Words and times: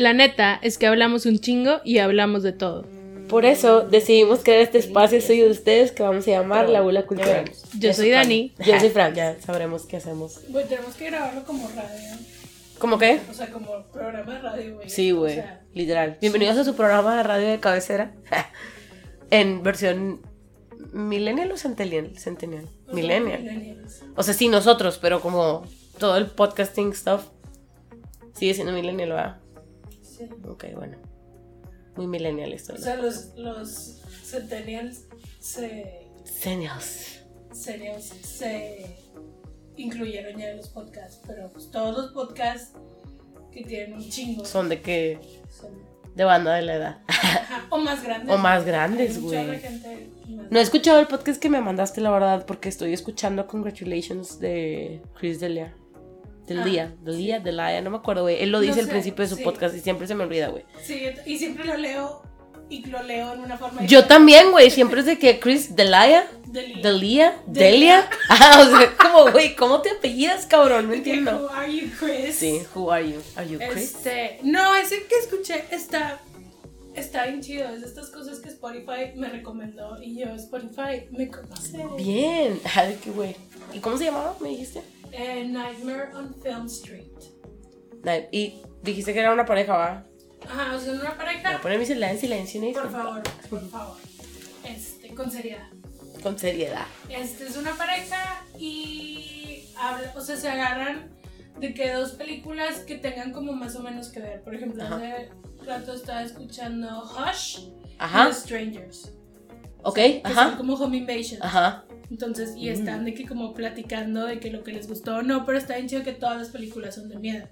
La 0.00 0.14
neta 0.14 0.58
es 0.62 0.78
que 0.78 0.86
hablamos 0.86 1.26
un 1.26 1.40
chingo 1.40 1.82
y 1.84 1.98
hablamos 1.98 2.42
de 2.42 2.52
todo. 2.52 2.86
Por 3.28 3.44
eso 3.44 3.82
decidimos 3.82 4.42
crear 4.42 4.62
este 4.62 4.78
espacio 4.78 5.20
suyo 5.20 5.44
de 5.44 5.50
ustedes 5.50 5.92
que 5.92 6.02
vamos 6.02 6.26
a 6.26 6.30
llamar 6.30 6.70
La 6.70 6.80
Bula 6.80 7.04
Cultural. 7.04 7.52
Yo 7.78 7.92
soy 7.92 8.08
Dani. 8.08 8.54
Yo 8.64 8.80
soy 8.80 8.88
Frank. 8.88 9.12
Ya 9.14 9.38
sabremos 9.42 9.84
qué 9.84 9.98
hacemos. 9.98 10.40
Güey, 10.48 10.66
tenemos 10.66 10.94
que 10.94 11.10
grabarlo 11.10 11.44
como 11.44 11.68
radio. 11.68 12.16
¿Cómo 12.78 12.96
qué? 12.96 13.20
O 13.30 13.34
sea, 13.34 13.50
como 13.50 13.82
programa 13.92 14.32
de 14.32 14.40
radio, 14.40 14.76
güey. 14.76 14.88
Sí, 14.88 15.10
güey. 15.10 15.32
O 15.32 15.42
sea, 15.42 15.60
Literal. 15.74 16.16
Bienvenidos 16.18 16.56
a 16.56 16.64
su 16.64 16.74
programa 16.74 17.18
de 17.18 17.22
radio 17.22 17.48
de 17.48 17.60
cabecera. 17.60 18.14
en 19.30 19.62
versión 19.62 20.22
millennial 20.94 21.52
o 21.52 21.58
centennial. 21.58 22.16
Centennial. 22.16 22.62
nosotros 22.62 22.96
Millennial. 22.96 23.42
millennials. 23.42 24.02
O 24.16 24.22
sea, 24.22 24.32
sí, 24.32 24.48
nosotros, 24.48 24.98
pero 24.98 25.20
como 25.20 25.66
todo 25.98 26.16
el 26.16 26.24
podcasting 26.24 26.94
stuff 26.94 27.24
sigue 28.32 28.54
siendo 28.54 28.72
millennial, 28.72 29.10
¿verdad? 29.10 29.40
Sí. 30.28 30.34
Ok, 30.48 30.64
bueno. 30.74 30.96
Muy 31.96 32.06
millennial 32.06 32.52
esto. 32.52 32.74
O 32.74 32.78
sea, 32.78 32.96
los, 32.96 33.34
los 33.36 34.00
centennials 34.24 35.06
se, 35.40 36.06
se, 37.52 38.00
se 38.22 38.96
incluyeron 39.76 40.38
ya 40.38 40.50
en 40.50 40.56
los 40.58 40.68
podcasts, 40.68 41.20
pero 41.26 41.48
pues 41.50 41.70
todos 41.70 41.96
los 41.96 42.12
podcasts 42.12 42.72
que 43.52 43.64
tienen 43.64 43.94
un 43.94 44.08
chingo 44.08 44.44
Son 44.44 44.68
de 44.68 44.80
que. 44.80 45.18
son- 45.50 45.90
de 46.14 46.24
banda 46.24 46.54
de 46.56 46.62
la 46.62 46.74
edad. 46.74 46.98
ajá, 47.06 47.66
o 47.70 47.78
más 47.78 48.02
grandes. 48.02 48.34
O 48.34 48.38
más 48.38 48.64
grandes, 48.66 49.20
güey. 49.22 49.60
No 50.50 50.58
he 50.58 50.62
escuchado 50.62 50.98
el 50.98 51.06
podcast 51.06 51.40
que 51.40 51.48
me 51.48 51.60
mandaste, 51.60 52.00
la 52.00 52.10
verdad, 52.10 52.44
porque 52.46 52.68
estoy 52.68 52.92
escuchando 52.92 53.46
Congratulations 53.46 54.40
de 54.40 55.02
Chris 55.14 55.38
Delia. 55.38 55.72
Del 56.50 56.58
Ah, 56.62 56.64
día, 56.64 56.94
del 57.02 57.16
día, 57.16 57.38
de 57.38 57.52
la 57.52 57.80
no 57.80 57.90
me 57.90 57.98
acuerdo, 57.98 58.22
güey. 58.22 58.42
Él 58.42 58.50
lo 58.50 58.58
No 58.58 58.62
dice 58.62 58.80
al 58.80 58.86
sé, 58.86 58.90
principio 58.90 59.22
de 59.24 59.28
su 59.28 59.36
sí. 59.36 59.44
podcast 59.44 59.72
y 59.76 59.78
siempre 59.80 60.08
se 60.08 60.16
me 60.16 60.24
olvida, 60.24 60.48
güey. 60.48 60.64
Sí, 60.82 61.00
y 61.24 61.38
siempre 61.38 61.64
lo 61.64 61.76
leo 61.76 62.22
y 62.68 62.84
lo 62.86 63.02
leo 63.04 63.34
en 63.34 63.40
una 63.40 63.56
forma 63.56 63.84
Yo 63.86 64.06
también, 64.06 64.50
güey, 64.50 64.68
siempre 64.72 64.98
es 65.00 65.06
de 65.06 65.16
que 65.16 65.38
Chris 65.38 65.76
Delia, 65.76 66.26
Delia. 66.48 66.82
Delia, 66.82 67.36
Delia. 67.46 68.10
Ah, 68.28 68.64
o 68.66 68.76
sea, 68.78 68.96
como, 68.96 69.30
güey, 69.30 69.54
¿cómo 69.54 69.80
te 69.80 69.90
apellidas, 69.90 70.46
cabrón? 70.46 70.88
No 70.88 70.94
entiendo. 70.94 71.36
Who 71.46 71.50
are 71.50 71.72
you, 71.72 71.88
Chris? 71.98 72.34
Sí, 72.34 72.62
who 72.74 72.90
are 72.90 73.08
you? 73.08 73.20
Are 73.36 73.48
you 73.48 73.58
Chris? 73.70 73.94
Este, 73.94 74.40
no, 74.42 74.74
ese 74.74 75.04
que 75.04 75.14
escuché 75.22 75.64
está, 75.70 76.18
está 76.96 77.26
bien 77.26 77.40
chido. 77.42 77.68
Es 77.68 77.80
de 77.82 77.86
estas 77.86 78.10
cosas 78.10 78.40
que 78.40 78.48
Spotify 78.48 79.12
me 79.16 79.28
recomendó 79.28 80.02
y 80.02 80.18
yo, 80.18 80.34
Spotify, 80.34 81.06
me 81.12 81.28
conoce. 81.28 81.78
Bien. 81.96 82.60
Ay, 82.74 82.98
qué 83.02 83.10
güey. 83.10 83.36
¿Y 83.72 83.78
cómo 83.78 83.96
se 83.98 84.06
llamaba? 84.06 84.36
¿Me 84.40 84.48
dijiste? 84.48 84.82
Eh, 85.12 85.44
Nightmare 85.48 86.14
on 86.14 86.34
Film 86.42 86.66
Street. 86.66 87.06
Y 88.32 88.62
dijiste 88.82 89.12
que 89.12 89.20
era 89.20 89.32
una 89.32 89.44
pareja, 89.44 89.76
¿va? 89.76 90.04
Ajá, 90.48 90.74
o 90.74 90.80
sea, 90.80 90.92
una 90.92 91.02
Voy 91.02 91.08
a 91.12 91.16
pareja. 91.16 91.60
poner 91.60 91.78
mi 91.78 91.86
celular 91.86 92.12
en 92.12 92.18
silencio, 92.18 92.60
¿no? 92.62 92.72
Por 92.72 92.90
favor, 92.90 93.22
por 93.50 93.68
favor. 93.68 93.96
Este, 94.64 95.14
con 95.14 95.30
seriedad. 95.30 95.68
Con 96.22 96.38
seriedad. 96.38 96.86
Este 97.08 97.46
es 97.46 97.56
una 97.56 97.72
pareja 97.76 98.44
y 98.58 99.68
habla, 99.76 100.12
o 100.16 100.20
sea, 100.20 100.36
se 100.36 100.48
agarran 100.48 101.10
de 101.58 101.74
que 101.74 101.92
dos 101.92 102.12
películas 102.12 102.78
que 102.80 102.96
tengan 102.96 103.32
como 103.32 103.52
más 103.52 103.76
o 103.76 103.82
menos 103.82 104.08
que 104.08 104.20
ver. 104.20 104.42
Por 104.42 104.54
ejemplo, 104.54 104.82
Ajá. 104.82 104.96
hace 104.96 105.30
rato 105.66 105.92
estaba 105.92 106.22
escuchando 106.22 107.02
Hush 107.04 107.58
Ajá. 107.98 108.24
y 108.28 108.32
The 108.32 108.34
Strangers. 108.34 109.12
Ok, 109.82 109.94
que 109.96 110.20
son 110.24 110.38
ajá. 110.38 110.56
como 110.56 110.74
home 110.74 110.96
invasion. 110.98 111.42
Ajá. 111.42 111.84
Entonces, 112.10 112.54
y 112.56 112.68
Mm. 112.68 112.72
están 112.72 113.04
de 113.04 113.14
que 113.14 113.24
como 113.24 113.54
platicando 113.54 114.26
de 114.26 114.40
que 114.40 114.50
lo 114.50 114.64
que 114.64 114.72
les 114.72 114.88
gustó 114.88 115.16
o 115.18 115.22
no, 115.22 115.46
pero 115.46 115.56
está 115.58 115.76
bien 115.76 115.88
chido 115.88 116.02
que 116.02 116.12
todas 116.12 116.36
las 116.38 116.48
películas 116.48 116.96
son 116.96 117.08
de 117.08 117.16
miedo. 117.18 117.46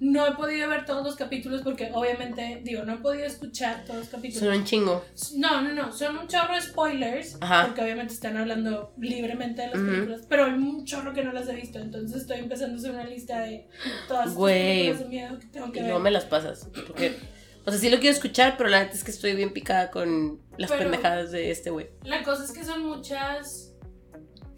No 0.00 0.26
he 0.26 0.32
podido 0.32 0.68
ver 0.68 0.84
todos 0.84 1.04
los 1.04 1.16
capítulos 1.16 1.62
porque 1.62 1.90
obviamente, 1.94 2.60
digo, 2.62 2.84
no 2.84 2.94
he 2.94 2.98
podido 2.98 3.24
escuchar 3.24 3.84
todos 3.84 4.00
los 4.00 4.08
Son 4.08 4.20
capítulos. 4.20 4.56
un 4.56 4.64
chingo. 4.64 5.04
No, 5.36 5.62
no, 5.62 5.72
no, 5.72 5.92
son 5.92 6.18
un 6.18 6.28
chorro 6.28 6.54
de 6.54 6.60
spoilers, 6.60 7.38
Ajá. 7.40 7.66
porque 7.66 7.82
obviamente 7.82 8.12
están 8.14 8.36
hablando 8.36 8.92
libremente 8.98 9.62
de 9.62 9.68
las 9.68 9.76
Ujú. 9.78 9.86
películas, 9.86 10.20
pero 10.28 10.44
hay 10.44 10.52
un 10.52 10.84
chorro 10.84 11.12
que 11.14 11.24
no 11.24 11.32
las 11.32 11.48
he 11.48 11.54
visto, 11.54 11.78
entonces 11.78 12.20
estoy 12.20 12.38
empezando 12.40 12.74
a 12.76 12.78
hacer 12.78 12.90
una 12.90 13.04
lista 13.04 13.40
de 13.40 13.66
todas 14.06 14.26
las 14.26 14.36
películas 14.36 14.98
de 15.00 15.04
miedo 15.06 15.38
que 15.38 15.46
tengo 15.46 15.72
que 15.72 15.80
Y 15.80 15.82
ver. 15.82 15.92
no 15.92 15.98
me 15.98 16.10
las 16.10 16.26
pasas. 16.26 16.68
Porque, 16.86 17.16
o 17.64 17.70
sea, 17.70 17.80
sí 17.80 17.88
lo 17.90 17.98
quiero 17.98 18.14
escuchar, 18.14 18.56
pero 18.58 18.68
la 18.68 18.80
neta 18.82 18.94
es 18.94 19.02
que 19.02 19.10
estoy 19.10 19.34
bien 19.34 19.52
picada 19.52 19.90
con 19.90 20.40
las 20.58 20.70
Pero- 20.70 20.82
pendejadas 20.84 21.32
de 21.32 21.50
este 21.50 21.70
güey. 21.70 21.86
La 22.04 22.22
cosa 22.22 22.44
es 22.44 22.52
que 22.52 22.64
son 22.64 22.84
muchas 22.86 23.67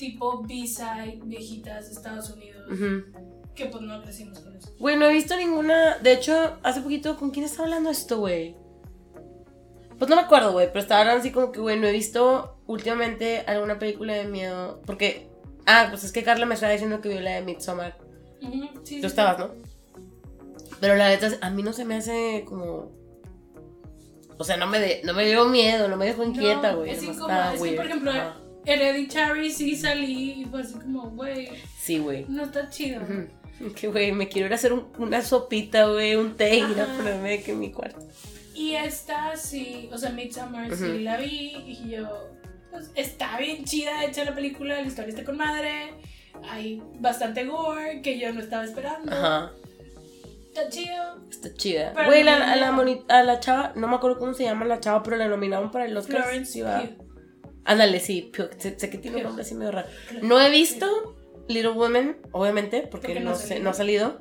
tipo 0.00 0.43
B-side 0.43 1.21
viejitas 1.25 1.87
de 1.87 1.93
Estados 1.93 2.31
Unidos, 2.31 2.66
que 3.55 3.66
pues 3.66 3.83
no 3.83 4.03
crecimos 4.03 4.38
con 4.41 4.56
eso. 4.56 4.72
Güey, 4.78 4.97
no 4.97 5.05
he 5.06 5.12
visto 5.12 5.37
ninguna. 5.37 5.99
De 5.99 6.12
hecho, 6.12 6.59
hace 6.62 6.81
poquito, 6.81 7.16
¿con 7.19 7.31
quién 7.31 7.44
estaba 7.44 7.65
hablando 7.65 7.91
esto, 7.91 8.19
güey? 8.19 8.56
Pues 9.99 10.09
no 10.09 10.16
me 10.16 10.22
acuerdo, 10.22 10.53
güey, 10.53 10.69
pero 10.69 10.81
estaba 10.81 11.03
hablando 11.03 11.21
así 11.21 11.31
como 11.31 11.53
que, 11.53 11.61
güey, 11.61 11.78
no 11.78 11.87
he 11.87 11.93
visto 11.93 12.56
últimamente 12.66 13.41
alguna 13.47 13.78
película 13.78 14.15
de 14.15 14.25
miedo. 14.25 14.81
Porque. 14.87 15.28
Ah, 15.66 15.88
pues 15.91 16.03
es 16.05 16.12
que 16.12 16.22
Carla 16.22 16.47
me 16.47 16.55
estaba 16.55 16.72
diciendo 16.72 17.03
que 17.03 17.11
vio 17.11 17.21
la 17.21 17.32
de 17.32 17.43
Midsommar. 17.43 17.99
Ujú, 18.43 18.62
sí, 18.82 18.94
sí, 18.94 19.00
Tú 19.03 19.06
estabas, 19.06 19.38
¿no? 19.38 19.50
Pero 20.81 20.97
la 20.97 21.09
neta, 21.09 21.28
a 21.43 21.50
mí 21.50 21.62
no 21.62 21.75
se 21.75 21.84
me 21.84 21.97
hace 21.97 22.44
como. 22.49 22.91
O 24.38 24.44
sea, 24.44 24.56
no 24.56 24.67
me, 24.67 24.81
de, 24.81 25.03
no 25.05 25.12
me 25.12 25.27
dio 25.27 25.44
miedo, 25.44 25.87
no 25.88 25.99
me 25.99 26.06
dejó 26.06 26.25
inquieta, 26.25 26.72
No, 26.72 26.78
güey. 26.78 26.91
es 26.93 27.03
nomás 27.03 27.17
incómodo, 27.19 27.53
es 27.53 27.62
que, 27.62 27.77
por 27.77 27.84
ejemplo. 27.87 28.50
Hereditary 28.72 29.50
sí 29.50 29.76
salí 29.76 30.42
y 30.42 30.44
fue 30.47 30.62
así 30.62 30.75
como, 30.75 31.10
güey, 31.10 31.48
Sí, 31.78 31.98
güey. 31.98 32.25
no 32.28 32.44
está 32.44 32.69
chido. 32.70 33.03
Ujú. 33.03 33.72
Que, 33.75 33.88
güey, 33.88 34.12
me 34.12 34.28
quiero 34.28 34.47
ir 34.47 34.53
a 34.53 34.56
hacer 34.56 34.72
un- 34.72 34.86
una 34.98 35.22
sopita, 35.22 35.86
güey, 35.86 36.16
un 36.16 36.36
té 36.36 36.56
y 36.56 36.60
ir 36.60 36.81
a 36.81 36.86
ponerme 36.97 37.42
que 37.42 37.53
en 37.53 37.60
mi 37.60 37.70
cuarto. 37.72 38.00
Y 38.54 38.75
esta 38.75 39.36
sí, 39.36 39.88
o 39.92 39.98
sea, 39.98 40.10
Midsommar 40.10 40.72
Ujú. 40.72 40.76
sí 40.86 40.98
la 41.00 41.16
vi 41.19 41.53
y 41.66 41.91
yo, 41.91 42.28
pues 42.70 42.91
está 42.94 43.36
bien 43.38 43.64
chida 43.64 44.04
hecha 44.04 44.25
la 44.25 44.34
película, 44.34 44.75
la 44.81 44.87
historia 44.87 45.10
está 45.10 45.25
con 45.25 45.37
madre, 45.37 45.92
hay 46.48 46.82
bastante 47.00 47.44
gore 47.44 48.00
que 48.02 48.19
yo 48.19 48.32
no 48.32 48.41
estaba 48.41 48.64
esperando. 48.64 49.12
Ajá. 49.12 49.52
Está 50.48 50.69
chido. 50.69 51.20
Está 51.31 51.54
chida. 51.54 51.92
Güey, 52.06 52.22
la, 52.25 52.56
la 52.56 52.72
moni- 52.72 53.02
a 53.08 53.22
la 53.22 53.41
chava, 53.41 53.72
no 53.76 53.87
me 53.88 53.97
acuerdo 53.97 54.19
cómo 54.19 54.34
se 54.34 54.44
llama 54.44 54.64
la 54.64 54.81
chava, 54.81 55.02
pero 55.02 55.16
la 55.16 55.28
nominaron 55.28 55.70
para 55.70 55.84
el 55.84 55.97
Oscar. 55.97 56.22
Florence. 56.22 56.60
Pugh. 56.62 57.09
Ándale, 57.65 58.00
sí. 58.00 58.32
Sé, 58.59 58.78
sé 58.78 58.91
que 58.91 58.98
tiene 58.98 59.19
un 59.19 59.22
nombre 59.25 59.43
así 59.43 59.54
medio 59.54 59.72
raro. 59.72 59.88
No 60.22 60.41
he 60.41 60.50
visto 60.50 61.16
Little 61.48 61.72
Women, 61.72 62.16
obviamente, 62.32 62.82
porque, 62.91 63.09
Porque 63.09 63.21
no 63.21 63.34
sé, 63.34 63.48
salido. 63.48 63.65
no 63.65 63.71
ha 63.71 63.75
salido. 63.75 64.19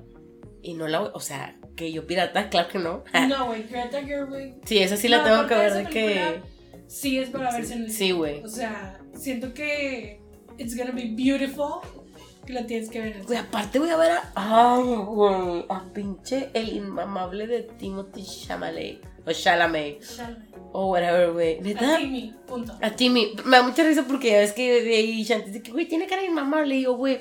Y 0.61 0.73
no 0.73 0.88
la, 0.88 1.01
o 1.01 1.19
sea, 1.19 1.57
que 1.75 1.91
yo 1.91 2.05
pirata, 2.05 2.49
claro 2.49 2.67
que 2.69 2.79
no. 2.79 3.03
No, 3.29 3.45
güey, 3.47 3.63
Greta 3.63 4.03
Gerwig. 4.03 4.55
Sí, 4.66 4.79
esa 4.79 4.97
sí 4.97 5.07
la 5.07 5.23
tengo 5.23 5.47
que 5.47 5.55
ver 5.55 5.73
de 5.73 5.85
que. 5.85 6.41
Sí 6.88 7.19
es 7.19 7.29
para 7.29 7.51
verse 7.53 7.75
en 7.75 7.83
el 7.83 7.91
Sí, 7.91 8.11
güey. 8.11 8.44
O 8.44 8.47
sea, 8.47 8.99
siento 9.13 9.53
que 9.53 10.19
it's 10.57 10.75
gonna 10.75 10.91
be 10.91 11.13
beautiful, 11.16 11.81
que 12.49 12.55
la 12.55 12.65
tienes 12.65 12.89
que 12.89 12.99
ver 12.99 13.23
Güey, 13.25 13.37
aparte 13.37 13.77
voy 13.77 13.89
a 13.89 13.97
ver 13.97 14.11
a. 14.11 14.31
Ay, 14.33 14.83
güey. 14.83 15.65
A 15.69 15.83
pinche 15.93 16.49
el 16.55 16.69
inmamable 16.69 17.45
de 17.45 17.61
Timothy 17.61 18.23
Chalamet. 18.25 19.05
O 19.23 19.31
Chalamet. 19.31 20.01
Chalamet. 20.01 20.55
O 20.71 20.91
whatever, 20.91 21.31
güey. 21.31 21.59
A 21.59 21.61
¿Neta? 21.61 21.97
Timmy, 21.97 22.35
punto. 22.47 22.75
A 22.81 22.89
Timmy. 22.89 23.35
Me 23.45 23.57
da 23.57 23.63
mucha 23.63 23.83
risa 23.83 24.03
porque 24.07 24.31
ya 24.31 24.39
ves 24.39 24.53
que 24.53 24.81
de 24.81 24.95
ahí 24.95 25.17
dice 25.17 25.61
que, 25.61 25.71
güey, 25.71 25.87
tiene 25.87 26.07
cara 26.07 26.23
de 26.23 26.29
inmamable. 26.29 26.75
Y 26.75 26.83
yo, 26.83 26.95
güey, 26.97 27.19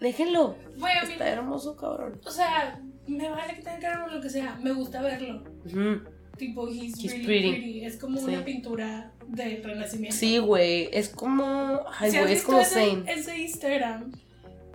déjenlo. 0.00 0.56
Güey, 0.76 0.98
a 0.98 1.04
mí, 1.04 1.12
Está 1.12 1.28
hermoso, 1.28 1.76
cabrón. 1.76 2.20
o 2.26 2.30
sea, 2.30 2.80
me 3.06 3.30
vale 3.30 3.54
que 3.54 3.62
tenga 3.62 3.78
cara 3.78 4.04
o 4.04 4.08
lo 4.08 4.20
que 4.20 4.30
sea, 4.30 4.58
me 4.60 4.72
gusta 4.72 5.00
verlo. 5.00 5.44
Ujú. 5.64 6.00
Tipo, 6.38 6.68
he's, 6.68 6.94
He's 6.98 7.10
really 7.12 7.24
pretty. 7.26 7.50
pretty. 7.50 7.84
Es 7.84 7.96
como 7.98 8.18
Sí. 8.18 8.24
una 8.26 8.44
pintura 8.44 9.12
del 9.26 9.62
renacimiento. 9.62 10.16
Sí, 10.16 10.38
güey. 10.38 10.88
Es 10.92 11.08
como. 11.08 11.82
Ay, 11.98 12.10
¿Sí 12.12 12.16
has 12.16 12.22
güey, 12.22 12.34
es 12.36 12.42
como 12.44 12.64
Zane. 12.64 13.02
ese 13.08 13.36
Instagram 13.38 14.12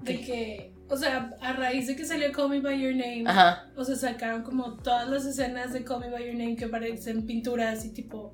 de 0.03 0.19
que, 0.19 0.73
o 0.89 0.97
sea, 0.97 1.31
a 1.41 1.53
raíz 1.53 1.87
de 1.87 1.95
que 1.95 2.05
salió 2.05 2.31
Call 2.33 2.49
Me 2.49 2.59
By 2.59 2.79
Your 2.81 2.93
Name, 2.93 3.23
Ajá. 3.25 3.69
o 3.77 3.85
sea, 3.85 3.95
sacaron 3.95 4.43
como 4.43 4.73
todas 4.75 5.07
las 5.09 5.25
escenas 5.25 5.71
de 5.73 5.83
Call 5.85 6.01
Me 6.01 6.09
By 6.09 6.25
Your 6.25 6.35
Name 6.35 6.55
que 6.57 6.67
parecen 6.67 7.25
pinturas 7.25 7.85
y 7.85 7.89
tipo 7.93 8.33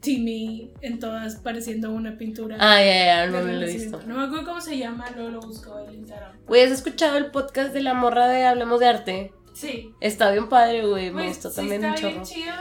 Timmy 0.00 0.72
en 0.80 0.98
todas 0.98 1.36
pareciendo 1.36 1.90
una 1.92 2.16
pintura. 2.16 2.56
Ah, 2.58 2.78
ya, 2.82 3.04
ya, 3.04 3.20
del 3.22 3.32
no 3.32 3.42
me 3.42 3.52
lo 3.52 3.66
he 3.66 3.72
visto. 3.74 4.00
No 4.06 4.16
me 4.16 4.24
acuerdo 4.24 4.46
cómo 4.46 4.60
se 4.62 4.78
llama, 4.78 5.10
luego 5.14 5.28
lo 5.30 5.40
busco 5.40 5.78
en 5.86 5.94
Instagram. 5.96 6.38
Güey, 6.46 6.62
¿has 6.62 6.70
escuchado 6.70 7.18
el 7.18 7.26
podcast 7.30 7.74
de 7.74 7.82
la 7.82 7.92
morra 7.92 8.26
de 8.28 8.44
Hablemos 8.46 8.80
de 8.80 8.86
Arte? 8.86 9.32
Sí. 9.52 9.90
Está 10.00 10.30
bien 10.30 10.48
padre, 10.48 10.86
güey. 10.86 11.10
Me 11.10 11.28
gustó 11.28 11.50
sí 11.50 11.56
también 11.56 11.84
un 11.84 11.92
está 11.94 12.06
bien 12.08 12.22
chorro. 12.22 12.26
chido. 12.34 12.54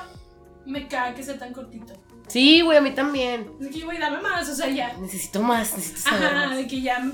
Me 0.69 0.87
caga 0.87 1.15
que 1.15 1.23
sea 1.23 1.37
tan 1.37 1.51
cortito. 1.51 1.93
Sí, 2.27 2.61
güey, 2.61 2.77
a 2.77 2.81
mí 2.81 2.91
también. 2.91 3.51
Es 3.59 3.67
que, 3.69 3.83
güey, 3.83 3.97
dame 3.97 4.21
más, 4.21 4.47
o 4.47 4.55
sea, 4.55 4.69
ya. 4.69 4.95
Necesito 4.97 5.41
más, 5.41 5.75
necesito 5.75 6.01
saber 6.09 6.27
Ajá, 6.27 6.47
más. 6.47 6.57
de 6.57 6.67
que 6.67 6.81
ya 6.81 7.11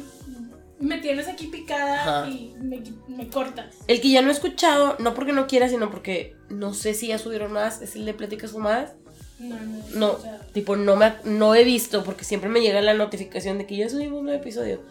me 0.79 0.97
tienes 0.97 1.27
aquí 1.29 1.47
picada 1.47 2.01
Ajá. 2.01 2.29
y 2.29 2.53
me, 2.59 2.83
me 3.07 3.29
cortas. 3.29 3.75
El 3.87 4.01
que 4.01 4.09
ya 4.09 4.21
no 4.21 4.27
he 4.27 4.33
escuchado, 4.33 4.97
no 4.99 5.13
porque 5.13 5.31
no 5.31 5.47
quiera, 5.47 5.69
sino 5.69 5.89
porque 5.89 6.35
no 6.49 6.73
sé 6.73 6.93
si 6.93 7.07
ya 7.07 7.17
subieron 7.17 7.53
más, 7.53 7.81
es 7.81 7.95
el 7.95 8.05
de 8.05 8.13
Pláticas 8.13 8.51
Fumadas. 8.51 8.93
No, 9.39 9.55
no. 9.55 9.83
No, 9.95 10.17
tipo, 10.53 10.75
no, 10.75 10.97
me, 10.97 11.13
no 11.23 11.55
he 11.55 11.63
visto, 11.63 12.03
porque 12.03 12.25
siempre 12.25 12.49
me 12.49 12.59
llega 12.59 12.81
la 12.81 12.93
notificación 12.93 13.57
de 13.57 13.65
que 13.65 13.77
ya 13.77 13.89
subimos 13.89 14.19
un 14.19 14.25
nuevo 14.25 14.41
episodio. 14.41 14.81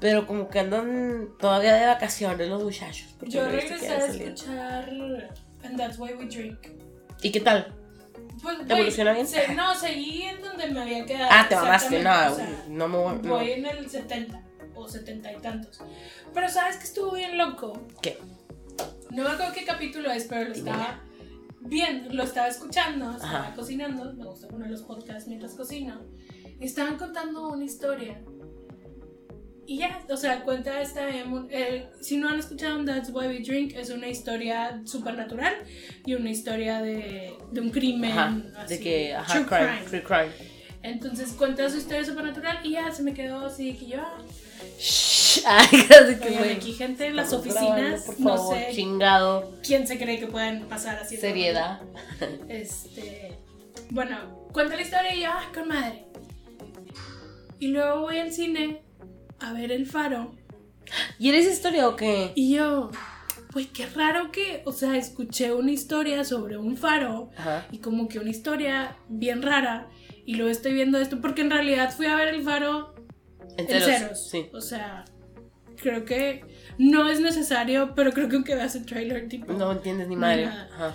Pero 0.00 0.26
como 0.26 0.48
que 0.48 0.60
andan 0.60 1.28
todavía 1.38 1.74
de 1.74 1.86
vacaciones 1.86 2.48
los 2.48 2.62
muchachos. 2.62 3.14
yo 3.22 3.46
regresé 3.46 3.88
a 3.88 4.06
escuchar 4.06 4.88
And 5.62 5.76
That's 5.76 5.98
Why 5.98 6.14
We 6.14 6.26
Drink. 6.26 6.58
¿Y 7.22 7.30
qué 7.30 7.40
tal? 7.40 7.74
Pues, 8.44 8.58
¿Te 8.58 8.64
güey, 8.64 8.76
evoluciona 8.80 9.12
bien? 9.12 9.26
se- 9.26 9.54
no, 9.54 9.74
seguí 9.74 10.22
en 10.22 10.40
donde 10.42 10.68
me 10.68 10.82
había 10.82 11.04
quedado. 11.04 11.28
Ah, 11.32 11.46
te 11.48 11.56
mamaste, 11.56 12.02
no, 12.02 12.10
o 12.32 12.34
sea, 12.36 12.64
no 12.68 12.88
me 12.88 12.96
voy. 12.98 13.18
no. 13.22 13.28
Voy 13.30 13.50
en 13.52 13.66
el 13.66 13.90
70 13.90 14.40
o 14.76 14.86
70 14.88 15.32
y 15.32 15.36
tantos. 15.38 15.80
Pero 16.32 16.48
¿sabes 16.48 16.76
que 16.76 16.84
estuvo 16.84 17.12
bien 17.12 17.36
loco? 17.38 17.72
¿Qué? 18.02 18.18
No 19.10 19.22
me 19.24 19.30
acuerdo 19.30 19.52
qué 19.52 19.64
capítulo 19.64 20.10
es, 20.10 20.24
pero 20.24 20.48
lo 20.48 20.54
estaba 20.54 21.00
bien, 21.60 22.08
lo 22.16 22.22
estaba 22.24 22.48
escuchando, 22.48 23.10
estaba 23.12 23.38
Ajá. 23.46 23.54
cocinando, 23.54 24.12
me 24.14 24.24
gusta 24.26 24.48
poner 24.48 24.70
los 24.70 24.82
podcasts 24.82 25.26
mientras 25.28 25.54
cocino. 25.54 26.00
Estaban 26.60 26.96
contando 26.98 27.48
una 27.48 27.64
historia. 27.64 28.20
Y 29.66 29.78
ya, 29.78 30.02
o 30.10 30.16
sea, 30.16 30.42
cuenta 30.42 30.80
esta, 30.82 31.08
eh, 31.08 31.88
si 32.00 32.18
no 32.18 32.28
han 32.28 32.38
escuchado 32.38 32.84
That's 32.84 33.10
Why 33.10 33.28
We 33.28 33.40
Drink, 33.40 33.74
es 33.76 33.90
una 33.90 34.08
historia 34.08 34.82
supernatural 34.84 35.54
y 36.04 36.14
una 36.14 36.30
historia 36.30 36.82
de, 36.82 37.34
de 37.50 37.60
un 37.60 37.70
crimen. 37.70 38.10
Ajá, 38.12 38.36
así, 38.58 38.74
de 38.74 38.80
que, 38.80 39.14
ajá, 39.14 39.32
true 39.32 39.46
crime, 39.46 39.66
crime. 39.66 39.90
true 39.90 40.02
crime. 40.02 40.54
Entonces 40.82 41.32
cuenta 41.32 41.70
su 41.70 41.78
historia 41.78 42.04
supernatural 42.04 42.60
y 42.62 42.72
ya 42.72 42.92
se 42.92 43.02
me 43.02 43.14
quedó 43.14 43.46
así 43.46 43.72
que 43.72 43.86
yo, 43.86 44.02
Shh, 44.78 45.42
Ay, 45.46 45.66
que 45.70 46.28
oigan, 46.28 46.56
aquí 46.56 46.72
gente 46.72 47.06
en 47.06 47.16
las 47.16 47.30
grabando, 47.30 47.50
oficinas, 47.50 48.18
no 48.18 48.50
sé 48.50 48.68
Chingado. 48.72 49.52
quién 49.66 49.86
se 49.86 49.98
cree 49.98 50.18
que 50.18 50.26
pueden 50.26 50.66
pasar 50.66 50.98
así. 50.98 51.16
Seriedad. 51.16 51.80
Este, 52.48 53.38
bueno, 53.90 54.48
cuenta 54.52 54.76
la 54.76 54.82
historia 54.82 55.14
y 55.14 55.22
yo, 55.22 55.28
ah, 55.30 55.50
con 55.54 55.68
madre. 55.68 56.04
Y 57.58 57.68
luego 57.68 58.02
voy 58.02 58.18
al 58.18 58.32
cine 58.32 58.82
a 59.40 59.52
ver 59.52 59.72
el 59.72 59.86
faro 59.86 60.34
¿Y 61.18 61.28
eres 61.30 61.46
historia 61.46 61.88
o 61.88 61.96
qué? 61.96 62.32
y 62.34 62.54
yo, 62.54 62.90
pues 63.52 63.68
qué 63.68 63.86
raro 63.86 64.30
que, 64.32 64.62
o 64.66 64.72
sea, 64.72 64.96
escuché 64.96 65.52
una 65.52 65.70
historia 65.70 66.24
sobre 66.24 66.56
un 66.58 66.76
faro 66.76 67.30
Ajá. 67.36 67.66
y 67.72 67.78
como 67.78 68.08
que 68.08 68.18
una 68.18 68.30
historia 68.30 68.96
bien 69.08 69.42
rara 69.42 69.88
y 70.26 70.34
luego 70.34 70.50
estoy 70.50 70.74
viendo 70.74 70.98
esto 70.98 71.20
porque 71.20 71.42
en 71.42 71.50
realidad 71.50 71.92
fui 71.94 72.06
a 72.06 72.16
ver 72.16 72.28
el 72.28 72.42
faro 72.42 72.94
En 73.56 73.70
en 73.70 73.80
ceros. 73.82 74.28
Sí. 74.30 74.46
O 74.52 74.60
sea, 74.60 75.04
creo 75.76 76.04
que 76.04 76.44
no 76.78 77.08
es 77.08 77.20
necesario, 77.20 77.94
pero 77.94 78.12
creo 78.12 78.28
que 78.28 78.36
aunque 78.36 78.54
veas 78.54 78.74
el 78.74 78.86
trailer, 78.86 79.28
tipo. 79.28 79.52
No 79.52 79.72
entiendes 79.72 80.08
ni 80.08 80.16
madre. 80.16 80.46
Ajá. 80.46 80.94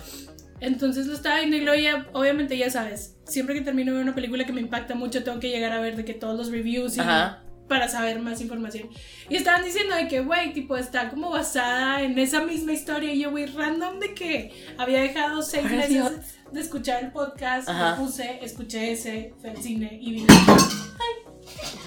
Entonces 0.60 1.06
lo 1.06 1.14
estaba 1.14 1.38
viendo 1.38 1.56
y 1.56 1.60
luego 1.60 1.80
ya, 1.80 2.06
obviamente 2.12 2.58
ya 2.58 2.68
sabes, 2.70 3.16
siempre 3.24 3.54
que 3.54 3.62
termino 3.62 3.92
de 3.92 3.98
ver 3.98 4.04
una 4.04 4.14
película 4.14 4.44
que 4.44 4.52
me 4.52 4.60
impacta 4.60 4.94
mucho, 4.94 5.24
tengo 5.24 5.40
que 5.40 5.48
llegar 5.48 5.72
a 5.72 5.80
ver 5.80 5.96
de 5.96 6.04
que 6.04 6.12
todos 6.12 6.36
los 6.36 6.50
reviews 6.50 6.96
y 6.96 7.00
Ajá. 7.00 7.42
Para 7.70 7.88
saber 7.88 8.18
más 8.18 8.40
información. 8.40 8.90
Y 9.30 9.36
estaban 9.36 9.62
diciendo 9.64 9.94
de 9.94 10.08
que, 10.08 10.20
güey, 10.20 10.52
tipo, 10.52 10.76
está 10.76 11.08
como 11.08 11.30
basada 11.30 12.02
en 12.02 12.18
esa 12.18 12.40
misma 12.42 12.72
historia. 12.72 13.14
Y 13.14 13.20
yo, 13.20 13.30
güey, 13.30 13.46
random 13.46 14.00
de 14.00 14.12
que 14.12 14.52
había 14.76 15.00
dejado 15.00 15.40
seis 15.40 15.64
meses 15.70 15.88
Dios. 15.88 16.12
de 16.52 16.60
escuchar 16.60 17.04
el 17.04 17.12
podcast, 17.12 17.68
Ajá. 17.68 17.92
lo 17.92 18.04
puse, 18.04 18.44
escuché 18.44 18.90
ese, 18.92 19.32
fui 19.40 19.50
al 19.50 19.56
cine 19.62 19.98
y 20.02 20.12
vi. 20.12 20.26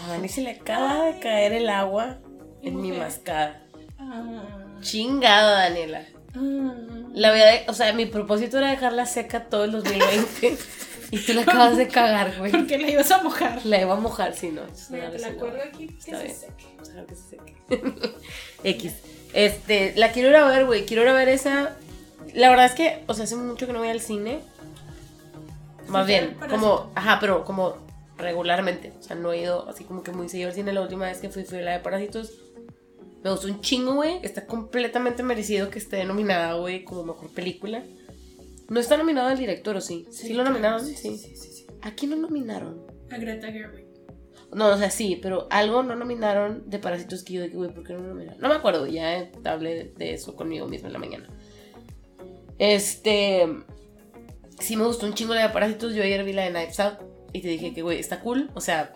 A 0.03 0.07
Dani 0.07 0.29
se 0.29 0.41
le 0.41 0.51
acaba 0.51 1.05
de 1.05 1.19
caer 1.19 1.51
el 1.51 1.69
agua 1.69 2.19
en 2.61 2.81
mi 2.81 2.91
mascada. 2.93 3.61
Ah, 3.99 4.77
Chingado, 4.81 5.51
Daniela. 5.51 6.05
ah. 6.35 6.73
La 7.13 7.31
de- 7.31 7.65
o 7.67 7.73
sea, 7.73 7.91
mi 7.93 8.05
propósito 8.05 8.57
era 8.57 8.69
dejarla 8.71 9.05
seca 9.05 9.49
todo 9.49 9.65
el 9.65 9.71
2020. 9.73 10.57
Y 11.15 11.17
tú 11.25 11.33
la 11.33 11.41
acabas 11.41 11.77
de 11.77 11.87
cagar, 11.87 12.33
güey. 12.39 12.51
Porque 12.53 12.77
la 12.77 12.89
ibas 12.89 13.11
a 13.11 13.21
mojar. 13.23 13.65
La 13.65 13.81
iba 13.81 13.93
a 13.93 13.99
mojar, 13.99 14.33
si 14.35 14.49
no. 14.49 14.61
Mira, 14.89 15.11
te 15.11 15.19
la 15.19 15.29
no, 15.31 15.39
cuelgo 15.39 15.57
aquí 15.67 15.87
que 15.87 15.93
Está 15.97 16.17
se 16.17 16.23
bien. 16.25 16.35
seque. 16.35 16.65
A 16.79 16.83
dejar 16.83 17.05
que 17.05 17.15
se 17.15 17.29
seque. 17.29 17.55
X. 18.63 18.93
Este, 19.33 19.93
la 19.95 20.11
quiero 20.11 20.29
ir 20.29 20.35
a 20.35 20.47
ver, 20.47 20.65
güey. 20.65 20.85
Quiero 20.85 21.03
ir 21.03 21.09
a 21.09 21.13
ver 21.13 21.29
esa. 21.29 21.75
La 22.33 22.49
verdad 22.49 22.65
es 22.65 22.73
que, 22.73 23.03
o 23.07 23.13
sea, 23.13 23.25
hace 23.25 23.35
mucho 23.35 23.67
que 23.67 23.73
no 23.73 23.79
voy 23.79 23.89
al 23.89 24.01
cine. 24.01 24.39
Más 25.87 26.05
Sí, 26.05 26.13
bien, 26.13 26.35
como, 26.39 26.55
eso. 26.55 26.91
ajá, 26.95 27.17
pero 27.19 27.43
como 27.43 27.75
regularmente. 28.17 28.93
O 28.99 29.03
sea, 29.03 29.15
no 29.15 29.31
he 29.33 29.39
ido 29.41 29.67
así 29.69 29.83
como 29.83 30.01
que 30.03 30.11
muy 30.11 30.29
seguido 30.29 30.49
al 30.49 30.55
cine. 30.55 30.71
La 30.73 30.81
última 30.81 31.05
vez 31.05 31.19
que 31.19 31.29
fui 31.29 31.43
fue 31.43 31.61
la 31.61 31.71
de 31.73 31.79
Parásitos. 31.79 32.31
Me 33.23 33.29
gustó 33.31 33.47
un 33.47 33.61
chingo, 33.61 33.93
güey. 33.95 34.19
Está 34.23 34.45
completamente 34.45 35.23
merecido 35.23 35.69
que 35.69 35.79
esté 35.79 36.03
nominada, 36.05 36.53
güey, 36.55 36.83
como 36.83 37.03
mejor 37.03 37.29
película. 37.29 37.83
No 38.69 38.79
está 38.79 38.97
nominado 38.97 39.29
el 39.29 39.37
director, 39.37 39.75
¿o 39.75 39.81
sí? 39.81 40.05
Sí, 40.11 40.33
lo 40.33 40.43
nominaron, 40.43 40.85
sí. 40.85 40.95
Sí, 40.95 41.17
sí, 41.17 41.35
sí. 41.35 41.67
¿A 41.81 41.91
quién 41.95 42.11
lo 42.11 42.17
nominaron? 42.17 42.85
A 43.11 43.17
Greta 43.17 43.51
Gerwig. 43.51 43.85
No, 44.53 44.67
o 44.67 44.77
sea, 44.77 44.89
sí, 44.91 45.19
pero 45.21 45.47
algo 45.49 45.81
no 45.83 45.95
nominaron 45.95 46.69
de 46.69 46.77
Parásitos 46.79 47.23
que 47.23 47.33
yo 47.33 47.41
dije, 47.43 47.55
güey, 47.55 47.73
¿por 47.73 47.83
qué 47.83 47.93
no 47.93 47.99
lo 47.99 48.09
nominaron? 48.09 48.39
No 48.39 48.49
me 48.49 48.55
acuerdo, 48.55 48.85
ya 48.87 49.17
eh, 49.17 49.31
hablé 49.45 49.93
de 49.97 50.13
eso 50.13 50.35
conmigo 50.35 50.67
mismo 50.67 50.87
en 50.87 50.93
la 50.93 50.99
mañana. 50.99 51.27
Este. 52.59 53.47
Sí, 54.59 54.75
me 54.77 54.85
gustó 54.85 55.05
un 55.05 55.13
chingo 55.13 55.33
la 55.33 55.47
de 55.47 55.49
Parásitos. 55.53 55.93
Yo 55.93 56.03
ayer 56.03 56.23
vi 56.23 56.33
la 56.33 56.43
de 56.43 56.51
Knives 56.51 56.79
Out 56.79 56.99
y 57.33 57.41
te 57.41 57.47
dije 57.47 57.73
que, 57.73 57.81
güey, 57.81 57.99
está 57.99 58.19
cool. 58.21 58.49
O 58.53 58.61
sea, 58.61 58.93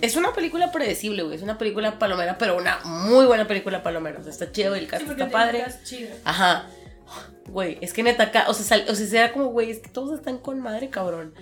es 0.00 0.16
una 0.16 0.32
película 0.34 0.72
predecible, 0.72 1.22
güey. 1.22 1.36
Es 1.36 1.42
una 1.42 1.56
película 1.56 1.98
palomera, 1.98 2.36
pero 2.36 2.56
una 2.56 2.80
muy 2.84 3.26
buena 3.26 3.46
película 3.46 3.82
palomera. 3.82 4.18
O 4.18 4.22
sea, 4.22 4.32
está 4.32 4.50
chido, 4.52 4.74
el 4.74 4.86
cast 4.88 5.04
Sí, 5.04 5.10
está 5.10 5.30
padre. 5.30 5.64
chido. 5.84 6.10
Ajá. 6.24 6.68
Güey, 7.48 7.78
es 7.80 7.92
que 7.92 8.02
neta, 8.02 8.30
o 8.48 8.54
sea, 8.54 8.64
sal- 8.64 8.86
o 8.88 8.94
sea, 8.94 9.24
era 9.24 9.32
como, 9.32 9.46
güey, 9.46 9.70
es 9.70 9.78
que 9.80 9.88
todos 9.90 10.18
están 10.18 10.38
con 10.38 10.60
madre, 10.60 10.88
cabrón. 10.90 11.34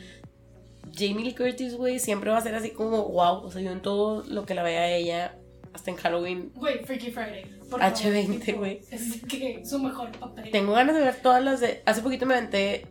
Jamie 0.94 1.24
Lee 1.24 1.34
Curtis, 1.34 1.74
güey, 1.74 1.98
siempre 1.98 2.30
va 2.30 2.38
a 2.38 2.40
ser 2.40 2.54
así 2.54 2.70
como, 2.70 3.04
wow, 3.08 3.44
o 3.44 3.50
sea, 3.50 3.60
yo 3.60 3.70
en 3.72 3.82
todo 3.82 4.22
lo 4.24 4.46
que 4.46 4.54
la 4.54 4.62
vea 4.62 4.90
ella, 4.90 5.36
hasta 5.74 5.90
en 5.90 5.96
Halloween, 5.98 6.50
Güey, 6.54 6.82
Freaky 6.84 7.10
Friday. 7.10 7.44
por 7.70 7.80
H20, 7.80 8.24
favor, 8.26 8.40
tipo, 8.40 8.58
güey. 8.60 8.80
Es 8.90 9.22
que 9.28 9.62
su 9.66 9.78
mejor 9.78 10.10
papel. 10.12 10.50
tengo 10.50 10.72
ganas 10.72 10.96
de 10.96 11.02
ver 11.02 11.16
todas 11.16 11.44
las 11.44 11.60
de, 11.60 11.82
hace 11.84 12.00
poquito 12.00 12.24
me 12.26 12.34
aventé 12.34 12.86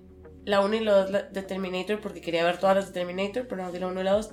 la 0.45 0.62
1 0.62 0.75
y 0.75 0.80
la 0.81 1.06
2 1.06 1.33
de 1.33 1.42
Terminator, 1.42 2.00
porque 2.00 2.21
quería 2.21 2.44
ver 2.45 2.57
todas 2.59 2.75
las 2.75 2.88
de 2.88 2.94
Terminator, 2.94 3.48
pero 3.48 3.63
no 3.63 3.71
vi 3.71 3.80
la 3.80 3.88
1 3.88 4.00
y 4.00 4.04
la 4.04 4.12
2. 4.13 4.30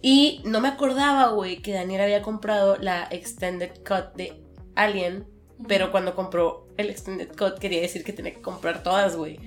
Y 0.00 0.40
no 0.44 0.60
me 0.60 0.68
acordaba, 0.68 1.28
güey, 1.32 1.60
que 1.60 1.72
Daniel 1.72 2.00
había 2.02 2.22
comprado 2.22 2.76
la 2.76 3.08
Extended 3.10 3.72
Cut 3.86 4.14
de 4.16 4.40
Alien, 4.74 5.26
pero 5.68 5.90
cuando 5.90 6.14
compró 6.14 6.66
el 6.76 6.90
Extended 6.90 7.28
Cut 7.36 7.58
quería 7.58 7.80
decir 7.80 8.04
que 8.04 8.12
tenía 8.12 8.34
que 8.34 8.40
comprar 8.40 8.82
todas, 8.82 9.16
güey. 9.16 9.38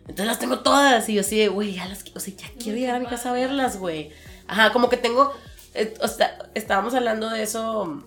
Entonces 0.00 0.26
las 0.26 0.38
tengo 0.38 0.60
todas 0.60 1.08
y 1.08 1.14
yo 1.14 1.20
así 1.20 1.38
de, 1.38 1.48
güey, 1.48 1.74
ya 1.74 1.86
las, 1.86 2.04
o 2.14 2.20
sea, 2.20 2.34
ya 2.34 2.48
quiero 2.58 2.78
llegar 2.78 2.96
a 2.96 3.00
mi 3.00 3.06
casa 3.06 3.30
a 3.30 3.32
verlas, 3.32 3.78
güey. 3.78 4.10
Ajá, 4.46 4.72
como 4.72 4.88
que 4.88 4.96
tengo, 4.96 5.32
eh, 5.74 5.94
o 6.00 6.08
sea, 6.08 6.50
estábamos 6.54 6.94
hablando 6.94 7.30
de 7.30 7.42
eso 7.42 8.02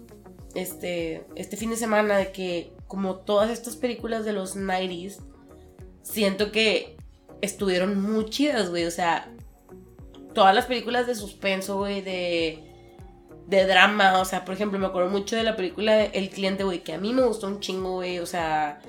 este, 0.55 1.25
este 1.35 1.57
fin 1.57 1.69
de 1.69 1.77
semana, 1.77 2.17
de 2.17 2.31
que 2.31 2.73
como 2.87 3.15
todas 3.15 3.49
estas 3.49 3.75
películas 3.75 4.25
de 4.25 4.33
los 4.33 4.55
90s, 4.55 5.21
siento 6.01 6.51
que 6.51 6.97
estuvieron 7.41 8.01
muy 8.01 8.25
chidas, 8.25 8.69
güey, 8.69 8.85
o 8.85 8.91
sea, 8.91 9.31
todas 10.33 10.53
las 10.53 10.65
películas 10.65 11.07
de 11.07 11.15
suspenso, 11.15 11.77
güey, 11.77 12.01
de, 12.01 12.72
de 13.47 13.65
drama, 13.65 14.19
o 14.19 14.25
sea, 14.25 14.45
por 14.45 14.53
ejemplo, 14.55 14.79
me 14.79 14.87
acuerdo 14.87 15.09
mucho 15.09 15.35
de 15.35 15.43
la 15.43 15.55
película 15.55 15.95
de 15.95 16.11
El 16.13 16.29
Cliente, 16.29 16.63
güey, 16.63 16.83
que 16.83 16.93
a 16.93 16.97
mí 16.97 17.13
me 17.13 17.23
gustó 17.23 17.47
un 17.47 17.59
chingo, 17.59 17.93
güey, 17.93 18.19
o 18.19 18.25
sea... 18.25 18.79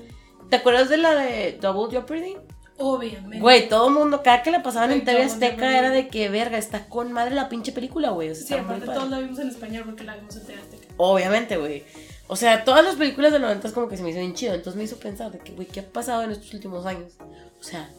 ¿Te 0.50 0.56
acuerdas 0.56 0.88
de 0.88 0.98
la 0.98 1.14
de 1.14 1.58
Double 1.60 1.90
Jeopardy? 1.90 2.36
Obviamente. 2.76 3.40
Güey, 3.40 3.68
todo 3.68 3.88
el 3.88 3.94
mundo, 3.94 4.22
cada 4.22 4.42
que 4.42 4.50
la 4.50 4.62
pasaban 4.62 4.92
en 4.92 5.04
TV 5.04 5.22
Azteca 5.22 5.78
era 5.78 5.90
de 5.90 6.08
que, 6.08 6.28
verga, 6.28 6.58
está 6.58 6.86
con 6.86 7.12
madre 7.12 7.34
la 7.34 7.48
pinche 7.48 7.72
película, 7.72 8.10
güey. 8.10 8.30
O 8.30 8.34
sea, 8.34 8.46
Sí, 8.46 8.54
aparte 8.54 8.86
todos 8.86 9.08
la 9.10 9.20
vimos 9.20 9.38
en 9.38 9.48
español 9.48 9.84
porque 9.86 10.04
la 10.04 10.16
vimos 10.16 10.36
en 10.36 10.46
TV 10.46 10.60
Azteca. 10.60 10.94
Obviamente, 10.96 11.56
güey. 11.56 11.84
O 12.26 12.36
sea, 12.36 12.64
todas 12.64 12.84
las 12.84 12.96
películas 12.96 13.32
de 13.32 13.38
los 13.38 13.48
90 13.48 13.72
como 13.72 13.88
que 13.88 13.96
se 13.96 14.02
me 14.02 14.10
hizo 14.10 14.18
bien 14.18 14.34
chido. 14.34 14.54
Entonces 14.54 14.76
me 14.76 14.84
hizo 14.84 14.96
pensar 14.96 15.30
de 15.30 15.38
que, 15.38 15.52
güey, 15.52 15.68
¿qué 15.68 15.80
ha 15.80 15.84
pasado 15.84 16.22
en 16.22 16.32
estos 16.32 16.52
últimos 16.52 16.84
años? 16.86 17.12
O 17.60 17.62
sea, 17.62 17.90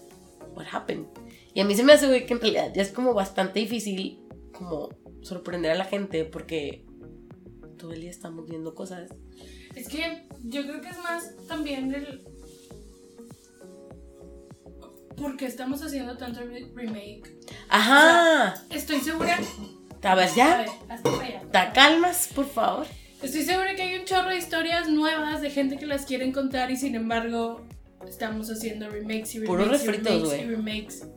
what 0.56 0.66
happened? 0.72 1.06
Y 1.54 1.62
a 1.62 1.66
mí 1.66 1.76
se 1.76 1.84
me 1.84 1.94
hace, 1.94 2.08
güey, 2.08 2.26
que 2.26 2.34
en 2.34 2.42
realidad 2.42 2.72
ya 2.74 2.82
es 2.82 2.92
como 2.92 3.14
bastante 3.14 3.60
difícil 3.60 4.20
como 4.52 4.90
sorprender 5.26 5.72
a 5.72 5.76
la 5.76 5.86
gente 5.86 6.24
porque 6.26 6.86
todo 7.78 7.92
el 7.94 8.02
día 8.02 8.12
estamos 8.12 8.48
viendo 8.48 8.74
cosas. 8.76 9.10
Es 9.76 9.88
que 9.90 10.24
yo 10.44 10.62
creo 10.64 10.80
que 10.82 10.90
es 10.90 10.98
más 11.04 11.34
también 11.48 11.94
el. 11.94 12.24
Porque 15.18 15.46
estamos 15.46 15.82
haciendo 15.82 16.18
tanto 16.18 16.42
re- 16.42 16.68
remake. 16.76 17.36
Ajá. 17.70 18.54
Estoy 18.70 19.00
segura. 19.00 19.40
A 20.04 20.14
ver, 20.16 20.28
A 20.30 20.36
ya. 20.36 20.58
ver, 20.58 20.70
hasta 20.90 21.10
para 21.12 21.26
allá. 21.26 21.42
¿Te 21.52 21.74
calmas, 21.74 22.30
por 22.36 22.46
favor? 22.48 22.86
Estoy 23.24 23.42
segura 23.44 23.76
que 23.76 23.82
hay 23.82 23.98
un 24.00 24.06
chorro 24.06 24.30
de 24.30 24.38
historias 24.38 24.88
nuevas 24.88 25.42
de 25.42 25.50
gente 25.50 25.78
que 25.78 25.86
las 25.88 26.06
quieren 26.06 26.32
contar 26.32 26.70
y 26.70 26.78
sin 26.78 26.94
embargo 26.96 27.66
estamos 28.08 28.52
haciendo 28.52 28.88
remakes 28.90 29.34
y 29.36 29.40
remakes 29.40 29.48
Puros 29.66 29.84
y 29.84 29.88
remakes 29.88 30.40
y 30.42 30.46
remakes. 30.46 31.08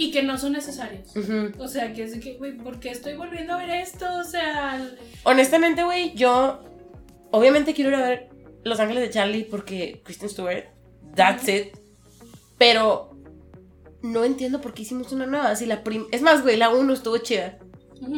Y 0.00 0.12
que 0.12 0.22
no 0.22 0.38
son 0.38 0.52
necesarios. 0.52 1.12
O 1.58 1.66
sea, 1.66 1.92
que 1.92 2.04
es 2.04 2.12
de 2.12 2.20
que, 2.20 2.38
güey, 2.38 2.56
¿por 2.56 2.78
qué 2.78 2.90
estoy 2.90 3.16
volviendo 3.16 3.52
a 3.52 3.58
ver 3.58 3.70
esto? 3.70 4.06
O 4.14 4.22
sea, 4.22 4.80
Honestamente, 5.24 5.82
güey, 5.82 6.14
yo 6.14 6.60
obviamente 7.32 7.74
quiero 7.74 7.90
ir 7.90 7.96
a 7.96 8.08
ver 8.08 8.28
Los 8.62 8.78
Ángeles 8.78 9.02
de 9.02 9.10
Charlie 9.10 9.44
porque 9.44 10.00
Kristen 10.04 10.28
Stewart, 10.28 10.66
that's 11.16 11.48
it. 11.48 11.76
Pero 12.58 13.18
no 14.00 14.22
entiendo 14.22 14.60
por 14.60 14.72
qué 14.72 14.82
hicimos 14.82 15.10
una 15.10 15.26
nueva. 15.26 15.56
Si 15.56 15.66
la 15.66 15.82
prim 15.82 16.06
es 16.12 16.22
más, 16.22 16.42
güey, 16.42 16.56
la 16.56 16.70
1 16.70 16.92
estuvo 16.92 17.18
chida 17.18 17.58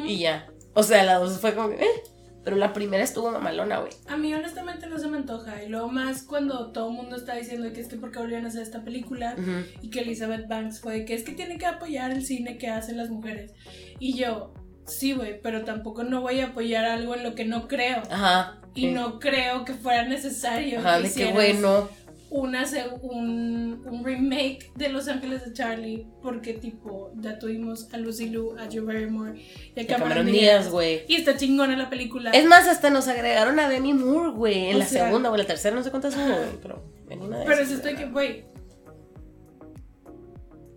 y 0.06 0.18
ya. 0.18 0.50
O 0.74 0.82
sea, 0.82 1.02
la 1.02 1.14
2 1.14 1.40
fue 1.40 1.54
como, 1.54 1.70
eh. 1.70 2.02
Pero 2.50 2.58
la 2.58 2.72
primera 2.72 3.04
estuvo 3.04 3.30
mamalona, 3.30 3.78
güey. 3.78 3.92
A 4.08 4.16
mí 4.16 4.34
honestamente 4.34 4.88
no 4.88 4.98
se 4.98 5.06
me 5.06 5.18
antoja. 5.18 5.62
Y 5.62 5.68
luego 5.68 5.86
más 5.86 6.24
cuando 6.24 6.72
todo 6.72 6.88
el 6.88 6.96
mundo 6.96 7.14
está 7.14 7.36
diciendo 7.36 7.72
que 7.72 7.80
es 7.80 7.86
que 7.86 7.94
porque 7.94 8.18
volvieron 8.18 8.44
a 8.44 8.48
hacer 8.48 8.62
esta 8.62 8.82
película 8.82 9.36
y 9.80 9.88
que 9.88 10.00
Elizabeth 10.00 10.48
Banks 10.48 10.80
fue 10.80 10.94
de 10.94 11.04
que 11.04 11.14
es 11.14 11.22
que 11.22 11.30
tiene 11.30 11.58
que 11.58 11.66
apoyar 11.66 12.10
el 12.10 12.26
cine 12.26 12.58
que 12.58 12.66
hacen 12.66 12.96
las 12.96 13.08
mujeres. 13.08 13.52
Y 14.00 14.16
yo, 14.16 14.52
sí, 14.84 15.12
güey, 15.12 15.40
pero 15.40 15.64
tampoco 15.64 16.02
no 16.02 16.22
voy 16.22 16.40
a 16.40 16.46
apoyar 16.46 16.86
algo 16.86 17.14
en 17.14 17.22
lo 17.22 17.36
que 17.36 17.44
no 17.44 17.68
creo. 17.68 18.02
Ajá. 18.10 18.60
Y 18.74 18.80
sí. 18.80 18.90
no 18.90 19.20
creo 19.20 19.64
que 19.64 19.74
fuera 19.74 20.02
necesario 20.08 20.80
Ajá, 20.80 20.96
que 20.96 21.02
de 21.02 21.02
que, 21.02 21.08
hicieras 21.08 21.34
güey, 21.34 21.52
no. 21.54 21.88
Una 22.30 22.64
un, 23.02 23.82
un 23.86 24.04
remake 24.04 24.70
de 24.76 24.88
Los 24.88 25.08
Ángeles 25.08 25.44
de 25.44 25.52
Charlie 25.52 26.06
porque 26.22 26.54
tipo 26.54 27.12
ya 27.16 27.38
tuvimos 27.38 27.92
a 27.92 27.96
Lucy 27.98 28.28
Liu, 28.30 28.56
a 28.56 28.66
Joe 28.70 28.80
Barrymore 28.82 29.40
y 29.74 29.80
a 29.80 29.86
Cameron. 29.86 30.26
Díaz, 30.26 30.70
güey. 30.70 31.02
Y 31.08 31.16
está 31.16 31.36
chingona 31.36 31.76
la 31.76 31.90
película. 31.90 32.30
Es 32.30 32.46
más, 32.46 32.68
hasta 32.68 32.88
nos 32.90 33.08
agregaron 33.08 33.58
a 33.58 33.68
Demi 33.68 33.94
Moore, 33.94 34.30
güey. 34.30 34.66
En 34.70 34.76
O 34.76 34.78
la 34.78 34.86
sea- 34.86 35.06
segunda 35.06 35.30
o 35.30 35.36
la 35.36 35.44
tercera, 35.44 35.74
no 35.74 35.82
sé 35.82 35.90
cuántas 35.90 36.14
Ajá. 36.16 36.26
güey. 36.36 36.48
Pero 36.62 36.84
en 37.10 37.20
una 37.22 37.38
de 37.40 37.44
Pero 37.46 37.62
es 37.62 37.70
esto 37.72 37.88
de 37.88 37.94
que, 37.96 38.06
güey, 38.06 38.44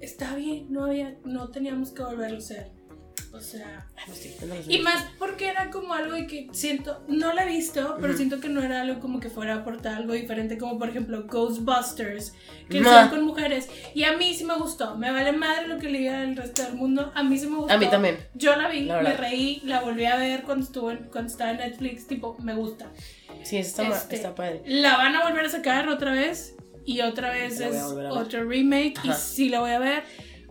está 0.01 0.36
bien, 0.36 0.67
no 0.69 0.86
había, 0.86 1.15
no 1.24 1.50
teníamos 1.50 1.91
que 1.91 2.03
volverlo 2.03 2.36
a 2.36 2.39
hacer. 2.39 2.72
O 3.36 3.40
sea, 3.42 3.88
Ay, 3.98 4.04
me 4.10 4.13
estoy 4.13 4.32
quitando 4.32 4.56
los 4.56 4.70
y 4.70 4.78
más 4.80 5.06
porque 5.18 5.48
era 5.48 5.72
como 5.72 5.96
algo 5.96 6.13
de 6.16 6.28
que 6.28 6.48
siento, 6.52 7.04
no 7.08 7.34
la 7.34 7.44
he 7.46 7.48
visto, 7.48 7.98
pero 8.00 8.16
siento 8.16 8.40
que 8.40 8.48
no 8.48 8.62
era 8.62 8.82
algo 8.82 9.00
como 9.00 9.20
que 9.20 9.28
fuera 9.30 9.56
a 9.56 9.58
aportar 9.58 9.96
algo 9.96 10.13
diferente, 10.13 10.60
como 10.60 10.78
por 10.78 10.90
ejemplo 10.90 11.25
Ghostbusters, 11.25 12.34
que 12.70 12.80
No. 12.80 12.92
son 12.92 13.10
con 13.10 13.24
mujeres. 13.24 13.70
Y 13.96 14.04
a 14.04 14.16
mí 14.18 14.36
sí 14.36 14.46
me 14.46 14.56
gustó, 14.56 14.96
me 14.98 15.10
vale 15.12 15.32
madre 15.32 15.68
lo 15.68 15.80
que 15.80 15.90
le 15.90 15.98
diga 15.98 16.22
el 16.24 16.36
resto 16.36 16.62
del 16.62 16.75
mundo, 16.75 17.12
a 17.16 17.24
mí 17.24 17.36
sí 17.40 17.48
me 17.48 17.58
gustó. 17.58 17.74
A 17.74 17.78
mí 17.78 17.88
también. 17.90 18.20
Yo 18.36 18.56
la 18.56 18.68
vi, 18.70 18.82
La 18.82 19.02
me 19.02 19.18
reí, 19.18 19.62
la 19.66 19.82
volví 19.82 20.06
a 20.06 20.16
ver 20.16 20.44
cuando 20.44 20.63
estuvo 20.66 20.92
en- 20.92 21.06
cuando 21.12 21.32
estaba 21.32 21.50
en 21.52 21.58
Netflix, 21.58 22.06
tipo, 22.06 22.38
me 22.40 22.54
gusta. 22.54 22.92
Sí, 23.44 23.58
está, 23.58 23.88
Este, 23.88 24.16
está 24.18 24.36
padre. 24.36 24.62
La 24.68 24.96
van 24.98 25.16
a 25.16 25.24
volver 25.28 25.46
a 25.46 25.50
sacar 25.50 25.90
otra 25.90 26.12
vez 26.12 26.56
y 26.86 27.02
otra 27.02 27.32
vez 27.32 27.60
es 27.60 27.82
otro 27.82 28.44
remake 28.48 28.94
y 29.04 29.10
Ajá. 29.10 29.18
sí 29.18 29.50
la 29.50 29.60
voy 29.60 29.72
a 29.72 29.80
ver. 29.80 30.04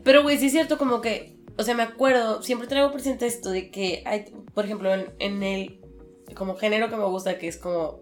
Pero, 0.02 0.24
güey, 0.24 0.36
sí 0.36 0.46
es 0.46 0.52
cierto, 0.52 0.78
como 0.78 1.00
que. 1.00 1.36
O 1.62 1.64
sea, 1.64 1.74
me 1.74 1.84
acuerdo, 1.84 2.42
siempre 2.42 2.66
traigo 2.66 2.90
presente 2.92 3.26
esto 3.26 3.50
de 3.50 3.70
que 3.70 4.02
hay, 4.04 4.24
por 4.52 4.64
ejemplo, 4.64 4.92
en, 4.92 5.12
en 5.20 5.42
el. 5.42 5.80
Como 6.36 6.56
género 6.56 6.88
que 6.88 6.96
me 6.96 7.04
gusta, 7.04 7.38
que 7.38 7.46
es 7.46 7.56
como 7.56 8.00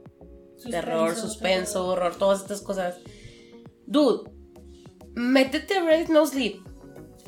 terror, 0.70 1.14
suspenso, 1.14 1.80
terror. 1.80 1.98
horror, 1.98 2.16
todas 2.16 2.40
estas 2.40 2.62
cosas. 2.62 2.96
Dude, 3.86 4.30
métete 5.14 5.76
a 5.76 5.82
Reddit 5.82 6.08
No 6.08 6.24
Sleep, 6.24 6.62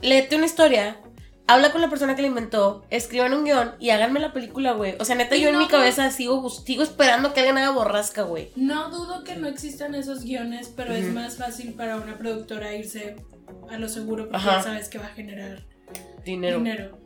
léete 0.01 0.37
una 0.37 0.47
historia, 0.47 1.01
habla 1.47 1.73
con 1.73 1.81
la 1.81 1.91
persona 1.91 2.17
que 2.17 2.23
la 2.23 2.29
inventó, 2.29 2.85
escriban 2.89 3.35
un 3.35 3.45
guion 3.45 3.75
y 3.79 3.91
háganme 3.91 4.21
la 4.21 4.33
película, 4.33 4.73
güey. 4.73 4.95
O 5.01 5.05
sea, 5.05 5.17
neta, 5.17 5.37
Y 5.37 5.43
yo 5.43 5.49
en 5.51 5.59
mi 5.59 5.69
cabeza 5.69 6.11
sigo, 6.11 6.49
sigo 6.49 6.83
esperando 6.83 7.35
que 7.35 7.41
alguien 7.41 7.59
haga 7.59 7.71
borrasca, 7.73 8.23
güey. 8.23 8.53
No 8.57 8.91
dudo 8.91 9.25
que 9.25 9.37
no 9.37 9.49
existan 9.49 9.95
esos 9.95 10.25
guiones, 10.25 10.73
pero 10.75 10.95
es 10.95 11.13
más 11.13 11.37
fácil 11.37 11.75
para 11.75 11.97
una 11.97 12.17
productora 12.17 12.75
irse 12.75 13.17
a 13.71 13.77
lo 13.77 13.89
seguro 13.89 14.25
porque 14.25 14.37
Ajá. 14.37 14.57
ya 14.59 14.63
sabes 14.63 14.89
que 14.89 14.99
va 14.99 15.07
a 15.07 15.15
generar 15.15 15.67
Dinero. 16.25 16.59
dinero. 16.59 16.99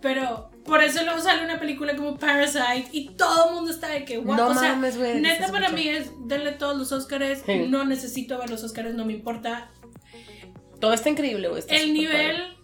Pero 0.00 0.50
por 0.64 0.82
eso 0.82 1.04
luego 1.04 1.20
sale 1.20 1.44
una 1.44 1.58
película 1.60 1.94
como 1.96 2.16
Parasite 2.16 2.88
y 2.92 3.10
todo 3.16 3.48
el 3.50 3.54
mundo 3.54 3.70
está 3.70 3.88
de 3.88 4.04
que, 4.04 4.18
what? 4.18 4.36
No 4.36 4.48
o 4.48 4.54
sea, 4.54 4.70
mames, 4.74 4.96
güey. 4.96 5.20
neta 5.20 5.48
para 5.52 5.68
mucho. 5.70 5.82
mí 5.82 5.88
es 5.88 6.10
denle 6.26 6.52
todos 6.52 6.76
los 6.78 6.90
Oscars, 6.92 7.42
Sí. 7.44 7.66
no 7.68 7.84
necesito 7.84 8.38
ver 8.38 8.48
los 8.50 8.62
Oscars, 8.64 8.94
no 8.94 9.04
me 9.04 9.12
importa. 9.12 9.70
Todo 10.80 10.94
está 10.94 11.10
increíble, 11.10 11.48
güey. 11.48 11.62
El 11.68 11.92
nivel, 11.92 12.36
padre. 12.36 12.56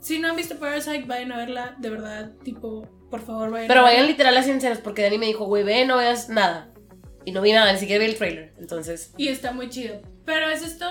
si 0.00 0.18
no 0.18 0.28
han 0.28 0.36
visto 0.36 0.58
Parasite, 0.58 1.04
vayan 1.06 1.32
a 1.32 1.36
verla, 1.36 1.76
de 1.78 1.90
verdad, 1.90 2.32
tipo, 2.42 2.88
por 3.10 3.20
favor, 3.20 3.50
vayan 3.50 3.68
Pero 3.68 3.80
a 3.80 3.84
vayan 3.84 4.06
literal 4.06 4.36
a 4.36 4.42
sinceros, 4.42 4.78
porque 4.78 5.02
Dani 5.02 5.18
me 5.18 5.26
dijo, 5.26 5.44
güey, 5.44 5.64
ve, 5.64 5.84
no 5.84 5.98
veas 5.98 6.30
nada. 6.30 6.70
Y 7.26 7.32
no 7.32 7.42
vi 7.42 7.52
nada, 7.52 7.70
ni 7.70 7.78
siquiera 7.78 8.02
vi 8.02 8.10
el 8.10 8.16
trailer. 8.16 8.54
Entonces, 8.58 9.12
Y 9.18 9.28
está 9.28 9.52
muy 9.52 9.68
chido. 9.68 10.00
Pero 10.24 10.48
es 10.48 10.62
esto. 10.62 10.86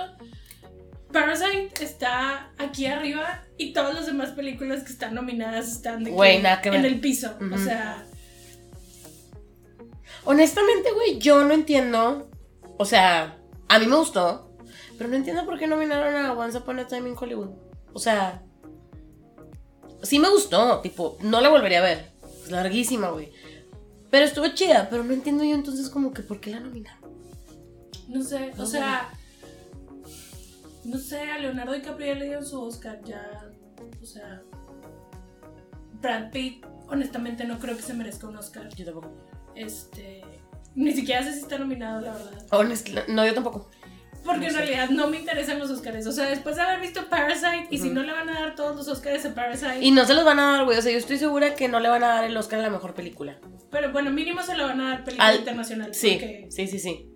Parasite 1.11 1.71
está 1.83 2.51
aquí 2.57 2.85
arriba 2.85 3.43
y 3.57 3.73
todas 3.73 3.95
las 3.95 4.05
demás 4.05 4.31
películas 4.31 4.83
que 4.83 4.91
están 4.91 5.15
nominadas 5.15 5.67
están 5.71 6.03
de 6.03 6.09
que 6.09 6.15
Güey, 6.15 6.41
nada 6.41 6.61
que 6.61 6.69
en 6.69 6.81
ver. 6.81 6.85
el 6.85 6.99
piso. 6.99 7.33
O 7.53 7.57
sea, 7.57 8.03
honestamente, 10.25 10.91
güey, 10.91 11.19
yo 11.19 11.43
no 11.43 11.53
entiendo. 11.53 12.29
O 12.77 12.85
sea, 12.85 13.37
a 13.69 13.79
mí 13.79 13.87
me 13.87 13.95
gustó, 13.95 14.51
pero 14.97 15.09
no 15.09 15.15
entiendo 15.15 15.45
por 15.45 15.57
qué 15.57 15.67
nominaron 15.67 16.15
a 16.25 16.33
Once 16.33 16.57
Upon 16.57 16.79
a 16.79 16.87
Time 16.87 17.09
in 17.09 17.15
Hollywood. 17.17 17.49
O 17.93 17.99
sea, 17.99 18.43
sí 20.03 20.19
me 20.19 20.29
gustó, 20.29 20.79
tipo, 20.81 21.17
no 21.21 21.41
la 21.41 21.49
volvería 21.49 21.79
a 21.79 21.83
ver. 21.83 22.11
Es 22.43 22.51
larguísima, 22.51 23.09
güey. 23.09 23.31
Pero 24.11 24.25
estuvo 24.25 24.47
chida, 24.49 24.87
pero 24.89 25.03
no 25.03 25.13
entiendo 25.13 25.43
yo 25.43 25.55
entonces 25.55 25.89
como 25.89 26.13
que 26.13 26.21
por 26.21 26.39
qué 26.39 26.51
la 26.51 26.59
nominaron. 26.59 27.01
no 28.07 28.21
sé, 28.21 28.53
o 28.57 28.65
sea. 28.65 29.09
No 30.87 30.97
sé, 30.97 31.19
a 31.31 31.37
Leonardo 31.37 31.73
DiCaprio 31.73 32.07
ya 32.07 32.15
le 32.15 32.25
dieron 32.25 32.45
su 32.45 32.61
Oscar, 32.61 33.01
ya. 33.03 33.21
O 34.01 34.05
sea. 34.05 34.41
Brad 36.01 36.31
Pitt, 36.31 36.65
honestamente, 36.87 37.43
no 37.45 37.59
creo 37.59 37.75
que 37.75 37.81
se 37.83 37.93
merezca 37.93 38.27
un 38.27 38.37
Oscar. 38.37 38.69
Yo 38.75 38.85
tampoco. 38.85 39.11
Este. 39.55 40.21
Ni 40.75 40.91
siquiera 40.93 41.23
sé 41.23 41.33
si 41.33 41.39
está 41.39 41.57
nominado, 41.57 42.01
la 42.01 42.13
verdad. 42.13 42.45
Honest, 42.51 42.87
no, 43.09 43.25
yo 43.25 43.33
tampoco. 43.33 43.69
Porque 44.23 44.41
No 44.41 44.45
en 44.47 44.51
sé. 44.51 44.57
realidad 44.57 44.89
no 44.89 45.07
me 45.07 45.17
interesan 45.19 45.57
los 45.57 45.69
Oscars. 45.71 46.05
O 46.05 46.11
sea, 46.11 46.25
después 46.25 46.55
de 46.57 46.61
haber 46.61 46.81
visto 46.81 47.07
Parasite, 47.09 47.67
y 47.71 47.77
si 47.79 47.89
no 47.89 48.03
le 48.03 48.11
van 48.11 48.29
a 48.29 48.33
dar 48.41 48.55
todos 48.55 48.75
los 48.75 48.87
Oscars 48.87 49.25
a 49.25 49.33
Parasite. 49.33 49.79
Y 49.81 49.91
no 49.91 50.05
se 50.05 50.13
los 50.13 50.23
van 50.25 50.37
a 50.39 50.51
dar, 50.57 50.65
güey. 50.65 50.77
O 50.77 50.81
sea, 50.81 50.91
yo 50.91 50.97
estoy 50.97 51.17
segura 51.17 51.55
que 51.55 51.67
no 51.67 51.79
le 51.79 51.89
van 51.89 52.03
a 52.03 52.07
dar 52.07 52.23
el 52.25 52.35
Oscar 52.37 52.59
a 52.59 52.63
la 52.63 52.69
mejor 52.69 52.93
película. 52.93 53.39
Pero 53.71 53.91
bueno, 53.91 54.11
mínimo 54.11 54.41
se 54.43 54.55
lo 54.55 54.65
van 54.67 54.81
a 54.81 54.89
dar 54.89 55.03
película 55.03 55.27
Al- 55.29 55.37
internacional. 55.39 55.93
Sí, 55.95 56.11
porque- 56.19 56.47
sí, 56.51 56.67
sí, 56.67 56.79
sí. 56.79 57.09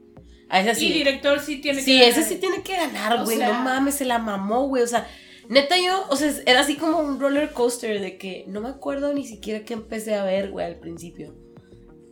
A 0.51 0.59
esa 0.61 0.75
sí. 0.75 0.87
Y 0.89 0.93
director 0.93 1.39
sí 1.39 1.61
tiene 1.61 1.79
que 1.79 1.85
Sí, 1.85 1.93
ganar. 1.99 2.09
ese 2.09 2.23
sí 2.23 2.35
tiene 2.35 2.61
que 2.61 2.75
ganar, 2.75 3.21
O 3.21 3.23
güey. 3.23 3.37
sea- 3.37 3.47
no 3.53 3.63
mames, 3.63 3.95
se 3.95 4.05
la 4.05 4.19
mamó, 4.19 4.67
güey. 4.67 4.83
O 4.83 4.87
sea, 4.87 5.07
neta 5.49 5.75
yo, 5.77 6.05
o 6.09 6.15
sea, 6.17 6.31
era 6.45 6.59
así 6.59 6.75
como 6.75 6.99
un 6.99 7.19
roller 7.19 7.51
coaster 7.51 7.99
de 8.01 8.17
que 8.17 8.43
no 8.47 8.59
me 8.61 8.69
acuerdo 8.69 9.13
ni 9.13 9.25
siquiera 9.25 9.63
que 9.65 9.73
empecé 9.73 10.13
a 10.15 10.23
ver, 10.23 10.51
güey, 10.51 10.65
al 10.65 10.75
principio. 10.75 11.33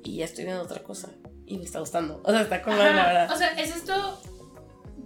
Y 0.03 0.17
ya 0.17 0.25
estoy 0.25 0.45
viendo 0.45 0.63
otra 0.63 0.81
cosa. 0.83 1.11
Y 1.45 1.57
me 1.57 1.65
está 1.65 1.79
gustando. 1.79 2.21
O 2.23 2.31
sea, 2.31 2.41
está 2.41 2.61
como 2.61 2.77
la 2.77 2.83
verdad. 2.85 3.31
O 3.33 3.35
sea, 3.37 3.49
es 3.59 3.75
esto 3.75 4.21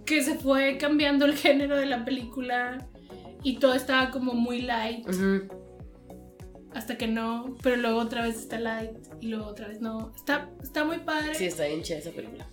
que 0.06 0.22
se 0.22 0.36
fue 0.36 0.78
cambiando 0.78 1.24
el 1.24 1.34
género 1.36 1.76
de 1.76 1.86
la 1.86 2.04
película 2.04 2.86
y 3.42 3.58
todo 3.58 3.74
estaba 3.74 4.10
como 4.10 4.34
muy 4.34 4.60
light 4.62 5.08
Ujú. 5.08 5.48
hasta 6.74 6.96
que 6.98 7.06
no, 7.06 7.56
pero 7.62 7.76
luego 7.76 7.98
otra 8.00 8.22
vez 8.22 8.36
está 8.36 8.58
light 8.60 8.90
y 9.20 9.28
luego 9.28 9.46
otra 9.46 9.68
vez 9.68 9.80
no. 9.80 10.12
Está, 10.14 10.50
está 10.62 10.84
muy 10.84 10.98
padre. 10.98 11.34
Sí, 11.34 11.46
está 11.46 11.64
bien 11.66 11.82
chida 11.82 11.98
esa 11.98 12.10
película. 12.10 12.46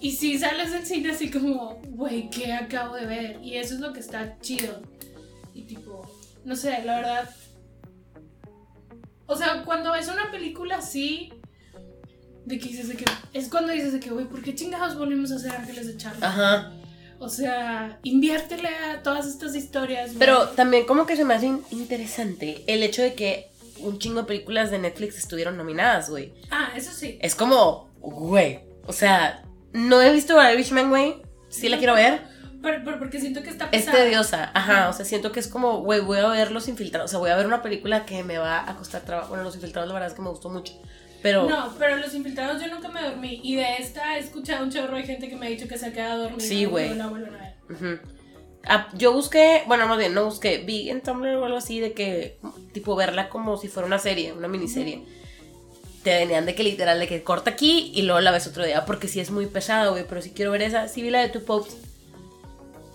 Y 0.00 0.12
si 0.12 0.38
sales 0.38 0.72
del 0.72 0.86
cine 0.86 1.10
así 1.10 1.30
como, 1.30 1.80
güey, 1.88 2.30
¿qué 2.30 2.52
acabo 2.52 2.94
de 2.94 3.06
ver? 3.06 3.40
Y 3.42 3.56
eso 3.56 3.74
es 3.74 3.80
lo 3.80 3.92
que 3.92 4.00
está 4.00 4.38
chido. 4.40 4.80
Y 5.54 5.62
tipo, 5.62 6.08
no 6.44 6.54
sé, 6.56 6.82
la 6.84 6.96
verdad. 6.96 7.30
O 9.26 9.36
sea, 9.36 9.62
cuando 9.64 9.92
ves 9.92 10.08
una 10.08 10.30
película 10.30 10.76
así, 10.76 11.32
de 12.46 12.58
que 12.58 12.68
dices 12.68 12.88
de 12.88 12.96
que. 12.96 13.04
Es 13.32 13.48
cuando 13.48 13.72
dices 13.72 13.92
de 13.92 14.00
que, 14.00 14.10
güey, 14.10 14.26
¿por 14.26 14.42
qué 14.42 14.54
chingados 14.54 14.96
volvimos 14.96 15.32
a 15.32 15.36
hacer 15.36 15.52
Ángeles 15.52 15.86
de 15.86 15.96
Charlie? 15.96 16.24
Ajá. 16.24 16.72
O 17.18 17.28
sea, 17.28 17.98
inviértele 18.04 18.68
a 18.68 19.02
todas 19.02 19.26
estas 19.26 19.54
historias. 19.56 20.08
güey. 20.08 20.18
Pero 20.20 20.48
también 20.50 20.86
como 20.86 21.04
que 21.06 21.16
se 21.16 21.24
me 21.24 21.34
hace 21.34 21.46
in- 21.46 21.62
interesante 21.72 22.62
el 22.68 22.82
hecho 22.82 23.02
de 23.02 23.14
que 23.14 23.50
un 23.80 23.98
chingo 23.98 24.20
de 24.20 24.26
películas 24.26 24.70
de 24.70 24.78
Netflix 24.78 25.18
estuvieron 25.18 25.56
nominadas, 25.56 26.08
güey. 26.08 26.32
Ah, 26.50 26.70
eso 26.76 26.92
sí. 26.92 27.18
Es 27.20 27.34
como, 27.34 27.90
güey. 28.00 28.60
O 28.86 28.92
sea, 28.92 29.42
no 29.72 30.00
he 30.02 30.12
visto 30.12 30.36
Irishman, 30.52 30.90
güey. 30.90 31.22
Sí 31.48 31.68
la 31.68 31.78
quiero 31.78 31.94
ver. 31.94 32.22
Pero, 32.60 32.82
pero 32.84 32.98
porque 32.98 33.20
siento 33.20 33.42
que 33.42 33.50
está 33.50 33.66
Es 33.66 33.84
pesada. 33.84 33.98
tediosa, 34.04 34.50
ajá, 34.52 34.88
o 34.88 34.92
sea, 34.92 35.04
siento 35.04 35.30
que 35.30 35.38
es 35.38 35.46
como, 35.46 35.80
güey, 35.82 36.00
voy 36.00 36.18
a 36.18 36.26
ver 36.26 36.50
Los 36.50 36.66
Infiltrados, 36.66 37.08
o 37.08 37.12
sea, 37.12 37.18
voy 37.20 37.30
a 37.30 37.36
ver 37.36 37.46
una 37.46 37.62
película 37.62 38.04
que 38.04 38.24
me 38.24 38.36
va 38.36 38.68
a 38.68 38.74
costar 38.74 39.02
trabajo, 39.02 39.28
bueno, 39.28 39.44
Los 39.44 39.54
Infiltrados 39.54 39.86
la 39.86 39.94
verdad 39.94 40.08
es 40.08 40.14
que 40.14 40.22
me 40.22 40.28
gustó 40.30 40.50
mucho, 40.50 40.72
pero, 41.22 41.48
No, 41.48 41.72
pero 41.78 41.96
Los 41.98 42.12
Infiltrados 42.14 42.60
yo 42.60 42.66
nunca 42.74 42.88
me 42.88 43.00
dormí. 43.00 43.40
Y 43.44 43.54
de 43.54 43.76
esta 43.76 44.16
he 44.16 44.20
escuchado 44.20 44.64
un 44.64 44.72
chorro 44.72 44.96
de 44.96 45.04
gente 45.04 45.28
que 45.28 45.36
me 45.36 45.46
ha 45.46 45.50
dicho 45.50 45.68
que 45.68 45.78
se 45.78 45.86
ha 45.86 45.92
quedado 45.92 46.24
dormida. 46.24 46.40
Sí, 46.44 46.64
güey. 46.64 46.88
No 46.90 46.94
la 46.96 47.06
vuelven 47.06 47.34
a 47.36 47.38
ver. 47.38 47.54
ujú. 47.70 48.00
Ah, 48.66 48.88
yo 48.94 49.12
busqué, 49.12 49.62
bueno, 49.68 49.86
más 49.86 49.96
bien, 49.98 50.12
no 50.12 50.24
busqué, 50.24 50.58
vi 50.58 50.90
en 50.90 51.00
Tumblr 51.00 51.36
o 51.36 51.44
algo 51.44 51.58
así 51.58 51.78
de 51.78 51.92
que, 51.92 52.40
tipo, 52.72 52.96
verla 52.96 53.28
como 53.28 53.56
si 53.56 53.68
fuera 53.68 53.86
una 53.86 54.00
serie, 54.00 54.32
una 54.32 54.48
miniserie. 54.48 55.04
Te 56.02 56.10
venían 56.10 56.46
de 56.46 56.54
que 56.54 56.62
literal, 56.62 56.98
de 57.00 57.08
que 57.08 57.22
corta 57.22 57.50
aquí 57.50 57.90
y 57.94 58.02
luego 58.02 58.20
la 58.20 58.30
ves 58.30 58.46
otro 58.46 58.64
día, 58.64 58.84
porque 58.84 59.08
sí 59.08 59.20
es 59.20 59.30
muy 59.30 59.46
pesada, 59.46 59.90
güey, 59.90 60.04
pero 60.08 60.22
si 60.22 60.30
quiero 60.30 60.52
ver 60.52 60.62
esa, 60.62 60.88
sí 60.88 61.02
vi 61.02 61.10
la 61.10 61.20
de 61.20 61.28
Two 61.28 61.44
Popes. 61.44 61.76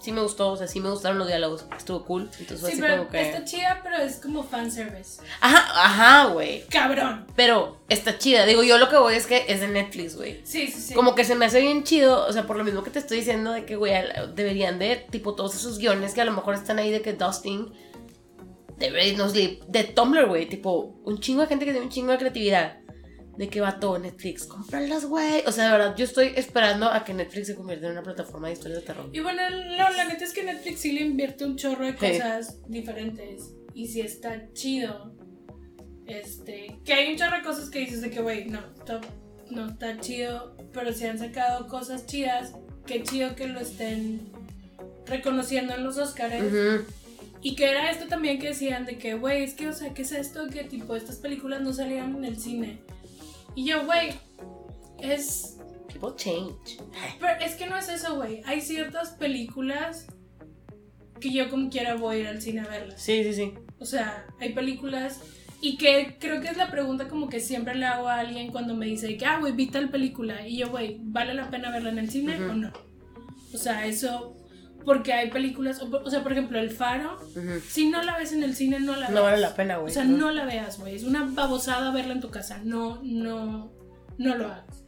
Sí 0.01 0.11
me 0.11 0.21
gustó, 0.21 0.49
o 0.49 0.57
sea, 0.57 0.67
sí 0.67 0.81
me 0.81 0.89
gustaron 0.89 1.17
los 1.17 1.27
diálogos, 1.27 1.65
estuvo 1.77 2.03
cool, 2.03 2.23
entonces 2.37 2.59
fue 2.59 2.71
Sí, 2.71 2.73
así 2.73 2.81
pero 2.81 2.97
como 2.97 3.09
que... 3.09 3.21
está 3.21 3.45
chida, 3.45 3.79
pero 3.81 3.95
es 3.97 4.17
como 4.17 4.43
fanservice. 4.43 5.21
Ajá, 5.39 5.65
ajá, 5.85 6.25
güey. 6.33 6.65
Cabrón. 6.67 7.25
Pero 7.37 7.77
está 7.87 8.17
chida. 8.17 8.45
Digo, 8.45 8.63
yo 8.63 8.77
lo 8.77 8.89
que 8.89 8.97
voy 8.97 9.15
es 9.15 9.27
que 9.27 9.45
es 9.47 9.61
de 9.61 9.69
Netflix, 9.69 10.17
güey. 10.17 10.41
Sí, 10.43 10.67
sí, 10.67 10.81
sí. 10.81 10.93
Como 10.93 11.15
que 11.15 11.23
se 11.23 11.35
me 11.35 11.45
hace 11.45 11.61
bien 11.61 11.85
chido, 11.85 12.25
o 12.27 12.33
sea, 12.33 12.45
por 12.45 12.57
lo 12.57 12.65
mismo 12.65 12.83
que 12.83 12.89
te 12.89 12.99
estoy 12.99 13.19
diciendo 13.19 13.53
de 13.53 13.63
que, 13.63 13.77
güey, 13.77 13.93
deberían 14.35 14.77
de, 14.77 15.05
tipo, 15.09 15.35
todos 15.35 15.55
esos 15.55 15.77
guiones 15.77 16.13
que 16.13 16.19
a 16.19 16.25
lo 16.25 16.33
mejor 16.33 16.55
están 16.55 16.79
ahí 16.79 16.91
de 16.91 17.01
que 17.01 17.13
Dusting, 17.13 17.71
de 18.77 18.89
Reddit 18.89 19.17
No 19.17 19.29
Sleep, 19.29 19.63
de 19.67 19.85
Tumblr, 19.85 20.27
güey, 20.27 20.47
tipo, 20.47 20.95
un 21.05 21.21
chingo 21.21 21.43
de 21.43 21.47
gente 21.47 21.63
que 21.63 21.71
tiene 21.71 21.85
un 21.85 21.91
chingo 21.93 22.11
de 22.11 22.17
creatividad. 22.17 22.82
De 23.37 23.47
que 23.49 23.61
va 23.61 23.79
todo 23.79 23.97
Netflix, 23.97 24.45
cómpralas, 24.45 25.05
güey. 25.05 25.43
O 25.47 25.51
sea, 25.51 25.65
de 25.65 25.71
verdad, 25.71 25.95
yo 25.95 26.05
estoy 26.05 26.33
esperando 26.35 26.85
a 26.87 27.03
que 27.03 27.13
Netflix 27.13 27.47
se 27.47 27.55
convierta 27.55 27.87
en 27.87 27.93
una 27.93 28.03
plataforma 28.03 28.47
de 28.47 28.53
historias 28.53 28.81
de 28.81 28.85
terror. 28.85 29.09
Y 29.11 29.19
bueno, 29.21 29.41
no, 29.49 29.89
la 29.89 30.05
neta 30.05 30.23
es 30.23 30.33
que 30.33 30.43
Netflix 30.43 30.81
sí 30.81 30.91
le 30.91 31.01
invierte 31.01 31.43
un 31.45 31.55
chorro 31.55 31.85
de 31.85 31.93
Sí. 31.93 31.97
cosas 32.19 32.57
diferentes. 32.69 33.51
Y 33.73 33.87
sí 33.87 34.01
está 34.01 34.51
chido. 34.53 35.15
Este, 36.05 36.79
que 36.85 36.93
hay 36.93 37.11
un 37.11 37.17
chorro 37.17 37.37
de 37.37 37.43
cosas 37.43 37.69
que 37.69 37.79
dices 37.79 38.01
de 38.01 38.09
que, 38.11 38.21
güey, 38.21 38.45
no, 38.45 38.59
está- 38.77 39.01
no 39.49 39.67
está 39.69 39.99
chido. 39.99 40.55
Pero 40.73 40.91
si 40.93 41.05
han 41.05 41.17
sacado 41.17 41.67
cosas 41.67 42.05
chidas, 42.05 42.53
qué 42.85 43.01
chido 43.03 43.35
que 43.35 43.47
lo 43.47 43.59
estén 43.59 44.31
reconociendo 45.05 45.73
en 45.75 45.83
los 45.83 45.97
Oscars. 45.97 46.35
Ujú. 46.43 46.85
Y 47.41 47.55
que 47.55 47.69
era 47.69 47.89
esto 47.91 48.07
también 48.07 48.39
que 48.39 48.47
decían 48.49 48.85
de 48.85 48.97
que, 48.97 49.15
güey, 49.15 49.43
es 49.43 49.53
que, 49.53 49.67
o 49.67 49.73
sea, 49.73 49.93
¿qué 49.93 50.03
es 50.03 50.11
esto? 50.11 50.47
Que 50.47 50.63
tipo, 50.63 50.95
estas 50.95 51.17
películas 51.17 51.61
no 51.61 51.73
salían 51.73 52.15
en 52.17 52.25
el 52.25 52.39
cine. 52.39 52.79
Y 53.55 53.65
yo, 53.65 53.85
güey, 53.85 54.11
es 54.99 55.57
People 55.87 56.15
change. 56.15 56.79
pero 57.19 57.39
es 57.39 57.55
que 57.55 57.67
no 57.67 57.77
es 57.77 57.89
eso, 57.89 58.15
güey. 58.15 58.41
Hay 58.45 58.61
ciertas 58.61 59.11
películas 59.11 60.07
que 61.19 61.31
yo 61.31 61.49
como 61.49 61.69
quiera 61.69 61.95
voy 61.95 62.17
a 62.17 62.19
ir 62.19 62.27
al 62.27 62.41
cine 62.41 62.61
a 62.61 62.67
verlas. 62.67 63.01
Sí, 63.01 63.23
sí, 63.23 63.33
sí. 63.33 63.53
O 63.79 63.85
sea, 63.85 64.25
hay 64.39 64.53
películas 64.53 65.21
y 65.61 65.77
que 65.77 66.17
creo 66.19 66.41
que 66.41 66.49
es 66.49 66.57
la 66.57 66.69
pregunta 66.69 67.07
como 67.07 67.29
que 67.29 67.39
siempre 67.39 67.75
le 67.75 67.85
hago 67.85 68.09
a 68.09 68.19
alguien 68.19 68.51
cuando 68.51 68.75
me 68.75 68.85
dice 68.85 69.15
que, 69.17 69.25
ah, 69.25 69.39
güey, 69.39 69.53
vi 69.53 69.67
tal 69.67 69.89
película. 69.89 70.45
Y 70.47 70.57
yo, 70.57 70.69
güey, 70.69 70.97
¿vale 70.99 71.33
la 71.33 71.49
pena 71.49 71.71
verla 71.71 71.89
en 71.89 71.99
el 71.99 72.09
cine 72.09 72.35
o 72.43 72.53
no? 72.53 72.73
O 73.53 73.57
sea, 73.57 73.85
eso, 73.85 74.35
porque 74.85 75.13
hay 75.13 75.29
películas, 75.29 75.81
o, 75.81 75.89
o 75.89 76.09
sea, 76.09 76.23
por 76.23 76.31
ejemplo, 76.31 76.59
El 76.59 76.69
Faro, 76.71 77.19
si 77.69 77.89
no 77.89 78.01
la 78.03 78.17
ves 78.17 78.33
en 78.33 78.43
el 78.43 78.55
cine, 78.55 78.79
no 78.79 78.95
la 78.95 79.09
No 79.09 79.23
vale 79.23 79.37
veas. 79.37 79.49
la 79.51 79.55
pena, 79.55 79.77
O 79.79 79.81
güey. 79.81 79.93
sea, 79.93 80.03
no 80.03 80.31
la 80.31 80.45
veas, 80.45 80.79
güey. 80.79 80.95
Es 80.95 81.03
una 81.03 81.25
babosada 81.29 81.91
verla 81.91 82.13
en 82.13 82.21
tu 82.21 82.29
casa. 82.29 82.59
No, 82.63 82.99
no, 83.03 83.71
no 84.17 84.35
lo 84.35 84.45
hagas. 84.47 84.83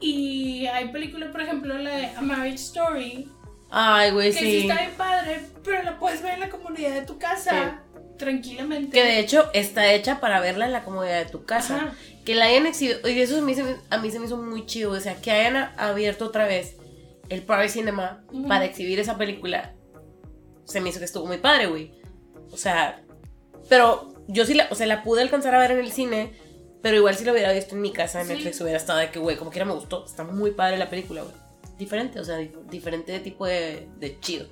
Y 0.00 0.66
hay 0.66 0.88
películas, 0.92 1.30
por 1.32 1.40
ejemplo, 1.40 1.76
la 1.76 1.90
de 1.96 2.06
A 2.06 2.20
Marriage 2.20 2.54
Story, 2.56 3.28
Ay, 3.70 4.12
güey, 4.12 4.32
que 4.32 4.38
sí. 4.38 4.44
sí. 4.44 4.58
está 4.68 4.80
bien 4.82 4.92
padre, 4.96 5.40
pero 5.64 5.82
la 5.82 5.98
puedes 5.98 6.22
ver 6.22 6.34
en 6.34 6.40
la 6.40 6.48
comunidad 6.48 6.94
de 6.94 7.02
tu 7.02 7.18
casa, 7.18 7.82
tranquilamente. 8.16 8.92
Que 8.98 9.04
de 9.04 9.18
hecho 9.18 9.50
está 9.52 9.92
hecha 9.92 10.20
para 10.20 10.40
verla 10.40 10.66
en 10.66 10.72
la 10.72 10.84
comodidad 10.84 11.24
de 11.24 11.30
tu 11.30 11.44
casa. 11.44 11.76
Ajá. 11.76 11.94
Que 12.24 12.34
la 12.34 12.44
hayan 12.46 12.66
exhibido. 12.66 13.06
Y 13.08 13.20
eso 13.20 13.38
a 13.38 13.42
mí, 13.42 13.54
se 13.54 13.64
me, 13.64 13.76
a 13.90 13.98
mí 13.98 14.10
se 14.10 14.20
me 14.20 14.26
hizo 14.26 14.36
muy 14.36 14.64
chido. 14.66 14.92
O 14.92 15.00
sea, 15.00 15.16
que 15.20 15.30
hayan 15.32 15.70
abierto 15.78 16.26
otra 16.26 16.46
vez 16.46 16.76
el 17.28 17.42
Private 17.42 17.68
Cinema 17.68 18.24
Ujú. 18.32 18.46
para 18.48 18.64
exhibir 18.64 18.98
esa 19.00 19.16
película. 19.18 19.74
Se 20.64 20.80
me 20.80 20.90
hizo 20.90 20.98
que 20.98 21.04
estuvo 21.06 21.26
muy 21.26 21.38
padre, 21.38 21.66
güey. 21.66 21.92
O 22.52 22.56
sea, 22.56 23.02
pero 23.68 24.14
yo 24.28 24.44
sí 24.44 24.54
la, 24.54 24.68
o 24.70 24.74
sea, 24.74 24.86
la 24.86 25.02
pude 25.02 25.22
alcanzar 25.22 25.54
a 25.54 25.58
ver 25.58 25.72
en 25.72 25.78
el 25.78 25.92
cine. 25.92 26.32
Pero 26.80 26.96
igual 26.96 27.16
si 27.16 27.24
lo 27.24 27.32
hubiera 27.32 27.52
visto 27.52 27.74
en 27.74 27.80
mi 27.80 27.92
casa 27.92 28.20
en 28.20 28.28
Sí. 28.28 28.34
Netflix 28.34 28.60
hubiera 28.60 28.76
estado 28.78 29.00
de 29.00 29.10
que, 29.10 29.18
güey, 29.18 29.36
como 29.36 29.50
quiera 29.50 29.64
me 29.66 29.72
gustó. 29.72 30.04
Está 30.04 30.22
muy 30.22 30.52
padre 30.52 30.78
la 30.78 30.88
película, 30.88 31.22
güey. 31.22 31.34
Diferente, 31.76 32.20
o 32.20 32.24
sea, 32.24 32.38
dif- 32.40 32.64
diferente 32.70 33.18
tipo 33.20 33.46
de, 33.46 33.88
de 33.98 34.20
chido. 34.20 34.46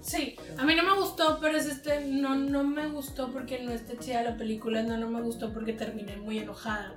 Sí, 0.00 0.34
a 0.58 0.64
mí 0.64 0.74
no 0.74 0.82
me 0.82 1.00
gustó, 1.00 1.38
pero 1.40 1.56
es 1.56 1.66
este, 1.66 2.04
no, 2.04 2.34
no 2.34 2.64
me 2.64 2.88
gustó 2.88 3.30
porque 3.30 3.62
no 3.62 3.70
está 3.70 3.96
chida 3.96 4.22
la 4.24 4.36
película, 4.36 4.82
no, 4.82 4.96
no 4.96 5.08
me 5.08 5.22
gustó 5.22 5.52
porque 5.52 5.72
terminé 5.72 6.16
muy 6.16 6.38
enojada. 6.40 6.96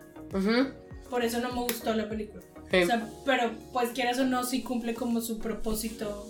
Por 1.09 1.23
eso 1.23 1.39
no 1.39 1.49
me 1.49 1.61
gustó 1.61 1.93
la 1.93 2.09
película. 2.09 2.41
Sí. 2.71 2.77
O 2.83 2.85
sea, 2.85 3.09
pero 3.25 3.51
pues 3.71 3.89
quieras 3.91 4.19
o 4.19 4.25
no, 4.25 4.43
sí 4.43 4.61
cumple 4.61 4.93
como 4.93 5.21
su 5.21 5.39
propósito 5.39 6.27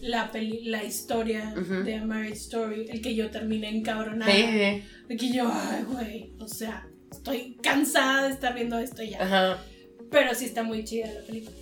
la, 0.00 0.30
peli 0.30 0.64
la 0.64 0.84
historia 0.84 1.54
Ujú. 1.60 1.82
de 1.82 1.96
A 1.96 2.04
Marriage 2.04 2.36
Story, 2.36 2.86
el 2.88 3.02
que 3.02 3.14
yo 3.14 3.30
terminé 3.30 3.68
encabronada. 3.76 4.32
Sí, 4.32 4.42
sí. 4.42 4.82
De 5.08 5.16
que 5.16 5.32
yo, 5.32 5.50
ay, 5.52 5.84
güey, 5.84 6.32
o 6.38 6.48
sea, 6.48 6.86
estoy 7.10 7.56
cansada 7.62 8.28
de 8.28 8.34
estar 8.34 8.54
viendo 8.54 8.78
esto 8.78 9.02
ya. 9.02 9.22
Ajá. 9.22 9.62
Pero 10.10 10.34
sí 10.34 10.44
está 10.44 10.62
muy 10.62 10.84
chida 10.84 11.12
la 11.12 11.20
película. 11.22 11.56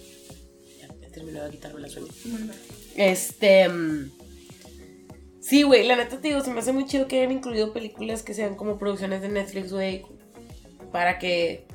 Ya, 0.80 0.88
ya 1.00 1.08
terminó 1.08 1.44
de 1.44 1.50
quitarme 1.50 1.80
la 1.80 1.88
sueño. 1.88 2.08
Muy 2.26 2.42
mal. 2.44 2.56
Este. 2.96 3.68
mm, 3.68 4.10
Sí, 5.40 5.62
güey, 5.62 5.86
la 5.86 5.96
neta 5.96 6.18
te 6.22 6.28
digo, 6.28 6.40
se 6.40 6.50
me 6.50 6.60
hace 6.60 6.72
muy 6.72 6.86
chido 6.86 7.06
que 7.06 7.18
hayan 7.18 7.32
incluido 7.32 7.74
películas 7.74 8.22
que 8.22 8.32
sean 8.32 8.54
como 8.54 8.78
producciones 8.78 9.20
de 9.20 9.28
Netflix, 9.28 9.72
güey. 9.72 10.02
Para 10.90 11.18
que. 11.18 11.66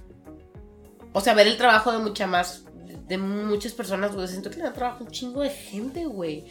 O 1.14 1.22
sea, 1.22 1.34
ver 1.34 1.48
el 1.48 1.58
trabajo 1.58 1.92
de 1.92 2.00
mucha 2.00 2.28
más. 2.28 2.66
De 3.08 3.18
muchas 3.18 3.74
personas, 3.74 4.14
güey. 4.14 4.28
Siento 4.28 4.50
que 4.50 4.58
le 4.58 4.64
da 4.64 4.74
trabajo 4.74 5.04
un 5.04 5.12
chingo 5.12 5.42
de 5.42 5.50
gente, 5.50 6.06
güey. 6.06 6.46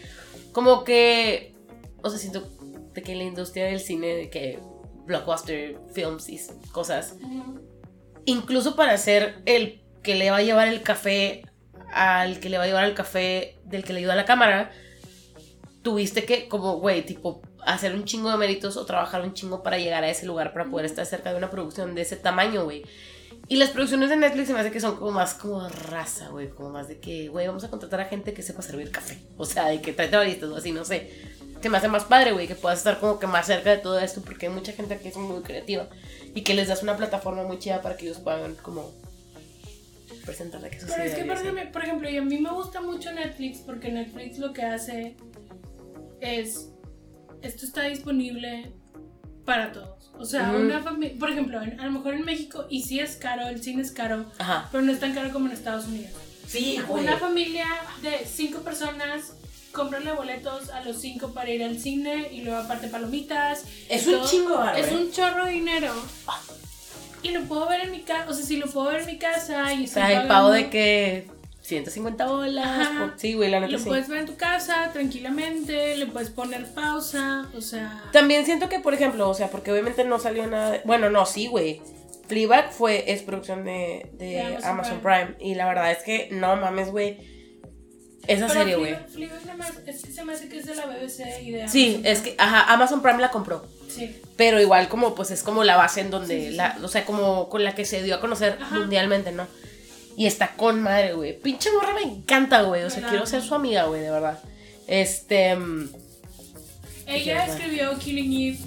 Como 0.52 0.84
que. 0.84 1.54
O 2.02 2.10
sea, 2.10 2.18
siento 2.18 2.48
de 2.92 3.02
que 3.02 3.12
en 3.12 3.18
la 3.18 3.24
industria 3.24 3.66
del 3.66 3.80
cine, 3.80 4.08
de 4.08 4.30
que. 4.30 4.58
Blockbuster, 5.06 5.78
films 5.94 6.28
y 6.28 6.38
cosas. 6.70 7.16
Incluso 8.26 8.76
para 8.76 8.92
hacer 8.92 9.40
el 9.46 9.82
que 10.02 10.14
le 10.14 10.30
va 10.30 10.38
a 10.38 10.42
llevar 10.42 10.68
el 10.68 10.82
café 10.82 11.42
al 11.92 12.40
que 12.40 12.48
le 12.48 12.58
va 12.58 12.64
a 12.64 12.66
llevar 12.66 12.84
el 12.84 12.94
café 12.94 13.58
del 13.64 13.84
que 13.84 13.92
le 13.92 14.00
ayuda 14.00 14.12
a 14.12 14.16
la 14.16 14.24
cámara, 14.24 14.70
tuviste 15.82 16.24
que, 16.24 16.48
como, 16.48 16.76
güey, 16.76 17.04
tipo, 17.04 17.40
hacer 17.64 17.94
un 17.94 18.04
chingo 18.04 18.30
de 18.30 18.36
méritos 18.36 18.76
o 18.76 18.84
trabajar 18.84 19.22
un 19.22 19.32
chingo 19.32 19.62
para 19.62 19.78
llegar 19.78 20.04
a 20.04 20.10
ese 20.10 20.26
lugar, 20.26 20.52
para 20.52 20.66
poder 20.66 20.86
estar 20.86 21.06
cerca 21.06 21.30
de 21.30 21.38
una 21.38 21.50
producción 21.50 21.94
de 21.94 22.02
ese 22.02 22.16
tamaño, 22.16 22.64
güey. 22.64 22.82
Y 23.48 23.56
las 23.56 23.70
producciones 23.70 24.11
de 24.11 24.16
Netflix 24.16 24.48
se 24.48 24.52
me 24.52 24.61
hace 24.61 24.70
que 24.70 24.80
son 24.80 24.96
como 24.96 25.11
más 25.11 25.32
como 25.32 25.66
raza, 25.68 26.28
güey, 26.28 26.50
como 26.50 26.68
más 26.68 26.87
de 26.87 27.00
que, 27.00 27.28
güey, 27.28 27.46
vamos 27.46 27.64
a 27.64 27.70
contratar 27.70 28.00
a 28.00 28.04
gente 28.04 28.34
que 28.34 28.42
sepa 28.42 28.61
servir 28.61 28.90
café. 28.90 29.18
O 29.38 29.46
sea, 29.46 29.68
de 29.68 29.80
que 29.80 29.94
trae 29.94 30.11
baristas 30.11 30.50
o 30.50 30.56
así, 30.56 30.70
no 30.70 30.84
sé. 30.84 31.11
Se 31.62 31.70
me 31.70 31.78
hace 31.78 31.88
más 31.88 32.04
padre, 32.04 32.32
güey, 32.32 32.46
que 32.46 32.54
puedas 32.54 32.78
estar 32.78 33.00
como 33.00 33.18
que 33.18 33.26
más 33.26 33.46
cerca 33.46 33.70
de 33.70 33.78
todo 33.78 33.98
esto, 33.98 34.20
porque 34.20 34.46
hay 34.46 34.52
mucha 34.52 34.72
gente 34.72 34.98
que 34.98 35.08
es 35.08 35.16
muy 35.16 35.42
creativa 35.42 35.88
y 36.34 36.42
que 36.42 36.52
les 36.52 36.68
das 36.68 36.82
una 36.82 36.96
plataforma 36.96 37.42
muy 37.42 37.58
chida 37.58 37.80
para 37.80 37.96
que 37.96 38.04
ellos 38.04 38.18
puedan 38.18 38.54
como 38.56 38.92
presentar 40.26 40.61
de 40.61 40.68
que 40.68 40.76
Pero 40.87 41.02
es 41.02 41.14
que, 41.14 41.24
por 41.24 41.37
ejemplo, 41.38 41.72
por 41.72 41.82
ejemplo, 41.82 42.11
y 42.11 42.16
a 42.18 42.22
mí 42.22 42.38
me 42.38 42.52
gusta 42.52 42.82
mucho 42.82 43.11
Netflix 43.12 43.61
porque 43.61 43.90
Netflix 43.90 44.38
lo 44.38 44.52
que 44.52 44.62
hace 44.62 45.16
es, 46.20 46.68
esto 47.40 47.64
está 47.64 47.84
disponible 47.84 48.72
para 49.46 49.72
todos. 49.72 49.97
O 50.18 50.24
sea, 50.24 50.50
una 50.50 50.81
familia, 50.83 51.16
por 51.18 51.31
ejemplo, 51.31 51.62
en- 51.62 51.78
a 51.81 51.85
lo 51.87 51.92
mejor 51.92 52.14
en 52.14 52.24
México, 52.24 52.66
y 52.68 52.83
sí 52.83 52.98
es 53.00 53.16
caro, 53.16 53.46
el 53.48 53.62
cine 53.62 53.83
es 53.83 53.92
caro, 53.92 54.26
Ajá. 54.38 54.68
pero 54.72 54.83
no 54.85 54.92
es 54.92 55.00
tan 55.00 55.14
caro 55.14 55.31
como 55.33 55.46
en 55.46 55.52
Estados 55.52 55.87
Unidos. 55.87 56.11
Sí, 56.46 56.81
Una 56.88 57.16
familia 57.18 57.66
de 58.02 58.26
cinco 58.26 58.61
personas, 58.61 59.33
cómprale 59.72 60.12
boletos 60.12 60.70
a 60.70 60.81
los 60.83 60.96
cinco 61.00 61.33
para 61.35 61.50
ir 61.50 61.62
al 61.62 61.78
cine 61.78 62.28
y 62.33 62.40
luego 62.40 62.59
aparte 62.59 62.88
palomitas. 62.88 63.64
Es 63.88 64.07
un 64.07 64.24
chingo 64.24 64.64
Es 64.76 64.88
¿eh? 64.88 64.96
un 64.96 65.12
chorro 65.12 65.44
de 65.44 65.52
dinero. 65.52 65.92
Y 67.22 67.31
lo 67.31 67.42
puedo 67.42 67.68
ver 67.68 67.81
en 67.83 67.90
mi 67.90 68.00
casa, 68.02 68.26
o 68.31 68.33
sea, 68.33 68.44
si 68.44 68.57
lo 68.57 68.66
puedo 68.66 68.88
ver 68.90 69.00
en 69.00 69.07
mi 69.07 69.18
casa 69.18 69.72
y 69.74 69.85
O 69.85 69.87
sea, 69.88 70.22
el 70.22 70.28
pago 70.28 70.50
de 70.52 70.70
que 70.70 71.28
150 71.68 72.26
bolas. 72.26 72.88
Por- 72.88 73.14
Sí, 73.20 73.35
güey, 73.35 73.50
la 73.50 73.61
neta 73.61 73.72
Lo 73.72 73.78
sí. 73.78 73.85
puedes 73.87 74.09
ver 74.09 74.18
en 74.20 74.26
tu 74.26 74.37
casa 74.37 74.90
tranquilamente, 74.92 75.96
le 75.96 76.07
puedes 76.07 76.31
poner 76.31 76.66
pausa, 76.74 77.48
o 77.57 77.61
sea. 77.61 78.02
También 78.12 78.44
siento 78.46 78.68
que, 78.68 78.81
por 78.81 78.94
ejemplo, 78.94 79.28
o 79.28 79.35
sea, 79.35 79.48
porque 79.50 79.70
obviamente 79.70 80.04
no 80.04 80.18
salió 80.18 80.46
nada. 80.46 80.70
de- 80.72 80.81
Bueno, 80.85 81.11
no, 81.11 81.26
sí, 81.26 81.46
güey. 81.46 81.81
Fleabag 82.26 82.72
fue, 82.72 83.11
es 83.12 83.22
producción 83.22 83.64
de, 83.64 84.11
de 84.14 84.26
De 84.26 84.40
Amazon 84.42 84.70
Amazon 84.70 85.00
Prime. 85.00 85.35
Y 85.40 85.54
la 85.54 85.66
verdad 85.66 85.90
es 85.92 85.98
que 86.02 86.28
no 86.33 86.57
mames, 86.57 86.90
güey. 86.90 87.18
Esa 88.26 88.48
serie, 88.50 88.76
güey. 88.76 88.94
Fleabag- 88.94 89.87
es 89.87 90.02
que 90.04 90.12
se 90.12 90.24
me 90.24 90.35
hace 90.35 90.48
que 90.48 90.59
es 90.59 90.66
de 90.66 90.74
la 90.74 90.85
BBC 90.87 91.40
y 91.42 91.50
de 91.52 91.68
Sí, 91.68 91.94
Amazon 91.94 92.07
es 92.07 92.20
Prime. 92.20 92.37
que, 92.37 92.42
ajá, 92.42 92.72
Amazon 92.74 93.00
Prime 93.02 93.18
la 93.20 93.31
compró. 93.31 93.66
Sí. 93.88 94.20
Pero 94.37 94.61
igual 94.61 94.88
como, 94.88 95.14
pues 95.14 95.31
es 95.31 95.42
como 95.42 95.64
la 95.64 95.76
base 95.76 96.02
en 96.02 96.11
donde, 96.11 96.35
Sí, 96.38 96.44
sí, 96.46 96.50
sí. 96.50 96.57
la, 96.57 96.76
o 96.83 96.88
sea, 96.88 97.07
como 97.07 97.48
con 97.48 97.64
la 97.64 97.74
que 97.74 97.87
se 97.87 98.02
dio 98.02 98.16
a 98.16 98.20
conocer 98.20 98.59
Ajá. 98.61 98.74
mundialmente, 98.78 99.33
¿no? 99.33 99.46
Y 100.18 100.26
está 100.26 100.48
con 100.57 100.83
madre, 100.83 101.12
güey. 101.14 101.38
Pinche 101.38 101.70
morra 101.72 101.94
me 101.94 102.02
encanta, 102.02 102.62
güey. 102.62 102.83
O 102.83 102.90
sea, 102.90 103.09
quiero 103.09 103.24
ser 103.24 103.40
su 103.40 103.54
amiga, 103.54 103.85
güey, 103.85 104.00
de 104.02 104.11
verdad. 104.11 104.38
Este. 104.88 105.54
mm, 105.54 105.88
Ella 107.07 107.46
escribió 107.46 107.96
Killing 107.98 108.33
Eve, 108.33 108.59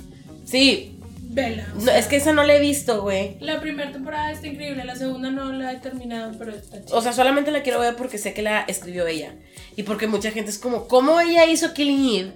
Sí, 0.45 0.95
Bella. 1.23 1.67
o 1.73 1.75
no, 1.79 1.81
sea, 1.85 1.97
es 1.97 2.07
que 2.07 2.15
esa 2.15 2.31
no 2.33 2.43
la 2.43 2.55
he 2.55 2.59
visto, 2.59 3.01
güey. 3.01 3.35
La 3.41 3.59
primera 3.61 3.91
temporada 3.91 4.31
está 4.31 4.47
increíble, 4.47 4.83
la 4.85 4.95
segunda 4.95 5.29
no 5.29 5.51
la 5.51 5.73
he 5.73 5.77
terminado, 5.77 6.31
pero 6.39 6.55
está 6.55 6.83
chida. 6.83 6.95
O 6.97 7.01
sea, 7.01 7.13
solamente 7.13 7.51
la 7.51 7.61
quiero 7.63 7.79
ver 7.81 7.95
porque 7.97 8.17
sé 8.17 8.33
que 8.33 8.41
la 8.41 8.61
escribió 8.61 9.05
ella. 9.07 9.33
Y 9.75 9.83
porque 9.83 10.07
mucha 10.07 10.31
gente 10.31 10.49
es 10.51 10.57
como, 10.57 10.87
¿cómo 10.87 11.19
ella 11.19 11.45
hizo 11.45 11.73
Killing 11.73 12.15
Eve 12.19 12.31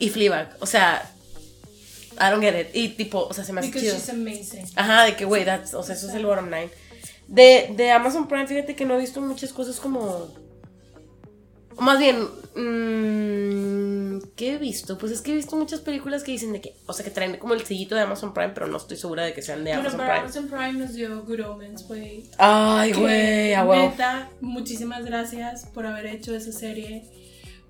y 0.00 0.10
Fleabag? 0.10 0.56
O 0.60 0.66
sea, 0.66 1.08
I 2.20 2.30
don't 2.30 2.42
get 2.42 2.58
it. 2.60 2.68
Y 2.74 2.88
tipo, 2.90 3.20
o 3.26 3.32
sea, 3.32 3.44
se 3.44 3.52
me 3.52 3.60
hace 3.60 3.68
Because 3.70 3.86
chido. 3.86 3.96
she's 3.96 4.10
amazing. 4.10 4.66
Ajá, 4.76 5.04
de 5.04 5.14
que, 5.16 5.24
güey, 5.24 5.44
that's- 5.44 5.74
o 5.74 5.82
sea, 5.82 5.94
eso 5.94 6.08
es 6.08 6.14
el 6.14 6.26
bottom 6.26 6.46
line. 6.50 6.68
De, 7.28 7.72
de 7.76 7.90
Amazon 7.90 8.26
Prime, 8.26 8.46
fíjate 8.46 8.74
que 8.74 8.84
no 8.84 8.94
he 8.94 8.98
visto 8.98 9.20
muchas 9.20 9.52
cosas 9.52 9.78
como... 9.78 10.28
Más 11.78 11.98
bien, 12.00 12.16
mm, 12.56 14.30
¿qué 14.34 14.54
he 14.54 14.58
visto? 14.58 14.98
Pues 14.98 15.12
es 15.12 15.20
que 15.20 15.30
he 15.30 15.34
visto 15.34 15.54
muchas 15.54 15.80
películas 15.80 16.24
que 16.24 16.32
dicen 16.32 16.52
de 16.52 16.60
que, 16.60 16.74
o 16.86 16.92
sea, 16.92 17.04
que 17.04 17.10
traen 17.12 17.36
como 17.36 17.54
el 17.54 17.64
sellito 17.64 17.94
de 17.94 18.00
Amazon 18.00 18.34
Prime, 18.34 18.50
pero 18.50 18.66
no 18.66 18.78
estoy 18.78 18.96
segura 18.96 19.24
de 19.24 19.32
que 19.32 19.42
sean 19.42 19.62
de 19.62 19.70
Bueno, 19.76 19.82
Amazon 19.82 19.98
pero 20.00 20.10
Prime. 20.10 20.20
Amazon 20.24 20.48
Prime 20.48 20.72
nos 20.72 20.94
dio 20.94 21.24
Good 21.24 21.40
Omens, 21.46 21.86
güey. 21.86 22.24
Ay, 22.38 22.92
güey, 22.94 23.54
a 23.54 23.64
neta, 23.64 24.30
muchísimas 24.40 25.04
gracias 25.04 25.66
por 25.66 25.86
haber 25.86 26.06
hecho 26.06 26.34
esa 26.34 26.50
serie, 26.50 27.04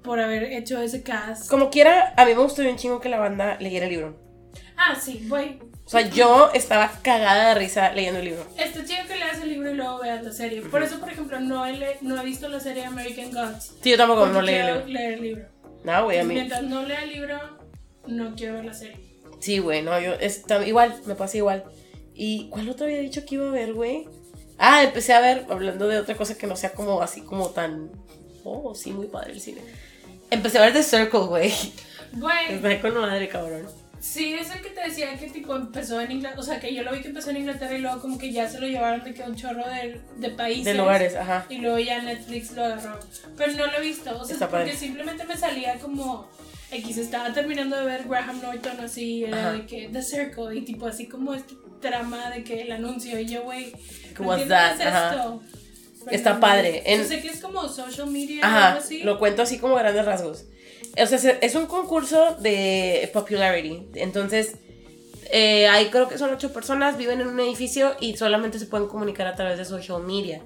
por 0.02 0.20
haber 0.20 0.44
hecho 0.44 0.80
ese 0.80 1.02
cast. 1.02 1.50
Como 1.50 1.68
quiera, 1.68 2.14
a 2.16 2.24
mí 2.24 2.34
me 2.34 2.40
gustó 2.42 2.62
un 2.62 2.76
chingo 2.76 3.00
que 3.00 3.10
la 3.10 3.18
banda 3.18 3.58
leyera 3.60 3.86
el 3.86 3.92
libro. 3.92 4.16
Ah, 4.76 4.94
sí, 4.98 5.26
güey. 5.28 5.58
O 5.88 5.90
sea, 5.90 6.02
yo 6.10 6.50
estaba 6.52 6.92
cagada 7.00 7.48
de 7.48 7.54
risa 7.54 7.92
leyendo 7.94 8.18
el 8.20 8.26
libro. 8.26 8.44
Está 8.58 8.84
chido 8.84 9.06
que 9.08 9.16
leas 9.16 9.40
el 9.40 9.48
libro 9.48 9.70
y 9.70 9.74
luego 9.74 10.00
veas 10.00 10.22
la 10.22 10.32
serie. 10.32 10.60
Por 10.60 10.82
eso, 10.82 11.00
por 11.00 11.08
ejemplo, 11.10 11.40
no 11.40 11.64
he, 11.64 11.96
no 12.02 12.20
he 12.20 12.24
visto 12.26 12.46
la 12.50 12.60
serie 12.60 12.84
American 12.84 13.32
Gods. 13.32 13.72
Sí, 13.82 13.92
yo 13.92 13.96
tampoco 13.96 14.26
no 14.26 14.42
leí 14.42 14.56
el 14.56 14.66
libro. 14.66 14.86
leer 14.86 15.12
el 15.14 15.22
libro. 15.22 15.44
No, 15.84 16.04
güey, 16.04 16.18
a 16.18 16.24
mí. 16.24 16.34
Mientras 16.34 16.62
no 16.64 16.82
lea 16.82 17.04
el 17.04 17.08
libro, 17.14 17.38
no 18.06 18.34
quiero 18.36 18.56
ver 18.56 18.66
la 18.66 18.74
serie. 18.74 18.98
Sí, 19.40 19.60
güey, 19.60 19.80
no, 19.80 19.98
yo. 19.98 20.12
está- 20.12 20.66
igual, 20.66 20.94
me 21.06 21.14
pasa 21.14 21.38
igual. 21.38 21.64
¿Y 22.12 22.50
cuál 22.50 22.68
otro 22.68 22.84
había 22.84 22.98
dicho 22.98 23.24
que 23.24 23.36
iba 23.36 23.48
a 23.48 23.52
ver, 23.52 23.72
güey? 23.72 24.06
Ah, 24.58 24.82
empecé 24.82 25.14
a 25.14 25.20
ver, 25.20 25.46
hablando 25.48 25.88
de 25.88 25.96
otra 25.98 26.16
cosa 26.16 26.36
que 26.36 26.46
no 26.46 26.54
sea 26.56 26.72
como 26.74 27.00
así 27.00 27.22
como 27.22 27.48
tan. 27.48 27.90
Oh, 28.44 28.74
sí, 28.74 28.92
muy 28.92 29.06
padre 29.06 29.32
el 29.32 29.40
cine. 29.40 29.62
Empecé 30.30 30.58
a 30.58 30.62
ver 30.62 30.74
The 30.74 30.82
Circle, 30.82 31.20
güey. 31.20 31.50
Güey, 32.12 32.54
Está 32.56 32.80
con 32.82 33.00
madre, 33.00 33.26
cabrón. 33.28 33.66
Sí, 34.00 34.34
es 34.34 34.50
el 34.50 34.60
que 34.62 34.70
te 34.70 34.80
decía 34.88 35.14
que 35.18 35.28
tipo 35.30 35.54
empezó 35.56 36.00
en 36.00 36.12
Inglaterra. 36.12 36.40
O 36.40 36.44
sea, 36.44 36.60
que 36.60 36.74
yo 36.74 36.82
lo 36.82 36.92
vi 36.92 37.00
que 37.00 37.08
empezó 37.08 37.30
en 37.30 37.38
Inglaterra 37.38 37.74
y 37.76 37.80
luego 37.80 38.00
como 38.00 38.18
que 38.18 38.32
ya 38.32 38.48
se 38.48 38.60
lo 38.60 38.66
llevaron 38.66 39.02
de 39.04 39.14
que 39.14 39.22
un 39.22 39.34
chorro 39.36 39.64
de, 39.68 40.00
de 40.16 40.30
países. 40.30 40.64
De 40.64 40.74
lugares, 40.74 41.14
ajá. 41.16 41.46
Y 41.48 41.58
luego 41.58 41.78
ya 41.78 42.02
Netflix 42.02 42.52
lo 42.52 42.64
agarró. 42.64 42.98
Pero 43.36 43.52
no 43.52 43.66
lo 43.66 43.78
he 43.78 43.80
visto. 43.80 44.18
O 44.18 44.24
sea, 44.24 44.34
Está 44.34 44.48
porque 44.48 44.64
padre. 44.66 44.76
simplemente 44.78 45.24
me 45.24 45.36
salía 45.36 45.74
como. 45.78 46.28
X 46.70 46.98
estaba 46.98 47.32
terminando 47.32 47.78
de 47.78 47.86
ver 47.86 48.04
Graham 48.06 48.42
Norton 48.42 48.78
así, 48.80 49.24
era 49.24 49.38
Ajá. 49.40 49.52
de 49.52 49.64
que 49.64 49.88
The 49.90 50.02
Circle 50.02 50.54
y 50.54 50.60
tipo 50.66 50.86
así 50.86 51.06
como 51.08 51.32
este 51.32 51.54
trama 51.80 52.28
de 52.30 52.44
que 52.44 52.60
el 52.60 52.72
anuncio 52.72 53.18
y 53.18 53.24
yo, 53.26 53.42
güey. 53.44 53.72
¿Qué 54.14 54.22
no 54.22 54.36
qué 54.36 54.42
es 54.42 54.80
esto. 54.80 55.42
Está 56.10 56.34
no, 56.34 56.40
padre. 56.40 56.82
En- 56.84 57.00
Yo 57.00 57.08
sé 57.08 57.20
que 57.22 57.28
es 57.28 57.40
como 57.40 57.66
social 57.68 58.08
media 58.10 58.42
o 58.42 58.46
Ajá, 58.46 58.68
algo 58.68 58.80
así. 58.80 59.02
lo 59.02 59.18
cuento 59.18 59.42
así 59.42 59.58
como 59.58 59.76
grandes 59.76 60.04
rasgos. 60.04 60.44
O 61.02 61.06
sea, 61.06 61.18
se- 61.18 61.38
es 61.40 61.54
un 61.54 61.66
concurso 61.66 62.36
de 62.40 63.10
popularity. 63.12 63.88
Entonces, 63.94 64.56
eh, 65.30 65.68
hay 65.68 65.86
creo 65.90 66.08
que 66.08 66.16
son 66.18 66.32
ocho 66.32 66.52
personas, 66.52 66.96
viven 66.96 67.20
en 67.20 67.26
un 67.28 67.38
edificio 67.40 67.94
y 68.00 68.16
solamente 68.16 68.58
se 68.58 68.66
pueden 68.66 68.88
comunicar 68.88 69.26
a 69.26 69.34
través 69.34 69.58
de 69.58 69.64
social 69.64 70.02
media. 70.02 70.42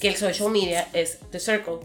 Que 0.00 0.08
el 0.08 0.16
social 0.16 0.50
media 0.50 0.88
es 0.92 1.18
The 1.30 1.38
Circle. 1.40 1.78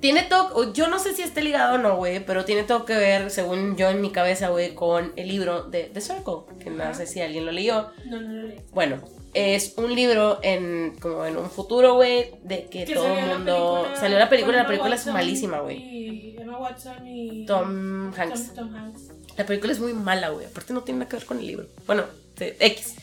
Tiene 0.00 0.24
todo, 0.24 0.72
yo 0.72 0.88
no 0.88 0.98
sé 0.98 1.14
si 1.14 1.22
esté 1.22 1.42
ligado 1.42 1.76
o 1.76 1.78
no, 1.78 1.96
güey, 1.96 2.24
pero 2.26 2.44
tiene 2.44 2.64
todo 2.64 2.84
que 2.84 2.94
ver, 2.96 3.30
según 3.30 3.76
yo 3.76 3.88
en 3.88 4.00
mi 4.00 4.10
cabeza, 4.10 4.48
güey, 4.48 4.74
con 4.74 5.12
el 5.14 5.28
libro 5.28 5.62
de 5.62 5.84
The 5.84 6.00
Circle, 6.00 6.56
que 6.58 6.70
no 6.70 6.82
Ajá. 6.82 6.94
sé 6.94 7.06
si 7.06 7.20
alguien 7.20 7.46
lo 7.46 7.52
leyó. 7.52 7.92
No, 8.06 8.20
no 8.20 8.32
lo 8.32 8.48
leí. 8.48 8.60
Bueno, 8.72 8.96
es 9.34 9.74
un 9.76 9.94
libro 9.94 10.40
en 10.42 10.96
como 11.00 11.24
en 11.24 11.36
un 11.36 11.50
futuro, 11.50 11.94
güey, 11.94 12.30
de 12.42 12.66
que, 12.66 12.84
Que 12.84 12.94
todo 12.94 13.06
el 13.06 13.26
mundo 13.26 13.82
película 13.82 14.00
salió 14.00 14.18
la 14.18 14.28
película, 14.28 14.56
la 14.58 14.66
película 14.66 14.94
es 14.94 15.00
Watson 15.00 15.14
malísima, 15.14 15.60
güey. 15.60 15.78
Y 15.78 16.36
Emma 16.38 16.58
Watson 16.58 17.06
y 17.06 17.46
Tom 17.46 18.12
Hanks. 18.14 18.54
Tom, 18.54 18.66
Tom 18.68 18.74
Hanks. 18.74 19.02
La 19.36 19.46
película 19.46 19.72
es 19.72 19.80
muy 19.80 19.94
mala, 19.94 20.28
güey. 20.28 20.46
Aparte 20.46 20.74
no 20.74 20.82
tiene 20.82 21.00
nada 21.00 21.08
que 21.08 21.16
ver 21.16 21.26
con 21.26 21.38
el 21.38 21.46
libro. 21.46 21.66
Bueno, 21.86 22.04
X. 22.38 22.96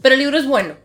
Pero 0.00 0.14
el 0.14 0.20
libro 0.20 0.38
es 0.38 0.46
bueno. 0.46 0.76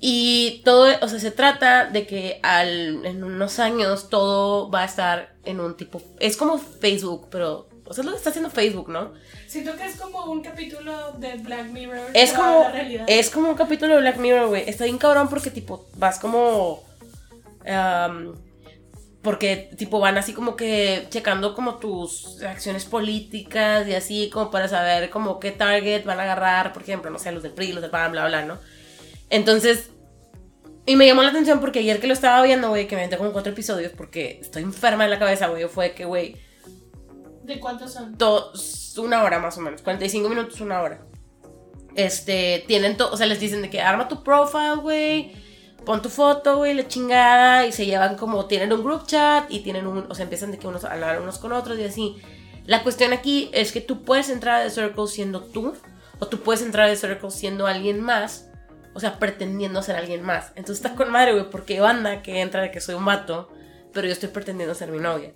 Y 0.00 0.62
todo, 0.64 0.86
o 1.00 1.08
sea, 1.08 1.18
se 1.18 1.30
trata 1.30 1.86
de 1.86 2.06
que 2.06 2.38
al, 2.42 3.04
en 3.04 3.24
unos 3.24 3.58
años 3.58 4.08
todo 4.08 4.70
va 4.70 4.82
a 4.82 4.84
estar 4.84 5.34
en 5.44 5.60
un 5.60 5.76
tipo... 5.76 6.00
Es 6.20 6.36
como 6.36 6.58
Facebook, 6.58 7.28
pero... 7.30 7.68
O 7.84 7.94
sea, 7.94 8.02
es 8.02 8.06
lo 8.06 8.12
que 8.12 8.18
está 8.18 8.30
haciendo 8.30 8.50
Facebook, 8.50 8.90
¿no? 8.90 9.12
Siento 9.48 9.74
que 9.76 9.86
es 9.86 9.96
como 9.96 10.26
un 10.26 10.42
capítulo 10.42 11.12
de 11.12 11.36
Black 11.36 11.68
Mirror. 11.68 12.10
Es 12.12 12.34
como, 12.34 12.64
la 12.64 12.70
realidad. 12.70 13.06
es 13.08 13.30
como 13.30 13.48
un 13.48 13.54
capítulo 13.54 13.94
de 13.94 14.00
Black 14.02 14.18
Mirror, 14.18 14.48
güey. 14.48 14.68
Está 14.68 14.84
bien 14.84 14.98
cabrón 14.98 15.30
porque, 15.30 15.50
tipo, 15.50 15.88
vas 15.96 16.18
como. 16.18 16.84
porque, 19.22 19.70
tipo, 19.78 20.00
van 20.00 20.18
así 20.18 20.34
como 20.34 20.54
que 20.54 21.06
checando 21.08 21.54
como 21.54 21.76
tus 21.76 22.42
acciones 22.42 22.84
políticas 22.84 23.88
y 23.88 23.94
así, 23.94 24.28
como 24.28 24.50
para 24.50 24.68
saber 24.68 25.08
como 25.08 25.40
qué 25.40 25.50
target 25.50 26.04
van 26.04 26.20
a 26.20 26.24
agarrar, 26.24 26.74
por 26.74 26.82
ejemplo, 26.82 27.10
no 27.10 27.18
sé, 27.18 27.32
los 27.32 27.42
del 27.42 27.52
PRI, 27.52 27.72
los 27.72 27.80
del 27.80 27.90
PAN, 27.90 28.12
bla, 28.12 28.26
bla, 28.26 28.44
¿no? 28.44 28.58
Entonces. 29.30 29.88
Y 30.84 30.96
me 30.96 31.06
llamó 31.06 31.22
la 31.22 31.30
atención 31.30 31.60
porque 31.60 31.78
ayer 31.78 32.00
que 32.00 32.06
lo 32.06 32.12
estaba 32.12 32.42
viendo, 32.42 32.68
güey, 32.68 32.86
que 32.86 32.96
me 32.96 33.02
aventé 33.02 33.16
como 33.16 33.32
cuatro 33.32 33.52
episodios 33.52 33.92
porque 33.92 34.40
estoy 34.42 34.62
enferma 34.62 35.04
en 35.04 35.10
la 35.10 35.18
cabeza, 35.18 35.46
güey, 35.48 35.64
fue 35.68 35.92
que, 35.92 36.04
güey, 36.04 36.36
¿De 37.48 37.58
cuántos 37.58 37.94
son? 37.94 38.14
dos, 38.18 38.94
una 38.98 39.22
hora 39.22 39.38
más 39.38 39.56
o 39.56 39.62
menos, 39.62 39.80
45 39.80 40.28
minutos, 40.28 40.60
una 40.60 40.82
hora. 40.82 41.00
Este, 41.94 42.62
tienen 42.68 42.98
todo, 42.98 43.10
o 43.10 43.16
sea, 43.16 43.26
les 43.26 43.40
dicen 43.40 43.62
de 43.62 43.70
que 43.70 43.80
arma 43.80 44.06
tu 44.06 44.22
profile, 44.22 44.76
güey, 44.82 45.32
pon 45.86 46.02
tu 46.02 46.10
foto, 46.10 46.58
güey, 46.58 46.74
la 46.74 46.86
chingada, 46.86 47.66
y 47.66 47.72
se 47.72 47.86
llevan 47.86 48.16
como, 48.16 48.44
tienen 48.44 48.70
un 48.74 48.84
group 48.84 49.06
chat 49.06 49.50
y 49.50 49.60
tienen 49.60 49.86
un, 49.86 50.04
o 50.10 50.14
sea, 50.14 50.24
empiezan 50.24 50.50
de 50.50 50.58
que 50.58 50.66
unos 50.68 50.84
a 50.84 50.92
hablar 50.92 51.22
unos 51.22 51.38
con 51.38 51.52
otros 51.52 51.78
y 51.78 51.84
así. 51.84 52.16
La 52.66 52.82
cuestión 52.82 53.14
aquí 53.14 53.48
es 53.54 53.72
que 53.72 53.80
tú 53.80 54.02
puedes 54.02 54.28
entrar 54.28 54.60
a 54.60 54.64
The 54.64 54.70
Circle 54.70 55.06
siendo 55.06 55.40
tú, 55.40 55.72
o 56.18 56.26
tú 56.26 56.40
puedes 56.40 56.60
entrar 56.60 56.86
a 56.86 56.90
The 56.90 56.96
Circle 56.96 57.30
siendo 57.30 57.66
alguien 57.66 58.02
más, 58.02 58.50
o 58.92 59.00
sea, 59.00 59.18
pretendiendo 59.18 59.80
ser 59.82 59.96
alguien 59.96 60.20
más. 60.22 60.48
Entonces 60.54 60.84
está 60.84 60.94
con 60.94 61.10
madre, 61.10 61.32
güey, 61.32 61.48
porque 61.48 61.80
banda 61.80 62.20
que 62.20 62.42
entra 62.42 62.60
de 62.60 62.70
que 62.70 62.82
soy 62.82 62.94
un 62.94 63.06
vato, 63.06 63.48
pero 63.94 64.06
yo 64.06 64.12
estoy 64.12 64.28
pretendiendo 64.28 64.74
ser 64.74 64.90
mi 64.90 64.98
novia. 64.98 65.32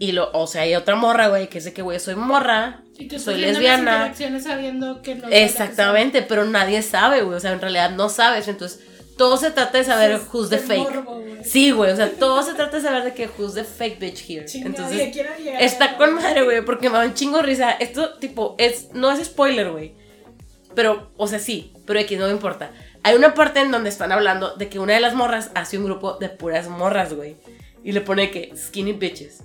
Y 0.00 0.12
lo, 0.12 0.30
o 0.32 0.46
sea, 0.46 0.62
hay 0.62 0.74
otra 0.74 0.96
morra, 0.96 1.28
güey, 1.28 1.48
que 1.48 1.60
de 1.60 1.72
que, 1.72 1.82
güey, 1.82 2.00
soy 2.00 2.16
morra, 2.16 2.82
Y 2.98 3.06
tú 3.08 3.18
soy 3.18 3.40
las 3.40 3.52
lesbiana. 3.52 3.92
interacciones 3.92 4.42
sabiendo 4.44 5.02
que 5.02 5.14
no 5.14 5.22
las 5.22 5.30
que 5.30 5.44
Exactamente, 5.44 6.22
pero 6.22 6.44
nadie 6.44 6.82
sabe, 6.82 7.22
güey. 7.22 7.36
O 7.36 7.40
sea, 7.40 7.52
en 7.52 7.60
realidad 7.60 7.90
no 7.90 8.08
sabes. 8.08 8.48
Entonces, 8.48 8.80
todo 9.16 9.36
se 9.36 9.52
trata 9.52 9.78
de 9.78 9.84
saber 9.84 10.10
Es- 10.12 10.22
who's 10.32 10.50
the 10.50 10.58
fake. 10.58 10.90
morbo, 10.90 11.20
güey. 11.20 11.44
sí, 11.44 11.70
güey. 11.70 11.92
O 11.92 11.96
sea, 11.96 12.10
todo 12.10 12.42
se 12.42 12.54
trata 12.54 12.76
de 12.78 12.82
saber 12.82 13.04
de 13.04 13.14
que 13.14 13.28
who's 13.38 13.54
the 13.54 13.62
fake 13.62 14.00
bitch 14.00 14.28
here. 14.28 14.44
Chingada, 14.46 14.70
Entonces, 14.74 15.14
llegar. 15.14 15.62
está 15.62 15.96
con 15.96 16.14
madre, 16.14 16.42
güey, 16.42 16.64
porque 16.64 16.90
me 16.90 16.98
da 16.98 17.04
un 17.04 17.14
chingo 17.14 17.40
risa. 17.40 17.70
Esto, 17.70 18.14
tipo, 18.14 18.56
es, 18.58 18.88
no 18.94 19.12
es 19.12 19.24
spoiler, 19.24 19.70
güey. 19.70 19.94
Pero, 20.74 21.12
o 21.16 21.28
sea, 21.28 21.38
sí, 21.38 21.72
pero 21.86 22.00
aquí 22.00 22.16
no 22.16 22.26
me 22.26 22.32
importa. 22.32 22.72
Hay 23.04 23.14
una 23.14 23.32
parte 23.34 23.60
en 23.60 23.70
donde 23.70 23.90
están 23.90 24.10
hablando 24.10 24.56
de 24.56 24.68
que 24.68 24.80
una 24.80 24.94
de 24.94 25.00
las 25.00 25.14
morras 25.14 25.52
hace 25.54 25.78
un 25.78 25.84
grupo 25.84 26.14
de 26.14 26.28
puras 26.30 26.66
morras, 26.68 27.12
güey. 27.14 27.36
Y 27.84 27.92
le 27.92 28.00
pone 28.00 28.32
que 28.32 28.52
skinny 28.56 28.92
bitches. 28.94 29.43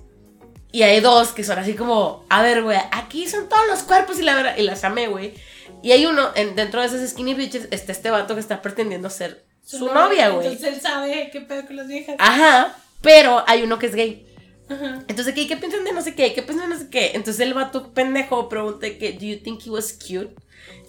Y 0.72 0.82
hay 0.82 1.00
dos 1.00 1.28
que 1.28 1.42
son 1.42 1.58
así 1.58 1.74
como, 1.74 2.24
a 2.28 2.42
ver, 2.42 2.62
güey, 2.62 2.78
aquí 2.92 3.28
son 3.28 3.48
todos 3.48 3.66
los 3.68 3.82
cuerpos 3.82 4.18
y 4.18 4.22
la 4.22 4.34
verdad, 4.34 4.56
y 4.56 4.62
las 4.62 4.84
amé, 4.84 5.08
güey. 5.08 5.34
Y 5.82 5.92
hay 5.92 6.06
uno, 6.06 6.30
en, 6.34 6.54
dentro 6.54 6.80
de 6.80 6.86
esas 6.86 7.10
skinny 7.10 7.34
bitches, 7.34 7.68
está 7.70 7.92
este 7.92 8.10
vato 8.10 8.34
que 8.34 8.40
está 8.40 8.62
pretendiendo 8.62 9.10
ser 9.10 9.44
su, 9.64 9.86
novia, 9.86 10.30
güey. 10.30 10.46
Entonces 10.46 10.74
él 10.74 10.80
sabe 10.80 11.30
qué 11.32 11.40
pedo 11.40 11.66
con 11.66 11.76
las 11.76 11.88
viejas. 11.88 12.16
Ajá, 12.18 12.76
pero 13.00 13.42
hay 13.46 13.62
uno 13.62 13.78
que 13.78 13.86
es 13.86 13.94
gay. 13.94 14.26
Ajá. 14.68 15.04
Entonces, 15.08 15.34
¿qué, 15.34 15.48
¿qué 15.48 15.56
piensan 15.56 15.84
de 15.84 15.92
no 15.92 16.02
sé 16.02 16.14
qué? 16.14 16.32
¿Qué 16.32 16.42
piensan 16.42 16.68
de 16.68 16.76
no 16.76 16.80
sé 16.80 16.90
qué? 16.90 17.12
Entonces 17.14 17.40
el 17.40 17.54
vato 17.54 17.92
pendejo 17.92 18.48
pregunta 18.48 18.86
que, 18.98 19.12
¿do 19.12 19.26
you 19.26 19.38
think 19.42 19.66
he 19.66 19.70
was 19.70 19.92
cute? 19.92 20.34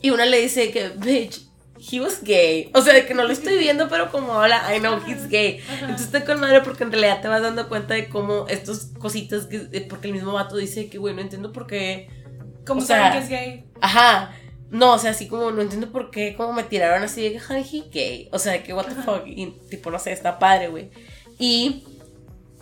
Y 0.02 0.12
una 0.12 0.26
le 0.26 0.42
dice 0.42 0.72
que, 0.72 0.90
bitch, 0.90 1.42
he 1.82 2.00
was 2.00 2.22
gay. 2.24 2.70
O 2.74 2.82
sea, 2.82 2.94
de 2.94 3.06
que 3.06 3.14
no 3.14 3.24
lo 3.24 3.32
estoy 3.32 3.58
viendo, 3.58 3.90
pero 3.90 4.12
como 4.12 4.34
habla, 4.34 4.76
I 4.76 4.80
know 4.80 5.00
he's 5.06 5.28
gay. 5.28 5.60
Ajá. 5.60 5.80
Entonces 5.82 6.08
estoy 6.08 6.22
con 6.22 6.40
madre 6.40 6.62
porque 6.62 6.84
en 6.84 6.92
realidad 6.92 7.22
te 7.22 7.28
vas 7.28 7.42
dando 7.42 7.68
cuenta 7.68 7.96
de 7.96 8.08
cómo 8.08 8.48
estos 8.48 8.92
cositas, 9.00 9.48
que, 9.48 9.68
eh, 9.72 9.86
porque 9.90 10.08
el 10.08 10.14
mismo 10.14 10.34
vato 10.34 10.56
dice 10.58 10.90
que, 10.90 10.98
güey, 10.98 11.16
no 11.16 11.22
entiendo 11.22 11.52
por 11.52 11.68
qué. 11.68 12.10
Como 12.66 12.82
O 12.82 12.86
sea, 12.86 12.98
saben 12.98 13.12
que 13.12 13.24
es 13.24 13.30
gay. 13.30 13.66
Ajá. 13.82 14.36
No, 14.70 14.94
o 14.94 15.00
sea, 15.00 15.12
así 15.12 15.28
como 15.28 15.52
no 15.52 15.62
entiendo 15.62 15.92
por 15.92 16.12
qué, 16.12 16.36
como 16.36 16.54
me 16.54 16.64
tiraron 16.64 17.04
así 17.04 17.22
de 17.24 17.32
que, 17.32 17.38
he 17.38 17.90
gay. 17.92 18.30
O 18.32 18.40
sea, 18.40 18.54
de 18.54 18.64
que, 18.64 18.74
what 18.74 18.86
the 18.86 18.96
fuck. 18.96 19.24
Y 19.26 19.48
tipo, 19.70 19.90
no 19.92 20.00
sé, 20.00 20.12
está 20.12 20.40
padre, 20.40 20.68
güey. 20.68 20.92
Y, 21.40 21.84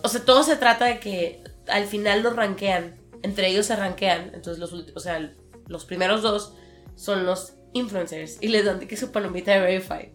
o 0.01 0.07
sea, 0.07 0.23
todo 0.23 0.43
se 0.43 0.55
trata 0.55 0.85
de 0.85 0.99
que 0.99 1.43
al 1.67 1.85
final 1.85 2.23
los 2.23 2.35
rankean. 2.35 2.99
Entre 3.21 3.47
ellos 3.49 3.65
se 3.65 3.75
rankean. 3.75 4.31
Entonces, 4.33 4.59
los, 4.59 4.73
o 4.73 4.99
sea, 4.99 5.33
los 5.67 5.85
primeros 5.85 6.21
dos 6.21 6.53
son 6.95 7.25
los 7.25 7.53
influencers. 7.73 8.37
Y 8.41 8.47
les 8.49 8.65
dan 8.65 8.79
de 8.79 8.87
que 8.87 8.97
su 8.97 9.11
palomita 9.11 9.51
de 9.53 9.59
verified. 9.59 10.09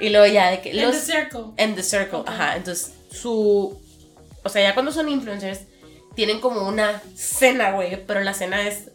Y 0.00 0.10
luego 0.10 0.26
ya 0.26 0.50
de 0.50 0.60
que 0.60 0.70
En 0.70 0.82
los... 0.82 0.92
The 1.06 1.12
Circle. 1.12 1.40
En 1.56 1.74
The 1.74 1.82
Circle, 1.82 2.18
Ok. 2.20 2.28
ajá. 2.28 2.56
Entonces, 2.56 2.94
su. 3.10 3.80
O 4.42 4.48
sea, 4.48 4.62
ya 4.62 4.74
cuando 4.74 4.90
son 4.92 5.08
influencers, 5.08 5.60
tienen 6.14 6.40
como 6.40 6.68
una 6.68 7.00
cena, 7.14 7.72
güey. 7.72 8.04
Pero 8.04 8.20
la 8.20 8.34
cena 8.34 8.66
es 8.66 8.90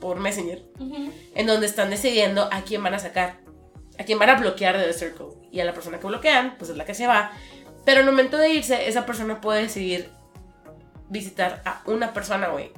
por 0.00 0.18
Messenger. 0.20 0.62
Ujú. 0.78 1.12
En 1.34 1.46
donde 1.46 1.66
están 1.66 1.90
decidiendo 1.90 2.48
a 2.52 2.62
quién 2.62 2.82
van 2.82 2.94
a 2.94 2.98
sacar. 3.00 3.40
A 3.98 4.04
quién 4.04 4.18
van 4.20 4.30
a 4.30 4.36
bloquear 4.38 4.78
de 4.78 4.84
The 4.84 4.92
Circle. 4.92 5.26
Y 5.50 5.58
a 5.60 5.64
la 5.64 5.74
persona 5.74 5.98
que 5.98 6.06
bloquean, 6.06 6.56
pues 6.56 6.70
es 6.70 6.76
la 6.76 6.84
que 6.84 6.94
se 6.94 7.06
va. 7.08 7.32
Pero 7.84 8.00
al 8.00 8.06
momento 8.06 8.36
de 8.36 8.50
irse, 8.50 8.88
esa 8.88 9.04
persona 9.06 9.40
puede 9.40 9.62
decidir 9.62 10.08
visitar 11.08 11.62
a 11.64 11.82
una 11.86 12.12
persona, 12.12 12.48
güey. 12.48 12.70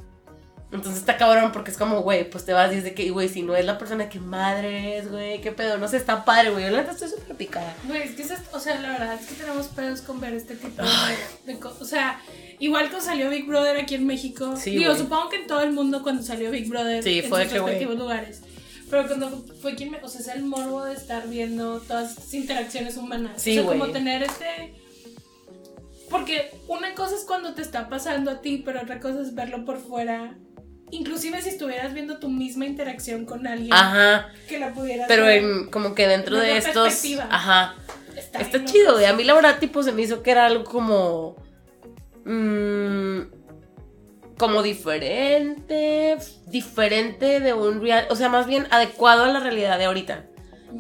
Entonces 0.73 1.01
está 1.01 1.17
cabrón 1.17 1.51
porque 1.53 1.73
es 1.73 1.77
como, 1.77 2.03
güey, 2.03 2.31
pues 2.31 2.45
te 2.45 2.53
vas 2.53 2.73
y 2.73 2.77
es 2.77 2.85
de 2.85 2.95
que, 2.95 3.11
güey, 3.11 3.29
si 3.29 3.43
no 3.43 3.57
es 3.57 3.65
la 3.65 3.77
persona 3.77 4.09
que 4.09 4.21
madre 4.21 4.99
es, 4.99 5.11
güey, 5.11 5.41
qué 5.41 5.51
pedo, 5.51 5.79
no 5.79 5.89
sé, 5.89 5.97
está 5.97 6.25
padre, 6.25 6.51
güey. 6.51 6.65
Yo 6.65 6.71
la 6.71 6.79
neta 6.79 6.93
estoy 6.93 7.09
súper 7.09 7.35
picada. 7.37 7.75
Güey, 7.89 8.03
es 8.03 8.13
que 8.13 8.23
esas- 8.23 8.43
o 8.53 8.61
sea, 8.61 8.79
la 8.81 8.91
verdad 8.93 9.15
es 9.21 9.27
que 9.27 9.35
tenemos 9.35 9.67
pedos 9.67 10.01
con 10.03 10.21
ver 10.21 10.33
este 10.35 10.55
tipo 10.55 10.81
de, 10.83 11.53
de 11.53 11.59
cosas. 11.59 11.83
O 11.83 11.85
sea, 11.85 12.23
igual 12.61 12.89
cuando 12.89 13.05
salió 13.05 13.29
Big 13.31 13.47
Brother 13.47 13.79
aquí 13.79 13.97
en 13.97 14.07
México. 14.07 14.55
Sí, 14.57 14.71
digo, 14.77 14.95
supongo 14.95 15.29
que 15.29 15.37
en 15.37 15.47
todo 15.49 15.61
el 15.63 15.73
mundo 15.73 16.03
cuando 16.05 16.23
salió 16.23 16.53
Big 16.53 16.69
Brother 16.69 17.03
Sí, 17.03 17.19
en 17.19 17.29
fue 17.29 17.45
sus 17.45 17.53
respectivos 17.55 17.97
lugares. 17.99 18.43
Pero 18.89 19.07
cuando 19.09 19.45
fue 19.61 19.75
quien 19.75 19.91
me, 19.91 19.99
o 20.03 20.09
sea, 20.09 20.21
es 20.21 20.29
el 20.29 20.45
morbo 20.45 20.85
de 20.85 20.95
estar 20.95 21.29
viendo 21.29 21.81
todas 21.81 22.11
estas 22.11 22.33
interacciones 22.35 22.97
humanas. 22.97 23.43
Sí, 23.43 23.59
o 23.59 23.63
sea, 23.63 23.73
como 23.73 23.89
tener 23.89 24.23
este 24.23 24.75
porque 26.11 26.51
una 26.67 26.95
cosa 26.95 27.15
es 27.15 27.25
cuando 27.25 27.55
te 27.55 27.63
está 27.63 27.89
pasando 27.89 28.33
a 28.33 28.41
ti, 28.41 28.63
pero 28.65 28.81
otra 28.83 28.99
cosa 28.99 29.21
es 29.21 29.35
verlo 29.35 29.65
por 29.65 29.79
fuera 29.79 30.37
inclusive 30.91 31.41
si 31.43 31.51
estuvieras 31.51 31.93
viendo 31.95 32.19
tu 32.19 32.29
misma 32.29 32.67
interacción 32.67 33.25
con 33.25 33.47
alguien 33.47 33.73
Ajá. 33.73 34.29
que 34.49 34.59
la 34.59 34.73
pudieras 34.73 35.07
Pero 35.09 35.25
ver, 35.25 35.43
en- 35.43 35.71
como 35.71 35.95
que 35.95 36.07
dentro 36.07 36.37
de 36.39 36.57
estos. 36.57 37.05
Ajá. 37.31 37.75
está, 38.17 38.41
Está 38.41 38.65
chido, 38.65 38.95
güey. 38.95 39.07
A 39.07 39.13
mí 39.15 39.25
la 39.25 39.35
verdad, 39.35 39.59
tipo, 39.59 39.83
se 39.83 39.93
me 39.93 40.03
hizo 40.03 40.23
que 40.23 40.31
era 40.31 40.47
algo 40.47 40.65
como. 40.65 41.37
mm, 42.25 43.21
como 44.39 44.63
diferente. 44.63 46.17
Diferente 46.47 47.41
de 47.41 47.53
un 47.55 47.81
real. 47.83 48.07
O 48.11 48.17
sea, 48.17 48.29
más 48.29 48.47
bien 48.47 48.67
adecuado 48.71 49.25
a 49.25 49.29
la 49.29 49.41
realidad 49.41 49.79
de 49.79 49.85
ahorita 49.85 50.25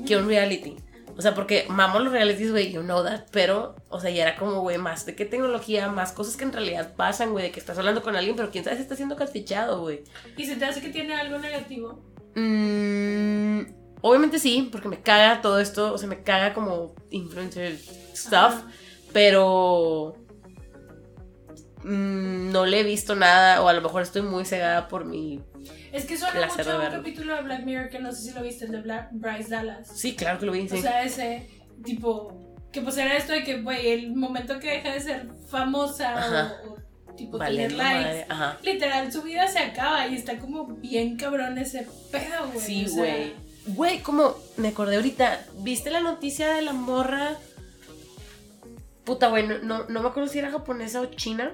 que 0.06 0.16
un 0.16 0.26
reality. 0.28 0.76
O 1.20 1.22
sea, 1.22 1.34
porque 1.34 1.66
mamo 1.68 1.98
los 1.98 2.14
realities, 2.14 2.50
güey, 2.50 2.72
you 2.72 2.80
know 2.80 3.04
that. 3.04 3.26
Pero, 3.30 3.76
o 3.90 4.00
sea, 4.00 4.08
ya 4.08 4.22
era 4.22 4.36
como, 4.38 4.62
güey, 4.62 4.78
más 4.78 5.04
de 5.04 5.14
qué 5.14 5.26
tecnología, 5.26 5.86
más 5.88 6.12
cosas 6.12 6.34
que 6.38 6.44
en 6.44 6.52
realidad 6.54 6.94
pasan, 6.96 7.32
güey, 7.32 7.44
de 7.44 7.50
que 7.50 7.60
estás 7.60 7.76
hablando 7.76 8.02
con 8.02 8.16
alguien, 8.16 8.36
pero 8.36 8.50
quién 8.50 8.64
sabe 8.64 8.76
si 8.76 8.82
está 8.84 8.96
siendo 8.96 9.16
catfichado, 9.16 9.82
güey. 9.82 10.02
Y 10.38 10.46
se 10.46 10.56
te 10.56 10.64
hace 10.64 10.80
que 10.80 10.88
tiene 10.88 11.12
algo 11.12 11.36
negativo. 11.36 12.02
Mm, 12.34 13.70
obviamente 14.00 14.38
sí, 14.38 14.70
porque 14.72 14.88
me 14.88 15.02
caga 15.02 15.42
todo 15.42 15.60
esto, 15.60 15.92
o 15.92 15.98
sea, 15.98 16.08
me 16.08 16.22
caga 16.22 16.54
como 16.54 16.94
influencer 17.10 17.76
stuff, 18.16 18.34
Ajá. 18.34 18.70
pero 19.12 20.16
mm, 21.84 22.50
no 22.50 22.64
le 22.64 22.80
he 22.80 22.82
visto 22.82 23.14
nada, 23.14 23.60
o 23.60 23.68
a 23.68 23.74
lo 23.74 23.82
mejor 23.82 24.00
estoy 24.00 24.22
muy 24.22 24.46
cegada 24.46 24.88
por 24.88 25.04
mi... 25.04 25.42
Es 25.92 26.04
que 26.04 26.16
suena 26.16 26.46
mucho 26.46 26.70
a 26.70 26.76
un 26.76 26.90
capítulo 26.90 27.34
de 27.34 27.42
Black 27.42 27.64
Mirror 27.64 27.88
que 27.88 27.98
no 27.98 28.12
sé 28.12 28.22
si 28.22 28.30
lo 28.32 28.42
viste, 28.42 28.66
el 28.66 28.72
de 28.72 28.80
Black, 28.80 29.08
Bryce 29.12 29.50
Dallas. 29.50 29.88
Sí, 29.92 30.14
claro 30.14 30.38
que 30.38 30.46
lo 30.46 30.52
vi, 30.52 30.68
sí. 30.68 30.78
O 30.78 30.82
sea, 30.82 31.02
ese 31.02 31.48
tipo, 31.84 32.56
que 32.72 32.80
pues 32.80 32.96
era 32.96 33.16
esto 33.16 33.32
de 33.32 33.42
que, 33.42 33.60
güey, 33.60 33.88
el 33.88 34.14
momento 34.14 34.58
que 34.60 34.70
deja 34.70 34.92
de 34.92 35.00
ser 35.00 35.28
famosa 35.48 36.58
o, 36.64 36.72
o, 36.72 37.14
tipo 37.16 37.38
Valiendo 37.38 37.76
tener 37.76 38.28
likes, 38.28 38.62
literal 38.62 39.12
su 39.12 39.22
vida 39.22 39.48
se 39.48 39.58
acaba 39.58 40.06
y 40.06 40.14
está 40.14 40.38
como 40.38 40.66
bien 40.66 41.16
cabrón 41.16 41.58
ese 41.58 41.86
pedo, 42.12 42.48
güey. 42.52 42.64
Sí, 42.64 42.86
o 42.88 42.94
güey. 42.94 43.34
Güey, 43.66 43.98
como 44.00 44.36
me 44.56 44.68
acordé 44.68 44.96
ahorita, 44.96 45.44
¿viste 45.58 45.90
la 45.90 46.00
noticia 46.00 46.48
de 46.54 46.62
la 46.62 46.72
morra? 46.72 47.36
Puta, 49.04 49.28
güey, 49.28 49.46
no, 49.46 49.58
no, 49.58 49.84
no 49.88 50.02
me 50.02 50.08
acuerdo 50.08 50.28
si 50.28 50.38
era 50.38 50.50
japonesa 50.50 51.00
o 51.00 51.06
china. 51.06 51.52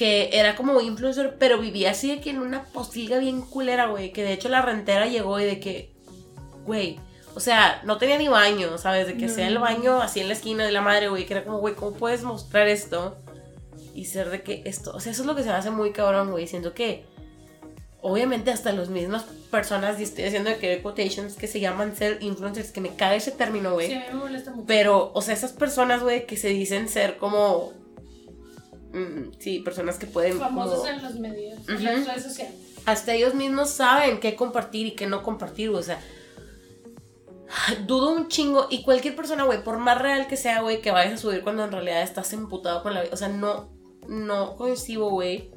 Que 0.00 0.30
era 0.32 0.56
como 0.56 0.80
influencer, 0.80 1.36
pero 1.38 1.58
vivía 1.58 1.90
así 1.90 2.08
de 2.08 2.22
que 2.22 2.30
en 2.30 2.38
una 2.38 2.64
postiga 2.64 3.18
bien 3.18 3.42
culera, 3.42 3.88
güey. 3.88 4.14
Que 4.14 4.22
de 4.24 4.32
hecho 4.32 4.48
la 4.48 4.62
rentera 4.62 5.04
llegó 5.06 5.38
y 5.38 5.44
de 5.44 5.60
que, 5.60 5.92
güey, 6.64 6.98
o 7.34 7.40
sea, 7.40 7.82
no 7.84 7.98
tenía 7.98 8.16
ni 8.16 8.28
baño, 8.28 8.78
¿sabes? 8.78 9.06
De 9.06 9.18
que 9.18 9.26
No. 9.26 9.34
sea 9.34 9.46
el 9.46 9.58
baño 9.58 10.00
así 10.00 10.20
en 10.20 10.28
la 10.28 10.32
esquina 10.32 10.64
de 10.64 10.72
la 10.72 10.80
madre, 10.80 11.08
güey. 11.08 11.26
Que 11.26 11.34
era 11.34 11.44
como, 11.44 11.58
güey, 11.58 11.74
¿cómo 11.74 11.92
puedes 11.92 12.22
mostrar 12.22 12.66
esto? 12.66 13.18
Y 13.94 14.06
ser 14.06 14.30
de 14.30 14.42
que 14.42 14.62
esto, 14.64 14.90
o 14.94 15.00
sea, 15.00 15.12
eso 15.12 15.20
es 15.20 15.26
lo 15.26 15.36
que 15.36 15.42
se 15.42 15.50
me 15.50 15.54
hace 15.56 15.70
muy 15.70 15.92
cabrón, 15.92 16.30
güey. 16.30 16.46
Siento 16.46 16.72
que 16.72 17.04
obviamente 18.00 18.50
hasta 18.50 18.72
las 18.72 18.88
mismas 18.88 19.24
personas, 19.50 20.00
y 20.00 20.04
estoy 20.04 20.24
haciendo 20.24 20.48
de 20.48 20.56
que 20.56 20.80
quotations 20.80 21.34
que 21.34 21.46
se 21.46 21.60
llaman 21.60 21.94
ser 21.94 22.22
influencers, 22.22 22.72
que 22.72 22.80
me 22.80 22.94
caga 22.96 23.16
ese 23.16 23.32
término, 23.32 23.74
güey. 23.74 23.88
Sí, 23.88 23.92
a 23.92 23.98
mí 23.98 24.04
me 24.12 24.14
molesta 24.14 24.50
mucho. 24.50 24.64
Pero, 24.66 25.10
o 25.12 25.20
sea, 25.20 25.34
esas 25.34 25.52
personas, 25.52 26.02
güey, 26.02 26.26
que 26.26 26.38
se 26.38 26.48
dicen 26.48 26.88
ser 26.88 27.18
como... 27.18 27.74
mm, 28.92 29.32
sí, 29.38 29.60
personas 29.60 29.98
que 29.98 30.06
pueden... 30.06 30.38
Famosos 30.38 30.78
como- 30.80 30.88
en 30.88 31.02
los 31.02 31.14
medios, 31.16 31.68
en 31.68 31.84
las 31.84 32.06
redes 32.06 32.22
sociales. 32.24 32.54
hasta 32.86 33.14
ellos 33.14 33.34
mismos 33.34 33.70
saben 33.70 34.20
qué 34.20 34.36
compartir 34.36 34.86
y 34.86 34.90
qué 34.92 35.06
no 35.06 35.22
compartir. 35.22 35.70
O 35.70 35.82
sea, 35.82 36.00
dudo 37.86 38.10
un 38.12 38.28
chingo. 38.28 38.66
Y 38.70 38.82
cualquier 38.82 39.16
persona, 39.16 39.44
güey, 39.44 39.62
por 39.62 39.78
más 39.78 40.00
real 40.00 40.26
que 40.26 40.36
sea, 40.36 40.60
güey, 40.62 40.80
que 40.80 40.90
vayas 40.90 41.14
a 41.14 41.16
subir 41.18 41.42
cuando 41.42 41.64
en 41.64 41.72
realidad 41.72 42.02
estás 42.02 42.32
emputado 42.32 42.82
con 42.82 42.94
la 42.94 43.02
vida. 43.02 43.12
O 43.12 43.16
sea, 43.16 43.28
no, 43.28 43.68
no 44.08 44.56
coincido, 44.56 45.10
güey, 45.10 45.50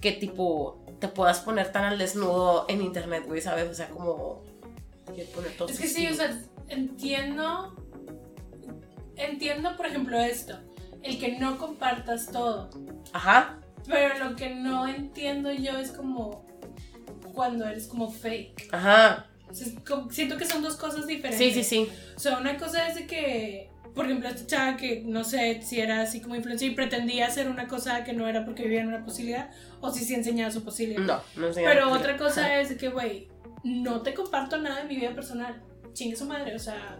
que 0.00 0.12
tipo 0.12 0.84
te 1.00 1.08
puedas 1.08 1.40
poner 1.40 1.72
tan 1.72 1.84
al 1.84 1.98
desnudo 1.98 2.66
en 2.68 2.82
internet, 2.82 3.24
güey, 3.26 3.40
¿sabes? 3.40 3.70
O 3.70 3.74
sea, 3.74 3.88
como. 3.88 4.42
poner 5.34 5.56
todo 5.56 5.68
Es 5.68 5.78
que 5.78 5.88
sí, 5.88 6.06
o 6.06 6.14
sea, 6.14 6.38
entiendo. 6.68 7.74
Entiendo, 9.16 9.76
por 9.76 9.86
ejemplo, 9.86 10.18
esto. 10.18 10.58
El 11.02 11.18
que 11.18 11.38
no 11.38 11.56
compartas 11.58 12.30
todo. 12.30 12.70
Ajá. 13.12 13.58
Pero 13.86 14.18
lo 14.28 14.36
que 14.36 14.50
no 14.54 14.86
entiendo 14.86 15.50
yo 15.52 15.78
es 15.78 15.90
como 15.92 16.46
cuando 17.34 17.66
eres 17.66 17.86
como 17.86 18.10
fake. 18.10 18.68
Ajá. 18.72 19.26
O 19.48 19.54
sea, 19.54 19.66
es 19.66 19.74
como- 19.86 20.10
siento 20.10 20.36
que 20.36 20.46
son 20.46 20.62
dos 20.62 20.76
cosas 20.76 21.06
diferentes. 21.06 21.38
Sí, 21.38 21.52
sí, 21.52 21.64
sí. 21.64 21.88
O 22.16 22.18
sea, 22.20 22.38
una 22.38 22.56
cosa 22.56 22.86
es 22.88 22.94
de 22.96 23.06
que, 23.06 23.70
por 23.94 24.04
ejemplo, 24.04 24.28
esta 24.28 24.46
chava 24.46 24.76
que 24.76 25.02
no 25.06 25.24
sé 25.24 25.62
si 25.62 25.80
era 25.80 26.02
así 26.02 26.20
como 26.20 26.36
influencer 26.36 26.70
y 26.70 26.74
pretendía 26.74 27.26
hacer 27.26 27.48
una 27.48 27.66
cosa 27.66 28.04
que 28.04 28.12
no 28.12 28.28
era 28.28 28.44
porque 28.44 28.64
vivía 28.64 28.80
en 28.82 28.88
una 28.88 29.04
posibilidad 29.04 29.50
o 29.80 29.90
si 29.90 30.04
sí 30.04 30.14
enseñaba 30.14 30.50
su 30.52 30.62
posibilidad. 30.62 31.02
No, 31.02 31.20
no 31.36 31.46
enseña 31.48 31.68
Pero 31.70 31.90
otra 31.92 32.16
cosa 32.16 32.42
Ajá. 32.44 32.60
es 32.60 32.68
de 32.68 32.76
que, 32.76 32.88
güey, 32.90 33.28
no 33.64 34.02
te 34.02 34.14
comparto 34.14 34.58
nada 34.58 34.82
de 34.82 34.84
mi 34.88 34.96
vida 34.96 35.14
personal. 35.14 35.60
Chingue 35.92 36.16
su 36.16 36.24
madre, 36.24 36.54
o 36.54 36.58
sea, 36.58 36.98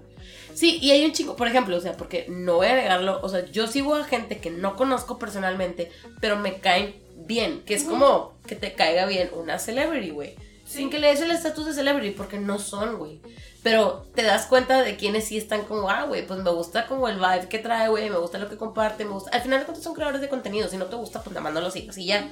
Sí, 0.55 0.79
y 0.81 0.90
hay 0.90 1.05
un 1.05 1.12
chico, 1.12 1.37
por 1.37 1.48
ejemplo, 1.48 1.76
o 1.76 1.81
sea, 1.81 1.96
porque 1.96 2.26
no 2.29 2.57
voy 2.57 2.66
a 2.66 2.74
negarlo, 2.74 3.20
o 3.22 3.29
sea, 3.29 3.46
yo 3.46 3.66
sigo 3.66 3.94
a 3.94 4.05
gente 4.05 4.38
que 4.38 4.50
no 4.50 4.76
conozco 4.76 5.18
personalmente, 5.18 5.90
pero 6.20 6.37
me 6.37 6.59
caen 6.59 6.96
bien, 7.26 7.62
que 7.64 7.74
es 7.74 7.85
como 7.85 8.35
que 8.46 8.57
te 8.57 8.72
caiga 8.74 9.07
bien 9.07 9.31
una 9.35 9.59
celebrity, 9.59 10.11
güey. 10.11 10.35
sí. 10.64 10.79
Sin 10.79 10.90
que 10.90 10.98
le 10.98 11.09
des 11.09 11.20
el 11.20 11.31
estatus 11.31 11.66
de 11.66 11.74
celebrity, 11.74 12.14
porque 12.14 12.38
no 12.38 12.59
son, 12.59 12.98
güey. 12.98 13.20
Pero 13.62 14.07
te 14.14 14.23
das 14.23 14.46
cuenta 14.46 14.83
de 14.83 14.96
quienes 14.96 15.25
sí 15.27 15.37
están 15.37 15.64
como, 15.64 15.90
ah, 15.90 16.05
güey, 16.05 16.27
pues 16.27 16.40
me 16.40 16.51
gusta 16.51 16.87
como 16.87 17.09
el 17.09 17.16
vibe 17.16 17.49
que 17.49 17.59
trae, 17.59 17.88
güey, 17.88 18.09
me 18.09 18.16
gusta 18.16 18.38
lo 18.38 18.49
que 18.49 18.57
comparte, 18.57 19.05
me 19.05 19.12
gusta. 19.12 19.31
Al 19.33 19.42
final 19.42 19.59
de 19.59 19.66
cuentas 19.66 19.85
son 19.85 19.94
creadores 19.94 20.23
de 20.23 20.31
contenido, 20.31 20.68
si 20.68 20.79
no 20.79 20.87
te 20.87 20.96
gusta, 20.96 21.23
pues 21.23 21.35
nada 21.35 21.42
más 21.42 21.53
no 21.53 21.61
lo 21.61 21.70
sigas 21.70 21.99
y 21.99 22.07
ya. 22.07 22.31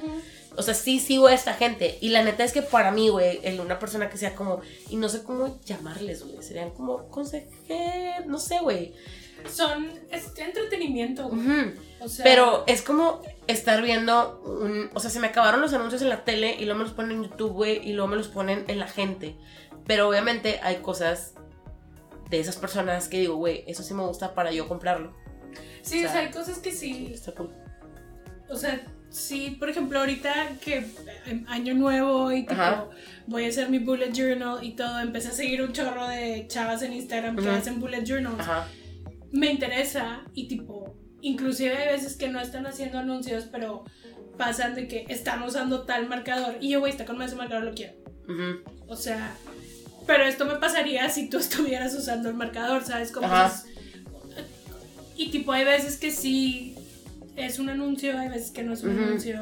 O 0.55 0.63
sea, 0.63 0.73
sí 0.73 0.99
sigo 0.99 1.27
a 1.27 1.33
esta 1.33 1.53
gente. 1.53 1.97
Y 2.01 2.09
la 2.09 2.23
neta 2.23 2.43
es 2.43 2.51
que 2.51 2.61
para 2.63 2.91
mí, 2.91 3.09
güey, 3.09 3.39
el 3.43 3.59
una 3.59 3.77
persona 3.79 4.09
que 4.09 4.17
sea 4.17 4.35
como. 4.35 4.61
Y 4.89 4.95
no 4.95 5.07
sé 5.07 5.23
cómo 5.23 5.59
llamarles, 5.65 6.25
güey. 6.25 6.41
Serían 6.41 6.71
como 6.71 7.07
consejeros. 7.09 8.25
No 8.25 8.39
sé, 8.39 8.59
güey. 8.59 8.93
Son 9.49 9.89
es 10.11 10.25
entretenimiento, 10.37 11.29
güey. 11.29 11.39
Ujú. 11.39 11.71
O 12.01 12.09
sea, 12.09 12.23
Pero 12.23 12.63
es 12.67 12.81
como 12.81 13.21
estar 13.47 13.81
viendo 13.81 14.41
un. 14.43 14.89
O 14.93 14.99
sea, 14.99 15.09
se 15.09 15.19
me 15.19 15.27
acabaron 15.27 15.61
los 15.61 15.73
anuncios 15.73 16.01
en 16.01 16.09
la 16.09 16.25
tele 16.25 16.55
y 16.59 16.65
luego 16.65 16.79
me 16.79 16.85
los 16.85 16.93
ponen 16.93 17.11
en 17.11 17.23
YouTube, 17.23 17.53
güey. 17.53 17.87
Y 17.87 17.93
luego 17.93 18.07
me 18.07 18.17
los 18.17 18.27
ponen 18.27 18.65
en 18.67 18.79
la 18.79 18.87
gente. 18.87 19.35
Pero 19.89 20.07
obviamente 20.07 20.59
hay 20.61 20.75
cosas 20.83 21.33
de 22.29 22.39
esas 22.39 22.57
personas 22.57 23.07
que 23.07 23.21
digo, 23.21 23.37
güey, 23.37 23.63
eso 23.65 23.81
sí 23.81 23.95
me 23.95 24.03
gusta 24.03 24.35
para 24.35 24.51
yo 24.51 24.67
comprarlo. 24.67 25.15
sí, 25.81 26.05
o 26.05 26.07
o 26.07 26.11
sea, 26.11 26.21
hay 26.21 26.29
cosas 26.29 26.59
que 26.59 26.71
sí. 26.71 27.09
Está 27.11 27.31
cool. 27.31 27.49
O 28.47 28.55
sea, 28.55 28.85
sí, 29.09 29.57
por 29.59 29.67
ejemplo, 29.67 29.97
ahorita 29.97 30.31
que 30.63 30.85
eh, 31.25 31.43
año 31.47 31.73
nuevo 31.73 32.31
y 32.31 32.41
tipo, 32.41 32.53
Ajá. 32.53 32.87
voy 33.25 33.45
a 33.45 33.47
hacer 33.47 33.71
mi 33.71 33.79
bullet 33.79 34.11
journal 34.13 34.63
y 34.63 34.73
todo, 34.73 34.99
empecé 34.99 35.29
a 35.29 35.31
seguir 35.31 35.63
un 35.63 35.73
chorro 35.73 36.07
de 36.07 36.45
chavas 36.47 36.83
en 36.83 36.93
Instagram 36.93 37.35
que 37.35 37.49
hacen 37.49 37.79
bullet 37.79 38.03
journals. 38.05 38.41
Ajá. 38.41 38.67
Me 39.31 39.49
interesa 39.49 40.23
y 40.35 40.47
tipo, 40.47 40.95
inclusive 41.21 41.75
hay 41.75 41.87
veces 41.95 42.15
que 42.15 42.29
no 42.29 42.39
están 42.39 42.67
haciendo 42.67 42.99
anuncios, 42.99 43.45
pero 43.51 43.85
pasan 44.37 44.75
de 44.75 44.87
que 44.87 45.07
están 45.09 45.41
usando 45.41 45.87
tal 45.87 46.07
marcador 46.07 46.57
y 46.61 46.69
yo, 46.69 46.79
güey, 46.79 46.91
está 46.91 47.05
con 47.05 47.19
ese 47.23 47.35
marcador, 47.35 47.63
lo 47.63 47.73
quiero. 47.73 47.93
Ujú. 48.27 48.61
O 48.87 48.95
sea, 48.95 49.35
pero 50.09 50.23
esto 50.25 50.45
me 50.45 50.55
pasaría 50.55 51.07
si 51.09 51.29
tú 51.29 51.37
estuvieras 51.45 51.93
usando 51.93 52.29
el 52.29 52.35
marcador, 52.35 52.83
¿sabes? 52.83 53.11
Como 53.11 53.27
es- 53.27 53.65
Y 55.15 55.29
tipo, 55.29 55.51
hay 55.51 55.65
veces 55.65 55.97
que 55.97 56.09
sí 56.11 56.75
es 57.35 57.59
un 57.59 57.69
anuncio, 57.69 58.17
hay 58.17 58.29
veces 58.29 58.49
que 58.51 58.63
no 58.63 58.73
es 58.73 58.81
un 58.83 58.91
anuncio. 58.97 59.41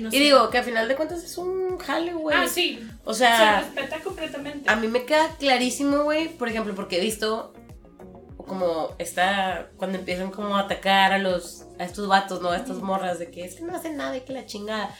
no 0.00 0.08
Y 0.08 0.12
sé. 0.12 0.16
digo 0.18 0.48
que 0.50 0.58
al 0.58 0.64
final 0.64 0.88
de 0.88 0.94
cuentas 0.96 1.22
es 1.22 1.36
un 1.36 1.76
jale, 1.78 2.12
güey. 2.14 2.36
ah, 2.36 2.48
sí. 2.48 2.80
O 3.04 3.12
sea. 3.12 3.60
se 3.60 3.66
respeta 3.66 4.00
completamente. 4.02 4.70
A 4.70 4.76
mí 4.76 4.88
me 4.88 5.04
queda 5.04 5.28
clarísimo, 5.38 6.04
güey, 6.04 6.28
por 6.28 6.48
ejemplo, 6.48 6.74
porque 6.74 6.96
he 6.98 7.00
visto 7.00 7.52
como 8.46 8.94
está 8.98 9.70
cuando 9.76 9.98
empiezan 9.98 10.30
como 10.30 10.56
a 10.56 10.60
atacar 10.60 11.12
a 11.12 11.18
los 11.18 11.64
a 11.78 11.84
estos 11.84 12.06
vatos, 12.08 12.40
¿no? 12.42 12.50
A 12.50 12.56
estas 12.56 12.78
morras 12.78 13.18
de 13.18 13.30
que 13.30 13.44
es 13.44 13.54
que 13.56 13.62
no 13.62 13.74
hacen 13.76 13.96
nada 13.96 14.16
y 14.16 14.22
que 14.22 14.32
la 14.32 14.46
chingada. 14.46 14.90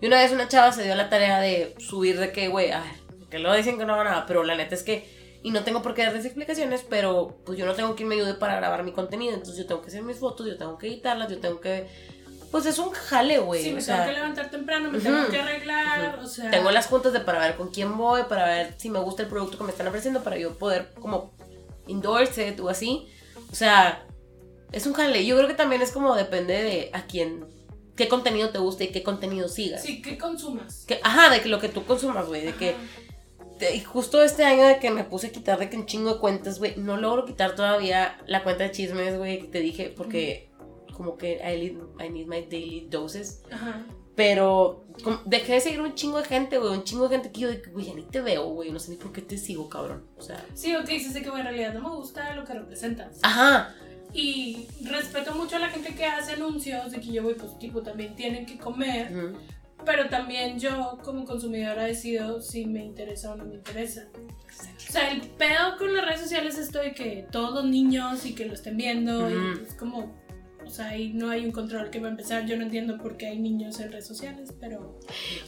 Y 0.00 0.06
una 0.06 0.18
vez 0.20 0.32
una 0.32 0.48
chava 0.48 0.72
se 0.72 0.84
dio 0.84 0.94
la 0.94 1.08
tarea 1.08 1.40
de 1.40 1.74
subir 1.78 2.18
de 2.18 2.32
que, 2.32 2.48
güey, 2.48 2.70
a 2.70 2.80
ver, 2.80 3.01
que 3.32 3.40
luego 3.40 3.56
dicen 3.56 3.78
que 3.78 3.84
no 3.84 3.94
haga 3.94 4.04
nada, 4.04 4.26
pero 4.26 4.44
la 4.44 4.54
neta 4.54 4.76
es 4.76 4.84
que 4.84 5.22
y 5.42 5.50
no 5.50 5.64
tengo 5.64 5.82
por 5.82 5.94
qué 5.94 6.04
darles 6.04 6.24
explicaciones, 6.24 6.84
pero 6.88 7.38
pues 7.44 7.58
yo 7.58 7.66
no 7.66 7.74
tengo 7.74 7.96
quien 7.96 8.08
me 8.08 8.14
ayude 8.14 8.34
para 8.34 8.54
grabar 8.56 8.84
mi 8.84 8.92
contenido, 8.92 9.34
entonces 9.34 9.56
yo 9.56 9.66
tengo 9.66 9.82
que 9.82 9.88
hacer 9.88 10.02
mis 10.02 10.18
fotos, 10.18 10.46
yo 10.46 10.56
tengo 10.56 10.78
que 10.78 10.86
editarlas, 10.86 11.28
yo 11.28 11.40
tengo 11.40 11.60
que 11.60 11.88
pues 12.52 12.66
es 12.66 12.78
un 12.78 12.90
jale, 12.90 13.38
güey. 13.38 13.64
sí, 13.64 13.72
me 13.72 13.78
o 13.78 13.80
sea, 13.80 13.96
tengo 13.96 14.08
que 14.08 14.14
levantar 14.14 14.50
temprano, 14.50 14.90
me 14.90 14.98
tengo 15.00 15.26
que 15.28 15.40
arreglar, 15.40 16.18
o 16.18 16.28
sea. 16.28 16.50
tengo 16.50 16.70
las 16.70 16.86
juntas 16.86 17.14
de 17.14 17.20
para 17.20 17.38
ver 17.38 17.56
con 17.56 17.70
quién 17.70 17.96
voy, 17.96 18.24
para 18.28 18.44
ver 18.44 18.74
si 18.76 18.90
me 18.90 18.98
gusta 18.98 19.22
el 19.22 19.28
producto 19.28 19.56
que 19.56 19.64
me 19.64 19.70
están 19.70 19.88
ofreciendo, 19.88 20.22
para 20.22 20.36
yo 20.36 20.58
poder 20.58 20.92
como 21.00 21.32
endorse 21.88 22.48
it 22.48 22.60
o 22.60 22.68
así. 22.68 23.08
O 23.50 23.54
sea, 23.54 24.04
es 24.70 24.86
un 24.86 24.92
jale. 24.92 25.24
Yo 25.24 25.36
creo 25.36 25.48
que 25.48 25.54
también 25.54 25.80
es 25.80 25.92
como 25.92 26.14
depende 26.14 26.62
de 26.62 26.90
a 26.92 27.06
quién, 27.06 27.46
qué 27.96 28.08
contenido 28.08 28.50
te 28.50 28.58
gusta 28.58 28.84
y 28.84 28.88
qué 28.88 29.02
contenido 29.02 29.48
sigas. 29.48 29.82
Sí, 29.82 30.02
¿qué 30.02 30.18
consumas? 30.18 30.84
Que, 30.86 31.00
ajá, 31.02 31.30
de 31.30 31.40
que 31.40 31.48
lo 31.48 31.58
que 31.58 31.68
tú 31.68 31.84
consumas, 31.84 32.26
güey. 32.26 32.44
De 32.44 32.54
que 32.54 32.74
De- 33.62 33.76
y 33.76 33.80
justo 33.80 34.22
este 34.22 34.44
año 34.44 34.66
de 34.66 34.78
que 34.80 34.90
me 34.90 35.04
puse 35.04 35.28
a 35.28 35.30
quitar 35.32 35.58
de 35.58 35.70
que 35.70 35.76
un 35.76 35.86
chingo 35.86 36.14
de 36.14 36.20
cuentas, 36.20 36.58
güey. 36.58 36.74
No 36.76 36.96
logro 36.96 37.24
quitar 37.24 37.54
todavía 37.54 38.18
la 38.26 38.42
cuenta 38.42 38.64
de 38.64 38.72
chismes, 38.72 39.16
güey, 39.18 39.40
que 39.40 39.46
te 39.46 39.60
dije, 39.60 39.92
porque 39.96 40.50
como 40.96 41.16
que 41.16 41.34
I 41.36 41.58
need, 41.70 42.06
I 42.06 42.10
need 42.10 42.26
my 42.26 42.42
daily 42.42 42.88
doses. 42.90 43.42
Ajá. 43.52 43.86
Pero 44.16 44.84
como- 45.02 45.20
dejé 45.24 45.54
de 45.54 45.60
seguir 45.60 45.80
un 45.80 45.94
chingo 45.94 46.18
de 46.18 46.24
gente, 46.24 46.58
güey. 46.58 46.72
Un 46.72 46.84
chingo 46.84 47.08
de 47.08 47.16
gente 47.16 47.30
que 47.32 47.40
yo 47.40 47.48
de 47.48 47.62
que, 47.62 47.70
güey, 47.70 47.86
ya 47.86 47.94
ni 47.94 48.02
te 48.02 48.20
veo, 48.20 48.46
güey. 48.48 48.70
No 48.70 48.78
sé 48.78 48.90
ni 48.90 48.96
por 48.96 49.12
qué 49.12 49.22
te 49.22 49.38
sigo, 49.38 49.68
cabrón. 49.70 50.06
O 50.18 50.22
sea. 50.22 50.44
Sí, 50.54 50.74
ok, 50.76 50.86
sí 50.86 51.10
sé 51.12 51.22
que 51.22 51.28
en 51.28 51.42
realidad 51.42 51.72
no 51.72 51.88
me 51.88 51.96
gusta 51.96 52.34
lo 52.34 52.44
que 52.44 52.52
representas. 52.54 53.20
Ajá. 53.22 53.74
Y 54.12 54.66
respeto 54.84 55.34
mucho 55.34 55.56
a 55.56 55.60
la 55.60 55.70
gente 55.70 55.94
que 55.94 56.04
hace 56.04 56.32
anuncios 56.32 56.92
de 56.92 57.00
que 57.00 57.12
yo 57.12 57.22
voy, 57.22 57.34
pues, 57.34 57.58
tipo, 57.58 57.80
también 57.80 58.14
tienen 58.14 58.44
que 58.44 58.58
comer. 58.58 59.10
Ujú. 59.16 59.38
Pero 59.84 60.08
también 60.08 60.58
yo, 60.58 60.98
como 61.02 61.24
consumidora, 61.24 61.84
decido 61.84 62.40
si 62.40 62.66
me 62.66 62.84
interesa 62.84 63.32
o 63.32 63.36
no 63.36 63.44
me 63.44 63.56
interesa. 63.56 64.08
O 64.88 64.92
sea, 64.92 65.10
el 65.10 65.22
pedo 65.22 65.76
con 65.78 65.94
las 65.94 66.04
redes 66.04 66.20
sociales 66.20 66.54
es 66.54 66.66
esto 66.66 66.78
de 66.78 66.92
que 66.92 67.26
todos 67.30 67.54
los 67.54 67.64
niños 67.64 68.24
y 68.26 68.34
que 68.34 68.44
lo 68.44 68.54
estén 68.54 68.76
viendo. 68.76 69.30
Y 69.30 69.56
pues, 69.58 69.74
como. 69.74 70.20
O 70.64 70.70
sea, 70.70 70.88
ahí 70.88 71.12
no 71.12 71.28
hay 71.28 71.44
un 71.44 71.50
control 71.50 71.90
que 71.90 71.98
va 71.98 72.06
a 72.06 72.10
empezar. 72.12 72.46
Yo 72.46 72.56
no 72.56 72.62
entiendo 72.62 72.96
por 72.96 73.16
qué 73.16 73.26
hay 73.26 73.38
niños 73.38 73.80
en 73.80 73.90
redes 73.90 74.06
sociales, 74.06 74.54
pero. 74.60 75.00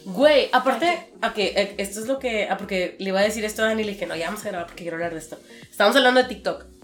Güey, 0.03 0.49
aparte, 0.51 1.13
ok, 1.17 1.37
eh, 1.37 1.75
esto 1.77 2.01
es 2.01 2.07
lo 2.07 2.19
que. 2.19 2.47
Ah, 2.49 2.57
porque 2.57 2.95
le 2.99 3.09
iba 3.09 3.19
a 3.19 3.23
decir 3.23 3.45
esto 3.45 3.63
a 3.63 3.67
Dani 3.67 3.81
y 3.81 3.85
le 3.85 3.91
dije, 3.93 4.05
no, 4.05 4.15
ya 4.15 4.27
vamos 4.27 4.45
a 4.45 4.49
grabar 4.49 4.67
porque 4.67 4.83
quiero 4.83 4.97
hablar 4.97 5.13
de 5.13 5.19
esto. 5.19 5.39
Estamos 5.69 5.95
hablando 5.95 6.21
de 6.21 6.27
TikTok. 6.27 6.74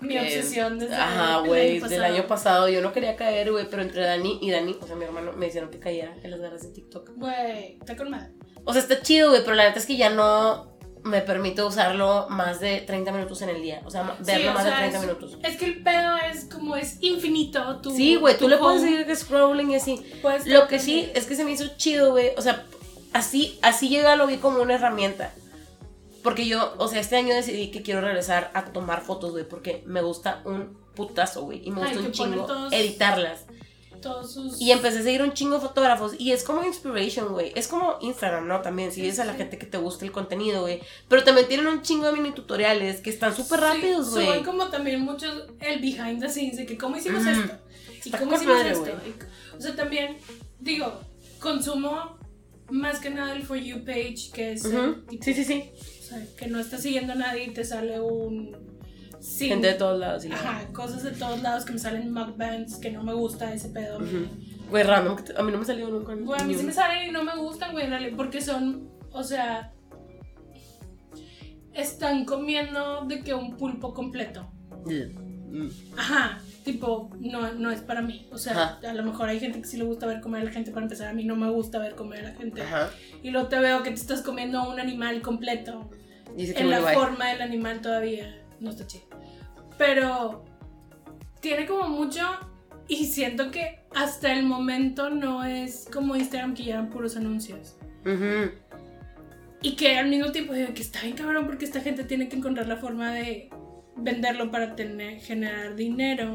Mi 0.00 0.18
obsesión 0.18 0.78
desde 0.78 0.94
Ajá, 0.94 1.38
güey, 1.40 1.80
del 1.80 2.04
año 2.04 2.26
pasado. 2.26 2.68
Yo 2.68 2.80
no 2.82 2.92
quería 2.92 3.16
caer, 3.16 3.50
güey, 3.52 3.66
pero 3.70 3.82
entre 3.82 4.02
Dani 4.04 4.38
y 4.42 4.50
Dani, 4.50 4.76
o 4.80 4.86
sea, 4.86 4.96
mi 4.96 5.04
hermano, 5.04 5.32
me 5.32 5.46
hicieron 5.46 5.70
que 5.70 5.78
cayera 5.78 6.14
en 6.22 6.30
las 6.30 6.40
garras 6.40 6.62
de 6.62 6.68
TikTok. 6.70 7.10
Güey, 7.16 7.78
está 7.80 7.96
con 7.96 8.10
madre. 8.10 8.32
O 8.64 8.72
sea, 8.72 8.82
está 8.82 9.00
chido, 9.02 9.30
güey, 9.30 9.42
pero 9.42 9.54
la 9.54 9.64
neta 9.64 9.78
es 9.78 9.86
que 9.86 9.96
ya 9.96 10.10
no 10.10 10.72
me 11.04 11.20
permite 11.20 11.62
usarlo 11.62 12.26
más 12.30 12.60
de 12.60 12.80
30 12.80 13.12
minutos 13.12 13.42
en 13.42 13.50
el 13.50 13.60
día. 13.60 13.82
O 13.84 13.90
sea, 13.90 14.16
Sí, 14.18 14.24
verlo 14.24 14.52
más 14.54 14.62
sea, 14.62 14.72
de 14.72 14.78
30 14.78 14.98
es- 14.98 15.04
minutos. 15.06 15.38
Es 15.42 15.56
que 15.58 15.64
el 15.66 15.82
pedo 15.82 16.16
es 16.32 16.44
como 16.46 16.76
es 16.76 16.96
infinito. 17.02 17.80
Tu, 17.82 17.90
Sí, 17.90 18.16
güey, 18.16 18.38
tú 18.38 18.48
le 18.48 18.56
puedes 18.56 18.80
seguir 18.80 19.14
scrolling 19.14 19.70
y 19.72 19.74
así. 19.76 20.02
puedes 20.22 20.46
Lo 20.46 20.66
que 20.66 20.78
sí 20.78 21.10
es 21.14 21.26
que 21.26 21.36
se 21.36 21.44
me 21.44 21.52
hizo 21.52 21.66
chido, 21.76 22.12
güey. 22.12 22.30
O 22.38 22.40
sea, 22.40 22.64
así, 23.12 23.58
así 23.60 23.90
llega, 23.90 24.16
lo 24.16 24.26
vi 24.26 24.38
como 24.38 24.62
una 24.62 24.74
herramienta. 24.76 25.32
Porque 26.24 26.46
yo, 26.46 26.74
o 26.78 26.88
sea, 26.88 27.00
este 27.00 27.14
año 27.16 27.34
decidí 27.34 27.70
que 27.70 27.82
quiero 27.82 28.00
regresar 28.00 28.50
a 28.54 28.64
tomar 28.64 29.02
fotos, 29.02 29.30
güey, 29.32 29.48
porque 29.48 29.84
me 29.86 30.02
gusta 30.02 30.42
un 30.44 30.76
putazo, 30.96 31.42
güey. 31.44 31.60
Y 31.64 31.70
me 31.70 31.82
Ay, 31.82 31.92
gusta 31.92 32.06
un 32.06 32.12
chingo 32.12 32.46
todos- 32.46 32.72
editarlas. 32.72 33.44
todos 34.02 34.32
sus. 34.34 34.60
Y 34.60 34.70
empecé 34.72 34.98
a 34.98 35.02
seguir 35.02 35.22
un 35.22 35.32
chingo 35.32 35.54
de 35.54 35.60
fotógrafos. 35.60 36.14
Y 36.18 36.32
es 36.32 36.42
como 36.44 36.62
inspiration, 36.64 37.28
güey. 37.32 37.52
Es 37.54 37.68
como 37.68 37.96
Instagram, 38.02 38.46
¿no? 38.48 38.60
También 38.60 38.90
sigues 38.92 39.18
a 39.18 39.24
la 39.24 39.32
sí. 39.32 39.38
gente 39.38 39.56
que 39.58 39.64
te 39.66 39.78
gusta 39.78 40.04
el 40.04 40.12
contenido, 40.12 40.60
güey. 40.62 40.80
Pero 41.08 41.24
también 41.24 41.46
tienen 41.48 41.66
un 41.68 41.80
chingo 41.82 42.06
de 42.06 42.12
mini 42.12 42.32
tutoriales 42.32 43.00
que 43.00 43.08
están 43.10 43.34
súper 43.34 43.60
Sí, 43.60 43.64
rápidos, 43.64 44.10
güey. 44.10 44.26
Suben 44.26 44.44
como 44.44 44.68
también 44.68 45.00
muchos 45.00 45.44
el 45.60 45.80
behind 45.80 46.20
the 46.20 46.28
scenes 46.28 46.56
de 46.58 46.66
que 46.66 46.76
cómo 46.76 46.96
hicimos 46.98 47.24
esto. 47.26 47.54
Y 48.04 48.10
cómo 48.10 48.34
hicimos 48.34 48.56
madre, 48.56 48.70
esto. 48.72 48.90
Y- 48.90 49.56
o 49.56 49.60
sea, 49.60 49.74
también, 49.74 50.18
digo, 50.60 51.00
consumo 51.40 52.18
más 52.70 52.98
que 53.00 53.10
nada 53.10 53.34
el 53.34 53.42
For 53.42 53.56
You 53.58 53.84
page, 53.84 54.30
que 54.32 54.52
es 54.52 54.64
el 54.64 55.04
tipo, 55.06 55.22
Sí, 55.24 55.34
sí, 55.34 55.44
sí. 55.44 55.70
O 56.04 56.06
sea, 56.08 56.26
que 56.36 56.46
no 56.48 56.58
estás 56.58 56.82
siguiendo 56.82 57.12
a 57.12 57.16
nadie 57.16 57.44
y 57.44 57.50
te 57.52 57.64
sale 57.64 58.00
un. 58.00 58.56
Sí, 59.20 59.48
Gente 59.48 59.68
de 59.68 59.74
todos 59.74 59.98
lados. 59.98 60.24
y 60.26 60.32
Ajá, 60.32 60.66
cosas 60.72 61.02
de 61.02 61.12
todos 61.12 61.40
lados 61.40 61.64
que 61.64 61.72
me 61.72 61.78
salen 61.78 62.12
mukbangs, 62.12 62.76
que 62.76 62.90
no 62.90 63.02
me 63.02 63.14
gusta 63.14 63.54
ese 63.54 63.70
pedo. 63.70 63.96
Ujú. 63.98 64.26
Güey, 64.68 64.82
random. 64.84 65.16
A 65.36 65.42
mí 65.42 65.50
no 65.52 65.58
me 65.58 65.64
salió 65.64 65.88
nunca. 65.88 66.14
Güey, 66.14 66.40
a 66.40 66.44
mí 66.44 66.52
sí 66.52 66.60
uno. 66.60 66.68
me 66.68 66.74
salen 66.74 67.08
y 67.08 67.10
no 67.12 67.24
me 67.24 67.34
gustan, 67.36 67.72
güey, 67.72 67.84
en 67.84 67.90
realidad, 67.90 68.16
porque 68.18 68.42
son, 68.42 68.90
o 69.12 69.22
sea, 69.24 69.72
están 71.72 72.24
comiendo 72.24 73.04
de 73.06 73.22
que 73.22 73.32
un 73.34 73.56
pulpo 73.56 73.94
completo. 73.94 74.46
Mm. 74.84 75.68
Ajá, 75.96 76.40
tipo, 76.64 77.10
no, 77.20 77.52
no 77.52 77.70
es 77.70 77.82
para 77.82 78.02
mí. 78.02 78.26
O 78.32 78.38
sea, 78.38 78.52
Ajá. 78.52 78.90
a 78.90 78.94
lo 78.94 79.04
mejor 79.04 79.28
hay 79.28 79.38
gente 79.38 79.60
que 79.60 79.68
sí 79.68 79.76
le 79.76 79.84
gusta 79.84 80.06
ver 80.06 80.20
comer 80.20 80.42
a 80.42 80.44
la 80.46 80.50
gente, 80.50 80.72
para 80.72 80.84
empezar, 80.84 81.08
a 81.08 81.12
mí 81.12 81.24
no 81.24 81.36
me 81.36 81.48
gusta 81.50 81.78
ver 81.78 81.94
comer 81.94 82.24
a 82.24 82.30
la 82.30 82.34
gente. 82.34 82.62
Ajá. 82.62 82.90
Y 83.22 83.30
luego 83.30 83.48
te 83.48 83.58
veo 83.60 83.82
que 83.82 83.90
te 83.90 83.96
estás 83.96 84.22
comiendo 84.22 84.68
un 84.68 84.80
animal 84.80 85.20
completo, 85.22 85.90
en 86.36 86.70
la 86.70 86.80
forma 86.80 87.28
del 87.28 87.42
animal 87.42 87.80
todavía, 87.80 88.34
no 88.58 88.70
está 88.70 88.86
chido. 88.86 89.04
Pero 89.78 90.44
tiene 91.40 91.66
como 91.66 91.88
mucho 91.88 92.22
y 92.88 93.06
siento 93.06 93.50
que 93.50 93.84
hasta 93.94 94.32
el 94.32 94.44
momento 94.44 95.10
no 95.10 95.44
es 95.44 95.86
como 95.92 96.16
Instagram 96.16 96.54
que 96.54 96.64
llevan 96.64 96.90
puros 96.90 97.16
anuncios. 97.16 97.76
Y 99.62 99.76
que 99.76 99.98
al 99.98 100.08
mismo 100.08 100.32
tiempo 100.32 100.52
digo 100.52 100.74
que 100.74 100.82
está 100.82 101.02
bien 101.02 101.16
cabrón 101.16 101.46
porque 101.46 101.64
esta 101.64 101.80
gente 101.80 102.04
tiene 102.04 102.28
que 102.28 102.36
encontrar 102.36 102.66
la 102.66 102.76
forma 102.76 103.12
de 103.12 103.50
venderlo 103.96 104.50
para 104.50 104.74
tener, 104.76 105.20
generar 105.20 105.76
dinero. 105.76 106.34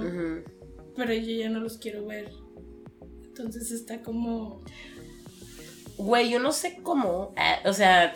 Pero 0.96 1.14
yo 1.14 1.32
ya 1.32 1.50
no 1.50 1.60
los 1.60 1.78
quiero 1.78 2.06
ver. 2.06 2.32
Entonces 3.24 3.72
está 3.72 4.02
como... 4.02 4.62
Güey, 5.98 6.30
yo 6.30 6.40
no 6.40 6.52
sé 6.52 6.80
cómo. 6.82 7.34
eh, 7.38 7.68
o 7.68 7.74
sea, 7.74 8.14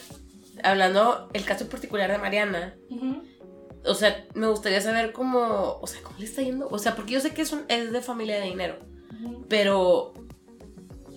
hablando 0.63 1.29
el 1.33 1.43
caso 1.45 1.67
particular 1.67 2.11
de 2.11 2.17
Mariana. 2.17 2.75
O 3.85 3.93
sea, 3.93 4.25
me 4.35 4.47
gustaría 4.47 4.79
saber 4.79 5.11
cómo. 5.11 5.77
O 5.81 5.87
sea, 5.87 6.01
¿cómo 6.01 6.17
le 6.17 6.25
está 6.25 6.41
yendo? 6.41 6.67
O 6.69 6.79
sea, 6.79 6.95
porque 6.95 7.13
yo 7.13 7.19
sé 7.19 7.33
que 7.33 7.41
es, 7.41 7.51
un- 7.51 7.65
es 7.67 7.91
de 7.91 8.01
familia 8.01 8.39
de 8.39 8.45
dinero. 8.45 8.79
Pero 9.49 10.13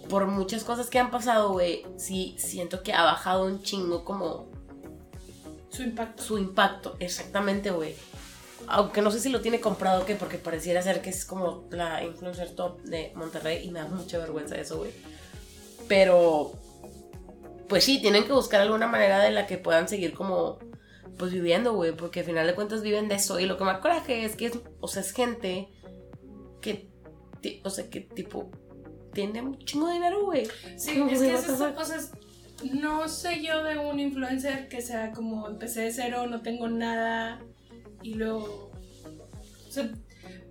por 0.09 0.27
muchas 0.27 0.65
cosas 0.65 0.89
que 0.91 0.99
han 0.99 1.11
pasado, 1.13 1.53
güey, 1.53 1.85
sí 1.97 2.35
siento 2.39 2.83
que 2.83 2.93
ha 2.93 3.03
bajado 3.05 3.45
un 3.47 3.63
chingo 3.63 4.05
como 4.05 4.51
Su 5.71 5.83
impacto. 5.85 6.23
su 6.23 6.39
impacto. 6.39 6.97
Exactamente, 6.99 7.71
güey. 7.71 7.95
Aunque 8.69 9.01
no 9.03 9.11
sé 9.11 9.21
si 9.21 9.29
lo 9.29 9.41
tiene 9.41 9.61
comprado 9.61 10.03
o 10.03 10.07
qué, 10.07 10.15
porque 10.17 10.39
pareciera 10.39 10.83
ser 10.83 11.01
que 11.03 11.11
es 11.11 11.25
como 11.25 11.65
la 11.71 12.03
influencer 12.05 12.51
top 12.55 12.81
de 12.83 13.13
Monterrey 13.15 13.65
y 13.67 13.71
me 13.71 13.81
da 13.81 13.87
mucha 13.89 14.19
vergüenza 14.19 14.57
eso, 14.57 14.79
güey. 14.79 14.91
Pero, 15.89 16.53
pues 17.69 17.85
sí, 17.85 18.01
tienen 18.01 18.25
que 18.25 18.33
buscar 18.33 18.61
alguna 18.61 18.87
manera 18.87 19.21
de 19.21 19.31
la 19.31 19.47
que 19.47 19.57
puedan 19.59 19.89
seguir 19.89 20.15
como, 20.15 20.59
pues 21.19 21.33
viviendo, 21.33 21.75
güey, 21.75 21.93
porque 21.93 22.21
al 22.21 22.27
final 22.27 22.47
de 22.47 22.55
cuentas 22.55 22.83
viven 22.83 23.09
de 23.09 23.15
eso. 23.17 23.39
Y 23.41 23.47
lo 23.47 23.57
que 23.57 23.65
me 23.65 23.79
coraje 23.81 24.25
es 24.25 24.35
que 24.37 24.47
es, 24.47 24.59
o 24.81 24.89
sea, 24.89 25.03
es 25.03 25.13
gente 25.13 25.69
que, 26.61 26.91
o 27.65 27.71
sea, 27.71 27.89
que 27.89 28.01
tipo, 28.01 28.51
tiene 29.13 29.41
un 29.43 29.59
chingo 29.65 29.87
de 29.87 29.95
dinero, 29.95 30.25
güey. 30.25 30.47
Sí, 30.77 30.91
es 30.91 30.95
que 30.95 31.01
what 31.03 31.13
es 31.13 31.21
the 31.21 31.53
eso, 31.53 31.57
fuck. 31.57 31.79
o 31.79 31.85
sea, 31.85 31.97
es- 31.97 32.11
no 32.73 33.07
sé 33.09 33.43
yo 33.43 33.63
de 33.63 33.77
un 33.79 34.01
influencer 34.01 34.69
que 34.69 34.81
sea 34.81 35.13
como 35.13 35.47
empecé 35.47 35.83
de 35.83 35.93
cero, 35.93 36.27
no 36.27 36.41
tengo 36.43 36.69
nada 36.69 37.41
y 38.11 38.15
luego... 38.15 38.71
O 39.69 39.71
sea, 39.71 39.91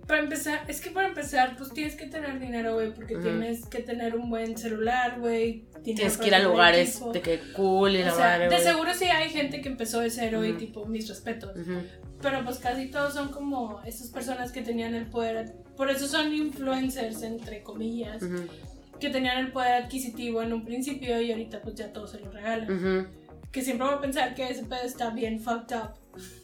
para 0.06 0.22
empezar, 0.22 0.64
es 0.68 0.80
que 0.80 0.90
para 0.90 1.08
empezar, 1.08 1.56
pues 1.56 1.72
tienes 1.72 1.96
que 1.96 2.06
tener 2.06 2.38
dinero, 2.38 2.74
güey, 2.74 2.92
porque 2.94 3.14
Ujú. 3.16 3.24
tienes 3.24 3.66
que 3.66 3.80
tener 3.80 4.14
un 4.14 4.30
buen 4.30 4.56
celular, 4.56 5.18
güey. 5.18 5.66
Tienes 5.82 6.16
que 6.16 6.28
ir 6.28 6.34
a 6.34 6.38
lugares 6.38 7.00
de 7.12 7.20
que 7.20 7.40
cool 7.54 7.96
y 7.96 8.04
la 8.04 8.12
O 8.12 8.16
sea, 8.16 8.26
madre, 8.26 8.44
de 8.48 8.54
güey. 8.54 8.62
seguro 8.62 8.94
sí 8.94 9.06
hay 9.06 9.30
gente 9.30 9.60
que 9.60 9.68
empezó 9.68 10.00
de 10.00 10.10
cero 10.10 10.44
y 10.44 10.50
Ujú. 10.50 10.58
tipo, 10.58 10.86
mis 10.86 11.08
respetos. 11.08 11.56
Ujú. 11.58 11.80
Pero 12.22 12.44
pues 12.44 12.58
casi 12.58 12.86
todos 12.86 13.14
son 13.14 13.28
como 13.28 13.80
estas 13.84 14.08
personas 14.08 14.52
que 14.52 14.62
tenían 14.62 14.94
el 14.94 15.06
poder, 15.06 15.54
por 15.76 15.90
eso 15.90 16.06
son 16.06 16.32
influencers, 16.32 17.22
entre 17.22 17.62
comillas, 17.62 18.22
que 19.00 19.10
tenían 19.10 19.38
el 19.38 19.52
poder 19.52 19.82
adquisitivo 19.84 20.40
en 20.40 20.52
un 20.54 20.64
principio 20.64 21.20
y 21.20 21.30
ahorita 21.32 21.60
pues 21.60 21.74
ya 21.74 21.92
todos 21.92 22.12
se 22.12 22.20
lo 22.20 22.30
regalan. 22.30 23.08
Que 23.52 23.60
siempre 23.62 23.86
voy 23.86 23.96
a 23.96 24.00
pensar 24.00 24.34
que 24.34 24.48
ese 24.48 24.64
pedo 24.64 24.82
está 24.84 25.10
bien 25.10 25.40
fucked 25.40 25.76
up. 25.76 25.90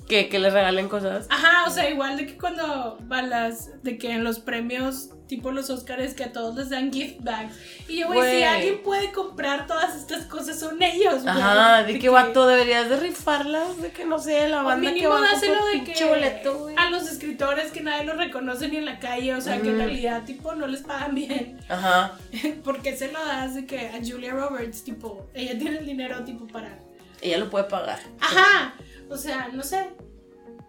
Que, 0.08 0.28
que 0.28 0.38
les 0.38 0.52
regalen 0.52 0.88
cosas. 0.88 1.26
Ajá, 1.30 1.64
o 1.66 1.70
sea, 1.70 1.88
igual 1.88 2.16
de 2.16 2.26
que 2.26 2.36
cuando 2.36 2.98
van 3.02 3.30
las, 3.30 3.82
de 3.82 3.98
que 3.98 4.12
en 4.12 4.24
los 4.24 4.40
premios 4.40 5.10
tipo 5.32 5.50
los 5.50 5.70
Oscars 5.70 6.12
que 6.12 6.24
a 6.24 6.32
todos 6.32 6.54
les 6.54 6.68
dan 6.68 6.92
gift 6.92 7.20
bags. 7.20 7.54
Y 7.88 8.00
yo, 8.00 8.08
güey, 8.08 8.36
si 8.36 8.42
alguien 8.42 8.82
puede 8.82 9.12
comprar 9.12 9.66
todas 9.66 9.96
estas 9.96 10.26
cosas 10.26 10.60
son 10.60 10.82
ellos, 10.82 11.22
güey. 11.22 11.34
Ajá, 11.34 11.84
de 11.84 11.94
De 11.94 11.98
que 11.98 12.10
vato 12.10 12.46
deberías 12.46 12.90
de 12.90 13.00
rifarlas, 13.00 13.80
de 13.80 13.92
que 13.92 14.04
no 14.04 14.18
sé, 14.18 14.46
la 14.50 14.62
banda 14.62 14.88
que 14.88 14.94
mínimo 14.94 15.14
va 15.14 15.20
a 15.20 15.32
dáselo 15.32 15.64
de 15.64 15.84
que 15.84 16.04
boleto, 16.04 16.68
a 16.76 16.90
los 16.90 17.10
escritores 17.10 17.72
que 17.72 17.80
nadie 17.80 18.04
los 18.04 18.18
reconoce 18.18 18.68
ni 18.68 18.76
en 18.76 18.84
la 18.84 18.98
calle, 18.98 19.34
o 19.34 19.40
sea, 19.40 19.58
que 19.62 19.70
en 19.70 19.78
realidad 19.78 20.24
tipo 20.24 20.54
no 20.54 20.66
les 20.66 20.82
pagan 20.82 21.14
bien. 21.14 21.58
Ajá. 21.66 22.18
¿Por 22.62 22.82
qué 22.82 22.94
se 22.94 23.10
lo 23.10 23.24
das 23.24 23.54
de 23.54 23.64
que 23.64 23.88
a 23.88 24.00
Julia 24.04 24.34
Roberts, 24.34 24.84
tipo, 24.84 25.28
ella 25.32 25.58
tiene 25.58 25.78
el 25.78 25.86
dinero 25.86 26.22
tipo 26.24 26.46
para 26.46 26.78
Ella 27.22 27.38
lo 27.38 27.48
puede 27.48 27.64
pagar. 27.64 28.00
Ajá, 28.20 28.74
o 29.12 29.16
sea, 29.16 29.48
no 29.48 29.62
sé. 29.62 29.90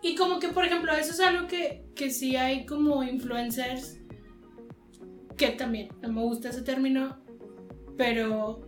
Y 0.02 0.16
como 0.16 0.40
que, 0.40 0.50
por 0.50 0.66
ejemplo, 0.66 0.92
eso 0.94 1.12
es 1.12 1.20
algo 1.22 1.48
que, 1.48 1.86
que 1.96 2.10
sí 2.10 2.36
hay 2.36 2.66
como 2.66 3.04
influencers, 3.04 4.00
que 5.38 5.50
también, 5.50 5.90
no 6.02 6.12
me 6.12 6.22
gusta 6.22 6.50
ese 6.50 6.62
término, 6.62 7.24
pero, 7.98 8.68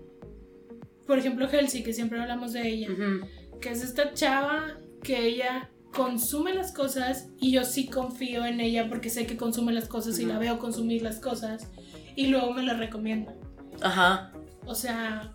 por 1.05 1.19
ejemplo, 1.19 1.47
Helsi, 1.49 1.83
que 1.83 1.93
siempre 1.93 2.21
hablamos 2.21 2.53
de 2.53 2.67
ella, 2.67 2.89
que 3.59 3.69
es 3.69 3.83
esta 3.83 4.13
chava 4.13 4.77
que 5.03 5.27
ella 5.27 5.69
consume 5.93 6.53
las 6.53 6.71
cosas 6.71 7.29
y 7.39 7.51
yo 7.51 7.63
sí 7.63 7.87
confío 7.87 8.45
en 8.45 8.59
ella 8.59 8.89
porque 8.89 9.09
sé 9.09 9.25
que 9.25 9.37
consume 9.37 9.71
las 9.71 9.87
cosas 9.87 10.19
y 10.19 10.25
la 10.25 10.37
veo 10.39 10.59
consumir 10.59 11.01
las 11.01 11.19
cosas 11.19 11.69
y 12.15 12.27
luego 12.27 12.53
me 12.53 12.63
las 12.63 12.79
recomienda. 12.79 13.33
Ajá. 13.81 14.31
O 14.65 14.75
sea, 14.75 15.34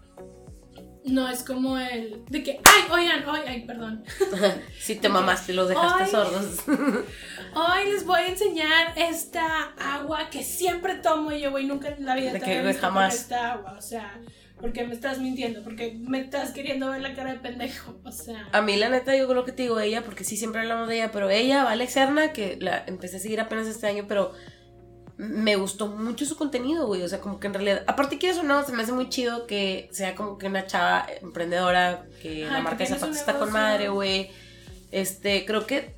no 1.04 1.28
es 1.28 1.42
como 1.42 1.78
el 1.78 2.22
de 2.28 2.42
que, 2.42 2.60
ay, 2.62 2.82
oigan, 2.90 3.24
ay, 3.26 3.42
ay, 3.46 3.66
perdón. 3.66 4.04
Si 4.80 4.96
te 4.96 5.08
mamaste, 5.08 5.52
los 5.52 5.68
dejaste 5.68 6.04
Ay. 6.04 6.10
sordos. 6.10 6.60
Hoy 7.54 7.90
les 7.90 8.04
voy 8.04 8.20
a 8.20 8.28
enseñar 8.28 8.92
esta 8.96 9.72
agua 9.78 10.30
que 10.30 10.42
siempre 10.42 10.94
tomo 10.96 11.32
y 11.32 11.40
yo, 11.40 11.50
güey, 11.50 11.66
nunca 11.66 11.88
en 11.88 12.04
la 12.04 12.14
vida 12.14 12.32
De 12.32 12.40
te 12.40 12.74
jamás. 12.74 13.14
esta 13.14 13.52
agua, 13.52 13.74
o 13.76 13.82
sea, 13.82 14.20
porque 14.60 14.86
me 14.86 14.94
estás 14.94 15.18
mintiendo, 15.18 15.62
porque 15.64 15.96
me 15.98 16.20
estás 16.20 16.50
queriendo 16.50 16.90
ver 16.90 17.00
la 17.00 17.14
cara 17.14 17.32
de 17.32 17.38
pendejo, 17.38 17.98
o 18.04 18.12
sea. 18.12 18.48
A 18.52 18.62
mí, 18.62 18.76
la 18.76 18.88
neta, 18.88 19.16
yo 19.16 19.26
creo 19.28 19.44
que 19.44 19.52
te 19.52 19.62
digo 19.62 19.80
ella, 19.80 20.02
porque 20.02 20.24
sí, 20.24 20.36
siempre 20.36 20.60
hablamos 20.60 20.88
de 20.88 20.96
ella, 20.96 21.10
pero 21.12 21.30
ella, 21.30 21.64
Vale 21.64 21.86
Serna, 21.88 22.32
que 22.32 22.56
la 22.60 22.84
empecé 22.86 23.16
a 23.16 23.20
seguir 23.20 23.40
apenas 23.40 23.66
este 23.66 23.86
año, 23.86 24.04
pero 24.06 24.32
me 25.20 25.56
gustó 25.56 25.86
mucho 25.86 26.24
su 26.24 26.34
contenido, 26.34 26.86
güey. 26.86 27.02
O 27.02 27.08
sea, 27.08 27.20
como 27.20 27.38
que 27.38 27.46
en 27.46 27.52
realidad, 27.52 27.84
aparte 27.86 28.16
quieres 28.16 28.38
o 28.38 28.42
no, 28.42 28.64
se 28.64 28.72
me 28.72 28.82
hace 28.82 28.92
muy 28.92 29.10
chido 29.10 29.46
que 29.46 29.90
sea 29.92 30.14
como 30.14 30.38
que 30.38 30.46
una 30.46 30.66
chava 30.66 31.06
emprendedora, 31.20 32.06
que 32.22 32.46
la 32.46 32.60
marca 32.60 32.78
de 32.78 32.86
zapatos 32.86 33.18
está 33.18 33.38
con 33.38 33.52
madre, 33.52 33.90
güey. 33.90 34.30
Este, 34.90 35.44
creo 35.44 35.66
que 35.66 35.94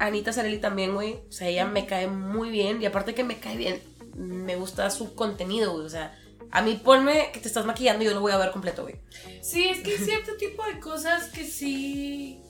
Anita 0.00 0.32
Sarelli 0.32 0.58
también, 0.58 0.94
güey. 0.94 1.14
O 1.28 1.32
sea, 1.32 1.46
ella 1.46 1.64
me 1.64 1.86
cae 1.86 2.08
muy 2.08 2.50
bien, 2.50 2.82
y 2.82 2.86
aparte 2.86 3.14
que 3.14 3.22
me 3.22 3.38
cae 3.38 3.56
bien, 3.56 3.80
me 4.16 4.56
gusta 4.56 4.90
su 4.90 5.14
contenido, 5.14 5.74
güey. 5.74 5.86
O 5.86 5.90
sea, 5.90 6.18
a 6.50 6.60
mí 6.60 6.80
ponme 6.82 7.30
que 7.32 7.38
te 7.38 7.46
estás 7.46 7.66
maquillando 7.66 8.02
y 8.02 8.08
yo 8.08 8.14
lo 8.14 8.20
voy 8.20 8.32
a 8.32 8.36
ver 8.36 8.50
completo, 8.50 8.82
güey. 8.82 8.96
Sí, 9.42 9.68
es 9.68 9.78
que 9.78 9.92
hay 9.92 9.98
cierto 9.98 10.36
tipo 10.38 10.64
de 10.66 10.80
cosas 10.80 11.28
que 11.28 11.44
sí 11.44 12.40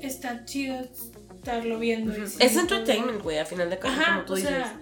está 0.00 0.46
chido 0.46 0.78
estarlo 1.34 1.78
viendo. 1.78 2.14
Es 2.14 2.56
entertainment, 2.56 3.22
güey, 3.22 3.36
al 3.36 3.46
final 3.46 3.68
de 3.68 3.78
cuentas, 3.78 4.06
como 4.06 4.24
tú 4.24 4.34
dices. 4.36 4.50
sea, 4.50 4.80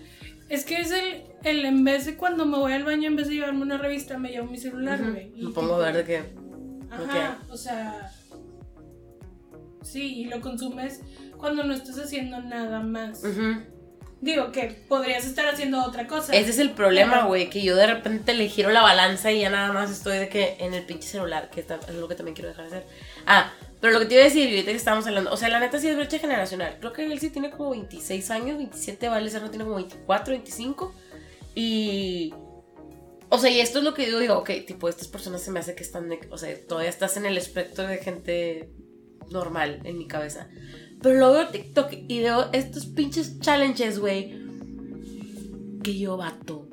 es 0.54 0.64
que 0.64 0.80
es 0.80 0.90
el, 0.90 1.24
el 1.44 1.64
en 1.64 1.84
vez 1.84 2.06
de 2.06 2.16
cuando 2.16 2.46
me 2.46 2.56
voy 2.58 2.72
al 2.72 2.84
baño, 2.84 3.06
en 3.08 3.16
vez 3.16 3.28
de 3.28 3.34
llevarme 3.34 3.62
una 3.62 3.78
revista, 3.78 4.16
me 4.18 4.30
llevo 4.30 4.46
mi 4.46 4.58
celular, 4.58 5.00
güey. 5.10 5.32
y 5.36 5.42
Me 5.46 5.50
pongo 5.52 5.74
a 5.74 5.78
ver 5.78 5.96
de 5.96 6.04
qué. 6.04 6.22
Ajá, 6.90 7.38
o 7.50 7.56
sea. 7.56 8.10
Sí, 9.82 10.20
y 10.20 10.24
lo 10.26 10.40
consumes 10.40 11.00
cuando 11.36 11.62
no 11.64 11.74
estás 11.74 11.98
haciendo 11.98 12.40
nada 12.40 12.80
más. 12.80 13.22
Ujú. 13.22 13.62
Digo 14.20 14.50
que 14.52 14.84
podrías 14.88 15.26
estar 15.26 15.46
haciendo 15.46 15.84
otra 15.84 16.06
cosa. 16.06 16.32
Ese 16.34 16.50
es 16.50 16.58
el 16.58 16.70
problema, 16.70 17.24
güey, 17.26 17.50
que 17.50 17.62
yo 17.62 17.76
de 17.76 17.86
repente 17.86 18.32
le 18.32 18.48
giro 18.48 18.70
la 18.70 18.80
balanza 18.80 19.30
y 19.30 19.40
ya 19.40 19.50
nada 19.50 19.72
más 19.72 19.90
estoy 19.90 20.16
de 20.16 20.30
que 20.30 20.56
en 20.60 20.72
el 20.72 20.84
pinche 20.86 21.06
celular, 21.08 21.50
que 21.50 21.60
está- 21.60 21.78
es 21.86 21.94
lo 21.94 22.08
que 22.08 22.14
también 22.14 22.34
quiero 22.34 22.48
dejar 22.48 22.70
de 22.70 22.76
hacer. 22.78 22.86
Ah, 23.26 23.52
pero 23.84 23.92
lo 23.92 24.00
que 24.00 24.06
te 24.06 24.14
iba 24.14 24.22
a 24.22 24.24
decir, 24.24 24.48
ahorita 24.48 24.70
que 24.70 24.76
estábamos 24.78 25.06
hablando, 25.06 25.30
o 25.30 25.36
sea, 25.36 25.50
la 25.50 25.60
neta 25.60 25.78
sí 25.78 25.88
es 25.88 25.94
brecha 25.94 26.18
generacional. 26.18 26.78
Creo 26.80 26.94
que 26.94 27.04
él 27.04 27.20
sí 27.20 27.28
tiene 27.28 27.50
como 27.50 27.72
26 27.72 28.30
años, 28.30 28.56
27, 28.56 29.10
Vale 29.10 29.28
Serna 29.28 29.50
tiene 29.50 29.64
como 29.64 29.76
24, 29.76 30.32
25. 30.32 30.94
Y. 31.54 32.32
O 33.28 33.36
sea, 33.36 33.50
y 33.50 33.60
esto 33.60 33.80
es 33.80 33.84
lo 33.84 33.92
que 33.92 34.10
yo 34.10 34.18
digo, 34.18 34.38
ok, 34.38 34.50
tipo, 34.66 34.88
estas 34.88 35.08
personas 35.08 35.42
se 35.42 35.50
me 35.50 35.60
hace 35.60 35.74
que 35.74 35.82
están, 35.82 36.08
o 36.30 36.38
sea, 36.38 36.58
todavía 36.66 36.88
estás 36.88 37.18
en 37.18 37.26
el 37.26 37.36
espectro 37.36 37.86
de 37.86 37.98
gente 37.98 38.70
normal 39.28 39.82
en 39.84 39.98
mi 39.98 40.06
cabeza. 40.06 40.48
Pero 41.02 41.18
luego 41.18 41.34
veo 41.34 41.48
TikTok 41.48 41.92
y 42.08 42.22
veo 42.22 42.48
estos 42.54 42.86
pinches 42.86 43.38
challenges, 43.40 43.98
güey. 43.98 44.34
Que 45.82 45.98
yo 45.98 46.16
vato. 46.16 46.70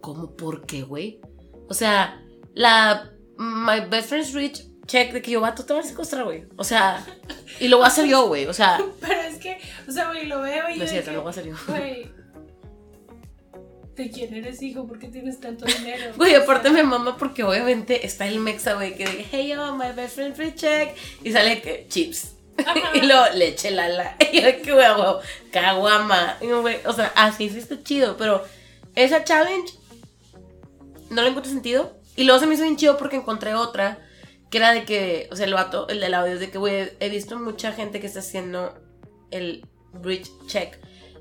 ¿Cómo? 0.00 0.34
¿Por 0.34 0.66
qué, 0.66 0.82
güey? 0.82 1.20
O 1.68 1.74
sea, 1.74 2.20
la 2.52 3.12
My 3.38 3.88
Best 3.88 4.08
Friend's 4.08 4.34
Rich 4.34 4.75
check 4.86 5.12
de 5.12 5.22
que 5.22 5.30
yo 5.30 5.40
vato 5.40 5.64
te 5.64 5.72
van 5.72 5.82
a 5.82 5.86
secuestrar, 5.86 6.24
güey. 6.24 6.44
O 6.56 6.64
sea, 6.64 7.04
y 7.60 7.68
lo 7.68 7.78
voy 7.78 7.84
a 7.84 7.88
hacer 7.88 8.06
yo, 8.06 8.26
güey. 8.28 8.46
O 8.46 8.52
sea, 8.52 8.80
Pero 9.00 9.20
es 9.20 9.38
que, 9.38 9.58
o 9.88 9.92
sea, 9.92 10.08
güey, 10.08 10.26
lo 10.26 10.40
veo 10.40 10.70
y 10.70 10.78
no 10.78 10.84
es 10.84 10.90
cierto, 10.90 11.12
lo 11.12 11.20
voy 11.20 11.28
a 11.28 11.30
hacer 11.30 11.46
yo. 11.46 11.54
Güey, 11.68 12.10
¿de 13.94 14.10
quién 14.10 14.34
eres 14.34 14.62
hijo? 14.62 14.86
¿Por 14.86 14.98
qué 14.98 15.08
tienes 15.08 15.40
tanto 15.40 15.64
dinero? 15.64 16.12
Güey, 16.16 16.34
aparte 16.34 16.70
me 16.70 16.82
mama 16.82 17.16
porque 17.16 17.42
obviamente 17.42 18.06
está 18.06 18.26
el 18.26 18.38
mexa, 18.38 18.74
güey, 18.74 18.94
que 18.94 19.06
dice, 19.06 19.26
hey 19.30 19.48
yo, 19.48 19.76
my 19.76 19.92
best 19.94 20.14
friend 20.14 20.34
free 20.34 20.54
check. 20.54 20.94
Y 21.22 21.32
sale 21.32 21.60
que 21.60 21.86
chips. 21.88 22.32
Y 22.94 23.02
luego 23.02 23.24
leche 23.34 23.70
lala. 23.70 24.16
Y 24.32 24.40
yo, 24.40 24.74
güey, 24.74 24.94
güey, 24.94 25.16
caguama. 25.50 26.38
Y 26.40 26.46
güey, 26.46 26.78
o 26.86 26.92
sea, 26.92 27.12
así 27.14 27.50
sí 27.50 27.58
está 27.58 27.82
chido. 27.82 28.16
Pero 28.16 28.44
esa 28.94 29.24
challenge 29.24 29.74
no 31.10 31.22
le 31.22 31.28
encuentro 31.28 31.52
sentido. 31.52 31.96
Y 32.16 32.24
luego 32.24 32.40
se 32.40 32.46
me 32.46 32.54
hizo 32.54 32.62
bien 32.62 32.76
chido 32.76 32.96
porque 32.96 33.16
encontré 33.16 33.54
otra 33.54 33.98
que 34.56 34.62
era 34.62 34.72
de 34.72 34.84
que, 34.84 35.28
o 35.30 35.36
sea, 35.36 35.44
el 35.44 35.52
vato, 35.52 35.86
el 35.88 36.00
del 36.00 36.14
audio 36.14 36.32
es 36.32 36.40
de 36.40 36.50
que, 36.50 36.56
güey, 36.56 36.90
he 36.98 37.10
visto 37.10 37.38
mucha 37.38 37.72
gente 37.72 38.00
que 38.00 38.06
está 38.06 38.20
haciendo 38.20 38.74
el 39.30 39.66
bridge 39.92 40.30
check. 40.46 40.78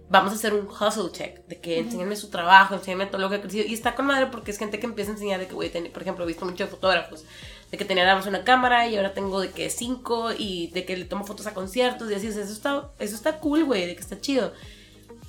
Vamos 0.08 0.32
a 0.32 0.36
hacer 0.36 0.54
un 0.54 0.68
hustle 0.68 1.12
check, 1.12 1.46
de 1.48 1.60
que 1.60 1.80
enséñenme 1.80 2.16
su 2.16 2.30
trabajo, 2.30 2.76
enséñenme 2.76 3.08
todo 3.08 3.20
lo 3.20 3.30
que 3.30 3.36
ha 3.36 3.42
crecido. 3.42 3.66
Y 3.68 3.74
está 3.74 3.94
con 3.94 4.06
madre 4.06 4.28
porque 4.28 4.52
es 4.52 4.58
gente 4.58 4.80
que 4.80 4.86
empieza 4.86 5.12
a 5.12 5.16
enseñar 5.16 5.42
de 5.42 5.48
que, 5.48 5.54
güey, 5.54 5.70
por 5.70 6.02
ejemplo, 6.02 6.24
he 6.24 6.28
visto 6.28 6.46
muchos 6.46 6.70
fotógrafos, 6.70 7.26
de 7.70 7.78
que 7.78 7.84
tenía 7.84 8.06
nada 8.06 8.16
más 8.16 8.26
una 8.26 8.46
cámara 8.46 8.88
y 8.88 8.96
ahora 8.96 9.14
tengo 9.14 9.42
de 9.42 9.52
que 9.52 9.70
cinco 9.70 10.30
y 10.32 10.68
de 10.68 10.86
que 10.86 10.96
le 10.96 11.04
tomo 11.04 11.26
fotos 11.26 11.46
a 11.46 11.54
conciertos 11.54 12.10
y 12.10 12.14
así. 12.14 12.30
o 12.30 12.32
sea, 12.32 12.44
Eso 12.44 12.54
está, 12.54 12.92
eso 13.00 13.16
está 13.16 13.40
cool, 13.40 13.66
güey, 13.66 13.86
de 13.86 13.96
que 13.96 14.02
está 14.02 14.22
chido. 14.22 14.54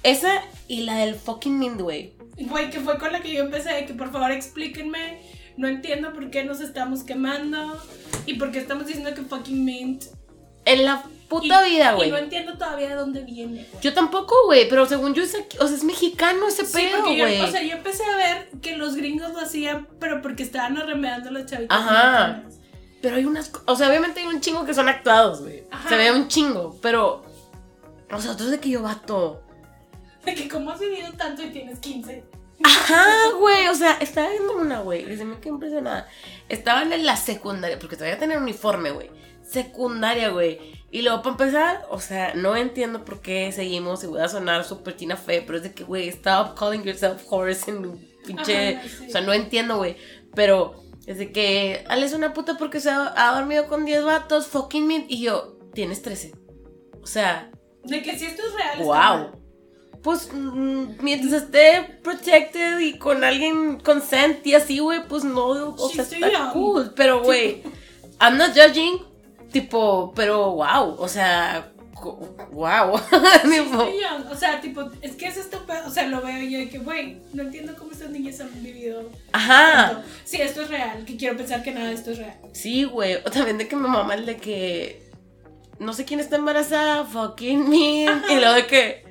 Esa 0.04 0.44
y 0.68 0.82
la 0.82 0.98
del 0.98 1.16
fucking 1.16 1.58
Mind, 1.58 1.80
güey. 1.80 2.12
Güey, 2.38 2.70
que 2.70 2.78
fue 2.78 2.98
con 3.00 3.10
la 3.10 3.20
que 3.20 3.32
yo 3.32 3.42
empecé, 3.42 3.72
de 3.72 3.86
que 3.86 3.94
por 3.94 4.12
favor 4.12 4.30
explíquenme. 4.30 5.18
No 5.56 5.68
entiendo 5.68 6.12
por 6.12 6.30
qué 6.30 6.44
nos 6.44 6.60
estamos 6.60 7.02
quemando 7.02 7.80
y 8.26 8.34
por 8.34 8.50
qué 8.52 8.58
estamos 8.58 8.86
diciendo 8.86 9.14
que 9.14 9.22
fucking 9.22 9.64
mint. 9.64 10.04
En 10.64 10.84
la 10.84 11.02
puta 11.28 11.66
Y- 11.66 11.70
vida, 11.74 11.92
güey. 11.94 12.08
Y 12.08 12.12
no 12.12 12.18
entiendo 12.18 12.54
todavía 12.58 12.88
de 12.88 12.94
dónde 12.96 13.20
viene. 13.22 13.66
Yo 13.80 13.94
tampoco, 13.94 14.34
güey, 14.46 14.68
pero 14.68 14.84
según 14.86 15.14
yo 15.14 15.22
es, 15.22 15.34
aquí- 15.34 15.56
o 15.60 15.66
sea, 15.66 15.76
es 15.76 15.84
mexicano 15.84 16.46
ese 16.48 16.66
Sí, 16.66 16.72
pedo, 16.76 17.04
güey. 17.04 17.40
o 17.40 17.46
sea, 17.50 17.62
yo 17.62 17.76
empecé 17.76 18.04
a 18.04 18.16
ver 18.16 18.50
que 18.60 18.76
los 18.76 18.96
gringos 18.96 19.32
lo 19.32 19.40
hacían, 19.40 19.88
pero 19.98 20.20
porque 20.22 20.42
estaban 20.42 20.76
arremedando 20.76 21.28
a 21.30 21.32
los 21.32 21.46
chavitos. 21.46 21.76
Ajá. 21.76 22.26
mexicanos. 22.28 22.54
Pero 23.02 23.16
hay 23.16 23.24
unas, 23.24 23.52
o 23.66 23.76
sea, 23.76 23.88
obviamente 23.88 24.20
hay 24.20 24.26
un 24.26 24.40
chingo 24.40 24.64
que 24.64 24.74
son 24.74 24.88
actuados, 24.88 25.42
güey. 25.42 25.64
Ajá. 25.70 25.88
Se 25.88 25.96
ve 25.96 26.10
un 26.12 26.26
chingo, 26.28 26.76
pero 26.82 27.24
o 28.10 28.20
sea, 28.20 28.32
otros 28.32 28.50
de 28.50 28.58
que 28.58 28.70
yo 28.70 28.82
vato. 28.82 29.42
De 30.24 30.34
que 30.34 30.48
cómo 30.48 30.72
has 30.72 30.80
vivido 30.80 31.12
tanto 31.16 31.42
y 31.44 31.50
tienes 31.50 31.78
15. 31.78 32.24
Ajá, 32.64 33.04
güey, 33.38 33.68
o 33.68 33.74
sea, 33.74 33.98
estaba 34.00 34.28
viendo 34.30 34.56
una, 34.56 34.80
güey, 34.80 35.10
y 35.12 35.16
se 35.16 35.24
me 35.24 35.38
quedó 35.38 35.54
impresionada. 35.54 36.08
Estaban 36.48 36.92
en 36.92 37.04
la 37.04 37.16
secundaria, 37.16 37.78
porque 37.78 37.96
todavía 37.96 38.18
tenían 38.18 38.42
uniforme, 38.42 38.90
güey. 38.90 39.10
Secundaria, 39.42 40.30
güey. 40.30 40.58
Y 40.90 41.02
luego, 41.02 41.18
para 41.22 41.32
empezar, 41.32 41.86
o 41.90 42.00
sea, 42.00 42.34
no 42.34 42.56
entiendo 42.56 43.04
por 43.04 43.20
qué 43.20 43.52
seguimos 43.52 44.02
y 44.02 44.06
voy 44.06 44.20
a 44.20 44.28
sonar 44.28 44.64
súper 44.64 44.96
tina 44.96 45.16
fe, 45.16 45.42
pero 45.42 45.58
es 45.58 45.64
de 45.64 45.72
que, 45.72 45.84
güey, 45.84 46.08
stop 46.08 46.58
calling 46.58 46.82
yourself 46.82 47.22
horse 47.28 47.70
en 47.70 47.98
pinche. 48.26 48.76
Ajá, 48.76 48.88
sí. 48.88 49.06
O 49.08 49.10
sea, 49.10 49.20
no 49.20 49.32
entiendo, 49.32 49.76
güey. 49.76 49.96
Pero 50.34 50.82
es 51.06 51.18
de 51.18 51.32
que 51.32 51.84
Ale 51.88 52.06
es 52.06 52.12
una 52.12 52.32
puta 52.32 52.56
porque 52.56 52.80
se 52.80 52.90
ha, 52.90 53.12
ha 53.16 53.36
dormido 53.38 53.68
con 53.68 53.84
10 53.84 54.04
vatos, 54.04 54.46
fucking 54.46 54.86
me. 54.86 55.04
Y 55.08 55.20
yo, 55.22 55.58
tienes 55.74 56.02
13. 56.02 56.32
O 57.02 57.06
sea, 57.06 57.50
De 57.84 58.02
que 58.02 58.18
si 58.18 58.24
esto 58.26 58.42
es 58.46 58.54
real. 58.54 58.78
wow. 58.84 59.45
Pues 60.06 60.30
mm, 60.32 61.02
mientras 61.02 61.32
esté 61.32 61.98
protected 62.04 62.78
y 62.78 62.96
con 62.96 63.24
alguien 63.24 63.80
consent 63.80 64.46
y 64.46 64.54
así, 64.54 64.78
güey, 64.78 65.00
pues 65.08 65.24
no, 65.24 65.46
o 65.48 65.88
sea, 65.88 66.04
está 66.04 66.30
young. 66.30 66.52
cool. 66.52 66.92
Pero, 66.94 67.24
güey, 67.24 67.64
I'm 68.20 68.38
not 68.38 68.52
judging, 68.54 69.02
tipo, 69.50 70.12
pero 70.14 70.52
wow, 70.52 70.94
o 70.96 71.08
sea, 71.08 71.72
wow. 72.52 73.00
Tipo, 73.50 73.88
O 74.30 74.36
sea, 74.36 74.60
tipo, 74.60 74.88
es 75.02 75.16
que 75.16 75.26
es 75.26 75.38
esto, 75.38 75.60
o 75.84 75.90
sea, 75.90 76.06
lo 76.06 76.22
veo 76.22 76.40
y 76.40 76.52
yo 76.52 76.58
de 76.60 76.68
que, 76.68 76.78
güey, 76.78 77.18
no 77.32 77.42
entiendo 77.42 77.74
cómo 77.76 77.90
estas 77.90 78.10
niñas 78.10 78.38
han 78.38 78.62
vivido. 78.62 79.10
Ajá, 79.32 79.88
tanto. 79.90 80.08
Sí, 80.24 80.40
esto 80.40 80.62
es 80.62 80.68
real, 80.68 81.04
que 81.04 81.16
quiero 81.16 81.36
pensar 81.36 81.64
que 81.64 81.72
nada 81.72 81.88
de 81.88 81.94
esto 81.94 82.12
es 82.12 82.18
real. 82.18 82.36
sí, 82.52 82.84
güey. 82.84 83.16
O 83.16 83.30
también 83.32 83.58
de 83.58 83.66
que 83.66 83.74
mi 83.74 83.88
mamá 83.88 84.14
el 84.14 84.24
de 84.24 84.36
que 84.36 85.02
no 85.80 85.92
sé 85.92 86.04
quién 86.04 86.20
está 86.20 86.36
embarazada, 86.36 87.04
fucking 87.04 87.68
me. 87.68 88.04
Y 88.04 88.36
luego 88.36 88.54
de 88.54 88.66
que 88.68 89.05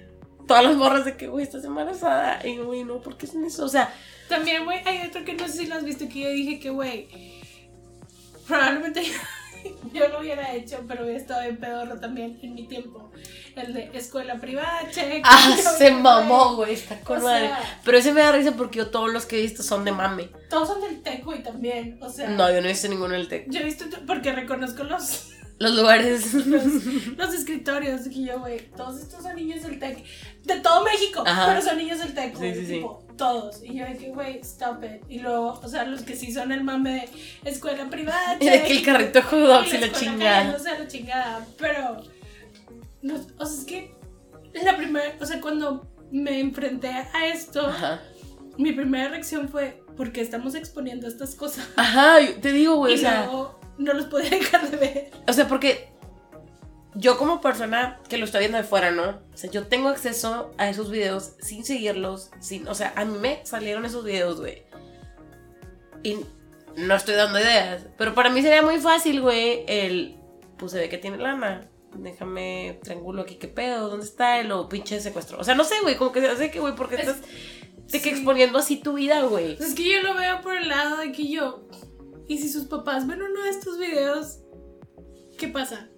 todas 0.47 0.63
las 0.63 0.75
morras 0.75 1.05
de 1.05 1.15
que, 1.17 1.27
güey, 1.27 1.43
estás 1.43 1.63
embarazada. 1.63 2.45
Y, 2.45 2.57
güey, 2.57 2.83
no, 2.83 3.01
¿por 3.01 3.17
qué 3.17 3.25
hacen 3.25 3.43
eso? 3.45 3.65
O 3.65 3.69
sea, 3.69 3.93
También, 4.29 4.65
güey, 4.65 4.79
hay 4.85 5.07
otro 5.07 5.23
que 5.25 5.33
no 5.33 5.47
sé 5.47 5.53
si 5.59 5.65
lo 5.67 5.75
has 5.75 5.83
visto, 5.83 6.07
que 6.09 6.21
yo 6.21 6.29
dije 6.29 6.59
que, 6.59 6.69
güey, 6.69 7.07
probablemente 8.47 9.03
yo 9.93 10.07
lo 10.09 10.19
hubiera 10.19 10.53
hecho, 10.53 10.83
pero 10.87 11.03
hubiera 11.03 11.19
estado 11.19 11.41
en 11.43 11.57
pedorro 11.57 11.99
también 11.99 12.39
en 12.41 12.53
mi 12.53 12.67
tiempo. 12.67 13.11
El 13.55 13.73
de 13.73 13.89
escuela 13.93 14.35
privada, 14.35 14.89
check. 14.91 15.21
ah, 15.23 15.55
se 15.77 15.89
güey, 15.91 16.01
mamó, 16.01 16.55
güey, 16.55 16.73
está 16.73 16.99
con 17.01 17.19
O 17.19 17.23
madre. 17.23 17.47
sea- 17.47 17.79
Pero 17.85 17.97
ese 17.97 18.11
me 18.11 18.21
da 18.21 18.31
risa 18.33 18.51
porque 18.51 18.79
yo 18.79 18.89
todos 18.89 19.11
los 19.11 19.25
que 19.25 19.39
he 19.39 19.41
visto 19.41 19.63
son 19.63 19.85
de 19.85 19.91
mame. 19.93 20.29
Todos 20.49 20.67
son 20.67 20.81
del 20.81 21.01
tech, 21.01 21.23
güey, 21.23 21.41
también. 21.41 21.97
O 22.01 22.09
sea, 22.09 22.27
No, 22.29 22.49
yo 22.51 22.59
no 22.61 22.67
he 22.67 22.71
visto 22.73 22.87
ninguno 22.89 23.13
en 23.15 23.21
el 23.21 23.27
tech. 23.29 23.45
yo 23.49 23.61
he 23.61 23.63
visto, 23.63 23.85
porque 24.05 24.33
reconozco 24.33 24.83
los, 24.83 25.29
Los 25.57 25.75
lugares. 25.75 26.33
los, 26.45 26.63
los 27.17 27.33
escritorios. 27.33 28.01
Que 28.01 28.23
yo, 28.25 28.39
güey, 28.39 28.69
todos 28.75 28.99
estos 28.99 29.23
son 29.23 29.35
niños 29.35 29.63
del 29.63 29.79
tech. 29.79 30.03
De 30.43 30.59
todo 30.59 30.83
México, 30.83 31.23
Ajá. 31.25 31.47
pero 31.47 31.61
son 31.61 31.77
niños 31.77 31.99
del 31.99 32.13
Sí, 32.37 32.65
sí. 32.65 32.73
tipo, 32.73 33.05
todos. 33.17 33.63
Y 33.63 33.75
yo 33.75 33.85
de 33.85 33.97
que, 33.97 34.09
güey, 34.09 34.39
stop 34.39 34.83
it. 34.83 35.01
Y 35.09 35.19
luego, 35.19 35.59
o 35.63 35.67
sea, 35.67 35.85
los 35.85 36.01
que 36.01 36.15
sí 36.15 36.33
son 36.33 36.51
el 36.51 36.63
mame 36.63 37.09
de 37.43 37.49
escuela 37.49 37.89
privada, 37.89 38.37
Y 38.39 38.49
de 38.49 38.63
que 38.63 38.73
el 38.73 38.83
carrito 38.85 39.19
y 39.19 39.47
la 39.47 39.61
escuela 39.61 39.91
chingada. 39.91 40.37
cayéndose 40.39 40.69
a 40.69 40.79
la 40.79 40.87
chingada. 40.87 41.47
Pero, 41.57 42.03
no, 43.01 43.15
o 43.39 43.45
sea, 43.45 43.59
es 43.59 43.65
que 43.65 43.95
la 44.63 44.75
primera, 44.77 45.15
o 45.19 45.25
sea, 45.25 45.39
cuando 45.41 45.87
me 46.11 46.39
enfrenté 46.39 46.89
a 46.89 47.27
esto, 47.27 47.65
Ajá. 47.67 48.01
mi 48.57 48.71
primera 48.73 49.09
reacción 49.09 49.49
fue, 49.49 49.81
porque 49.97 50.21
estamos 50.21 50.53
exponiendo 50.55 51.07
estas 51.07 51.35
cosas. 51.35 51.67
Ajá, 51.77 52.17
te 52.41 52.51
digo, 52.51 52.75
güey, 52.75 52.93
y 52.95 52.97
o 52.97 52.99
sea, 52.99 53.25
luego 53.25 53.59
no 53.77 53.93
los 53.93 54.05
podía 54.05 54.29
dejar 54.31 54.69
de 54.71 54.77
ver. 54.77 55.11
o 55.27 55.33
sea, 55.33 55.47
porque 55.47 55.89
yo 56.95 57.17
como 57.17 57.41
persona 57.41 57.99
que 58.07 58.17
lo 58.17 58.25
estoy 58.25 58.39
viendo 58.41 58.57
de 58.57 58.63
fuera, 58.63 58.91
¿no? 58.91 59.19
O 59.33 59.37
sea, 59.37 59.51
yo 59.51 59.67
tengo 59.67 59.89
acceso 59.89 60.51
a 60.57 60.69
esos 60.69 60.89
videos 60.89 61.33
sin 61.41 61.65
seguirlos, 61.65 62.31
sin, 62.39 62.67
o 62.67 62.75
sea, 62.75 62.93
a 62.95 63.03
mí 63.05 63.17
me 63.19 63.45
salieron 63.45 63.85
esos 63.85 64.03
videos, 64.05 64.39
güey. 64.39 64.63
Y 66.03 66.19
no 66.77 66.95
estoy 66.95 67.15
dando 67.15 67.39
ideas, 67.39 67.83
pero 67.97 68.13
para 68.13 68.29
mí 68.29 68.41
sería 68.41 68.61
muy 68.61 68.79
fácil, 68.79 69.21
güey, 69.21 69.63
el, 69.67 70.17
pues 70.57 70.71
se 70.71 70.79
ve 70.79 70.89
que 70.89 70.97
tiene 70.97 71.17
lana. 71.17 71.69
Déjame 71.97 72.77
triángulo 72.83 73.21
aquí, 73.21 73.35
¿qué 73.35 73.47
pedo? 73.47 73.89
¿Dónde 73.89 74.05
está 74.05 74.39
el 74.41 74.51
o 74.51 74.67
pinche 74.67 74.99
secuestro? 74.99 75.39
O 75.39 75.43
sea, 75.45 75.55
no 75.55 75.63
sé, 75.63 75.75
güey, 75.81 75.95
como 75.95 76.11
que 76.11 76.19
se 76.19 76.27
hace 76.27 76.51
que, 76.51 76.59
güey, 76.59 76.75
porque 76.75 76.95
Es- 76.95 77.07
estás 77.07 77.21
que 78.01 78.09
exponiendo 78.09 78.59
así 78.59 78.77
tu 78.77 78.93
vida, 78.93 79.21
güey. 79.23 79.53
Es 79.53 79.73
que 79.73 79.89
yo 79.89 80.01
lo 80.01 80.13
veo 80.13 80.41
por 80.41 80.57
el 80.57 80.67
lado 80.67 80.97
de 80.97 81.11
que 81.13 81.29
yo. 81.29 81.63
¿Y 82.27 82.37
si 82.37 82.49
sus 82.49 82.65
papás 82.65 83.05
ven 83.07 83.21
uno 83.21 83.43
de 83.43 83.49
estos 83.49 83.77
videos? 83.77 84.39
¿Qué 85.37 85.47
pasa? 85.47 85.89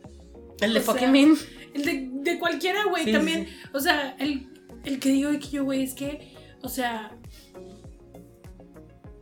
El 0.59 0.73
de 0.73 0.79
o 0.79 0.83
sea, 0.83 0.93
fucking 0.93 1.11
mean. 1.11 1.35
El 1.73 1.83
de, 1.83 2.09
de 2.11 2.39
cualquiera, 2.39 2.85
güey, 2.85 3.05
Sí, 3.05 3.11
también. 3.11 3.45
sí, 3.47 3.53
O 3.73 3.79
sea, 3.79 4.15
el, 4.19 4.47
el 4.83 4.99
que 4.99 5.09
digo 5.09 5.31
de 5.31 5.39
que 5.39 5.47
yo, 5.49 5.63
güey, 5.63 5.83
es 5.83 5.93
que, 5.93 6.33
o 6.61 6.69
sea, 6.69 7.15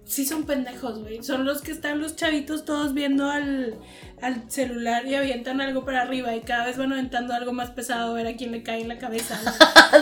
sí 0.05 0.25
son 0.25 0.45
pendejos, 0.45 0.99
güey. 0.99 1.21
Son 1.23 1.45
los 1.45 1.61
que 1.61 1.71
están 1.71 1.99
los 1.99 2.15
chavitos 2.15 2.63
todos 2.65 2.93
viendo 2.93 3.29
al, 3.29 3.77
al 4.21 4.49
celular 4.49 5.05
y 5.05 5.15
avientan 5.15 5.61
algo 5.61 5.83
para 5.83 6.01
arriba 6.01 6.35
y 6.35 6.41
cada 6.41 6.65
vez 6.65 6.77
van 6.77 6.93
aventando 6.93 7.33
algo 7.33 7.51
más 7.51 7.71
pesado 7.71 8.11
a 8.11 8.13
ver 8.13 8.27
a 8.27 8.35
quién 8.35 8.51
le 8.51 8.63
cae 8.63 8.81
en 8.81 8.87
la 8.87 8.97
cabeza. 8.97 9.39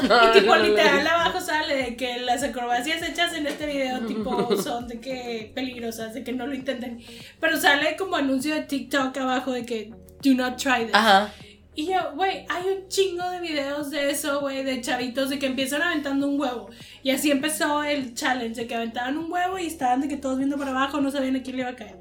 No, 0.08 0.30
y 0.30 0.40
tipo, 0.40 0.56
no, 0.56 0.64
literal, 0.64 1.06
abajo 1.06 1.42
sale 1.42 1.76
de 1.76 1.96
que 1.96 2.20
las 2.20 2.44
acrobacias 2.44 3.02
hechas 3.02 3.34
en 3.34 3.48
este 3.48 3.66
video, 3.66 4.00
tipo, 4.02 4.56
son 4.62 4.88
de 4.88 5.00
que 5.00 5.52
peligrosas, 5.54 6.14
de 6.14 6.24
que 6.24 6.32
no 6.32 6.46
lo 6.48 6.54
intenten. 6.54 7.02
Pero 7.40 7.58
sale 7.58 7.96
como 7.98 8.16
anuncio 8.16 8.54
de 8.54 8.62
TikTok 8.62 9.18
abajo 9.18 9.52
de 9.52 9.66
que 9.66 9.94
do 10.22 10.34
not 10.34 10.58
try 10.58 10.86
this. 10.86 10.94
Ajá. 10.94 11.32
Y 11.76 11.88
yo, 11.88 12.14
güey, 12.14 12.46
hay 12.50 12.66
un 12.68 12.88
chingo 12.88 13.28
de 13.32 13.42
videos 13.42 13.90
de 13.90 14.12
eso, 14.12 14.42
güey, 14.42 14.64
de 14.64 14.80
chavitos 14.82 15.32
de 15.32 15.40
que 15.40 15.48
empiezan 15.48 15.82
aventando 15.82 16.28
un 16.28 16.40
huevo. 16.40 16.70
Y 17.02 17.10
así 17.10 17.32
empezó 17.32 17.84
el 17.84 18.14
challenge, 18.14 18.62
de 18.62 18.68
que 18.68 18.76
aventaban 18.76 19.18
un 19.18 19.32
huevo 19.32 19.58
y 19.58 19.66
estaban 19.66 20.00
de 20.02 20.08
que 20.08 20.18
todos 20.18 20.38
viendo 20.38 20.58
para 20.58 20.70
abajo, 20.70 21.02
no 21.02 21.10
sabían 21.10 21.36
a 21.36 21.42
quién 21.42 21.56
le 21.56 21.64
iba 21.64 21.72
a 21.72 21.76
caer. 21.76 21.98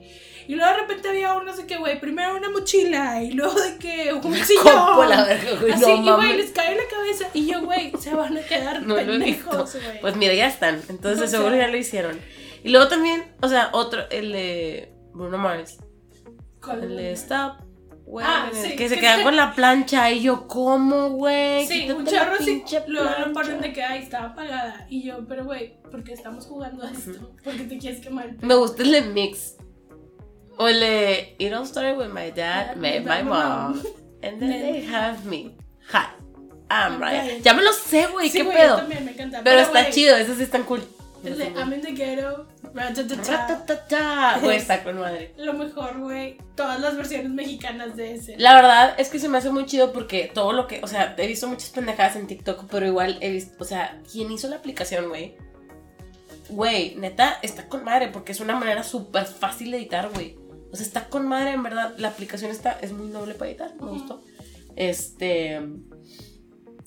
Y 0.48 0.54
luego 0.54 0.70
de 0.72 0.76
repente 0.78 1.08
había 1.08 1.32
uno 1.34 1.54
de 1.54 1.66
que, 1.66 1.76
güey, 1.78 2.00
primero 2.00 2.36
una 2.36 2.50
mochila 2.50 3.22
y 3.22 3.32
luego 3.32 3.54
de 3.60 3.76
que 3.78 4.12
un 4.12 4.34
sillón. 4.44 5.08
la 5.08 5.24
verga, 5.24 5.60
güey, 5.60 5.72
Así, 5.72 5.84
no 6.00 6.12
y 6.12 6.16
güey, 6.16 6.36
les 6.36 6.50
cae 6.50 6.72
en 6.72 6.78
la 6.78 6.84
cabeza. 6.88 7.26
Y 7.34 7.46
yo, 7.46 7.62
güey, 7.62 7.92
se 7.98 8.14
van 8.14 8.36
a 8.36 8.42
quedar 8.42 8.82
No 8.86 8.94
pendejos, 8.96 9.74
güey. 9.74 10.00
Pues 10.00 10.16
mira, 10.16 10.34
ya 10.34 10.46
están. 10.48 10.80
Entonces 10.88 11.22
O 11.22 11.26
sea- 11.28 11.38
seguro 11.38 11.56
ya 11.56 11.68
lo 11.68 11.76
hicieron. 11.76 12.18
Y 12.64 12.70
luego 12.70 12.88
también, 12.88 13.24
o 13.40 13.48
sea, 13.48 13.70
otro, 13.72 14.02
el 14.10 14.32
de 14.32 14.92
Bruno 15.12 15.38
Mars. 15.38 15.78
¿Cuál 16.64 16.84
El 16.84 16.96
de? 16.96 17.12
Stop. 17.12 17.56
Güey, 18.04 18.26
Ah, 18.28 18.50
sí, 18.52 18.76
que 18.76 18.88
se 18.88 18.96
que 18.96 19.00
quedan 19.00 19.22
con 19.22 19.36
la 19.36 19.54
plancha 19.54 20.10
y 20.10 20.22
yo, 20.22 20.46
¿cómo, 20.46 21.10
güey? 21.10 21.66
Sí, 21.66 21.90
un 21.90 22.04
la 22.04 22.10
chorro 22.10 22.36
sí. 22.40 22.62
Luego 22.88 23.08
lo 23.26 23.32
ponen 23.32 23.60
de 23.60 23.72
que, 23.72 23.82
ay, 23.82 24.02
estaba 24.02 24.26
apagada. 24.28 24.86
Y 24.90 25.02
yo, 25.04 25.26
pero 25.26 25.44
güey, 25.44 25.80
¿por 25.90 26.04
qué 26.04 26.12
estamos 26.12 26.44
jugando 26.46 26.84
a 26.84 26.90
esto? 26.90 27.32
¿Por 27.42 27.54
qué 27.56 27.64
te 27.64 27.78
quieres 27.78 28.00
quemar 28.00 28.34
Me 28.42 28.54
gusta 28.54 28.82
el 28.82 28.92
de 28.92 29.00
Mix. 29.02 29.56
O 30.58 30.68
el 30.68 30.80
de 30.80 31.34
It 31.38 31.52
all 31.52 31.66
started 31.66 31.96
with 31.96 32.08
my 32.12 32.30
dad, 32.30 32.76
met 32.76 33.04
my 33.04 33.22
mom. 33.22 33.82
And 34.22 34.38
then 34.38 34.50
they 34.50 34.86
have 34.86 35.24
me. 35.24 35.56
Hi, 35.92 36.08
I'm 36.70 37.00
Ryan. 37.00 37.42
Ya 37.42 37.54
me 37.54 37.62
lo 37.62 37.72
sé, 37.72 38.06
güey, 38.06 38.28
Sí, 38.30 38.38
qué 38.38 38.44
yo 38.44 38.52
pedo. 38.52 38.76
también 38.76 39.04
me 39.04 39.12
encanta. 39.12 39.40
Pero 39.42 39.60
está 39.60 39.90
chido, 39.90 40.16
esos 40.16 40.36
sí 40.36 40.44
están 40.44 40.62
cool. 40.64 40.82
De 41.22 41.52
I'm 41.56 41.72
in 41.72 41.80
the 41.80 41.92
ghetto. 41.92 42.46
Güey, 44.40 44.56
está 44.56 44.82
con 44.82 44.98
madre. 44.98 45.34
Lo 45.36 45.52
mejor, 45.52 45.98
güey. 45.98 46.38
Todas 46.56 46.80
las 46.80 46.96
versiones 46.96 47.30
mexicanas 47.30 47.96
de 47.96 48.14
ese. 48.14 48.34
La 48.38 48.54
verdad 48.54 48.94
es 48.98 49.08
que 49.08 49.18
se 49.18 49.28
me 49.28 49.38
hace 49.38 49.50
muy 49.50 49.66
chido 49.66 49.92
porque 49.92 50.30
todo 50.32 50.52
lo 50.52 50.66
que, 50.66 50.80
o 50.82 50.86
sea, 50.86 51.14
he 51.18 51.26
visto 51.26 51.46
muchas 51.46 51.70
pendejadas 51.70 52.16
en 52.16 52.26
TikTok, 52.26 52.64
pero 52.70 52.86
igual 52.86 53.18
he 53.20 53.30
visto, 53.30 53.54
o 53.60 53.64
sea, 53.64 54.00
¿quién 54.10 54.32
hizo 54.32 54.48
la 54.48 54.56
aplicación, 54.56 55.08
güey? 55.10 55.36
Güey, 56.48 56.96
neta, 56.96 57.38
está 57.42 57.68
con 57.68 57.84
madre 57.84 58.08
porque 58.08 58.32
es 58.32 58.40
una 58.40 58.56
manera 58.56 58.82
súper 58.82 59.26
fácil 59.26 59.70
de 59.70 59.76
editar, 59.78 60.10
güey. 60.12 60.36
O 60.72 60.76
sea, 60.76 60.86
está 60.86 61.08
con 61.08 61.26
madre, 61.28 61.52
en 61.52 61.62
verdad. 61.62 61.94
La 61.98 62.08
aplicación 62.08 62.50
está, 62.50 62.72
es 62.80 62.92
muy 62.92 63.08
noble 63.08 63.34
para 63.34 63.50
editar, 63.50 63.74
me 63.80 63.88
gustó. 63.90 64.22
Este. 64.76 65.60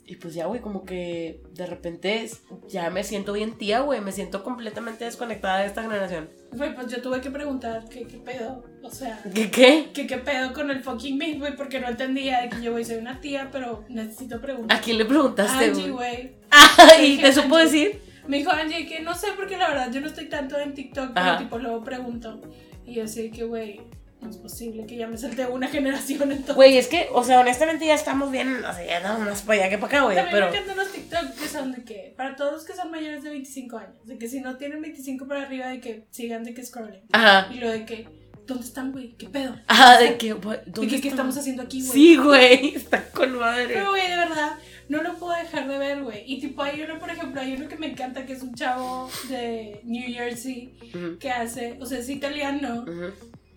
Y 0.08 0.18
pues 0.18 0.36
ya, 0.36 0.46
güey, 0.46 0.62
como 0.62 0.86
que 0.86 1.42
de 1.54 1.66
repente 1.66 2.30
ya 2.68 2.92
me 2.92 3.04
siento 3.04 3.34
bien 3.34 3.58
tía, 3.58 3.80
güey. 3.80 4.02
Me 4.02 4.12
siento 4.12 4.44
completamente 4.44 5.04
desconectada 5.06 5.62
de 5.62 5.66
esta 5.66 5.82
generación. 5.82 6.30
Güey, 6.52 6.76
pues 6.76 6.88
yo 6.92 7.02
tuve 7.02 7.22
que 7.22 7.32
preguntar 7.32 7.86
qué, 7.90 8.06
qué 8.06 8.18
pedo. 8.18 8.64
O 8.84 8.92
sea, 8.92 9.20
¿Qué 9.34 9.50
qué? 9.50 9.90
qué, 9.96 10.06
qué 10.06 10.18
pedo 10.20 10.54
con 10.54 10.70
el 10.70 10.84
fucking 10.84 11.18
me, 11.18 11.34
güey, 11.40 11.56
porque 11.56 11.80
no 11.80 11.88
entendía 11.90 12.42
de 12.42 12.50
que 12.50 12.62
yo, 12.62 12.72
güey, 12.74 12.86
soy 12.86 12.98
una 12.98 13.20
tía, 13.20 13.50
pero 13.52 13.84
necesito 13.90 14.40
preguntar. 14.40 14.78
¿A 14.78 14.82
quién 14.82 15.00
le 15.00 15.06
preguntaste, 15.06 15.66
Angie, 15.66 15.90
güey? 15.90 16.16
güey. 16.16 16.36
Ah, 16.52 17.02
¿y 17.02 17.18
te 17.18 17.34
supo 17.34 17.56
Angie. 17.56 17.86
decir? 17.86 18.02
Me 18.28 18.38
dijo 18.38 18.52
Angie 18.52 18.86
que 18.86 19.02
no 19.02 19.16
sé 19.16 19.28
porque 19.36 19.58
la 19.58 19.70
verdad 19.70 19.92
yo 19.92 20.02
no 20.02 20.08
estoy 20.08 20.30
tanto 20.30 20.60
en 20.60 20.76
TikTok, 20.76 21.14
pero 21.14 21.26
Ajá. 21.26 21.38
tipo 21.40 21.58
luego 21.58 21.84
pregunto. 21.84 22.42
Y 22.86 22.96
yo 22.96 23.08
sé 23.08 23.32
que, 23.32 23.44
güey, 23.44 23.82
no 24.22 24.30
es 24.30 24.38
posible 24.38 24.86
que 24.86 24.96
ya 24.96 25.08
me 25.08 25.18
salte 25.18 25.46
una 25.46 25.68
generación 25.68 26.32
entonces. 26.32 26.56
Güey, 26.56 26.78
es 26.78 26.88
que, 26.88 27.08
o 27.14 27.24
sea, 27.24 27.40
honestamente 27.40 27.86
ya 27.86 27.96
estamos 27.96 28.32
bien, 28.32 28.64
o 28.64 28.74
sea, 28.74 28.86
ya 28.86 29.00
nada 29.00 29.20
más 29.20 29.42
para 29.42 29.62
allá 29.62 29.70
que 29.70 29.78
para 29.78 29.88
acá, 29.98 30.04
güey, 30.04 30.16
También 30.16 30.36
pero... 30.36 30.52
me 30.52 30.58
encantan 30.58 30.78
los 30.78 30.92
TikTok 30.92 31.36
que 31.36 31.48
son 31.48 31.72
de 31.72 31.84
que, 31.84 32.14
para 32.18 32.36
todos 32.36 32.54
los 32.54 32.64
que 32.64 32.74
son 32.74 32.92
mayores 32.92 33.24
de 33.24 33.30
25 33.30 33.78
años, 33.78 34.06
de 34.06 34.18
que 34.18 34.28
si 34.28 34.42
no 34.42 34.58
tienen 34.58 34.82
25 34.82 35.28
para 35.28 35.44
arriba, 35.44 35.68
de 35.68 35.80
que 35.80 36.06
sigan 36.12 36.44
de 36.44 36.54
que 36.54 36.64
scrolling. 36.64 37.04
Ajá. 37.12 37.50
Y 37.54 37.60
lo 37.60 37.70
de 37.70 37.86
que, 37.86 38.08
¿dónde 38.46 38.64
están, 38.64 38.92
güey? 38.92 39.16
¿Qué 39.18 39.28
pedo? 39.30 39.56
Ajá, 39.68 40.00
de 40.00 40.18
que, 40.18 40.34
güey, 40.34 40.58
¿De 40.66 40.72
¿dónde 40.72 40.96
que, 40.96 41.02
¿Qué 41.02 41.10
estamos? 41.10 41.36
estamos 41.36 41.38
haciendo 41.38 41.64
aquí, 41.64 41.82
güey? 41.82 41.92
Sí, 41.92 42.16
güey, 42.18 42.76
está 42.76 43.10
con 43.10 43.38
madre. 43.38 43.68
Pero, 43.68 43.90
güey, 43.92 44.10
de 44.10 44.16
verdad, 44.18 44.54
no 44.90 45.02
lo 45.04 45.16
puedo 45.16 45.34
dejar 45.38 45.68
de 45.68 45.78
ver, 45.78 46.04
güey. 46.04 46.24
Y 46.26 46.40
tipo, 46.40 46.62
hay 46.64 46.82
uno, 46.82 47.00
por 47.00 47.10
ejemplo, 47.10 47.42
hay 47.42 47.54
uno 47.56 47.68
que 47.68 47.76
me 47.78 47.88
encanta, 47.88 48.26
que 48.26 48.34
es 48.34 48.42
un 48.44 48.54
chavo 48.56 49.10
de 49.30 49.82
New 49.84 50.14
Jersey, 50.14 50.74
que 51.20 51.32
hace, 51.32 51.78
o 51.82 51.86
sea, 51.86 52.00
es 52.00 52.10
italiano, 52.10 52.86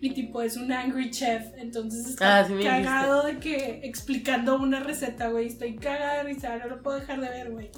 y 0.01 0.11
tipo, 0.11 0.41
es 0.41 0.55
un 0.57 0.71
angry 0.71 1.11
chef. 1.11 1.43
Entonces 1.57 2.05
está 2.07 2.39
Ah, 2.39 2.47
sí 2.47 2.53
cagado 2.63 3.23
de 3.23 3.37
que 3.39 3.81
explicando 3.83 4.55
una 4.57 4.79
receta, 4.79 5.27
güey. 5.29 5.47
Estoy 5.47 5.75
cagada 5.75 6.17
de 6.17 6.23
risa, 6.23 6.57
no 6.57 6.67
lo 6.67 6.81
puedo 6.81 6.99
dejar 6.99 7.19
de 7.21 7.29
ver, 7.29 7.51
güey. 7.51 7.69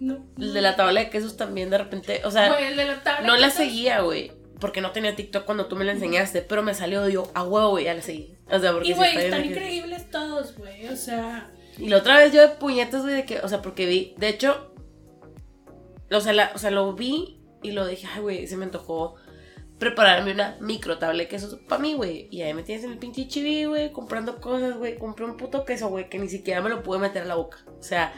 No. 0.00 0.24
El 0.38 0.54
de 0.54 0.60
la 0.62 0.76
tabla 0.76 1.00
de 1.00 1.10
quesos 1.10 1.36
también 1.36 1.70
de 1.70 1.78
repente, 1.78 2.20
o 2.24 2.30
sea, 2.30 2.48
Güey, 2.52 2.66
el 2.66 2.76
de 2.76 2.84
la 2.84 3.02
tabla. 3.02 3.26
no 3.26 3.36
la 3.36 3.50
seguía, 3.50 4.02
güey, 4.02 4.30
porque 4.60 4.80
no 4.80 4.92
tenía 4.92 5.16
TikTok 5.16 5.44
cuando 5.44 5.66
tú 5.66 5.74
me 5.74 5.84
la 5.84 5.90
enseñaste, 5.90 6.40
pero 6.42 6.62
me 6.62 6.72
salió 6.74 7.08
yo, 7.08 7.28
a 7.34 7.42
huevo, 7.42 7.70
güey, 7.70 7.86
ya 7.86 7.94
la 7.94 8.02
seguí. 8.02 8.32
O 8.48 8.58
sea, 8.60 8.72
porque 8.72 8.88
Y, 8.90 8.92
güey, 8.92 9.16
están 9.16 9.44
increíbles 9.44 10.08
todos, 10.10 10.56
güey. 10.56 10.86
O 10.86 10.94
sea, 10.94 11.50
Y 11.78 11.88
la 11.88 11.98
otra 11.98 12.18
vez 12.18 12.32
yo 12.32 12.40
de 12.40 12.48
puñetas, 12.48 13.02
güey, 13.02 13.14
de 13.14 13.24
que, 13.24 13.40
o 13.40 13.48
sea, 13.48 13.62
porque 13.62 13.86
vi, 13.86 14.14
de 14.18 14.28
hecho, 14.28 14.72
o 16.10 16.20
sea, 16.20 16.52
o 16.54 16.58
sea, 16.58 16.70
lo 16.70 16.92
vi 16.94 17.40
y 17.62 17.70
lo 17.72 17.86
dije, 17.86 18.08
ay, 18.12 18.20
güey, 18.20 18.46
se 18.46 18.56
me 18.56 18.64
antojó 18.64 19.16
prepararme 19.78 20.32
una 20.32 20.56
micro 20.60 20.98
tabla 20.98 21.22
de 21.22 21.28
quesos 21.28 21.58
para 21.68 21.80
mí, 21.80 21.94
güey. 21.94 22.28
Y 22.30 22.42
ahí 22.42 22.52
me 22.52 22.62
tienes 22.62 22.84
en 22.84 22.92
el 22.92 22.98
pinche 22.98 23.28
chiví, 23.28 23.64
güey, 23.64 23.92
comprando 23.92 24.40
cosas, 24.40 24.76
güey. 24.76 24.98
Compré 24.98 25.24
un 25.24 25.36
puto 25.36 25.64
queso, 25.64 25.88
güey, 25.88 26.08
que 26.08 26.18
ni 26.18 26.28
siquiera 26.28 26.60
me 26.60 26.68
lo 26.68 26.82
pude 26.82 26.98
meter 26.98 27.22
a 27.22 27.26
la 27.26 27.36
boca. 27.36 27.58
O 27.78 27.82
sea, 27.82 28.12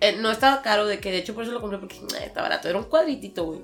eh, 0.00 0.16
no 0.16 0.30
estaba 0.30 0.62
caro, 0.62 0.86
de 0.86 0.98
que 0.98 1.10
de 1.10 1.18
hecho 1.18 1.34
por 1.34 1.44
eso 1.44 1.52
lo 1.52 1.60
compré 1.60 1.78
porque 1.78 1.96
eh, 1.96 2.24
está 2.24 2.42
barato. 2.42 2.68
Era 2.68 2.78
un 2.78 2.84
cuadritito, 2.84 3.44
güey. 3.44 3.60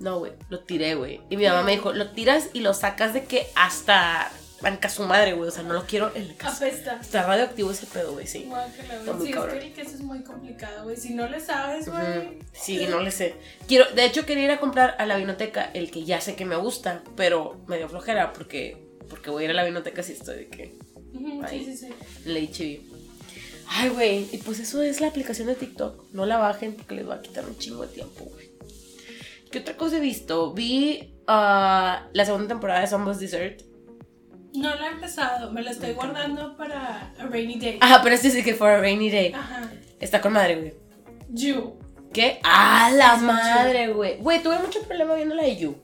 No, 0.00 0.18
güey, 0.18 0.32
lo 0.48 0.60
tiré, 0.60 0.96
güey. 0.96 1.20
Y 1.30 1.36
mi 1.36 1.44
mamá 1.46 1.62
me 1.62 1.72
dijo, 1.72 1.92
lo 1.92 2.10
tiras 2.10 2.50
y 2.52 2.60
lo 2.60 2.74
sacas 2.74 3.14
de 3.14 3.24
que 3.24 3.46
hasta 3.54 4.32
banca 4.62 4.88
su 4.88 5.02
madre, 5.02 5.34
güey. 5.34 5.48
O 5.48 5.52
sea, 5.52 5.62
no 5.62 5.74
lo 5.74 5.84
quiero 5.84 6.10
en 6.14 6.28
la 6.28 6.34
casa. 6.34 6.64
apesta. 6.64 6.98
Está 7.00 7.26
radioactivo 7.26 7.70
ese 7.70 7.86
pedo, 7.86 8.12
güey, 8.12 8.26
sí. 8.26 8.44
Guácala, 8.48 9.02
güey. 9.04 9.20
Sí, 9.20 9.28
es 9.28 9.34
cabrón. 9.34 9.58
que 9.58 9.66
el 9.66 9.72
queso 9.74 9.90
es 9.94 10.00
muy 10.00 10.22
complicado, 10.22 10.84
güey. 10.84 10.96
Si 10.96 11.12
no 11.14 11.28
le 11.28 11.40
sabes, 11.40 11.88
güey. 11.88 12.38
Sí, 12.52 12.86
no 12.88 13.00
le 13.00 13.10
sé. 13.10 13.34
Quiero, 13.66 13.90
de 13.92 14.04
hecho, 14.04 14.24
quería 14.24 14.44
ir 14.44 14.50
a 14.52 14.60
comprar 14.60 14.96
a 14.98 15.04
la 15.04 15.16
vinoteca 15.16 15.70
el 15.74 15.90
que 15.90 16.04
ya 16.04 16.20
sé 16.20 16.36
que 16.36 16.44
me 16.44 16.56
gusta, 16.56 17.02
pero 17.16 17.60
me 17.66 17.76
dio 17.76 17.88
flojera 17.88 18.32
porque, 18.32 18.86
porque 19.10 19.30
voy 19.30 19.42
a 19.42 19.44
ir 19.46 19.50
a 19.50 19.54
la 19.54 19.64
vinoteca 19.64 20.02
si 20.02 20.12
estoy 20.12 20.36
de 20.36 20.48
que. 20.48 20.74
Sí, 21.50 21.64
sí, 21.64 21.76
sí. 21.76 21.88
HB. 22.24 22.92
Ay, 23.74 23.88
güey, 23.88 24.28
y 24.32 24.38
pues 24.38 24.58
eso 24.60 24.82
es 24.82 25.00
la 25.00 25.08
aplicación 25.08 25.48
de 25.48 25.54
TikTok. 25.54 26.12
No 26.12 26.26
la 26.26 26.38
bajen 26.38 26.74
porque 26.74 26.94
les 26.94 27.08
va 27.08 27.16
a 27.16 27.22
quitar 27.22 27.46
un 27.46 27.56
chingo 27.58 27.82
de 27.82 27.88
tiempo, 27.88 28.24
güey. 28.24 28.50
¿Qué 29.50 29.58
otra 29.58 29.76
cosa 29.76 29.98
he 29.98 30.00
visto? 30.00 30.52
Vi 30.52 31.14
ah, 31.26 32.08
la 32.12 32.24
segunda 32.24 32.48
temporada 32.48 32.80
de 32.80 32.86
Somos 32.86 33.18
Dessert. 33.18 33.62
No 34.54 34.74
la 34.74 34.88
he 34.88 34.92
empezado, 34.92 35.50
me 35.50 35.62
la 35.62 35.70
estoy 35.70 35.92
guardando 35.92 36.56
para 36.56 37.12
a 37.18 37.26
rainy 37.26 37.58
day. 37.58 37.78
Ajá, 37.80 38.02
pero 38.02 38.14
este 38.14 38.30
sí 38.30 38.42
que 38.42 38.54
for 38.54 38.68
a 38.68 38.78
rainy 38.80 39.10
day. 39.10 39.32
Ajá. 39.32 39.70
Está 39.98 40.20
con 40.20 40.32
madre, 40.32 40.56
güey. 40.56 40.74
You. 41.30 41.78
¿Qué? 42.12 42.40
¡Ah, 42.44 42.90
la 42.94 43.16
madre, 43.16 43.88
güey! 43.88 44.18
Güey, 44.18 44.42
tuve 44.42 44.58
mucho 44.58 44.82
problema 44.82 45.14
viendo 45.14 45.34
la 45.34 45.44
de 45.44 45.56
You. 45.56 45.76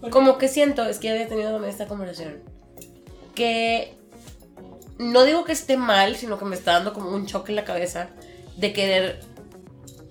¿Por 0.00 0.10
Como 0.10 0.38
que 0.38 0.46
siento, 0.46 0.84
es 0.84 0.98
que 0.98 1.10
había 1.10 1.26
tenido 1.26 1.50
también 1.50 1.72
esta 1.72 1.86
conversación, 1.86 2.42
que 3.34 3.96
no 4.98 5.24
digo 5.24 5.44
que 5.44 5.52
esté 5.52 5.76
mal, 5.76 6.14
sino 6.14 6.38
que 6.38 6.44
me 6.44 6.54
está 6.54 6.74
dando 6.74 6.92
como 6.92 7.10
un 7.10 7.26
choque 7.26 7.50
en 7.52 7.56
la 7.56 7.64
cabeza 7.64 8.10
de 8.56 8.72
querer 8.72 9.20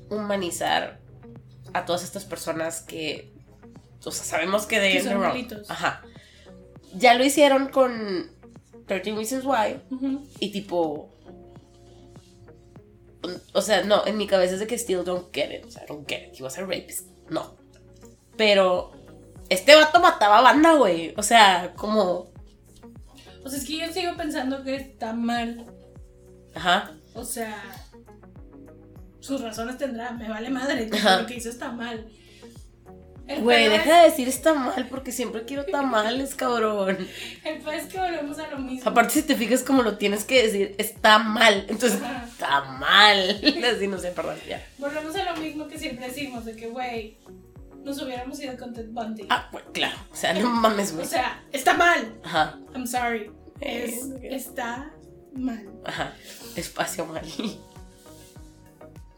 humanizar 0.09 0.99
a 1.73 1.85
todas 1.85 2.03
estas 2.03 2.25
personas 2.25 2.81
que, 2.81 3.31
o 4.03 4.11
sea, 4.11 4.25
sabemos 4.25 4.65
que 4.65 4.79
de 4.79 4.91
Que 4.91 5.03
son. 5.03 5.23
Ajá. 5.69 6.03
Ya 6.95 7.13
lo 7.15 7.23
hicieron 7.23 7.69
con 7.69 8.31
13 8.88 9.15
Reasons 9.15 9.45
Why 9.45 9.81
y 10.39 10.51
tipo... 10.51 11.13
O 13.53 13.61
sea, 13.61 13.83
no, 13.83 14.05
en 14.05 14.17
mi 14.17 14.27
cabeza 14.27 14.53
es 14.53 14.59
de 14.59 14.67
que 14.67 14.77
still 14.77 15.03
don't 15.03 15.33
get 15.33 15.51
it. 15.51 15.65
O 15.65 15.71
sea, 15.71 15.85
don't 15.88 16.07
get 16.07 16.29
it. 16.29 16.39
He 16.39 16.43
was 16.43 16.57
a 16.57 16.61
rapist. 16.61 17.07
No. 17.29 17.55
Pero 18.38 18.91
este 19.49 19.75
vato 19.75 19.99
mataba 19.99 20.41
banda, 20.41 20.73
güey. 20.73 21.13
O 21.17 21.23
sea, 21.23 21.73
como... 21.75 22.31
O 23.43 23.49
sea, 23.49 23.59
es 23.59 23.65
que 23.65 23.77
yo 23.77 23.91
sigo 23.91 24.15
pensando 24.15 24.63
que 24.63 24.75
está 24.75 25.13
mal. 25.13 25.65
Ajá. 26.53 26.91
O 27.13 27.23
sea, 27.23 27.61
sus 29.19 29.41
razones 29.41 29.77
tendrá. 29.77 30.11
Me 30.11 30.29
vale 30.29 30.49
madre. 30.49 30.89
Ajá. 30.93 31.21
Lo 31.21 31.27
que 31.27 31.35
hizo 31.35 31.49
está 31.49 31.71
mal. 31.71 32.09
Güey, 33.41 33.67
deja 33.69 34.01
de 34.01 34.09
decir 34.09 34.28
está 34.28 34.53
mal 34.53 34.88
porque 34.89 35.11
siempre 35.11 35.43
quiero 35.45 35.65
tamales, 35.65 36.34
cabrón. 36.36 36.97
El 37.43 37.57
pedo 37.59 37.71
es 37.71 37.86
que 37.86 37.97
volvemos 37.97 38.39
a 38.39 38.47
lo 38.47 38.57
mismo. 38.59 38.89
Aparte, 38.89 39.13
si 39.15 39.23
te 39.23 39.36
fijas 39.36 39.63
como 39.63 39.84
lo 39.84 39.97
tienes 39.97 40.23
que 40.23 40.43
decir, 40.43 40.75
está 40.78 41.19
mal. 41.19 41.65
Entonces, 41.69 42.01
Ajá. 42.01 42.25
está 42.25 42.61
mal. 42.61 43.41
Así 43.75 43.88
no 43.88 43.97
sé, 43.97 44.11
perdón, 44.11 44.38
ya. 44.47 44.65
Volvemos 44.78 45.15
a 45.15 45.32
lo 45.34 45.38
mismo 45.41 45.67
que 45.67 45.78
siempre 45.78 46.07
decimos, 46.07 46.45
de 46.45 46.55
que, 46.55 46.67
güey, 46.67 47.17
nos 47.84 48.01
hubiéramos 48.01 48.39
ido 48.41 48.57
con 48.57 48.73
Ted 48.73 48.88
Bundy. 48.89 49.25
Ah, 49.30 49.49
pues 49.51 49.63
claro. 49.73 49.97
O 50.11 50.15
sea, 50.15 50.34
no 50.34 50.49
mames, 50.49 50.91
o 50.91 50.95
güey. 50.95 51.07
sea, 51.07 51.43
está 51.51 51.73
mal. 51.73 52.15
Ajá, 52.23 52.57
I'm 52.73 52.88
sorry. 52.88 53.32
Eh, 53.59 53.86
Es, 53.86 54.09
está 54.23 54.91
mal. 55.34 55.67
ajá. 55.86 56.13
Espacio 56.55 57.05
mal. 57.05 57.21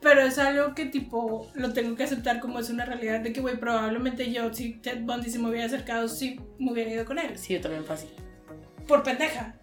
Pero 0.01 0.21
es 0.21 0.37
algo 0.37 0.73
que, 0.75 0.85
tipo, 0.85 1.51
lo 1.55 1.73
tengo 1.73 1.95
que 1.95 2.03
aceptar 2.03 2.39
como 2.39 2.59
es 2.59 2.69
una 2.69 2.85
realidad 2.85 3.19
de 3.19 3.33
que, 3.33 3.41
güey, 3.41 3.59
probablemente 3.59 4.31
yo, 4.31 4.53
si 4.53 4.75
Ted 4.75 5.01
Bundy 5.01 5.29
se 5.29 5.39
me 5.39 5.49
hubiera 5.49 5.65
acercado, 5.65 6.07
sí 6.07 6.39
me 6.57 6.71
hubiera 6.71 6.89
ido 6.91 7.05
con 7.05 7.19
él. 7.19 7.37
Sí, 7.37 7.53
yo 7.53 7.61
también 7.61 7.83
fácil. 7.83 8.09
Por 8.87 9.03
pendeja. 9.03 9.59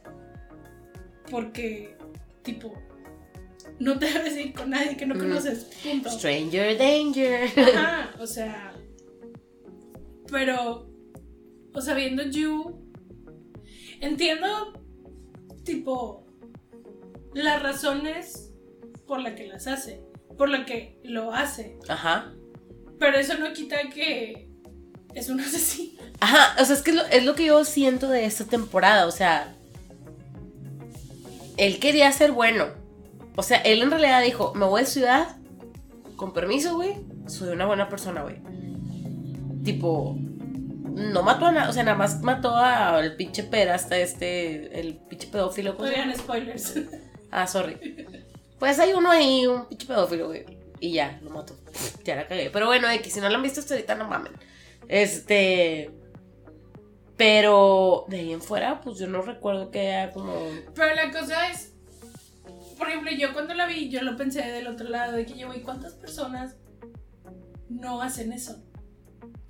Porque, 1.30 1.96
tipo, 2.42 2.72
no 3.78 3.98
te 3.98 4.06
debes 4.12 4.36
ir 4.36 4.52
con 4.52 4.70
nadie 4.70 4.96
que 4.96 5.06
no 5.06 5.14
Mm. 5.14 5.18
conoces. 5.18 5.64
Punto. 5.82 6.10
Stranger 6.10 6.76
danger. 6.78 7.48
Ajá, 7.74 8.10
o 8.20 8.26
sea. 8.26 8.72
Pero, 10.30 10.88
o 11.72 11.80
sea, 11.80 11.94
viendo 11.94 12.22
You, 12.24 12.78
entiendo, 14.00 14.82
tipo, 15.64 16.26
las 17.34 17.62
razones 17.62 18.52
por 19.06 19.20
las 19.20 19.34
que 19.34 19.46
las 19.46 19.66
hace, 19.66 20.00
por 20.36 20.48
las 20.48 20.66
que 20.66 20.98
lo 21.04 21.32
hace, 21.32 21.78
Ajá. 21.88 22.32
pero 22.98 23.18
eso 23.18 23.34
no 23.38 23.52
quita 23.52 23.76
que 23.92 24.48
es 25.14 25.28
un 25.28 25.40
asesino. 25.40 26.00
Ajá, 26.20 26.60
o 26.60 26.64
sea, 26.64 26.74
es 26.74 26.82
que 26.82 26.90
es 26.90 26.96
lo, 26.96 27.04
es 27.06 27.24
lo 27.24 27.34
que 27.34 27.46
yo 27.46 27.64
siento 27.64 28.08
de 28.08 28.24
esta 28.24 28.44
temporada, 28.44 29.06
o 29.06 29.10
sea, 29.10 29.54
él 31.56 31.78
quería 31.78 32.10
ser 32.12 32.32
bueno. 32.32 32.66
O 33.36 33.42
sea, 33.42 33.58
él 33.58 33.82
en 33.82 33.90
realidad 33.90 34.22
dijo, 34.22 34.54
me 34.54 34.64
voy 34.64 34.82
de 34.82 34.86
ciudad, 34.86 35.36
con 36.16 36.32
permiso, 36.32 36.74
güey, 36.76 36.96
soy 37.26 37.50
una 37.50 37.66
buena 37.66 37.88
persona, 37.88 38.22
güey. 38.22 38.36
Tipo, 39.62 40.16
no 40.96 41.22
mató 41.22 41.46
a 41.46 41.52
nada, 41.52 41.68
o 41.68 41.72
sea, 41.72 41.82
nada 41.82 41.98
más 41.98 42.22
mató 42.22 42.56
al 42.56 43.16
pinche 43.16 43.42
hasta 43.70 43.98
este, 43.98 44.80
el 44.80 44.94
pinche 44.96 45.28
pedófilo. 45.28 45.76
Oigan, 45.78 46.16
spoilers. 46.16 46.74
Ah, 47.30 47.46
sorry. 47.46 47.76
Pues 48.58 48.78
hay 48.78 48.92
uno 48.92 49.10
ahí, 49.10 49.46
un 49.46 49.66
pinche 49.66 49.86
pedófilo, 49.86 50.28
güey. 50.28 50.44
Y 50.80 50.92
ya, 50.92 51.18
lo 51.22 51.30
mató. 51.30 51.56
Ya 52.04 52.16
la 52.16 52.26
cagué. 52.26 52.50
Pero 52.50 52.66
bueno, 52.66 52.90
X, 52.90 53.12
si 53.12 53.20
no 53.20 53.28
lo 53.28 53.36
han 53.36 53.42
visto 53.42 53.60
hasta 53.60 53.74
ahorita, 53.74 53.94
no 53.94 54.08
mamen. 54.08 54.32
Este. 54.88 55.90
Pero 57.16 58.04
de 58.08 58.18
ahí 58.18 58.32
en 58.32 58.42
fuera, 58.42 58.80
pues 58.82 58.98
yo 58.98 59.06
no 59.06 59.22
recuerdo 59.22 59.70
que 59.70 59.80
haya 59.80 60.12
como. 60.12 60.34
Pero 60.74 60.94
la 60.94 61.10
cosa 61.10 61.48
es, 61.50 61.72
por 62.76 62.88
ejemplo, 62.88 63.10
yo 63.12 63.32
cuando 63.32 63.54
la 63.54 63.66
vi, 63.66 63.88
yo 63.88 64.02
lo 64.02 64.16
pensé 64.16 64.42
del 64.42 64.66
otro 64.66 64.88
lado, 64.88 65.16
de 65.16 65.24
que 65.24 65.38
yo, 65.38 65.46
güey, 65.46 65.62
¿cuántas 65.62 65.94
personas 65.94 66.56
no 67.70 68.02
hacen 68.02 68.32
eso 68.32 68.62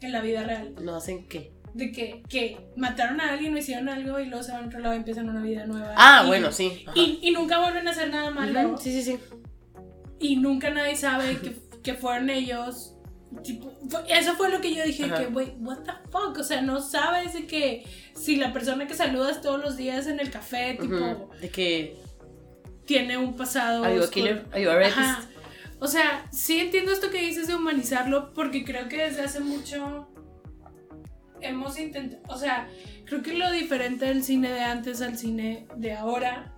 en 0.01 0.13
la 0.13 0.21
vida 0.21 0.45
real? 0.45 0.75
No 0.81 0.95
hacen 0.95 1.27
qué. 1.27 1.56
De 1.77 1.93
que, 1.93 2.23
que 2.29 2.57
mataron 2.77 3.21
a 3.21 3.33
alguien 3.33 3.55
o 3.55 3.59
hicieron 3.59 3.89
algo 3.89 4.19
y 4.19 4.27
luego 4.27 4.43
se 4.43 4.53
van 4.53 4.65
a 4.65 4.67
otro 4.69 4.79
lado 4.81 4.95
y 4.95 4.99
empiezan 4.99 5.29
una 5.29 5.43
vida 5.43 5.67
nueva. 5.67 5.95
Ah, 5.97 6.23
Y- 6.25 6.27
bueno, 6.29 6.51
sí. 6.53 6.85
Y, 6.95 7.19
y 7.23 7.31
nunca 7.33 7.59
vuelven 7.61 7.87
a 7.87 7.91
hacer 7.91 8.11
nada 8.11 8.31
malo. 8.31 8.79
Sí, 8.79 8.91
sí, 8.93 9.03
sí. 9.03 9.19
Y 10.19 10.37
nunca 10.37 10.71
nadie 10.71 10.97
sabe 10.97 11.37
que, 11.39 11.55
que 11.83 11.95
fueron 11.95 12.31
ellos. 12.31 12.95
Tipo, 13.45 13.71
eso 14.09 14.35
fue 14.37 14.51
lo 14.51 14.61
que 14.63 14.75
yo 14.75 14.83
dije, 14.85 15.05
Ajá. 15.05 15.17
que, 15.19 15.27
güey, 15.27 15.53
what 15.59 15.79
the 15.81 15.93
fuck, 16.11 16.39
o 16.39 16.45
sea, 16.45 16.63
no 16.63 16.81
sabes 16.81 17.35
de 17.35 17.47
que 17.47 17.85
si 18.15 18.37
la 18.37 18.53
persona 18.53 18.87
que 18.87 18.95
saludas 18.95 19.43
todos 19.43 19.61
los 19.61 19.77
días 19.77 20.07
en 20.07 20.21
el 20.21 20.31
café, 20.31 20.79
tipo, 20.81 20.95
Ujú, 20.95 21.31
De 21.41 21.51
que. 21.51 21.97
tiene 22.87 23.19
un 23.19 23.37
pasado. 23.37 23.85
Are 23.85 23.95
you 23.95 24.03
a 24.05 24.11
killer? 24.11 24.47
Are 24.53 24.63
you 24.63 24.71
a? 24.71 24.79
Ajá. 24.87 25.29
O 25.81 25.89
sea, 25.89 26.25
sí 26.33 26.59
entiendo 26.61 26.93
esto 26.93 27.11
que 27.11 27.21
dices 27.21 27.49
de 27.49 27.55
humanizarlo 27.55 28.33
porque 28.33 28.65
creo 28.65 28.89
que 28.89 28.97
desde 28.97 29.21
hace 29.23 29.41
mucho 29.41 30.09
hemos 31.41 31.79
intentado, 31.79 32.23
o 32.29 32.39
sea, 32.39 32.69
creo 33.05 33.23
que 33.23 33.35
lo 33.35 33.51
diferente 33.53 34.07
del 34.07 34.23
cine 34.23 34.51
de 34.51 34.61
antes 34.61 35.01
al 35.03 35.17
cine 35.19 35.67
de 35.77 35.93
ahora 35.93 36.55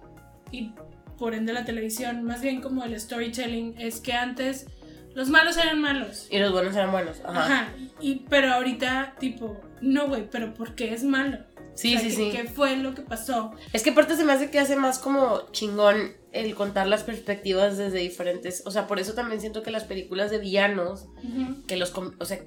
y 0.51 0.73
por 1.19 1.35
ende 1.35 1.53
la 1.53 1.65
televisión, 1.65 2.23
más 2.25 2.41
bien 2.43 2.61
como 2.61 2.85
el 2.85 2.99
storytelling, 2.99 3.75
es 3.79 4.01
que 4.01 4.13
antes 4.13 4.67
los 5.15 5.29
malos 5.31 5.57
eran 5.57 5.81
malos. 5.81 6.29
Y 6.31 6.39
los 6.39 6.53
buenos 6.53 6.77
eran 6.77 6.93
buenos. 6.93 7.21
Ajá. 7.25 7.45
Ajá. 7.45 7.69
Y, 8.01 8.21
pero 8.31 8.53
ahorita, 8.53 9.15
tipo, 9.19 9.61
no, 9.81 10.07
güey, 10.07 10.29
pero 10.31 10.55
¿por 10.55 10.75
qué 10.77 10.95
es 10.95 11.03
malo? 11.03 11.39
Sí, 11.75 11.97
O 11.97 12.01
sea, 12.01 12.09
sí, 12.11 12.17
¿qué- 12.17 12.31
sí. 12.31 12.31
¿Qué 12.37 12.45
fue 12.49 12.77
lo 12.77 12.95
que 12.95 13.03
pasó? 13.03 13.53
Es 13.73 13.83
que 13.83 13.91
aparte 13.91 14.17
se 14.17 14.25
me 14.25 14.33
hace 14.33 14.51
que 14.51 14.59
hace 14.61 14.77
más 14.77 14.99
como 15.01 15.51
chingón 15.51 16.13
el 16.33 16.55
contar 16.55 16.87
las 16.87 17.03
perspectivas 17.05 17.79
desde 17.79 17.99
diferentes. 17.99 18.63
O 18.67 18.71
sea, 18.71 18.87
por 18.87 18.99
eso 19.01 19.15
también 19.15 19.41
siento 19.41 19.63
que 19.63 19.71
las 19.73 19.85
películas 19.85 20.31
de 20.31 20.39
villanos 20.39 21.07
que 21.67 21.77
los 21.77 21.93
o 21.97 22.25
sea 22.25 22.39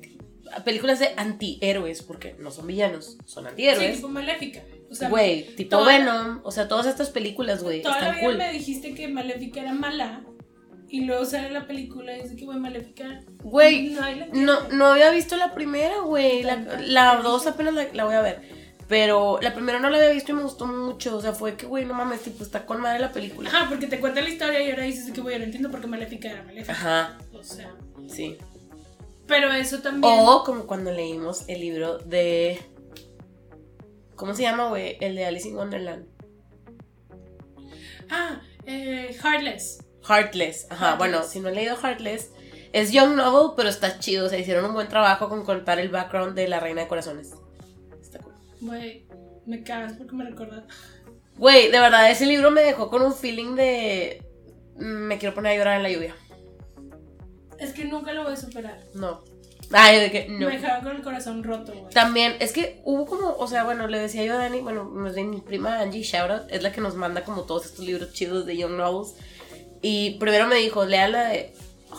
películas 0.65 0.99
de 0.99 1.11
antihéroes 1.17 2.03
porque 2.03 2.35
no 2.39 2.51
son 2.51 2.67
villanos 2.67 3.17
son 3.25 3.43
Sí, 3.45 3.49
antihéroes 3.49 3.95
tipo 3.95 4.07
maléfica. 4.09 4.61
O 4.89 4.95
sea, 4.95 5.09
güey 5.09 5.43
tipo 5.55 5.69
toda- 5.77 5.97
Venom 5.97 6.41
o 6.43 6.51
sea 6.51 6.67
todas 6.67 6.85
estas 6.85 7.09
películas 7.09 7.63
güey 7.63 7.81
Toda 7.81 7.95
la 7.95 8.01
están 8.01 8.15
vida 8.15 8.25
cool 8.27 8.37
me 8.37 8.51
dijiste 8.53 8.93
que 8.93 9.07
Maléfica 9.07 9.61
era 9.61 9.73
mala. 9.73 10.23
Y 10.89 11.05
luego 11.05 11.23
sale 11.23 11.49
la 11.51 11.65
película 11.67 12.17
y 12.17 12.23
dice 12.23 12.35
que, 12.35 12.43
güey, 12.43 12.59
Maléfica. 12.59 13.21
güey 13.43 13.91
la 13.91 14.01
no 14.01 14.07
entiende. 14.57 14.75
no 14.75 14.85
había 14.87 15.09
visto 15.11 15.37
la 15.37 15.53
primera 15.53 16.01
güey 16.01 16.43
la, 16.43 16.55
la 16.85 17.15
dos 17.21 17.47
apenas 17.47 17.73
la, 17.73 17.87
la 17.93 18.03
voy 18.03 18.15
a 18.15 18.21
ver 18.21 18.41
pero 18.89 19.39
la 19.41 19.53
primera 19.53 19.79
no 19.79 19.89
la 19.89 19.95
había 19.99 20.09
visto 20.09 20.33
y 20.33 20.35
me 20.35 20.43
gustó 20.43 20.67
mucho 20.67 21.15
o 21.15 21.21
sea 21.21 21.31
fue 21.31 21.55
que 21.55 21.65
güey 21.65 21.85
no 21.85 21.93
mames 21.93 22.19
tipo 22.23 22.43
está 22.43 22.65
con 22.65 22.81
madre 22.81 22.99
la 22.99 23.13
película 23.13 23.47
Ajá, 23.49 23.67
porque 23.69 23.87
te 23.87 24.01
cuenta 24.01 24.19
la 24.19 24.27
historia 24.27 24.61
y 24.61 24.69
ahora 24.69 24.83
dices 24.83 25.09
que, 25.13 25.21
güey, 25.21 25.37
no 25.39 25.45
entiendo 25.45 25.71
por 25.71 25.79
qué 25.79 25.87
Maléfica 25.87 26.29
era 26.29 26.43
Maléfica. 26.43 26.73
ajá 26.73 27.17
O 27.31 27.41
sea. 27.41 27.73
sí 28.09 28.35
Pero 29.32 29.51
eso 29.53 29.82
también. 29.82 30.13
o 30.19 30.43
como 30.43 30.67
cuando 30.67 30.91
leímos 30.91 31.47
el 31.47 31.61
libro 31.61 31.97
de 31.99 32.59
¿Cómo 34.15 34.36
se 34.36 34.43
llama, 34.43 34.67
güey? 34.69 34.97
El 34.99 35.15
de 35.15 35.25
Alice 35.25 35.47
in 35.47 35.55
Wonderland. 35.55 36.05
Ah, 38.09 38.41
eh, 38.65 39.15
Heartless. 39.23 39.84
Heartless. 40.07 40.67
Ajá, 40.69 40.89
Heartless. 40.91 40.97
bueno, 40.99 41.23
si 41.23 41.39
no 41.39 41.47
han 41.49 41.55
leído 41.55 41.75
Heartless, 41.75 42.32
es 42.73 42.91
Young 42.91 43.15
Novel, 43.15 43.53
pero 43.55 43.69
está 43.69 43.99
chido. 43.99 44.25
O 44.25 44.29
sea, 44.29 44.38
hicieron 44.38 44.65
un 44.65 44.73
buen 44.73 44.88
trabajo 44.89 45.29
con 45.29 45.43
contar 45.43 45.79
el 45.79 45.89
background 45.89 46.36
de 46.36 46.47
la 46.47 46.59
Reina 46.59 46.82
de 46.82 46.88
Corazones. 46.88 47.32
Está 48.01 48.19
cool. 48.19 48.34
Güey, 48.59 49.07
me 49.45 49.63
cagas 49.63 49.93
porque 49.93 50.13
me 50.15 50.25
recuerda. 50.25 50.65
Güey, 51.38 51.71
de 51.71 51.79
verdad, 51.79 52.11
ese 52.11 52.25
libro 52.25 52.51
me 52.51 52.61
dejó 52.61 52.89
con 52.89 53.01
un 53.01 53.13
feeling 53.15 53.55
de. 53.55 54.23
mm, 54.75 54.84
Me 55.07 55.17
quiero 55.17 55.34
poner 55.34 55.53
a 55.53 55.55
llorar 55.57 55.77
en 55.77 55.84
la 55.84 55.89
lluvia. 55.89 56.15
Es 57.62 57.74
que 57.74 57.86
nunca 57.86 58.12
lo 58.14 58.24
voy 58.24 58.34
a 58.34 58.38
superar. 58.38 58.80
No. 58.93 59.22
Ay, 59.72 59.99
de 60.01 60.12
que 60.12 60.28
no. 60.28 60.47
Me 60.47 60.57
dejaron 60.57 60.84
con 60.84 60.95
el 60.97 61.01
corazón 61.01 61.43
roto, 61.43 61.72
güey. 61.74 61.93
También, 61.93 62.36
es 62.39 62.51
que 62.51 62.82
hubo 62.84 63.05
como, 63.05 63.30
o 63.38 63.47
sea, 63.47 63.64
bueno, 63.64 63.88
le 63.88 63.99
decía 63.99 64.24
yo 64.26 64.34
a 64.34 64.38
Dani, 64.38 64.59
bueno, 64.59 64.84
mi 64.84 65.39
prima 65.41 65.80
Angie 65.80 66.03
Shoutout, 66.03 66.51
es 66.51 66.62
la 66.62 66.74
que 66.74 66.82
nos 66.82 66.95
manda 66.95 67.24
como 67.24 67.43
todos 67.43 67.68
estos 67.68 67.86
libros 67.86 68.12
chidos 68.12 68.45
de 68.45 68.57
Young 68.57 68.74
Novels. 68.74 69.14
Y 69.82 70.18
primero 70.20 70.47
me 70.47 70.55
dijo, 70.55 70.84
lea 70.86 71.07
la 71.07 71.24
de 71.30 71.53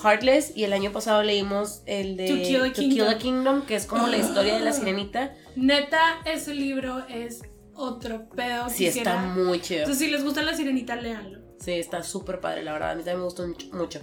Heartless, 0.05 0.55
y 0.57 0.65
el 0.65 0.73
año 0.75 0.93
pasado 0.93 1.23
leímos 1.23 1.83
el 1.87 2.17
de 2.17 2.29
To 2.29 2.35
Kill 2.35 2.63
a 2.63 2.73
Kingdom. 2.73 3.19
Kingdom, 3.19 3.63
que 3.67 3.77
es 3.77 3.87
como 3.87 4.07
la 4.07 4.19
historia 4.19 4.55
de 4.55 4.61
la 4.61 4.73
sirenita. 4.75 5.35
Neta, 5.57 6.01
ese 6.27 6.55
libro 6.55 7.05
es 7.09 7.41
otro 7.75 8.29
pedo. 8.37 8.69
Sí, 8.69 8.87
quisiera- 8.87 9.13
está 9.15 9.23
muy 9.29 9.61
chido. 9.63 9.81
Entonces, 9.81 10.05
si 10.07 10.11
les 10.13 10.23
gusta 10.23 10.43
la 10.43 10.55
sirenita, 10.55 10.97
léanlo. 10.97 11.41
Sí, 11.59 11.73
está 11.73 12.03
súper 12.03 12.41
padre, 12.41 12.65
la 12.65 12.73
verdad, 12.73 12.91
a 12.91 12.95
mí 12.95 13.01
también 13.03 13.19
me 13.21 13.25
gustó 13.25 13.47
mucho. 13.73 14.01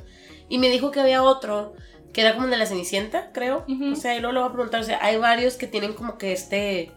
Y 0.49 0.57
me 0.57 0.69
dijo 0.69 0.91
que 0.91 0.99
había 0.99 1.23
otro, 1.23 1.73
que 2.11 2.21
era 2.21 2.35
como 2.35 2.47
de 2.47 2.57
la 2.57 2.65
Cenicienta, 2.65 3.31
creo. 3.31 3.65
O 3.91 3.95
sea, 3.95 4.15
y 4.15 4.19
luego 4.19 4.33
le 4.33 4.39
voy 4.39 4.49
a 4.49 4.53
preguntar, 4.53 4.81
o 4.81 4.83
sea, 4.83 4.99
hay 5.01 5.17
varios 5.17 5.55
que 5.55 5.67
tienen 5.67 5.93
como 5.93 6.17
que 6.17 6.33
este, 6.33 6.91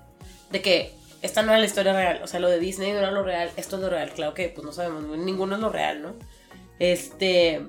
de 0.51 0.63
que 0.63 0.95
esta 1.21 1.43
no 1.43 1.51
era 1.53 1.61
la 1.61 1.67
historia 1.67 1.93
real, 1.93 2.21
o 2.23 2.27
sea, 2.27 2.41
lo 2.41 2.49
de 2.49 2.59
Disney 2.59 2.93
no 2.93 2.99
era 2.99 3.11
lo 3.13 3.23
real, 3.23 3.51
esto 3.57 3.77
es 3.77 3.83
lo 3.83 3.91
real, 3.91 4.11
claro 4.11 4.35
que 4.35 4.49
pues 4.49 4.65
no 4.65 4.73
sabemos, 4.73 5.17
ninguno 5.19 5.55
es 5.55 5.61
lo 5.61 5.69
real, 5.69 6.03
¿no? 6.03 6.15
Este, 6.81 7.61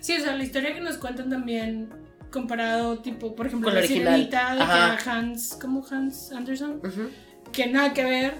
Sí, 0.00 0.14
o 0.14 0.20
sea, 0.20 0.36
la 0.36 0.44
historia 0.44 0.74
que 0.74 0.80
nos 0.80 0.98
cuentan 0.98 1.30
también 1.30 1.90
comparado, 2.30 2.98
tipo, 2.98 3.34
por 3.34 3.46
ejemplo, 3.46 3.70
Con 3.70 3.80
la 3.80 3.86
sirenita 3.86 4.54
de 4.54 4.60
que 4.60 5.10
Hans, 5.10 5.56
¿cómo 5.60 5.84
Hans 5.88 6.32
Anderson? 6.32 6.80
Que 7.52 7.66
nada 7.66 7.92
que 7.92 8.04
ver. 8.04 8.34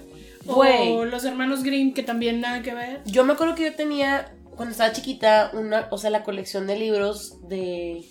O 0.47 1.05
los 1.05 1.25
hermanos 1.25 1.63
Grimm, 1.63 1.95
que 1.95 2.03
también 2.03 2.41
nada 2.41 2.63
que 2.63 2.75
ver. 2.75 3.01
Yo 3.05 3.25
me 3.25 3.35
acuerdo 3.35 3.55
que 3.55 3.65
yo 3.65 3.75
tenía, 3.75 4.33
cuando 4.63 4.75
estaba 4.75 4.93
chiquita, 4.93 5.51
una, 5.55 5.89
o 5.91 5.99
sea, 5.99 6.09
la 6.11 6.23
colección 6.23 6.69
de 6.69 6.79
libros 6.79 7.49
de 7.49 8.05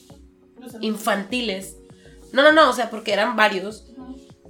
infantiles. 0.82 1.78
No, 2.34 2.44
no, 2.44 2.52
no, 2.52 2.70
o 2.70 2.74
sea, 2.74 2.90
porque 2.90 3.14
eran 3.14 3.38
varios. 3.38 3.90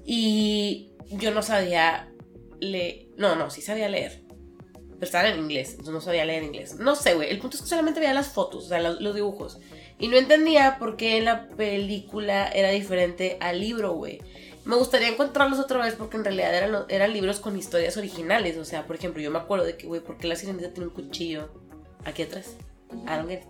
Y 0.04 0.94
yo 1.12 1.30
no 1.30 1.44
sabía 1.44 2.12
leer. 2.60 3.10
No, 3.18 3.36
no, 3.36 3.52
sí 3.52 3.62
sabía 3.62 3.88
leer. 3.88 4.24
Pero 4.94 5.04
estaban 5.04 5.28
en 5.28 5.42
inglés, 5.42 5.74
entonces 5.74 5.94
no 5.94 6.02
sabía 6.02 6.26
leer 6.26 6.42
inglés. 6.42 6.78
No 6.80 6.96
sé, 6.96 7.14
güey. 7.14 7.30
El 7.30 7.38
punto 7.38 7.58
es 7.58 7.62
que 7.62 7.70
solamente 7.70 8.00
veía 8.00 8.16
las 8.16 8.30
fotos, 8.30 8.66
o 8.66 8.68
sea, 8.70 8.82
los, 8.82 9.00
los 9.00 9.14
dibujos. 9.14 9.60
Y 10.00 10.08
no 10.08 10.18
entendía 10.18 10.78
por 10.80 10.98
qué 10.98 11.18
en 11.18 11.26
la 11.26 11.50
película 11.50 12.48
era 12.48 12.72
diferente 12.72 13.38
al 13.42 13.60
libro, 13.60 13.94
güey. 13.94 14.22
Me 14.66 14.76
gustaría 14.76 15.10
encontrarlos 15.10 15.60
otra 15.60 15.86
vez 15.86 15.94
porque 15.94 16.18
en 16.18 16.24
realidad 16.24 16.56
eran, 16.56 16.86
eran 16.90 17.14
libros 17.14 17.40
con 17.40 17.56
historias 17.56 17.96
originales. 17.96 18.58
O 18.58 18.66
sea, 18.66 18.88
por 18.88 18.96
ejemplo, 18.96 19.22
yo 19.22 19.30
me 19.30 19.38
acuerdo 19.38 19.66
de 19.66 19.78
que, 19.78 19.86
güey, 19.86 20.02
¿por 20.02 20.18
qué 20.18 20.28
la 20.28 20.36
sirenita 20.36 20.74
tiene 20.74 20.88
un 20.88 20.96
cuchillo 20.96 21.61
aquí 22.06 22.24
atrás? 22.24 22.56
I 22.92 23.18
don't 23.18 23.28
get 23.30 23.40
it. 23.42 23.48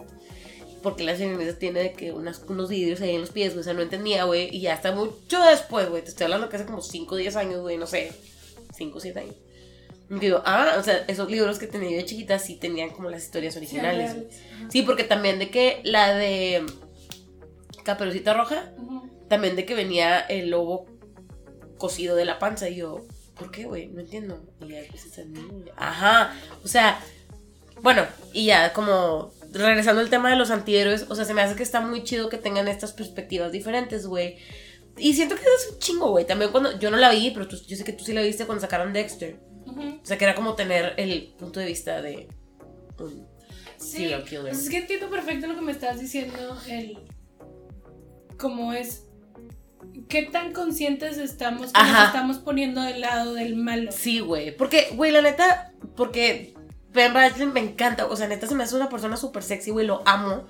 Porque 0.83 1.03
la 1.03 1.15
sirenita 1.15 1.57
tiene 1.59 1.93
que 1.93 2.11
unas, 2.11 2.43
unos 2.47 2.69
vidrios 2.69 3.01
ahí 3.01 3.13
en 3.15 3.21
los 3.21 3.29
pies, 3.29 3.53
güey. 3.53 3.61
O 3.61 3.63
sea, 3.63 3.73
no 3.73 3.81
entendía, 3.81 4.23
güey. 4.23 4.49
Y 4.55 4.61
ya 4.61 4.73
hasta 4.73 4.91
mucho 4.93 5.39
después, 5.43 5.87
güey. 5.89 6.01
Te 6.03 6.09
estoy 6.09 6.25
hablando 6.25 6.49
que 6.49 6.55
hace 6.55 6.65
como 6.65 6.81
5 6.81 7.13
o 7.13 7.17
10 7.17 7.35
años, 7.35 7.61
güey. 7.61 7.77
No 7.77 7.85
sé. 7.85 8.11
5 8.75 8.97
o 8.97 9.01
7 9.01 9.19
años. 9.19 9.35
Y 10.09 10.15
digo, 10.15 10.41
ah, 10.43 10.75
o 10.79 10.83
sea, 10.83 11.05
esos 11.07 11.29
libros 11.29 11.59
que 11.59 11.67
tenía 11.67 11.91
yo 11.91 11.97
de 11.97 12.05
chiquita 12.05 12.39
sí 12.39 12.55
tenían 12.55 12.89
como 12.89 13.09
las 13.09 13.23
historias 13.23 13.53
Sí, 13.53 13.59
originales. 13.59 14.11
Ajá. 14.11 14.69
Sí, 14.69 14.81
porque 14.81 15.03
también 15.03 15.37
de 15.39 15.49
que 15.51 15.81
la 15.83 16.15
de 16.15 16.65
Caperucita 17.83 18.33
Roja, 18.33 18.73
Ujú. 18.77 19.07
también 19.29 19.55
de 19.55 19.65
que 19.65 19.75
venía 19.75 20.19
el 20.19 20.49
lobo 20.49 20.87
cocido 21.77 22.15
de 22.15 22.25
la 22.25 22.39
panza. 22.39 22.69
Y 22.69 22.77
yo, 22.77 23.05
¿por 23.35 23.51
qué, 23.51 23.65
güey? 23.65 23.87
No 23.87 24.01
entiendo. 24.01 24.43
Y 24.61 24.69
ya, 24.69 24.81
pues. 24.89 25.07
Ajá. 25.77 26.35
O 26.63 26.67
sea, 26.67 26.99
bueno, 27.81 28.05
y 28.33 28.45
ya 28.45 28.73
como 28.73 29.31
regresando 29.51 30.01
al 30.01 30.09
tema 30.09 30.29
de 30.29 30.35
los 30.37 30.49
antihéroes, 30.51 31.05
o 31.09 31.15
sea, 31.15 31.25
se 31.25 31.33
me 31.33 31.41
hace 31.41 31.55
que 31.55 31.63
está 31.63 31.81
muy 31.81 32.03
chido 32.03 32.29
que 32.29 32.37
tengan 32.37 32.67
estas 32.67 32.93
perspectivas 32.93 33.51
diferentes, 33.51 34.07
güey. 34.07 34.37
Y 34.97 35.13
siento 35.13 35.35
que 35.35 35.41
es 35.41 35.71
un 35.73 35.79
chingo, 35.79 36.09
güey. 36.11 36.25
También 36.25 36.51
cuando 36.51 36.77
yo 36.79 36.91
no 36.91 36.97
la 36.97 37.09
vi, 37.11 37.31
pero 37.31 37.47
tú- 37.47 37.57
yo 37.67 37.75
sé 37.77 37.83
que 37.83 37.93
tú 37.93 38.03
sí 38.03 38.13
la 38.13 38.21
viste 38.21 38.45
cuando 38.45 38.61
sacaron 38.61 38.93
Dexter. 38.93 39.39
O 39.67 40.05
sea, 40.05 40.17
que 40.17 40.25
era 40.25 40.35
como 40.35 40.53
tener 40.55 40.93
el 40.97 41.33
punto 41.39 41.59
de 41.59 41.65
vista 41.65 42.01
de 42.01 42.27
un 42.99 43.25
Sí, 43.77 43.97
serial 43.97 44.23
killer. 44.25 44.41
pues 44.49 44.59
es 44.63 44.69
que 44.69 44.77
entiendo 44.77 45.09
perfecto 45.09 45.47
lo 45.47 45.55
que 45.55 45.61
me 45.61 45.71
estás 45.71 45.99
diciendo, 45.99 46.37
el 46.69 46.97
cómo 48.37 48.73
es 48.73 49.05
qué 50.07 50.23
tan 50.23 50.53
conscientes 50.53 51.17
estamos 51.17 51.71
que 51.73 51.81
nos 51.81 52.05
estamos 52.07 52.37
poniendo 52.39 52.81
del 52.81 53.01
lado 53.01 53.33
del 53.33 53.55
malo. 53.55 53.91
Sí, 53.91 54.19
güey. 54.19 54.55
Porque, 54.55 54.89
güey, 54.95 55.11
la 55.11 55.21
neta, 55.21 55.73
porque 55.95 56.53
Ben 56.93 57.13
Bradley 57.13 57.47
me 57.47 57.59
encanta. 57.59 58.05
O 58.07 58.15
sea, 58.15 58.27
neta, 58.27 58.47
se 58.47 58.55
me 58.55 58.63
hace 58.63 58.75
una 58.75 58.89
persona 58.89 59.17
súper 59.17 59.43
sexy, 59.43 59.71
güey. 59.71 59.85
Lo 59.85 60.01
amo. 60.05 60.45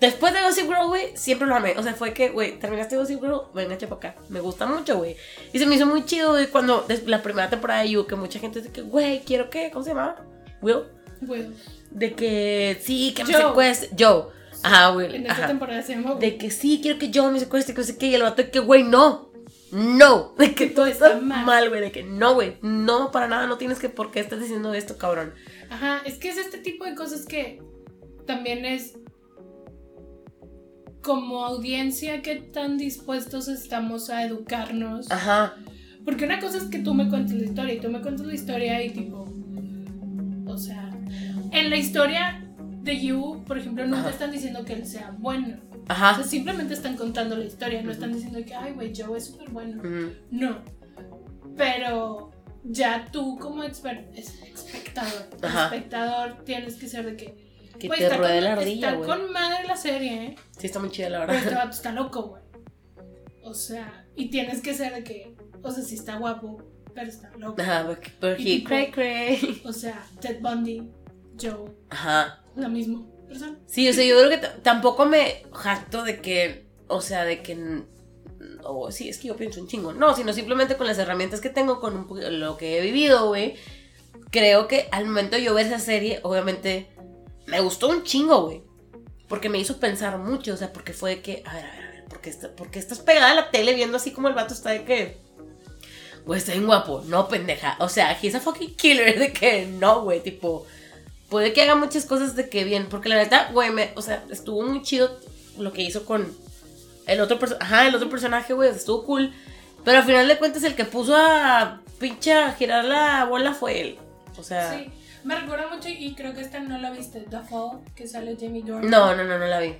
Después 0.00 0.32
de 0.32 0.42
Gossip 0.42 0.66
Girl, 0.66 0.86
güey, 0.86 1.16
siempre 1.16 1.48
lo 1.48 1.56
amé. 1.56 1.74
O 1.76 1.82
sea, 1.82 1.92
fue 1.94 2.12
que, 2.12 2.28
güey, 2.28 2.58
terminaste 2.60 2.96
Gossip 2.96 3.20
Girl, 3.20 3.42
venga, 3.52 3.76
para 3.76 3.94
acá. 3.94 4.14
Me 4.28 4.40
gusta 4.40 4.64
mucho, 4.66 4.98
güey. 4.98 5.16
Y 5.52 5.58
se 5.58 5.66
me 5.66 5.74
hizo 5.74 5.86
muy 5.86 6.04
chido, 6.04 6.30
güey, 6.30 6.46
cuando 6.46 6.86
la 7.06 7.20
primera 7.22 7.50
temporada 7.50 7.82
de 7.82 7.90
You, 7.90 8.06
que 8.06 8.14
mucha 8.14 8.38
gente 8.38 8.60
dice 8.60 8.72
que, 8.72 8.82
güey, 8.82 9.20
quiero 9.24 9.50
que, 9.50 9.70
¿cómo 9.72 9.82
se 9.82 9.90
llamaba? 9.90 10.24
Will. 10.62 10.84
Bueno, 11.20 11.50
De 11.90 12.14
que, 12.14 12.80
sí, 12.80 13.12
que 13.12 13.24
me 13.24 13.32
Joe. 13.32 13.42
secuestre. 13.42 13.90
Joe. 13.98 14.26
Ajá, 14.62 14.92
Will. 14.92 15.14
en 15.14 15.26
esta 15.26 15.46
temporada 15.48 15.82
se 15.82 15.94
llama 15.94 16.14
De 16.14 16.36
que 16.36 16.50
sí, 16.50 16.78
quiero 16.80 16.98
que 16.98 17.10
Joe 17.12 17.32
me 17.32 17.40
secuestre, 17.40 17.74
que 17.74 17.80
no 17.80 17.86
sé 17.86 17.98
qué. 17.98 18.06
Y 18.06 18.14
el 18.14 18.22
vato 18.22 18.42
de 18.42 18.50
que, 18.50 18.60
güey, 18.60 18.84
no. 18.84 19.28
No. 19.72 20.34
De 20.38 20.54
que 20.54 20.66
todo 20.66 20.86
está 20.86 21.16
mal, 21.20 21.68
güey. 21.68 21.80
De 21.80 21.92
que 21.92 22.02
no, 22.02 22.34
güey. 22.34 22.56
No, 22.62 23.10
para 23.10 23.26
nada. 23.26 23.46
No 23.46 23.58
tienes 23.58 23.78
que, 23.78 23.88
¿por 23.88 24.10
qué 24.10 24.20
estás 24.20 24.40
diciendo 24.40 24.72
esto, 24.74 24.96
cabrón? 24.96 25.34
Ajá, 25.70 26.00
es 26.04 26.14
que 26.14 26.28
es 26.30 26.38
este 26.38 26.58
tipo 26.58 26.84
de 26.84 26.94
cosas 26.94 27.26
que 27.26 27.62
también 28.26 28.64
es 28.64 28.98
como 31.02 31.44
audiencia 31.44 32.22
qué 32.22 32.36
tan 32.36 32.76
dispuestos 32.76 33.48
estamos 33.48 34.10
a 34.10 34.24
educarnos. 34.24 35.10
Ajá. 35.10 35.54
Porque 36.04 36.24
una 36.24 36.40
cosa 36.40 36.58
es 36.58 36.64
que 36.64 36.78
tú 36.78 36.94
me 36.94 37.08
cuentes 37.08 37.36
la 37.36 37.44
historia 37.44 37.74
y 37.74 37.80
tú 37.80 37.90
me 37.90 38.00
cuentas 38.00 38.26
la 38.26 38.34
historia 38.34 38.82
y 38.84 38.90
tipo, 38.90 39.24
o 40.46 40.56
sea, 40.56 40.90
en 41.52 41.70
la 41.70 41.76
historia 41.76 42.44
de 42.82 43.00
You, 43.00 43.44
por 43.46 43.58
ejemplo, 43.58 43.84
nunca 43.84 44.00
Ajá. 44.00 44.10
están 44.10 44.32
diciendo 44.32 44.64
que 44.64 44.72
él 44.72 44.86
sea 44.86 45.14
bueno. 45.18 45.58
O 45.70 45.92
Ajá. 45.92 46.14
sea, 46.16 46.24
simplemente 46.24 46.74
están 46.74 46.96
contando 46.96 47.36
la 47.36 47.44
historia, 47.44 47.82
no 47.82 47.90
están 47.90 48.12
diciendo 48.12 48.38
que, 48.44 48.54
ay, 48.54 48.72
güey, 48.72 48.92
Joe 48.94 49.16
es 49.18 49.26
súper 49.26 49.50
bueno. 49.50 49.82
No. 50.30 50.58
Pero 51.56 52.30
ya 52.64 53.06
tú 53.12 53.38
como 53.38 53.64
exper- 53.64 54.08
es- 54.14 54.42
espectador, 54.42 55.28
Ajá. 55.42 55.64
espectador 55.66 56.44
tienes 56.44 56.74
que 56.76 56.88
ser 56.88 57.04
de 57.06 57.16
que... 57.16 57.48
Que 57.78 57.88
te 57.88 58.02
está 58.04 58.16
ruede 58.16 58.34
con- 58.36 58.44
la 58.44 58.52
ardilla, 58.54 58.88
Está 58.88 58.98
güey. 58.98 59.08
con 59.08 59.32
madre 59.32 59.66
la 59.68 59.76
serie, 59.76 60.24
¿eh? 60.26 60.36
Sí, 60.58 60.66
está 60.66 60.80
muy 60.80 60.90
chida, 60.90 61.08
la 61.10 61.26
Pero 61.26 61.38
verdad. 61.40 61.54
vato 61.64 61.70
está 61.70 61.92
loco, 61.92 62.22
güey. 62.28 62.42
O 63.44 63.54
sea, 63.54 64.04
y 64.16 64.30
tienes 64.30 64.60
que 64.60 64.74
ser 64.74 64.94
de 64.94 65.04
que, 65.04 65.34
o 65.62 65.70
sea, 65.70 65.82
sí 65.84 65.94
está 65.94 66.16
guapo, 66.16 66.60
pero 66.94 67.08
está 67.08 67.30
loco. 67.38 67.62
Ajá, 67.62 67.84
porque- 67.86 68.10
pero 68.20 68.36
cray 68.36 68.90
cray. 68.90 69.62
O 69.64 69.72
sea, 69.72 70.04
Ted 70.20 70.40
Bundy, 70.40 70.90
Joe, 71.40 71.70
Ajá. 71.90 72.42
la 72.56 72.68
misma 72.68 73.06
persona. 73.28 73.56
Sí, 73.66 73.88
o 73.88 73.92
sea, 73.92 74.04
yo 74.04 74.16
creo 74.18 74.28
que 74.40 74.46
tampoco 74.62 75.06
me 75.06 75.44
jacto 75.52 76.02
de 76.02 76.20
que, 76.20 76.66
o 76.88 77.00
sea, 77.00 77.24
de 77.24 77.42
que, 77.42 77.84
o 78.64 78.90
sí, 78.90 79.08
es 79.08 79.18
que 79.18 79.28
yo 79.28 79.36
pienso 79.36 79.60
un 79.60 79.68
chingo, 79.68 79.92
no, 79.92 80.14
sino 80.14 80.32
simplemente 80.32 80.76
con 80.76 80.86
las 80.86 80.98
herramientas 80.98 81.40
que 81.40 81.50
tengo, 81.50 81.80
con 81.80 81.96
un 81.96 82.40
lo 82.40 82.56
que 82.56 82.78
he 82.78 82.80
vivido, 82.82 83.28
güey, 83.28 83.54
creo 84.30 84.68
que 84.68 84.88
al 84.92 85.06
momento 85.06 85.36
de 85.36 85.42
yo 85.42 85.54
ver 85.54 85.66
esa 85.66 85.78
serie, 85.78 86.20
obviamente, 86.22 86.88
me 87.46 87.60
gustó 87.60 87.88
un 87.88 88.02
chingo, 88.04 88.42
güey, 88.46 88.62
porque 89.28 89.48
me 89.48 89.58
hizo 89.58 89.78
pensar 89.78 90.18
mucho, 90.18 90.54
o 90.54 90.56
sea, 90.56 90.72
porque 90.72 90.92
fue 90.92 91.16
de 91.16 91.22
que, 91.22 91.42
a 91.46 91.54
ver, 91.54 91.64
a 91.64 91.70
ver, 91.72 91.84
a 91.84 91.90
ver, 91.92 92.04
¿por 92.06 92.20
qué, 92.20 92.30
está- 92.30 92.54
por 92.54 92.70
qué 92.70 92.78
estás 92.78 92.98
pegada 93.00 93.30
a 93.30 93.34
la 93.34 93.50
tele 93.50 93.74
viendo 93.74 93.96
así 93.96 94.10
como 94.12 94.28
el 94.28 94.34
vato 94.34 94.54
está 94.54 94.70
de 94.70 94.84
que... 94.84 95.18
Güey, 96.26 96.38
está 96.40 96.52
bien 96.52 96.66
guapo, 96.66 97.02
no 97.06 97.26
pendeja. 97.28 97.76
O 97.80 97.88
sea, 97.88 98.18
he's 98.20 98.34
a 98.34 98.40
fucking 98.40 98.74
killer 98.76 99.18
de 99.18 99.32
que 99.32 99.64
no, 99.66 100.02
güey, 100.02 100.22
tipo, 100.22 100.66
puede 101.30 101.54
que 101.54 101.62
haga 101.62 101.74
muchas 101.74 102.04
cosas 102.04 102.36
de 102.36 102.50
que 102.50 102.64
bien, 102.64 102.86
porque 102.90 103.08
la 103.08 103.16
neta, 103.16 103.50
güey, 103.52 103.70
o 103.94 104.02
sea, 104.02 104.24
estuvo 104.30 104.62
muy 104.62 104.82
chido 104.82 105.18
lo 105.58 105.72
que 105.72 105.80
hizo 105.82 106.04
con 106.04 106.26
el 107.08 107.20
otro 107.20 107.38
personaje, 107.38 107.64
ajá, 107.64 107.86
el 107.88 107.94
otro 107.94 108.08
personaje, 108.08 108.52
güey, 108.52 108.70
estuvo 108.70 109.04
cool, 109.04 109.32
pero 109.84 109.98
al 109.98 110.04
final 110.04 110.28
de 110.28 110.38
cuentas 110.38 110.62
el 110.64 110.74
que 110.74 110.84
puso 110.84 111.16
a 111.16 111.80
pinche 111.98 112.32
a 112.32 112.52
girar 112.52 112.84
la 112.84 113.24
bola 113.24 113.52
fue 113.54 113.80
él. 113.80 113.98
O 114.38 114.42
sea, 114.44 114.72
Sí, 114.78 114.90
me 115.24 115.34
recuerda 115.38 115.68
mucho 115.68 115.88
y 115.88 116.14
creo 116.14 116.32
que 116.34 116.40
esta 116.42 116.60
no 116.60 116.78
la 116.78 116.90
viste, 116.90 117.20
The 117.28 117.40
Fall, 117.40 117.80
que 117.96 118.06
sale 118.06 118.36
Jamie 118.40 118.62
Dornan. 118.62 118.90
no, 118.90 119.14
no, 119.16 119.24
no, 119.24 119.38
no 119.38 119.46
la 119.46 119.58
vi. 119.60 119.74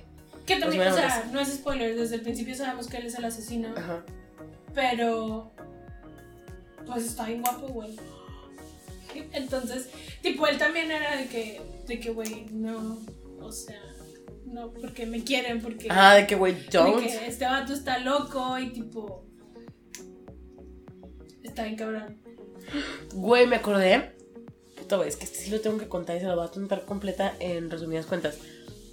Que 0.45 0.55
también, 0.57 0.87
o 0.87 0.93
sea, 0.95 1.29
no 1.31 1.39
es 1.39 1.49
spoiler, 1.53 1.95
desde 1.95 2.15
el 2.15 2.21
principio 2.21 2.55
sabemos 2.55 2.87
que 2.87 2.97
él 2.97 3.05
es 3.05 3.15
el 3.15 3.23
asesino, 3.25 3.69
Ajá. 3.77 4.03
pero 4.73 5.51
pues 6.87 7.05
está 7.05 7.25
bien 7.25 7.41
guapo, 7.41 7.67
güey. 7.67 7.95
Entonces, 9.33 9.89
tipo, 10.21 10.47
él 10.47 10.57
también 10.57 10.91
era 10.91 11.15
de 11.15 11.27
que, 11.27 11.61
de 11.87 11.99
que, 11.99 12.09
güey, 12.11 12.45
no, 12.51 12.97
o 13.41 13.51
sea, 13.51 13.79
no, 14.51 14.71
porque 14.73 15.05
me 15.05 15.23
quieren, 15.23 15.61
porque, 15.61 15.89
Ajá, 15.89 16.15
de 16.15 16.27
que, 16.27 16.35
güey, 16.35 16.53
de 16.53 16.65
don't. 16.71 17.01
que 17.01 17.27
este 17.27 17.45
vato 17.45 17.73
está 17.73 17.99
loco 17.99 18.57
y 18.57 18.69
tipo, 18.69 19.25
está 21.43 21.63
bien 21.63 21.75
cabrón. 21.75 22.21
Güey, 23.13 23.47
me 23.47 23.57
acordé. 23.57 24.15
Puta, 24.77 24.97
güey, 24.97 25.09
es 25.09 25.15
que 25.15 25.25
este 25.25 25.37
sí 25.37 25.51
lo 25.51 25.61
tengo 25.61 25.77
que 25.77 25.87
contar 25.87 26.17
y 26.17 26.19
se 26.19 26.25
lo 26.25 26.35
voy 26.35 26.47
a 26.47 26.51
contar 26.51 26.85
completa 26.85 27.35
en 27.39 27.69
resumidas 27.69 28.05
cuentas. 28.05 28.37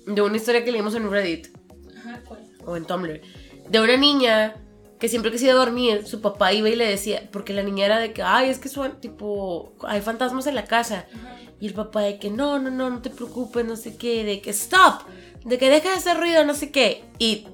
De 0.07 0.23
una 0.23 0.37
historia 0.37 0.65
que 0.65 0.73
leímos 0.73 0.95
en 0.95 1.11
Reddit. 1.11 1.49
Ajá, 1.97 2.23
¿cuál? 2.27 2.47
o 2.67 2.77
en 2.77 2.85
Tumblr, 2.85 3.21
de 3.69 3.81
una 3.81 3.97
niña 3.97 4.57
que 4.99 5.09
siempre 5.09 5.31
que 5.31 5.39
se 5.39 5.45
iba 5.45 5.55
a 5.55 5.57
dormir, 5.57 6.07
su 6.07 6.21
papá 6.21 6.53
iba 6.53 6.69
y 6.69 6.77
le 6.77 6.87
decía, 6.87 7.29
porque 7.31 7.53
la 7.53 7.63
niña 7.63 7.87
era 7.87 7.99
de 7.99 8.13
que, 8.13 8.23
ay, 8.23 8.49
es 8.51 8.59
que 8.59 8.69
son, 8.69 9.01
tipo, 9.01 9.75
hay 9.83 10.01
fantasmas 10.01 10.47
en 10.47 10.55
la 10.55 10.65
casa. 10.65 11.07
Ajá. 11.15 11.37
Y 11.61 11.67
el 11.67 11.75
papá 11.75 12.03
de 12.03 12.19
que, 12.19 12.31
no, 12.31 12.59
no, 12.59 12.71
no, 12.71 12.91
no 12.91 13.03
te 13.03 13.11
preocupes, 13.11 13.65
no 13.65 13.77
sé 13.77 13.97
qué, 13.97 14.25
de 14.25 14.41
que, 14.41 14.51
stop, 14.51 15.03
de 15.47 15.59
que 15.59 15.71
deja 15.71 15.89
de 15.91 15.97
hacer 15.97 16.19
ruido, 16.19 16.45
no 16.45 16.55
sé 16.55 16.71
qué. 16.71 17.05
Y 17.19 17.49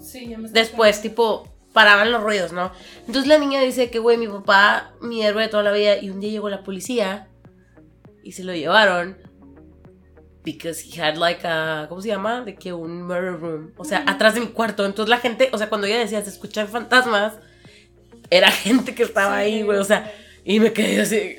Sí, 0.00 0.28
ya 0.28 0.38
me 0.38 0.46
está 0.46 0.58
después, 0.60 1.00
tipo, 1.02 1.48
paraban 1.72 2.10
los 2.12 2.22
ruidos, 2.22 2.52
¿no? 2.52 2.72
Entonces 3.06 3.26
la 3.26 3.38
niña 3.38 3.60
dice 3.60 3.90
que, 3.90 3.98
güey, 3.98 4.16
mi 4.16 4.28
papá, 4.28 4.92
mi 5.00 5.22
héroe 5.24 5.42
de 5.42 5.48
toda 5.48 5.62
la 5.62 5.72
vida, 5.72 5.96
y 5.98 6.10
un 6.10 6.20
día 6.20 6.30
llegó 6.30 6.48
la 6.48 6.62
policía 6.62 7.28
y 8.22 8.32
se 8.32 8.44
lo 8.44 8.54
llevaron. 8.54 9.18
Because 10.44 10.80
he 10.84 11.00
had 11.02 11.16
like 11.16 11.44
a, 11.44 11.86
¿cómo 11.88 12.00
se 12.00 12.08
llama? 12.08 12.40
De 12.42 12.54
que 12.54 12.72
un 12.72 13.02
murder 13.02 13.38
room. 13.40 13.72
O 13.76 13.84
sea, 13.84 14.00
Ujú. 14.02 14.10
atrás 14.10 14.34
de 14.34 14.40
mi 14.40 14.46
cuarto. 14.46 14.86
Entonces 14.86 15.10
la 15.10 15.18
gente, 15.18 15.50
o 15.52 15.58
sea, 15.58 15.68
cuando 15.68 15.88
ella 15.88 15.98
decía 15.98 16.22
se 16.22 16.30
escuchan 16.30 16.68
fantasmas, 16.68 17.34
era 18.30 18.50
gente 18.52 18.94
que 18.94 19.02
estaba 19.02 19.38
Sí, 19.38 19.42
ahí, 19.42 19.62
güey. 19.62 19.78
O 19.78 19.84
sea, 19.84 20.12
y 20.44 20.60
me 20.60 20.72
quedé 20.72 21.00
así. 21.00 21.38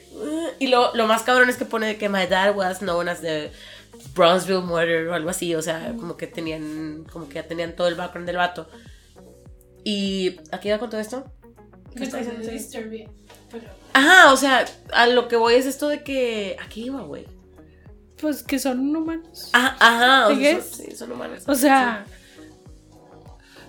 Y 0.59 0.67
lo, 0.67 0.93
lo 0.93 1.07
más 1.07 1.23
cabrón 1.23 1.49
es 1.49 1.55
que 1.55 1.63
pone 1.63 1.87
de 1.87 1.97
que 1.97 2.09
my 2.09 2.25
dad 2.27 2.53
was 2.55 2.79
known 2.79 3.07
as 3.07 3.21
the 3.21 3.49
Bronzeville 4.13 4.61
Murder 4.65 5.07
o 5.07 5.13
algo 5.13 5.29
así, 5.29 5.53
o 5.55 5.61
sea, 5.61 5.93
como 5.97 6.17
que 6.17 6.27
tenían, 6.27 7.05
como 7.11 7.27
que 7.27 7.35
ya 7.35 7.47
tenían 7.47 7.75
todo 7.75 7.87
el 7.87 7.95
background 7.95 8.27
del 8.27 8.37
vato. 8.37 8.67
Y, 9.83 10.39
¿aquí 10.51 10.69
va 10.69 10.79
con 10.79 10.89
todo 10.89 10.99
esto? 10.99 11.25
Me 11.95 12.05
está 12.05 12.17
diciendo 12.17 12.47
Disturbia. 12.49 13.09
Ajá, 13.93 14.31
o 14.31 14.37
sea, 14.37 14.65
a 14.93 15.07
lo 15.07 15.27
que 15.27 15.35
voy 15.37 15.55
es 15.55 15.65
esto 15.65 15.87
de 15.87 16.03
que, 16.03 16.55
aquí 16.63 16.85
iba, 16.85 17.01
güey. 17.01 17.25
Pues 18.19 18.43
que 18.43 18.59
son 18.59 18.95
humanos. 18.95 19.49
Ajá, 19.53 19.77
ajá, 19.79 20.27
o 20.27 20.35
sea, 20.35 20.61
sí, 20.61 20.95
son 20.95 21.11
humanos. 21.11 21.43
O 21.47 21.55
sea, 21.55 22.05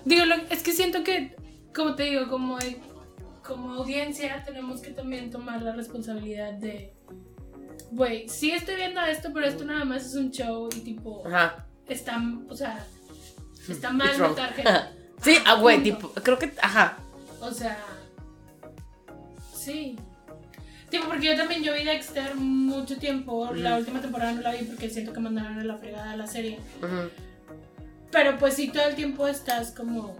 digo, 0.05 0.25
lo- 0.25 0.35
es 0.49 0.63
que 0.63 0.73
siento 0.73 1.03
que, 1.03 1.35
como 1.73 1.95
te 1.95 2.03
digo, 2.03 2.27
como, 2.29 2.57
como 3.43 3.73
audiencia 3.73 4.43
tenemos 4.45 4.81
que 4.81 4.91
también 4.91 5.29
tomar 5.31 5.61
la 5.61 5.73
responsabilidad 5.73 6.53
de, 6.53 6.93
güey, 7.91 8.27
sí 8.29 8.51
estoy 8.51 8.75
viendo 8.75 9.01
esto, 9.01 9.29
pero 9.33 9.45
esto 9.47 9.63
nada 9.65 9.85
más 9.85 10.05
es 10.05 10.15
un 10.15 10.31
show 10.31 10.69
y 10.75 10.79
tipo, 10.81 11.23
Ajá. 11.27 11.65
está, 11.87 12.21
o 12.49 12.55
sea, 12.55 12.85
está 13.69 13.91
mal 13.91 14.17
matar 14.17 14.53
gente. 14.53 14.71
Sí, 15.21 15.37
ah, 15.45 15.55
güey, 15.55 15.83
tipo, 15.83 16.09
creo 16.13 16.39
que, 16.39 16.53
ajá. 16.61 16.97
O 17.41 17.51
sea, 17.51 17.77
sí. 19.53 19.97
Tipo, 20.89 21.07
porque 21.07 21.27
yo 21.27 21.35
también 21.35 21.61
yo 21.61 21.73
vi 21.73 21.83
Dexter 21.83 22.35
mucho 22.35 22.97
tiempo. 22.97 23.51
La 23.53 23.75
última 23.77 23.99
temporada 24.01 24.31
no 24.31 24.41
la 24.41 24.51
vi 24.53 24.63
porque 24.63 24.89
siento 24.89 25.11
que 25.13 25.19
mandaron 25.19 25.59
a 25.59 25.63
la 25.65 25.77
fregada 25.77 26.15
la 26.15 26.25
serie. 26.25 26.59
ujú. 26.81 27.09
Pero 28.11 28.37
pues 28.37 28.55
sí, 28.55 28.69
todo 28.69 28.83
el 28.87 28.95
tiempo 28.95 29.27
estás 29.27 29.71
como 29.71 30.15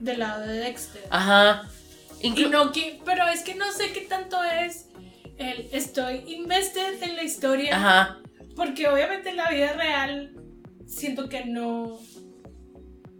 del 0.00 0.18
lado 0.18 0.42
de 0.46 0.54
Dexter. 0.54 1.04
Ajá. 1.10 1.62
Y 2.20 2.30
Inclu- 2.30 2.50
no 2.50 2.72
que, 2.72 3.00
pero 3.04 3.26
es 3.28 3.42
que 3.42 3.54
no 3.54 3.70
sé 3.72 3.92
qué 3.92 4.00
tanto 4.02 4.42
es 4.42 4.85
el 5.38 5.68
estoy 5.72 6.22
invested 6.26 7.02
en 7.02 7.16
la 7.16 7.22
historia. 7.22 7.76
Ajá. 7.76 8.18
Porque 8.54 8.88
obviamente 8.88 9.30
en 9.30 9.36
la 9.36 9.50
vida 9.50 9.72
real 9.74 10.32
siento 10.86 11.28
que 11.28 11.44
no. 11.44 11.98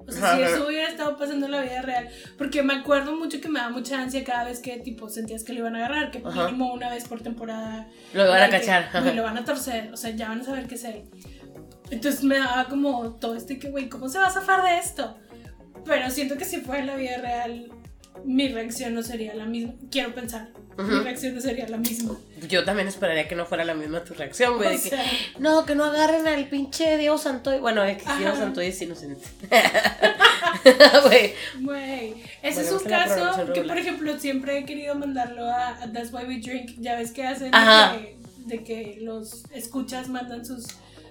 O 0.08 0.12
sea, 0.12 0.34
Ajá, 0.34 0.36
si 0.36 0.42
eso 0.44 0.66
hubiera 0.68 0.88
estado 0.88 1.16
pasando 1.16 1.46
en 1.46 1.52
la 1.52 1.62
vida 1.62 1.82
real. 1.82 2.08
Porque 2.38 2.62
me 2.62 2.74
acuerdo 2.74 3.16
mucho 3.16 3.40
que 3.40 3.48
me 3.48 3.58
da 3.58 3.70
mucha 3.70 4.00
ansia 4.00 4.22
cada 4.22 4.44
vez 4.44 4.60
que 4.60 4.78
tipo 4.78 5.08
sentías 5.08 5.42
que 5.42 5.52
lo 5.52 5.60
iban 5.60 5.74
a 5.74 5.78
agarrar. 5.84 6.10
Que 6.12 6.22
Ajá. 6.24 6.46
mínimo 6.46 6.72
una 6.72 6.90
vez 6.90 7.08
por 7.08 7.20
temporada. 7.22 7.88
Lo 8.14 8.28
van 8.28 8.42
a 8.42 8.46
que, 8.46 8.60
cachar. 8.60 8.84
ajá. 8.84 9.12
lo 9.12 9.22
van 9.24 9.36
a 9.36 9.44
torcer. 9.44 9.90
O 9.92 9.96
sea, 9.96 10.10
ya 10.10 10.28
van 10.28 10.40
a 10.40 10.44
saber 10.44 10.68
qué 10.68 10.76
es 10.76 10.84
él. 10.84 11.04
Entonces 11.90 12.22
me 12.22 12.38
daba 12.38 12.66
como 12.68 13.14
todo 13.16 13.34
este 13.34 13.58
que, 13.58 13.70
güey, 13.70 13.88
¿cómo 13.88 14.08
se 14.08 14.18
va 14.18 14.26
a 14.26 14.30
zafar 14.30 14.62
de 14.62 14.78
esto? 14.78 15.16
Pero 15.84 16.08
siento 16.10 16.36
que 16.36 16.44
si 16.44 16.60
fuera 16.60 16.80
en 16.80 16.86
la 16.86 16.96
vida 16.96 17.18
real, 17.18 17.68
mi 18.24 18.48
reacción 18.48 18.94
no 18.94 19.02
sería 19.02 19.34
la 19.34 19.44
misma. 19.46 19.74
Quiero 19.90 20.14
pensar. 20.14 20.48
Mi 20.78 21.00
reacción 21.00 21.34
no 21.34 21.40
sería 21.40 21.68
la 21.68 21.78
misma. 21.78 22.16
Yo 22.48 22.64
también 22.64 22.88
esperaría 22.88 23.26
que 23.26 23.34
no 23.34 23.46
fuera 23.46 23.64
la 23.64 23.74
misma 23.74 24.04
tu 24.04 24.14
reacción, 24.14 24.56
güey. 24.56 24.76
Sea, 24.76 25.02
No, 25.38 25.64
que 25.64 25.74
no 25.74 25.84
agarren 25.84 26.26
al 26.26 26.48
pinche 26.48 26.98
Dios 26.98 27.22
Santoy. 27.22 27.60
Bueno, 27.60 27.82
es 27.84 28.02
que 28.02 28.08
Ajá. 28.08 28.18
Dios 28.18 28.38
Santoy 28.38 28.66
es 28.66 28.82
inocente. 28.82 29.26
Güey. 31.04 31.34
Güey, 31.60 32.14
ese 32.42 32.62
Bueno, 32.62 32.76
es 32.76 32.82
un 32.82 32.88
caso 32.88 33.52
que, 33.52 33.62
por 33.62 33.78
ejemplo, 33.78 34.18
siempre 34.18 34.58
he 34.58 34.64
querido 34.64 34.94
mandarlo 34.94 35.44
a, 35.46 35.82
a 35.82 35.92
That's 35.92 36.12
Why 36.12 36.24
We 36.24 36.38
Drink. 36.40 36.72
Ya 36.78 36.96
ves 36.96 37.12
que 37.12 37.24
hacen 37.26 37.50
de 37.52 37.58
que, 37.58 38.16
de 38.56 38.64
que 38.64 38.98
los 39.00 39.44
escuchas 39.52 40.08
mandan 40.08 40.44
sus, 40.44 40.66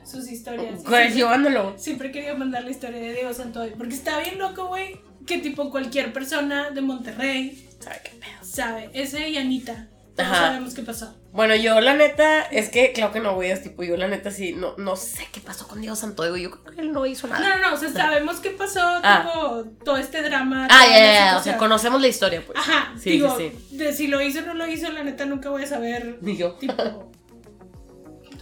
sus 0.06 0.30
historias. 0.30 0.84
Güey, 0.84 1.04
siempre, 1.04 1.14
llevándolo. 1.16 1.74
siempre 1.78 2.10
he 2.10 2.12
querido 2.12 2.36
mandar 2.38 2.64
la 2.64 2.72
historia 2.72 3.00
de 3.00 3.14
Diego 3.14 3.34
Santoy. 3.34 3.72
Porque 3.78 3.96
está 3.96 4.20
bien 4.20 4.38
loco, 4.38 4.68
güey, 4.68 5.00
que 5.26 5.40
tipo 5.40 5.70
cualquier 5.72 6.14
persona 6.14 6.70
de 6.72 6.82
Monterrey 6.82 7.68
¿Sabe 7.86 8.02
qué 8.04 8.10
pedo? 8.12 8.44
sabe. 8.44 8.90
Ese 8.94 9.30
y 9.30 9.38
Anita. 9.38 9.88
Todos 10.16 10.30
Ajá. 10.30 10.48
sabemos 10.48 10.74
qué 10.74 10.82
pasó. 10.82 11.14
Bueno, 11.34 11.56
yo 11.56 11.82
la 11.82 11.94
neta, 11.94 12.44
es 12.44 12.70
que 12.70 12.94
claro 12.94 13.12
que 13.12 13.20
no, 13.20 13.36
güey, 13.36 13.52
es 13.52 13.62
tipo, 13.62 13.84
yo 13.84 13.98
la 13.98 14.08
neta 14.08 14.32
sí, 14.32 14.54
no, 14.54 14.74
no 14.78 14.96
sé 14.96 15.28
qué 15.34 15.42
pasó 15.42 15.68
con 15.68 15.84
Santoy, 15.98 16.30
güey. 16.30 16.44
Yo 16.44 16.52
creo 16.52 16.64
que 16.76 16.82
él 16.82 16.94
no 16.94 17.06
hizo 17.06 17.28
No, 17.28 17.34
nada. 17.38 17.58
no, 17.58 17.70
no, 17.70 17.76
o 17.76 17.78
sea, 17.78 17.92
sabemos 17.92 18.40
qué 18.40 18.52
pasó, 18.52 18.80
Ah. 19.04 19.26
tipo, 19.30 19.66
todo 19.84 19.98
este 19.98 20.22
drama. 20.24 20.68
Ah, 20.72 20.86
ya, 20.88 20.98
ya, 20.98 21.14
ya, 21.32 21.38
o 21.38 21.44
sea, 21.44 21.58
conocemos 21.58 22.00
la 22.02 22.08
historia, 22.08 22.42
pues. 22.46 22.58
Ajá, 22.58 22.94
Sí, 22.98 23.10
digo, 23.12 23.38
sí, 23.38 23.52
de 23.72 23.92
si 23.92 24.08
lo 24.08 24.22
hizo 24.22 24.40
o 24.40 24.42
no 24.44 24.54
lo 24.54 24.66
hizo, 24.68 24.90
la 24.90 25.04
neta 25.04 25.26
nunca 25.26 25.50
voy 25.50 25.64
a 25.64 25.68
saber 25.68 26.18
Ni 26.22 26.38
yo. 26.38 26.54
tipo 26.54 27.12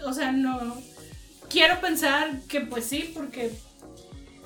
o 0.05 0.11
sea 0.13 0.31
no 0.33 0.77
quiero 1.49 1.79
pensar 1.79 2.29
que 2.49 2.59
pues 2.61 2.85
sí 2.85 3.11
porque 3.15 3.51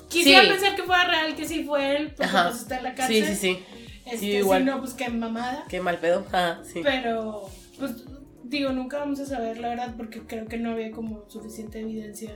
quisiera 0.08 0.42
Sí. 0.44 0.48
pensar 0.50 0.76
que 0.76 0.82
fuera 0.84 1.04
real 1.04 1.34
que 1.34 1.46
sí 1.48 1.64
fue 1.64 1.96
él 1.96 2.08
porque 2.16 2.24
Ajá. 2.24 2.48
pues 2.48 2.62
está 2.62 2.76
en 2.78 2.84
la 2.84 2.90
Sí, 2.90 2.96
cárcel 2.96 3.26
sí, 3.26 3.34
sí. 3.34 3.64
Este, 4.12 4.18
Sí, 4.18 4.32
si 4.32 4.36
igual. 4.38 4.64
no 4.64 4.78
pues 4.80 4.94
qué 4.94 5.08
mamada 5.08 5.64
Qué 5.68 5.80
mal 5.80 5.98
pedo. 5.98 6.24
Ah, 6.32 6.60
sí. 6.64 6.80
pero 6.82 7.48
pues 7.78 8.04
digo 8.44 8.70
nunca 8.72 8.98
vamos 8.98 9.20
a 9.20 9.26
saber 9.26 9.58
la 9.60 9.68
verdad 9.70 9.94
porque 9.96 10.20
creo 10.22 10.46
que 10.46 10.56
no 10.58 10.70
había 10.72 10.90
como 10.90 11.24
suficiente 11.28 11.80
evidencia 11.80 12.32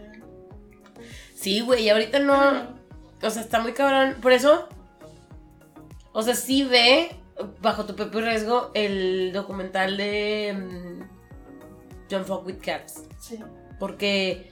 Sí, 1.34 1.60
güey, 1.60 1.84
y 1.84 1.88
ahorita 1.90 2.20
no. 2.20 2.76
O 3.22 3.30
sea, 3.30 3.42
está 3.42 3.60
muy 3.60 3.72
cabrón. 3.72 4.16
Por 4.22 4.32
eso. 4.32 4.68
O 6.12 6.22
sea, 6.22 6.34
sí 6.36 6.62
ve, 6.62 7.10
bajo 7.60 7.84
tu 7.86 7.96
propio 7.96 8.20
riesgo, 8.20 8.70
el 8.74 9.32
documental 9.32 9.96
de. 9.96 10.54
mm, 10.56 12.08
Don't 12.08 12.26
Fuck 12.26 12.46
with 12.46 12.58
Cats. 12.64 13.02
sí 13.18 13.38
Porque. 13.80 14.51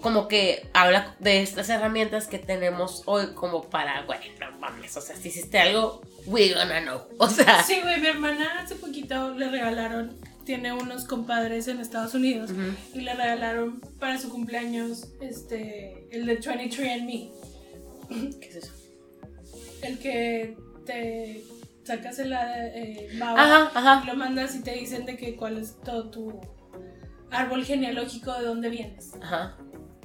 Como 0.00 0.28
que 0.28 0.68
habla 0.72 1.14
de 1.18 1.42
estas 1.42 1.68
herramientas 1.68 2.26
que 2.26 2.38
tenemos 2.38 3.02
hoy, 3.06 3.34
como 3.34 3.62
para, 3.70 4.02
güey, 4.02 4.18
no 4.40 4.58
mames. 4.58 4.96
O 4.96 5.00
sea, 5.00 5.16
si 5.16 5.28
hiciste 5.28 5.58
algo, 5.58 6.00
we 6.26 6.52
gonna 6.54 6.80
know. 6.82 7.00
O 7.18 7.28
sea. 7.28 7.62
sí 7.62 7.80
güey 7.82 8.00
mi 8.00 8.08
hermana 8.08 8.60
hace 8.60 8.74
poquito 8.76 9.34
le 9.34 9.48
regalaron 9.50 10.16
tiene 10.44 10.74
unos 10.74 11.04
compadres 11.04 11.68
en 11.68 11.80
Estados 11.80 12.12
Unidos 12.12 12.50
y 12.92 13.00
le 13.00 13.14
regalaron 13.14 13.80
para 13.98 14.18
su 14.18 14.28
cumpleaños 14.28 15.06
este 15.22 16.06
el 16.10 16.26
de 16.26 16.38
23andMe 16.38 17.30
¿Qué 18.40 18.48
es 18.48 18.56
eso? 18.56 18.72
el 19.82 19.98
que 19.98 20.54
te 20.84 21.44
sacas 21.84 22.18
el 22.18 22.32
eh, 22.34 23.08
baba 23.18 23.42
Ajá, 23.42 23.70
ajá. 23.74 24.00
y 24.04 24.06
lo 24.06 24.16
mandas 24.16 24.54
y 24.54 24.62
te 24.62 24.72
dicen 24.74 25.06
de 25.06 25.16
que 25.16 25.34
cuál 25.34 25.56
es 25.56 25.80
todo 25.80 26.10
tu 26.10 26.40
árbol 27.30 27.64
genealógico 27.64 28.34
de 28.34 28.44
dónde 28.44 28.68
vienes 28.68 29.14
Ajá. 29.22 29.56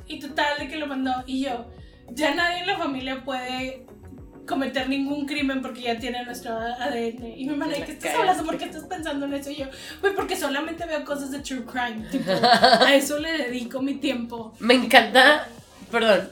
Y 0.09 0.19
total 0.19 0.59
de 0.59 0.67
que 0.67 0.75
lo 0.75 0.87
mandó 0.87 1.11
y 1.25 1.45
yo 1.45 1.67
ya 2.11 2.35
nadie 2.35 2.61
en 2.61 2.67
la 2.67 2.77
familia 2.77 3.23
puede 3.23 3.85
cometer 4.45 4.89
ningún 4.89 5.27
crimen 5.27 5.61
porque 5.61 5.81
ya 5.83 5.99
tiene 5.99 6.25
nuestro 6.25 6.57
ADN 6.57 7.23
y 7.37 7.45
mi 7.45 7.49
hermana 7.49 7.73
Te 7.73 7.75
¿de 7.75 7.79
la 7.79 7.85
qué 7.85 7.91
estás 7.93 8.15
hablando? 8.15 8.43
¿por 8.43 8.57
qué 8.57 8.65
estás 8.65 8.83
pensando 8.85 9.25
en 9.27 9.33
eso? 9.35 9.51
y 9.51 9.57
yo 9.57 9.65
pues 10.01 10.13
porque 10.15 10.35
solamente 10.35 10.85
veo 10.85 11.05
cosas 11.05 11.31
de 11.31 11.39
true 11.39 11.63
crime 11.65 12.07
tipo, 12.11 12.31
a 12.31 12.93
eso 12.93 13.19
le 13.19 13.31
dedico 13.37 13.81
mi 13.81 13.93
tiempo 13.95 14.53
Me 14.59 14.73
encanta, 14.73 15.47
perdón, 15.91 16.29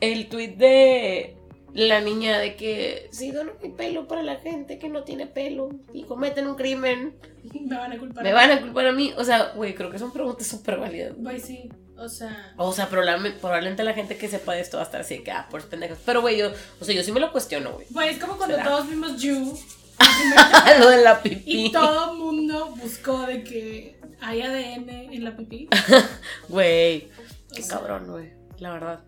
el 0.00 0.28
tweet 0.28 0.56
de 0.56 1.36
la 1.74 2.00
niña 2.00 2.38
de 2.38 2.54
que 2.54 3.08
si 3.10 3.30
dono 3.30 3.52
mi 3.62 3.70
pelo 3.70 4.06
para 4.06 4.22
la 4.22 4.36
gente 4.36 4.78
que 4.78 4.88
no 4.88 5.04
tiene 5.04 5.26
pelo 5.26 5.70
y 5.92 6.04
cometen 6.04 6.46
un 6.46 6.54
crimen, 6.54 7.16
me 7.60 7.76
van 7.76 7.92
a 7.92 7.98
culpar 7.98 8.22
me 8.22 8.32
van 8.32 8.50
a 8.50 8.60
culpar 8.60 8.86
a 8.86 8.92
mí. 8.92 9.12
O 9.16 9.24
sea, 9.24 9.52
güey, 9.54 9.74
creo 9.74 9.90
que 9.90 9.98
son 9.98 10.12
preguntas 10.12 10.46
súper 10.46 10.78
válidas. 10.78 11.14
Pues 11.22 11.44
sí, 11.44 11.70
o 12.02 12.08
sea. 12.08 12.52
O 12.56 12.72
sea, 12.72 12.88
probablemente, 12.88 13.38
probablemente 13.40 13.82
la 13.84 13.94
gente 13.94 14.16
que 14.16 14.28
sepa 14.28 14.54
de 14.54 14.60
esto 14.60 14.76
va 14.76 14.82
a 14.82 14.86
estar 14.86 15.00
así 15.00 15.18
de 15.18 15.22
que, 15.24 15.30
ah, 15.30 15.46
por 15.50 15.62
pendejos. 15.68 15.98
Pero, 16.04 16.20
güey, 16.20 16.38
yo, 16.38 16.52
o 16.80 16.84
sea, 16.84 16.94
yo 16.94 17.02
sí 17.02 17.12
me 17.12 17.20
lo 17.20 17.32
cuestiono, 17.32 17.72
güey. 17.72 17.86
Pues 17.92 18.16
es 18.16 18.18
como 18.22 18.36
cuando 18.36 18.56
¿Será? 18.56 18.68
todos 18.68 18.88
vimos 18.88 19.20
You 19.20 19.58
lo 20.80 20.88
de 20.88 21.02
la 21.02 21.22
pipí. 21.22 21.66
y 21.66 21.72
todo 21.72 22.12
el 22.12 22.18
mundo 22.18 22.74
buscó 22.76 23.22
de 23.26 23.44
que 23.44 24.00
hay 24.20 24.42
ADN 24.42 24.88
en 24.90 25.24
la 25.24 25.36
pipí. 25.36 25.68
Güey, 26.48 27.08
qué 27.54 27.60
O 27.60 27.64
sea, 27.64 27.78
cabrón, 27.78 28.06
güey. 28.10 28.32
La 28.58 28.72
verdad. 28.72 29.00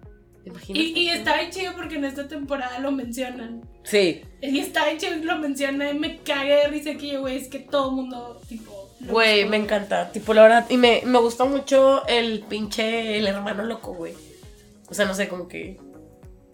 Imagínate. 0.44 0.84
Y, 0.84 0.98
y 0.98 1.08
está 1.08 1.38
bien 1.38 1.50
chido 1.50 1.72
porque 1.74 1.96
en 1.96 2.04
esta 2.04 2.28
temporada 2.28 2.78
lo 2.78 2.92
mencionan. 2.92 3.62
Sí, 3.82 4.22
Y 4.42 4.58
está 4.60 4.84
bien 4.86 4.98
chido 4.98 5.16
lo 5.24 5.38
menciona 5.38 5.90
y 5.90 5.98
me 5.98 6.18
cagué 6.20 6.54
de 6.56 6.68
risa 6.68 6.94
que 6.94 7.08
yo, 7.12 7.20
güey, 7.20 7.36
es 7.36 7.48
que 7.48 7.60
todo 7.60 7.90
el 7.90 7.96
mundo, 7.96 8.40
tipo. 8.48 8.83
Güey, 9.00 9.44
me 9.46 9.56
encanta. 9.56 10.10
Tipo, 10.12 10.32
la 10.34 10.42
verdad. 10.42 10.66
Y 10.70 10.76
me, 10.76 11.02
me 11.04 11.18
gusta 11.18 11.44
mucho 11.44 12.06
el 12.06 12.40
pinche. 12.48 13.18
El 13.18 13.26
hermano 13.26 13.62
loco, 13.64 13.94
güey. 13.94 14.14
O 14.88 14.94
sea, 14.94 15.04
no 15.04 15.14
sé, 15.14 15.28
como 15.28 15.48
que. 15.48 15.78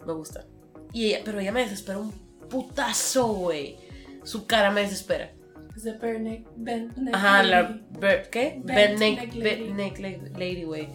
Me 0.05 0.13
gusta. 0.13 0.45
Y 0.93 1.05
ella, 1.07 1.21
pero 1.23 1.39
ella 1.39 1.51
me 1.51 1.61
desespera 1.61 1.97
un 1.99 2.11
putazo, 2.49 3.27
güey. 3.27 3.77
Su 4.23 4.45
cara 4.47 4.71
me 4.71 4.81
desespera. 4.81 5.31
Es 5.75 5.83
de 5.83 5.93
Bare 5.93 6.19
Neck- 6.19 6.47
Ben- 6.57 6.91
Ajá, 7.13 7.43
la. 7.43 7.79
Ber- 7.97 8.29
¿Qué? 8.29 8.61
Neck 8.65 10.01
Bent 10.01 10.37
Lady. 10.37 10.63
Güey. 10.63 10.89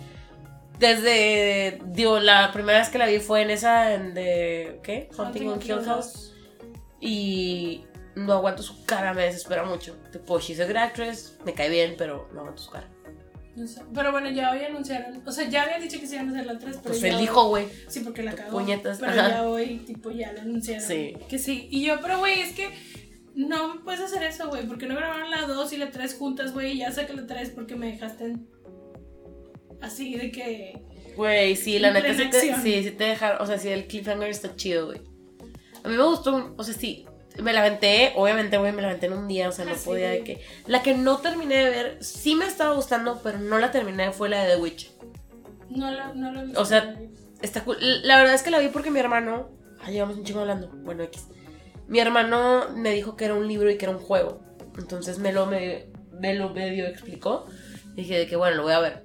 Desde. 0.79 1.79
Digo, 1.87 2.19
la 2.21 2.53
primera 2.53 2.79
vez 2.81 2.89
que 2.91 2.99
la 2.99 3.07
vi 3.07 3.19
fue 3.19 3.43
en 3.43 3.51
esa. 3.51 3.95
En 3.95 4.13
de. 4.15 4.81
¿Qué? 4.83 5.09
Hunting 5.17 5.49
on 5.49 5.63
Hill 5.63 5.81
House. 5.85 6.35
Y 7.01 7.85
no 8.17 8.33
aguanto 8.33 8.63
su 8.63 8.85
cara, 8.85 9.15
me 9.15 9.23
desespera 9.23 9.63
mucho. 9.65 9.95
Tipo, 10.11 10.41
she's 10.41 10.59
a 10.59 10.83
actress, 10.83 11.39
me 11.45 11.55
cae 11.55 11.69
bien, 11.71 11.95
pero 11.97 12.29
no 12.33 12.41
aguanto 12.41 12.63
su 12.63 12.71
cara. 12.71 12.89
No 13.55 13.67
sé. 13.67 13.83
Pero 13.95 14.11
bueno, 14.13 14.29
ya 14.31 14.51
hoy 14.51 14.59
anunciaron. 14.65 15.23
O 15.27 15.33
sea, 15.33 15.49
ya 15.49 15.63
habían 15.63 15.81
dicho 15.81 15.99
que 16.01 16.07
se 16.07 16.17
iban 16.17 16.29
a 16.29 16.33
hacer 16.33 16.47
la 16.47 16.59
3, 16.59 16.77
pero. 16.77 16.89
Pues 16.91 17.01
ya 17.01 17.09
él 17.09 17.15
hoy- 17.15 17.21
dijo, 17.23 17.49
güey. 17.49 17.69
Sí, 17.89 18.01
porque 18.01 18.23
la 18.23 18.35
cagó. 18.35 18.51
Puñetas, 18.59 18.99
Pero 18.99 19.13
ajá. 19.13 19.29
ya 19.31 19.43
hoy, 19.49 19.79
tipo, 19.87 20.11
ya 20.11 20.33
lo 20.33 20.41
anunciaron. 20.43 20.87
Sí. 20.87 21.15
Que 21.29 21.39
sí. 21.39 21.69
Y 21.71 21.87
yo, 21.87 21.99
pero 22.03 22.19
güey, 22.19 22.41
es 22.41 22.53
que 22.55 22.69
no 23.35 23.75
me 23.75 23.81
puedes 23.81 24.01
hacer 24.01 24.23
eso, 24.25 24.49
güey. 24.49 24.67
Porque 24.67 24.87
no 24.87 24.95
grabaron 24.97 25.31
la 25.31 25.43
2 25.47 25.73
y 25.73 25.77
la 25.79 25.91
3 25.91 26.17
juntas, 26.17 26.53
güey. 26.53 26.73
Y 26.73 26.79
ya 26.81 26.93
saca 26.93 27.15
la 27.15 27.27
3 27.27 27.51
porque 27.51 27.77
me 27.77 27.87
dejaste 27.93 28.25
en- 28.25 28.47
así 29.81 30.17
de 30.17 30.31
que. 30.31 30.83
Güey, 31.17 31.57
sí, 31.57 31.79
la 31.79 31.93
neta 31.93 32.13
sí 32.15 32.29
te, 32.31 32.57
sí, 32.57 32.83
sí 32.83 32.91
te 32.91 33.05
dejaron, 33.05 33.41
o 33.41 33.47
sea, 33.47 33.59
sí, 33.59 33.69
el 33.69 33.87
cliffhanger 33.87 34.29
está 34.29 34.55
chido, 34.55 34.87
güey. 34.87 35.01
A 35.83 35.89
mí 35.89 35.97
me 35.97 36.03
gustó, 36.05 36.55
o 36.59 36.63
sea, 36.63 36.75
sí, 36.75 37.07
me 37.43 37.53
la 37.53 37.61
aventé, 37.61 38.13
obviamente, 38.17 38.59
güey, 38.59 38.73
me 38.73 38.83
la 38.83 38.89
aventé 38.89 39.07
en 39.07 39.13
un 39.15 39.29
día, 39.29 39.49
o 39.49 39.53
sea, 39.53 39.65
no 39.65 39.73
Ah, 39.73 39.77
sí, 39.77 39.85
podía 39.85 40.11
de 40.11 40.21
güey. 40.21 40.25
que... 40.37 40.45
La 40.67 40.83
que 40.83 40.95
no 40.95 41.19
terminé 41.19 41.57
de 41.65 41.71
ver, 41.71 41.99
sí 42.05 42.35
me 42.35 42.47
estaba 42.47 42.75
gustando, 42.75 43.21
pero 43.23 43.39
no 43.39 43.59
la 43.59 43.71
terminé, 43.71 44.13
fue 44.13 44.29
la 44.29 44.45
de 44.45 44.55
The 44.57 44.61
Witch. 44.61 44.91
No 45.71 45.91
lo, 45.91 46.15
no 46.15 46.41
he 46.41 46.45
visto. 46.45 46.61
O 46.61 46.65
sea, 46.65 46.97
Está 47.43 47.63
cool. 47.65 47.77
La 48.03 48.17
verdad 48.17 48.35
es 48.35 48.43
que 48.43 48.51
la 48.51 48.59
vi 48.59 48.69
porque 48.69 48.91
mi 48.91 48.99
hermano... 48.99 49.51
Ah, 49.83 49.91
llevamos 49.91 50.17
un 50.17 50.25
chingo 50.25 50.41
hablando, 50.41 50.69
bueno, 50.73 51.03
X. 51.05 51.27
Mi 51.87 52.01
hermano 52.01 52.71
me 52.75 52.91
dijo 52.93 53.15
que 53.15 53.27
era 53.27 53.35
un 53.35 53.47
libro 53.47 53.71
y 53.71 53.77
que 53.77 53.85
era 53.85 53.95
un 53.95 54.03
juego. 54.03 54.41
Entonces 54.79 55.19
me 55.19 55.33
lo, 55.33 55.45
me, 55.47 55.87
me 56.19 56.35
lo 56.35 56.51
medio 56.55 56.87
explicó. 56.87 57.47
Y 57.95 58.03
dije 58.03 58.19
de 58.19 58.27
que, 58.27 58.37
bueno, 58.37 58.57
lo 58.57 58.63
voy 58.63 58.73
a 58.73 58.81
ver. 58.81 59.05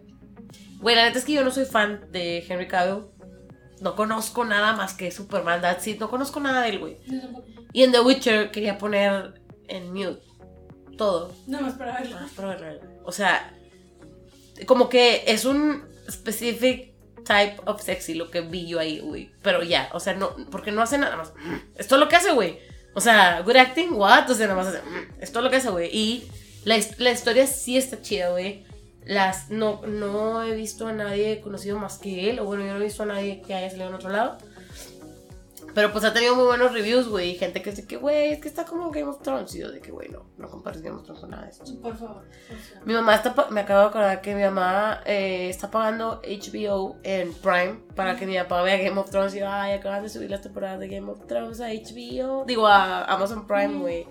Güey, 0.80 0.96
la 0.96 1.04
neta 1.06 1.20
es 1.20 1.26
que 1.26 1.34
yo 1.34 1.44
no 1.44 1.52
soy 1.52 1.66
fan 1.66 2.06
de 2.12 2.44
Henry 2.48 2.68
Cavill. 2.68 3.04
No 3.82 3.96
conozco 3.96 4.46
nada 4.46 4.74
más 4.74 4.94
que 4.94 5.12
Superman, 5.12 5.60
that's 5.60 5.88
it. 5.88 6.00
No 6.00 6.10
conozco 6.10 6.40
nada 6.40 6.62
de 6.62 6.70
él, 6.70 6.80
güey. 6.80 6.98
Y 7.74 7.84
en 7.84 7.92
The 7.92 8.00
Witcher 8.02 8.52
quería 8.52 8.78
poner 8.78 9.42
en 9.68 9.92
mute 9.92 10.22
todo. 10.98 11.34
Nada 11.48 11.64
más 11.64 11.74
para 11.74 12.00
verlo. 12.00 12.16
Ah, 12.20 12.28
pero 12.36 12.48
verlo. 12.50 12.82
O 13.04 13.12
sea, 13.12 13.58
como 14.68 14.88
que 14.88 15.24
es 15.26 15.46
un 15.46 15.84
specific 16.10 16.94
type 17.26 17.58
of 17.66 17.82
sexy 17.82 18.14
lo 18.14 18.30
que 18.30 18.42
vi 18.42 18.68
yo 18.68 18.80
ahí, 18.80 19.00
güey. 19.00 19.32
Pero 19.42 19.64
ya, 19.64 19.90
o 19.94 20.00
sea, 20.00 20.14
no, 20.14 20.36
porque 20.52 20.72
no 20.72 20.84
hace 20.84 21.00
nada 21.00 21.16
más. 21.16 21.34
Es 21.76 21.88
todo 21.88 22.00
lo 22.00 22.08
que 22.08 22.18
hace, 22.18 22.32
güey. 22.34 22.60
O 22.94 23.02
sea, 23.02 23.42
good 23.42 23.56
acting, 23.56 23.94
what? 23.94 24.30
O 24.30 24.36
sea, 24.36 24.48
nada 24.48 24.64
más 24.64 24.68
hace. 24.68 24.82
Es 25.20 25.32
todo 25.32 25.42
lo 25.42 25.50
que 25.50 25.56
hace, 25.56 25.70
güey. 25.70 25.90
Y 25.92 26.30
la, 26.66 26.78
la 27.00 27.12
historia 27.12 27.48
sí 27.48 27.78
está 27.78 28.00
chida, 28.00 28.30
güey. 28.30 28.64
Las, 29.06 29.50
no, 29.50 29.82
no 29.88 30.44
he 30.44 30.54
visto 30.54 30.88
a 30.88 30.94
nadie 30.94 31.42
conocido 31.42 31.80
más 31.80 31.98
que 31.98 32.30
él. 32.30 32.40
O 32.40 32.46
bueno, 32.46 32.66
yo 32.66 32.74
no 32.74 32.80
he 32.80 32.84
visto 32.84 33.04
a 33.04 33.08
nadie 33.08 33.42
que 33.42 33.54
haya 33.54 33.70
salido 33.70 33.90
en 33.90 33.96
otro 33.96 34.10
lado. 34.10 34.38
Pero 35.74 35.92
pues 35.92 36.04
ha 36.04 36.12
tenido 36.12 36.36
muy 36.36 36.46
buenos 36.46 36.74
reviews, 36.74 37.08
güey. 37.08 37.36
Gente 37.36 37.62
que 37.62 37.70
dice 37.70 37.88
que, 37.88 37.96
güey, 37.96 38.34
es 38.34 38.42
que 38.42 38.50
está 38.50 38.66
como 38.66 38.92
Game 38.92 39.10
of 39.10 39.22
Thrones. 39.22 39.56
Y 39.56 39.60
yo 39.60 39.72
de 39.72 39.80
que, 39.80 39.92
güey, 39.92 40.10
no, 40.10 40.26
no 40.38 40.50
compares 40.50 40.82
Game 40.82 40.98
of 40.98 41.04
Thrones 41.04 41.22
con 41.22 41.30
nada 41.30 41.44
de 41.44 41.50
esto. 41.50 41.64
Por 41.82 41.96
favor. 41.96 42.24
Mi 42.86 42.94
mamá 42.94 43.16
está, 43.16 43.34
me 43.50 43.62
acabo 43.62 43.82
de 43.82 43.88
acordar 43.88 44.22
que 44.22 44.36
mi 44.36 44.44
mamá 44.44 45.02
eh, 45.06 45.50
está 45.50 45.72
pagando 45.72 46.22
HBO 46.24 46.98
en 47.04 47.34
Prime 47.36 47.80
para 47.96 48.18
que 48.18 48.26
mi 48.26 48.38
papá 48.38 48.62
vea 48.64 48.78
Game 48.78 49.00
of 49.00 49.10
Thrones 49.10 49.34
y 49.36 49.40
yo, 49.40 49.50
ay, 49.50 49.74
acaban 49.74 50.04
de 50.04 50.10
subir 50.10 50.30
las 50.30 50.42
temporadas 50.42 50.80
de 50.80 50.90
Game 50.90 51.10
of 51.10 51.26
Thrones 51.26 51.62
a 51.62 51.70
HBO, 51.70 52.44
digo 52.46 52.68
a 52.68 53.06
Amazon 53.06 53.48
Prime, 53.48 53.80
güey. 53.80 54.08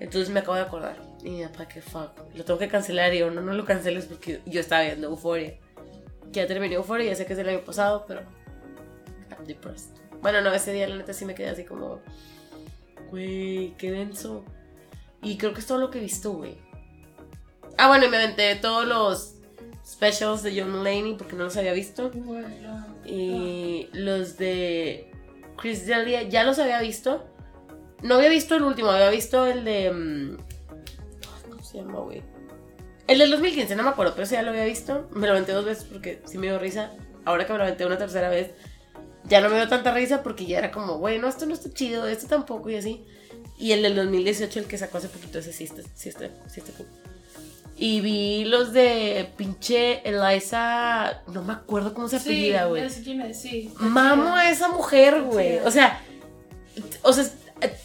Entonces 0.00 0.28
me 0.28 0.40
acabo 0.40 0.56
de 0.56 0.62
acordar. 0.62 1.07
Y 1.22 1.30
mi 1.30 1.42
papá, 1.44 1.66
que 1.66 1.82
fuck, 1.82 2.12
lo 2.34 2.44
tengo 2.44 2.58
que 2.58 2.68
cancelar 2.68 3.12
y 3.14 3.18
yo, 3.18 3.30
no, 3.30 3.40
no 3.40 3.52
lo 3.52 3.64
canceles 3.64 4.06
porque 4.06 4.40
yo 4.46 4.60
estaba 4.60 4.82
viendo 4.82 5.08
Euphoria. 5.08 5.58
Que 6.32 6.40
ya 6.40 6.46
terminé 6.46 6.74
Euphoria, 6.74 7.10
ya 7.10 7.16
sé 7.16 7.26
que 7.26 7.32
es 7.32 7.36
del 7.36 7.48
año 7.48 7.64
pasado, 7.64 8.04
pero 8.06 8.22
I'm 9.30 9.44
depressed. 9.46 9.96
Bueno, 10.20 10.40
no, 10.40 10.52
ese 10.52 10.72
día 10.72 10.88
la 10.88 10.96
neta 10.96 11.12
sí 11.12 11.24
me 11.24 11.34
quedé 11.34 11.50
así 11.50 11.64
como, 11.64 12.00
güey, 13.10 13.74
qué 13.78 13.90
denso. 13.90 14.44
Y 15.22 15.36
creo 15.36 15.52
que 15.52 15.60
es 15.60 15.66
todo 15.66 15.78
lo 15.78 15.90
que 15.90 15.98
he 15.98 16.02
visto, 16.02 16.32
güey. 16.32 16.56
Ah, 17.76 17.88
bueno, 17.88 18.06
y 18.06 18.08
me 18.08 18.16
aventé 18.16 18.54
todos 18.56 18.86
los 18.86 19.34
specials 19.86 20.42
de 20.42 20.60
John 20.60 20.70
Mulaney 20.70 21.14
porque 21.14 21.34
no 21.34 21.44
los 21.44 21.56
había 21.56 21.72
visto. 21.72 22.10
Bueno. 22.10 22.86
Y 23.04 23.88
los 23.92 24.36
de 24.36 25.10
Chris 25.56 25.86
Delia 25.86 26.22
ya 26.22 26.44
los 26.44 26.58
había 26.58 26.80
visto. 26.80 27.24
No 28.02 28.16
había 28.16 28.28
visto 28.28 28.54
el 28.54 28.62
último, 28.62 28.90
había 28.90 29.10
visto 29.10 29.46
el 29.46 29.64
de. 29.64 29.90
mm, 29.90 30.47
El 33.06 33.18
del 33.18 33.30
2015, 33.30 33.74
no 33.74 33.82
me 33.82 33.88
acuerdo, 33.88 34.12
pero 34.12 34.24
ese 34.24 34.34
ya 34.34 34.42
lo 34.42 34.50
había 34.50 34.64
visto. 34.64 35.08
Me 35.12 35.26
lo 35.26 35.32
aventé 35.32 35.52
dos 35.52 35.64
veces 35.64 35.84
porque 35.84 36.20
sí 36.26 36.36
me 36.36 36.46
dio 36.46 36.58
risa. 36.58 36.92
Ahora 37.24 37.46
que 37.46 37.52
me 37.52 37.58
lo 37.58 37.64
aventé 37.64 37.86
una 37.86 37.96
tercera 37.96 38.28
vez, 38.28 38.50
ya 39.24 39.40
no 39.40 39.48
me 39.48 39.56
dio 39.56 39.68
tanta 39.68 39.92
risa 39.92 40.22
porque 40.22 40.46
ya 40.46 40.58
era 40.58 40.70
como, 40.70 40.98
bueno, 40.98 41.28
esto 41.28 41.46
no 41.46 41.54
está 41.54 41.72
chido, 41.72 42.06
esto 42.06 42.26
tampoco 42.26 42.68
y 42.70 42.76
así. 42.76 43.04
Y 43.58 43.72
el 43.72 43.82
del 43.82 43.96
2018, 43.96 44.60
el 44.60 44.66
que 44.66 44.78
sacó 44.78 44.98
hace 44.98 45.08
poquito, 45.08 45.38
ese 45.38 45.52
sí 45.52 45.64
está, 45.64 45.82
sí 45.94 46.08
está, 46.08 46.28
sí 46.48 46.60
está 46.60 46.72
cool. 46.72 46.86
Y 47.76 48.00
vi 48.00 48.44
los 48.44 48.72
de 48.72 49.30
pinche 49.36 50.02
Eliza, 50.08 51.22
no 51.28 51.42
me 51.44 51.52
acuerdo 51.52 51.94
cómo 51.94 52.08
se 52.08 52.16
apellida, 52.16 52.66
güey. 52.66 52.82
sí. 53.34 53.72
Mamo 53.78 54.34
a 54.34 54.50
esa 54.50 54.68
mujer, 54.68 55.22
güey. 55.22 55.58
O 55.58 55.70
sea, 55.70 56.00
o 57.02 57.12
sea, 57.12 57.24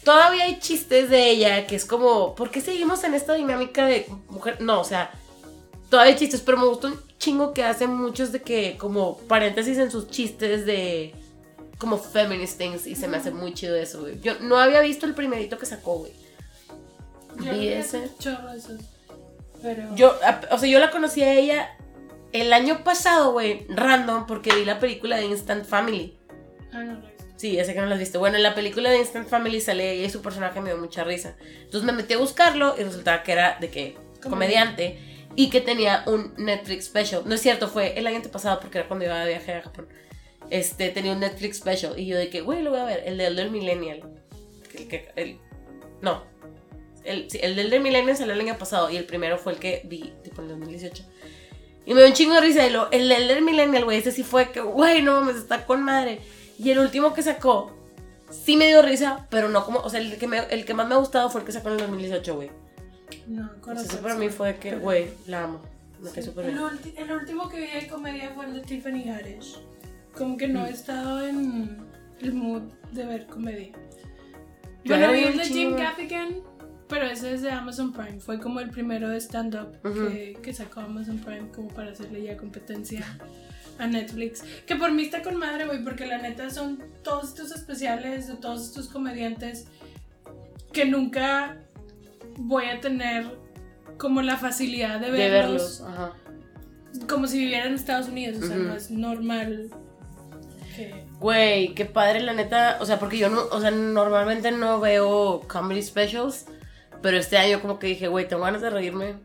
todavía 0.04 0.44
hay 0.44 0.58
chistes 0.58 1.10
de 1.10 1.30
ella 1.30 1.66
que 1.66 1.76
es 1.76 1.84
como, 1.84 2.34
¿por 2.34 2.50
qué 2.50 2.60
seguimos 2.60 3.04
en 3.04 3.14
esta 3.14 3.34
dinámica 3.34 3.86
de 3.86 4.06
mujer? 4.28 4.60
No, 4.60 4.80
o 4.80 4.84
sea, 4.84 5.10
todavía 5.90 6.12
hay 6.12 6.18
chistes, 6.18 6.40
pero 6.40 6.58
me 6.58 6.66
gusta 6.66 6.88
un 6.88 7.00
chingo 7.18 7.52
que 7.52 7.64
hacen 7.64 7.94
muchos 7.94 8.32
de 8.32 8.42
que, 8.42 8.76
como 8.78 9.18
paréntesis 9.18 9.78
en 9.78 9.90
sus 9.90 10.08
chistes 10.08 10.66
de, 10.66 11.14
como 11.78 11.98
feminist 11.98 12.58
things, 12.58 12.86
y 12.86 12.94
se 12.94 13.08
me 13.08 13.16
hace 13.16 13.30
muy 13.30 13.54
chido 13.54 13.76
eso, 13.76 14.00
güey. 14.00 14.20
Yo 14.20 14.38
no 14.40 14.58
había 14.58 14.80
visto 14.80 15.06
el 15.06 15.14
primerito 15.14 15.58
que 15.58 15.66
sacó, 15.66 15.98
güey. 15.98 16.12
Yo 17.40 17.52
Vi 17.52 17.68
ese. 17.68 18.04
esos. 18.04 18.80
Pero. 19.62 19.94
Yo, 19.96 20.14
o 20.50 20.58
sea, 20.58 20.68
yo 20.68 20.78
la 20.78 20.90
conocí 20.90 21.22
a 21.22 21.32
ella 21.32 21.76
el 22.32 22.52
año 22.52 22.84
pasado, 22.84 23.32
güey, 23.32 23.66
random, 23.68 24.26
porque 24.26 24.54
vi 24.54 24.64
la 24.64 24.78
película 24.80 25.16
de 25.16 25.26
Instant 25.26 25.64
Family. 25.64 26.18
Ah, 26.72 26.82
no 26.82 27.00
visto. 27.00 27.13
Sí, 27.44 27.58
ese 27.58 27.74
que 27.74 27.80
no 27.82 27.84
lo 27.84 27.92
has 27.92 28.00
visto. 28.00 28.18
Bueno, 28.20 28.38
en 28.38 28.42
la 28.42 28.54
película 28.54 28.88
de 28.88 29.00
Instant 29.00 29.28
Family 29.28 29.60
sale 29.60 29.92
ella 29.92 30.06
y 30.06 30.08
su 30.08 30.22
personaje 30.22 30.62
me 30.62 30.70
dio 30.70 30.78
mucha 30.78 31.04
risa. 31.04 31.36
Entonces 31.58 31.82
me 31.82 31.92
metí 31.92 32.14
a 32.14 32.16
buscarlo 32.16 32.74
y 32.78 32.84
resultaba 32.84 33.22
que 33.22 33.32
era 33.32 33.58
de 33.60 33.68
que 33.68 33.98
comediante 34.22 34.98
y 35.36 35.50
que 35.50 35.60
tenía 35.60 36.04
un 36.06 36.32
Netflix 36.38 36.86
special. 36.86 37.20
No 37.26 37.34
es 37.34 37.42
cierto, 37.42 37.68
fue 37.68 37.98
el 37.98 38.06
año 38.06 38.22
pasado 38.32 38.60
porque 38.60 38.78
era 38.78 38.88
cuando 38.88 39.04
iba 39.04 39.22
de 39.22 39.28
viaje 39.28 39.52
a 39.52 39.60
Japón. 39.60 39.88
Este, 40.48 40.88
tenía 40.88 41.12
un 41.12 41.20
Netflix 41.20 41.58
special 41.58 41.98
y 41.98 42.06
yo 42.06 42.16
de 42.16 42.30
que, 42.30 42.40
güey, 42.40 42.62
lo 42.62 42.70
voy 42.70 42.80
a 42.80 42.84
ver, 42.84 43.02
el 43.04 43.18
del 43.18 43.36
del 43.36 43.50
Millennial. 43.50 44.00
El 44.78 44.88
que, 44.88 45.10
el, 45.14 45.38
no, 46.00 46.24
el, 47.04 47.30
sí, 47.30 47.40
el 47.42 47.56
del 47.56 47.68
del 47.68 47.82
Millennial 47.82 48.16
salió 48.16 48.32
el 48.32 48.40
año 48.40 48.56
pasado 48.56 48.88
y 48.88 48.96
el 48.96 49.04
primero 49.04 49.36
fue 49.36 49.52
el 49.52 49.58
que 49.58 49.82
vi, 49.84 50.14
tipo 50.22 50.40
en 50.40 50.48
el 50.48 50.58
2018. 50.60 51.04
Y 51.84 51.92
me 51.92 52.00
dio 52.00 52.08
un 52.08 52.14
chingo 52.14 52.36
de 52.36 52.40
risa 52.40 52.66
y 52.66 52.70
lo, 52.70 52.90
el 52.90 53.06
del 53.06 53.28
del 53.28 53.42
Millennial, 53.42 53.84
güey, 53.84 53.98
ese 53.98 54.12
sí 54.12 54.22
fue 54.22 54.50
que, 54.50 54.60
güey, 54.60 55.02
no 55.02 55.20
mames, 55.20 55.36
está 55.36 55.66
con 55.66 55.82
madre. 55.82 56.22
Y 56.58 56.70
el 56.70 56.78
último 56.78 57.14
que 57.14 57.22
sacó, 57.22 57.72
sí 58.30 58.56
me 58.56 58.66
dio 58.68 58.82
risa, 58.82 59.26
pero 59.30 59.48
no 59.48 59.64
como, 59.64 59.80
o 59.80 59.88
sea, 59.90 60.00
el 60.00 60.16
que, 60.18 60.26
me- 60.26 60.38
el 60.50 60.64
que 60.64 60.74
más 60.74 60.86
me 60.88 60.94
ha 60.94 60.98
gustado 60.98 61.30
fue 61.30 61.40
el 61.40 61.46
que 61.46 61.52
sacó 61.52 61.68
en 61.68 61.74
el 61.74 61.80
2018, 61.80 62.34
güey. 62.34 62.50
No, 63.26 63.46
O 63.46 63.60
conozco. 63.60 63.84
sea, 63.88 63.94
eso 63.94 64.02
para 64.02 64.14
mí 64.16 64.28
fue 64.28 64.56
que, 64.56 64.76
güey, 64.76 65.08
la 65.26 65.44
amo. 65.44 65.60
Me 66.00 66.10
Sí. 66.10 66.22
súper 66.22 66.46
El, 66.46 66.58
el 66.96 67.12
último 67.12 67.48
que 67.48 67.60
vi 67.60 67.80
de 67.80 67.86
comedia 67.88 68.30
fue 68.34 68.44
el 68.46 68.54
de 68.54 68.60
Tiffany 68.60 69.08
Haddish. 69.08 69.58
Como 70.16 70.36
que 70.36 70.48
no 70.48 70.60
Mm. 70.60 70.64
he 70.66 70.70
estado 70.70 71.26
en 71.26 71.78
el 72.20 72.32
mood 72.34 72.62
de 72.92 73.04
ver 73.06 73.26
comedia. 73.26 73.72
Yo 74.84 74.96
Bueno, 74.96 75.12
vi 75.12 75.24
el 75.24 75.38
de 75.38 75.44
Jim. 75.46 75.76
Gaffigan, 75.76 76.36
pero 76.88 77.06
ese 77.06 77.32
es 77.34 77.42
de 77.42 77.50
Amazon 77.50 77.92
Prime. 77.92 78.20
Fue 78.20 78.38
como 78.38 78.60
el 78.60 78.70
primero 78.70 79.08
de 79.08 79.16
stand-up 79.18 79.78
Ujú. 79.84 80.08
que, 80.08 80.38
que 80.42 80.52
sacó 80.52 80.80
Amazon 80.80 81.18
Prime 81.18 81.48
como 81.54 81.68
para 81.68 81.90
hacerle 81.92 82.22
ya 82.22 82.36
competencia 82.36 83.04
a 83.78 83.86
Netflix. 83.86 84.42
Que 84.66 84.76
por 84.76 84.92
mí 84.92 85.02
está 85.02 85.22
con 85.22 85.36
madre, 85.36 85.66
güey, 85.66 85.82
porque 85.82 86.06
la 86.06 86.18
neta 86.18 86.50
son 86.50 86.82
todos 87.02 87.28
estos 87.30 87.52
especiales 87.52 88.28
de 88.28 88.34
todos 88.36 88.64
estos 88.64 88.88
comediantes 88.88 89.66
que 90.72 90.84
nunca 90.84 91.58
voy 92.36 92.66
a 92.66 92.80
tener 92.80 93.38
como 93.98 94.22
la 94.22 94.36
facilidad 94.36 95.00
de 95.00 95.10
De 95.10 95.30
verlos, 95.30 95.82
ajá. 95.82 96.12
como 97.08 97.26
si 97.26 97.38
viviera 97.38 97.66
en 97.66 97.74
Estados 97.74 98.08
Unidos, 98.08 98.42
o 98.42 98.46
sea, 98.46 98.56
no 98.56 98.74
es 98.74 98.90
normal 98.90 99.70
que... 100.74 101.04
Güey, 101.20 101.74
qué 101.74 101.84
padre, 101.84 102.20
la 102.20 102.34
neta. 102.34 102.78
O 102.80 102.86
sea, 102.86 102.98
porque 102.98 103.18
yo 103.18 103.30
no, 103.30 103.42
o 103.50 103.60
sea, 103.60 103.70
normalmente 103.70 104.50
no 104.50 104.80
veo 104.80 105.42
comedy 105.48 105.82
specials. 105.82 106.46
Pero 107.00 107.18
este 107.18 107.36
año 107.36 107.60
como 107.60 107.78
que 107.78 107.86
dije, 107.88 108.08
güey, 108.08 108.26
tengo 108.26 108.42
ganas 108.42 108.62
de 108.62 108.70
reírme. 108.70 109.16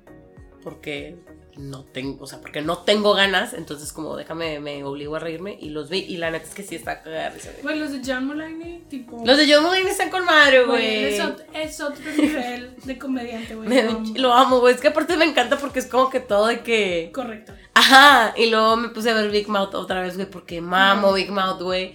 Porque 0.63 1.17
no 1.57 1.83
tengo, 1.83 2.23
o 2.23 2.27
sea, 2.27 2.39
porque 2.41 2.61
no 2.61 2.77
tengo 2.79 3.13
ganas. 3.13 3.53
Entonces, 3.53 3.91
como 3.91 4.15
déjame, 4.15 4.59
me 4.59 4.83
obligo 4.83 5.15
a 5.15 5.19
reírme. 5.19 5.57
Y 5.59 5.69
los 5.69 5.89
vi. 5.89 5.99
Y 5.99 6.17
la 6.17 6.31
neta 6.31 6.45
es 6.45 6.53
que 6.55 6.63
sí 6.63 6.75
está 6.75 7.01
cagada 7.01 7.25
de 7.25 7.29
risa, 7.35 7.51
güey. 7.61 7.77
Los 7.79 7.91
de 7.91 8.01
John 8.05 8.25
Mulaney, 8.27 8.83
tipo... 8.89 9.21
Los 9.25 9.37
de 9.37 9.51
John 9.53 9.63
Mulaney 9.63 9.87
están 9.87 10.09
con 10.09 10.23
madre, 10.25 10.63
güey, 10.65 11.05
es, 11.05 11.19
ot- 11.21 11.43
es 11.53 11.81
otro 11.81 12.03
nivel 12.17 12.75
de 12.83 12.97
comediante, 12.97 13.55
güey. 13.55 13.69
Lo 14.15 14.33
amo. 14.33 14.59
güey. 14.59 14.73
Es 14.75 14.81
que 14.81 14.87
aparte 14.89 15.17
me 15.17 15.25
encanta 15.25 15.57
porque 15.57 15.79
es 15.79 15.85
como 15.87 16.09
que 16.09 16.19
todo 16.19 16.47
de 16.47 16.61
que. 16.61 17.11
Correcto. 17.13 17.53
Ajá. 17.73 18.33
Y 18.37 18.49
luego 18.49 18.75
me 18.77 18.89
puse 18.89 19.09
a 19.09 19.13
ver 19.13 19.29
Big 19.31 19.47
Mouth 19.49 19.73
otra 19.75 20.01
vez, 20.01 20.15
güey, 20.15 20.29
porque 20.29 20.61
mamo 20.61 21.07
Ujú. 21.07 21.15
Big 21.17 21.31
Mouth, 21.31 21.61
güey. 21.61 21.93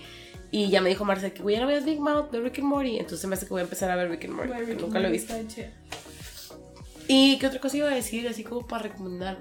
Y 0.51 0.69
ya 0.71 0.81
me 0.81 0.89
dijo 0.89 1.05
Marcia 1.05 1.35
que, 1.35 1.43
güey, 1.43 1.57
ya 1.57 1.63
no 1.63 1.67
veas 1.67 1.85
Big 1.85 1.99
Mouth, 1.99 2.31
ve 2.31 2.39
Rick 2.41 2.61
and 2.61 2.69
Morty. 2.69 2.97
Entonces 2.99 3.27
me 3.29 3.35
hace 3.35 3.45
que 3.47 3.51
voy 3.51 3.61
a 3.61 3.65
empezar 3.65 3.91
a 3.91 3.97
ver 3.97 4.09
Rick 4.09 4.27
and 4.27 4.35
Morty, 4.35 4.53
and 4.53 4.81
nunca 4.81 5.01
lo 5.01 5.09
he 5.09 5.11
visto. 5.11 5.35
¿Y 7.09 7.39
qué 7.39 7.47
otra 7.47 7.61
cosa 7.61 7.77
iba 7.77 7.89
a 7.89 7.95
decir? 7.95 8.27
Así 8.29 8.45
como 8.45 8.67
para 8.67 8.85
recomendar. 8.85 9.39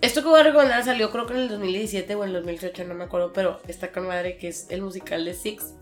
Esto 0.00 0.22
que 0.22 0.28
voy 0.28 0.40
a 0.40 0.44
recomendar 0.44 0.84
salió 0.84 1.10
creo 1.10 1.26
que 1.26 1.34
en 1.34 1.40
el 1.40 1.48
2017 1.48 2.14
o 2.14 2.22
en 2.22 2.28
el 2.28 2.34
2018, 2.36 2.84
no 2.84 2.94
me 2.94 3.04
acuerdo, 3.04 3.32
pero 3.32 3.60
está 3.66 3.90
con 3.90 4.06
madre 4.06 4.36
que 4.36 4.48
es 4.48 4.66
el 4.70 4.80
musical 4.82 5.24
de 5.24 5.34
Six. 5.34 5.74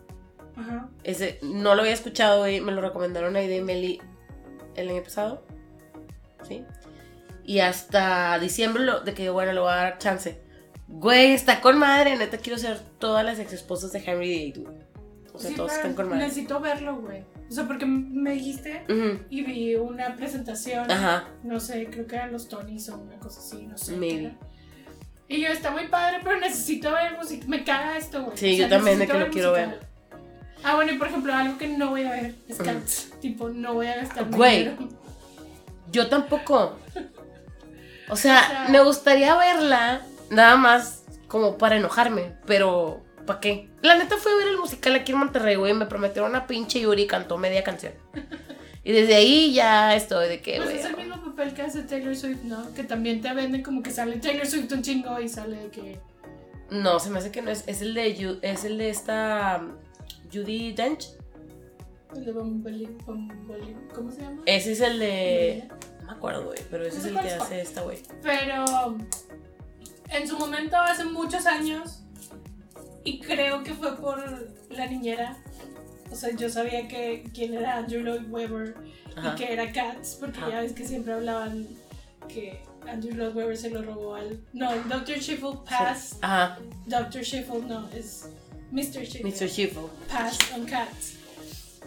Ajá. 0.55 0.89
Ese 1.03 1.37
no 1.43 1.75
lo 1.75 1.81
había 1.81 1.93
escuchado, 1.93 2.39
güey, 2.39 2.59
me 2.61 2.71
lo 2.71 2.81
recomendaron 2.81 3.35
ahí 3.35 3.47
de 3.47 3.61
Meli 3.61 4.01
el 4.75 4.89
año 4.89 5.03
pasado. 5.03 5.43
¿Sí? 6.47 6.63
Y 7.45 7.59
hasta 7.59 8.39
diciembre 8.39 8.83
lo- 8.83 9.01
de 9.01 9.13
que, 9.13 9.29
bueno, 9.29 9.53
le 9.53 9.59
voy 9.59 9.71
a 9.71 9.75
dar 9.75 9.97
chance. 9.99 10.41
Güey, 10.87 11.33
está 11.33 11.61
con 11.61 11.77
madre. 11.77 12.15
Neta, 12.17 12.37
quiero 12.39 12.57
ser 12.57 12.79
todas 12.97 13.23
las 13.23 13.37
ex 13.39 13.53
esposas 13.53 13.91
de 13.91 13.99
Henry 13.99 14.51
güey. 14.57 14.75
O 15.33 15.37
sea, 15.39 15.51
Sí, 15.51 15.55
todos 15.55 15.73
están 15.73 15.93
con 15.93 16.09
madre. 16.09 16.23
Necesito 16.23 16.59
verlo, 16.59 16.95
güey. 16.97 17.23
O 17.49 17.51
sea, 17.53 17.65
porque 17.65 17.85
me 17.85 18.31
dijiste 18.33 18.83
y 19.29 19.41
vi 19.43 19.75
una 19.75 20.15
presentación. 20.15 20.89
Ajá. 20.91 21.25
No 21.43 21.59
sé, 21.59 21.87
creo 21.89 22.05
que 22.07 22.15
eran 22.15 22.31
los 22.33 22.47
Tonys 22.49 22.89
o 22.89 22.97
una 22.97 23.17
cosa 23.19 23.39
así, 23.39 23.65
no 23.65 23.77
sé. 23.77 23.95
Maybe. 23.95 24.35
Y 25.29 25.41
yo, 25.41 25.47
está 25.49 25.71
muy 25.71 25.87
padre, 25.87 26.19
pero 26.23 26.39
necesito 26.39 26.91
ver 26.93 27.17
música. 27.17 27.45
Me 27.47 27.63
caga 27.63 27.97
esto, 27.97 28.23
güey. 28.25 28.37
Sí, 28.37 28.57
yo 28.57 28.67
también 28.69 28.99
necesito 28.99 29.19
que 29.19 29.25
lo 29.25 29.31
quiero 29.31 29.51
música. 29.51 29.75
Ah, 30.63 30.75
bueno, 30.75 30.91
y 30.91 30.97
por 30.97 31.07
ejemplo, 31.07 31.33
algo 31.33 31.57
que 31.57 31.67
no 31.67 31.89
voy 31.89 32.03
a 32.03 32.11
ver 32.11 32.35
es. 32.47 32.57
Cats. 32.57 33.11
Tipo, 33.21 33.49
no 33.49 33.73
voy 33.75 33.87
a 33.87 33.95
gastar 33.97 34.29
Güey. 34.29 34.59
dinero. 34.69 34.89
Yo 35.91 36.07
tampoco. 36.09 36.77
O 38.09 38.15
sea, 38.15 38.39
O 38.45 38.49
sea- 38.49 38.67
me 38.69 38.81
gustaría 38.81 39.35
verla 39.37 40.01
nada 40.31 40.55
más 40.57 41.03
como 41.27 41.57
para 41.57 41.75
enojarme, 41.77 42.33
pero 42.45 43.01
¿para 43.27 43.39
qué? 43.39 43.69
La 43.83 43.95
neta 43.95 44.17
fue 44.17 44.31
a 44.31 44.35
ver 44.37 44.47
el 44.47 44.57
musical 44.57 44.95
aquí 44.95 45.11
en 45.11 45.19
Monterrey, 45.19 45.55
güey, 45.55 45.73
me 45.75 45.85
prometieron 45.85 46.31
una 46.31 46.47
pinche 46.47 46.79
Yuri 46.81 47.03
y 47.03 47.07
cantó 47.07 47.37
media 47.37 47.63
canción. 47.63 47.93
Y 48.83 48.91
desde 48.91 49.13
ahí 49.15 49.53
ya 49.53 49.93
estoy 49.95 50.27
de 50.29 50.41
que, 50.41 50.55
Pues 50.55 50.69
güey. 50.69 50.79
es 50.79 50.85
el 50.85 50.97
mismo 50.97 51.21
papel 51.21 51.53
que 51.53 51.61
hace 51.61 51.83
Taylor 51.83 52.15
Swift, 52.15 52.41
¿no? 52.43 52.73
Que 52.73 52.83
también 52.83 53.21
te 53.21 53.31
venden 53.33 53.61
como 53.61 53.83
que 53.83 53.91
sale 53.91 54.15
Taylor 54.17 54.47
Swift 54.47 54.71
un 54.71 54.81
chingo 54.81 55.19
y 55.19 55.27
sale 55.29 55.57
de 55.57 55.69
que. 55.69 55.99
No, 56.71 56.99
se 56.99 57.09
me 57.11 57.19
hace 57.19 57.29
que 57.31 57.41
no 57.41 57.51
es, 57.51 57.63
es 57.67 57.81
el 57.81 57.93
de 57.93 58.17
Yu- 58.17 58.39
es 58.41 58.63
el 58.63 58.77
de 58.77 58.89
esta 58.89 59.61
um, 59.61 59.73
Judy 60.33 60.73
Dench. 60.73 61.09
El 62.15 62.23
de 62.25 62.31
Bumblebee, 62.31 62.87
¿Cómo 63.93 64.11
se 64.11 64.21
llama? 64.21 64.41
Ese 64.45 64.71
es 64.71 64.79
el 64.81 64.97
de 64.99 65.67
no 66.01 66.05
me 66.07 66.11
acuerdo, 66.13 66.45
güey, 66.45 66.59
pero 66.71 66.85
ese 66.85 66.97
No 66.99 67.03
es 67.03 67.05
el 67.07 67.19
que 67.19 67.29
hace 67.43 67.61
esta 67.61 67.81
güey. 67.81 67.97
Pero 68.23 68.97
en 70.09 70.27
su 70.27 70.37
momento, 70.39 70.77
hace 70.77 71.03
muchos 71.03 71.45
años, 71.45 72.03
y 73.09 73.19
creo 73.19 73.63
que 73.63 73.73
fue 73.73 73.95
por 73.97 74.17
la 74.69 74.85
niñera. 74.87 75.37
O 76.11 76.15
sea, 76.15 76.29
yo 76.35 76.49
sabía 76.49 76.87
que 76.87 77.23
quién 77.33 77.53
era 77.53 77.77
Andrew 77.77 78.01
Lloyd 78.01 78.29
Webber 78.29 78.75
Ajá. 79.15 79.33
y 79.33 79.35
que 79.37 79.53
era 79.53 79.71
Cats, 79.71 80.17
porque 80.19 80.39
Ajá. 80.39 80.49
ya 80.49 80.61
ves 80.61 80.73
que 80.73 80.87
siempre 80.87 81.13
hablaban 81.13 81.67
que 82.29 82.61
Andrew 82.87 83.13
Lloyd 83.15 83.35
Webber 83.35 83.57
se 83.57 83.69
lo 83.69 83.81
robó 83.81 84.15
al. 84.15 84.39
No, 84.53 84.71
Dr. 84.83 85.17
Schiffel 85.19 85.59
passed. 85.69 86.17
Ajá, 86.21 86.57
Dr. 86.85 87.23
Schiffel 87.23 87.67
no, 87.67 87.89
es 87.89 88.29
Mr. 88.71 89.05
Schiffel. 89.05 89.23
Mr. 89.25 89.49
Schiffel. 89.49 89.83
Passed 90.09 90.53
on 90.55 90.65
Cats. 90.65 91.15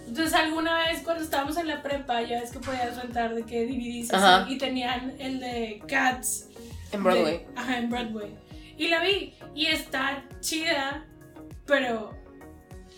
Entonces 0.06 0.34
alguna 0.34 0.86
vez 0.86 1.02
cuando 1.02 1.22
estábamos 1.22 1.56
en 1.56 1.68
la 1.68 1.82
prepa 1.82 2.20
ya 2.22 2.38
es 2.40 2.50
que 2.50 2.58
podías 2.58 2.96
rentar 3.00 3.34
de 3.34 3.44
que 3.44 3.64
DVDs 3.66 4.12
así, 4.12 4.54
y 4.54 4.58
tenían 4.58 5.14
el 5.18 5.38
de 5.40 5.82
Cats 5.86 6.46
En 6.92 7.02
Broadway. 7.04 7.38
de- 7.38 7.46
ajá, 7.56 7.78
en 7.78 7.90
Broadway. 7.90 8.34
Y 8.76 8.88
la 8.88 9.02
vi 9.02 9.34
y 9.54 9.66
está 9.66 10.24
chida, 10.40 11.04
pero 11.70 12.10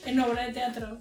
en 0.06 0.18
obra 0.18 0.46
de 0.46 0.52
teatro. 0.54 0.98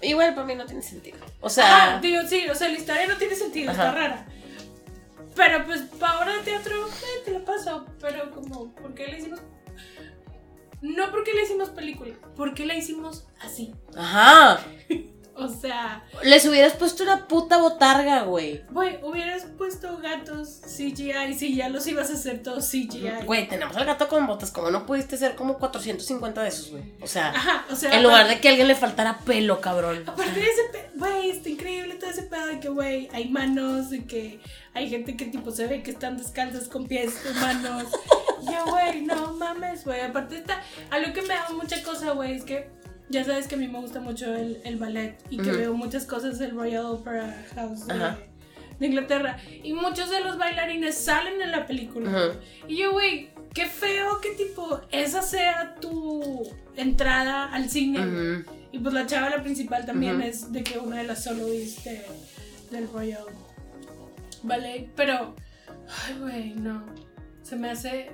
Igual 0.00 0.34
para 0.34 0.46
mí 0.46 0.54
no 0.54 0.64
tiene 0.64 0.80
sentido. 0.82 1.18
O 1.40 1.50
sea, 1.50 1.96
Ah, 1.96 2.00
digo, 2.00 2.22
sí, 2.26 2.48
o 2.48 2.54
sea, 2.54 2.68
la 2.70 2.78
historia 2.78 3.06
no 3.06 3.16
tiene 3.16 3.34
sentido, 3.36 3.70
Ajá. 3.70 3.88
está 3.88 3.94
rara. 3.98 4.26
Pero 5.36 5.64
pues 5.66 5.82
para 5.82 6.18
obra 6.18 6.36
de 6.38 6.42
teatro, 6.42 6.88
eh, 6.88 7.22
te 7.24 7.32
la 7.32 7.44
paso. 7.44 7.86
Pero 8.00 8.30
como, 8.32 8.74
¿por 8.74 8.94
qué 8.94 9.06
la 9.08 9.18
hicimos? 9.18 9.40
No 10.80 11.10
porque 11.10 11.34
la 11.34 11.42
hicimos 11.42 11.68
película, 11.68 12.14
porque 12.34 12.64
la 12.64 12.74
hicimos 12.74 13.28
así. 13.42 13.74
ajá. 13.96 14.58
O 15.36 15.48
sea, 15.48 16.04
Les 16.22 16.44
hubieras 16.46 16.74
puesto 16.74 17.02
una 17.02 17.26
puta 17.26 17.58
botarga, 17.58 18.22
güey. 18.22 18.62
güey, 18.70 18.98
hubieras 19.02 19.44
puesto 19.56 19.98
gatos 19.98 20.60
CGI 20.66 21.34
si 21.34 21.54
ya 21.54 21.68
los 21.68 21.86
ibas 21.86 22.10
a 22.10 22.14
hacer 22.14 22.42
todos 22.42 22.68
CGI. 22.68 23.24
Güey, 23.24 23.48
tenemos 23.48 23.76
al 23.76 23.86
gato 23.86 24.08
con 24.08 24.26
botas. 24.26 24.50
Como 24.50 24.70
no 24.70 24.84
pudiste 24.86 25.14
hacer 25.14 25.36
como 25.36 25.58
450 25.58 26.42
de 26.42 26.48
esos, 26.48 26.70
güey. 26.70 26.84
O 27.00 27.06
sea, 27.06 27.30
Ajá, 27.30 27.64
o 27.70 27.76
sea, 27.76 27.94
en 27.96 28.02
lugar 28.02 28.28
de 28.28 28.40
que 28.40 28.48
a 28.48 28.50
alguien 28.50 28.68
le 28.68 28.74
faltara 28.74 29.18
pelo, 29.20 29.60
cabrón. 29.60 30.02
Aparte 30.06 30.40
de 30.40 30.46
ese 30.46 30.90
güey, 30.94 31.30
está 31.30 31.48
increíble 31.48 31.94
todo 31.94 32.10
ese 32.10 32.22
pedo 32.22 32.46
de 32.46 32.60
que, 32.60 32.68
güey, 32.68 33.08
hay 33.12 33.28
manos, 33.28 33.90
de 33.90 34.04
que 34.04 34.40
hay 34.74 34.88
gente 34.88 35.16
que 35.16 35.26
tipo 35.26 35.50
se 35.50 35.66
ve 35.66 35.82
que 35.82 35.92
están 35.92 36.18
descalzas 36.18 36.68
con 36.68 36.86
pies 36.86 37.14
humanos. 37.28 37.86
Yo, 38.42 38.64
güey, 38.70 39.02
no 39.02 39.32
mames, 39.34 39.84
güey. 39.84 40.00
Aparte 40.00 40.36
está, 40.36 40.62
algo 40.90 41.12
que 41.12 41.22
me 41.22 41.28
da 41.34 41.48
mucha 41.50 41.82
cosa, 41.82 42.12
güey, 42.12 42.36
es 42.36 42.44
que 42.44 42.70
ya 43.10 43.24
sabes 43.24 43.46
que 43.48 43.56
a 43.56 43.58
mí 43.58 43.68
me 43.68 43.78
gusta 43.80 44.00
mucho 44.00 44.34
el, 44.34 44.60
el 44.64 44.76
ballet 44.76 45.18
y 45.30 45.36
que 45.38 45.50
veo 45.52 45.74
muchas 45.74 46.06
cosas 46.06 46.38
del 46.38 46.52
Royal 46.52 46.86
Opera 46.86 47.44
House 47.54 47.86
de, 47.86 47.94
Inglaterra. 48.86 49.36
Y 49.62 49.72
muchos 49.74 50.08
de 50.10 50.20
los 50.20 50.38
bailarines 50.38 50.96
salen 50.96 51.40
en 51.42 51.50
la 51.50 51.66
película. 51.66 52.32
Y 52.66 52.76
yo, 52.78 52.92
güey, 52.92 53.30
qué 53.52 53.66
feo 53.66 54.20
que 54.22 54.30
tipo 54.30 54.80
esa 54.90 55.20
sea 55.22 55.74
tu 55.80 56.48
entrada 56.76 57.52
al 57.52 57.68
cine. 57.68 58.44
Y 58.72 58.78
pues 58.78 58.94
la 58.94 59.04
chava, 59.06 59.28
la 59.28 59.42
principal 59.42 59.84
también 59.84 60.22
es 60.22 60.50
de 60.52 60.62
que 60.62 60.78
una 60.78 60.98
de 60.98 61.04
las 61.04 61.24
soloists 61.24 61.84
de- 61.84 62.06
del 62.70 62.88
Royal 62.88 63.24
Ballet. 64.44 64.88
Pero, 64.96 65.34
ay, 66.06 66.16
güey, 66.20 66.54
no. 66.54 66.86
Se 67.42 67.56
me 67.56 67.70
hace, 67.70 68.10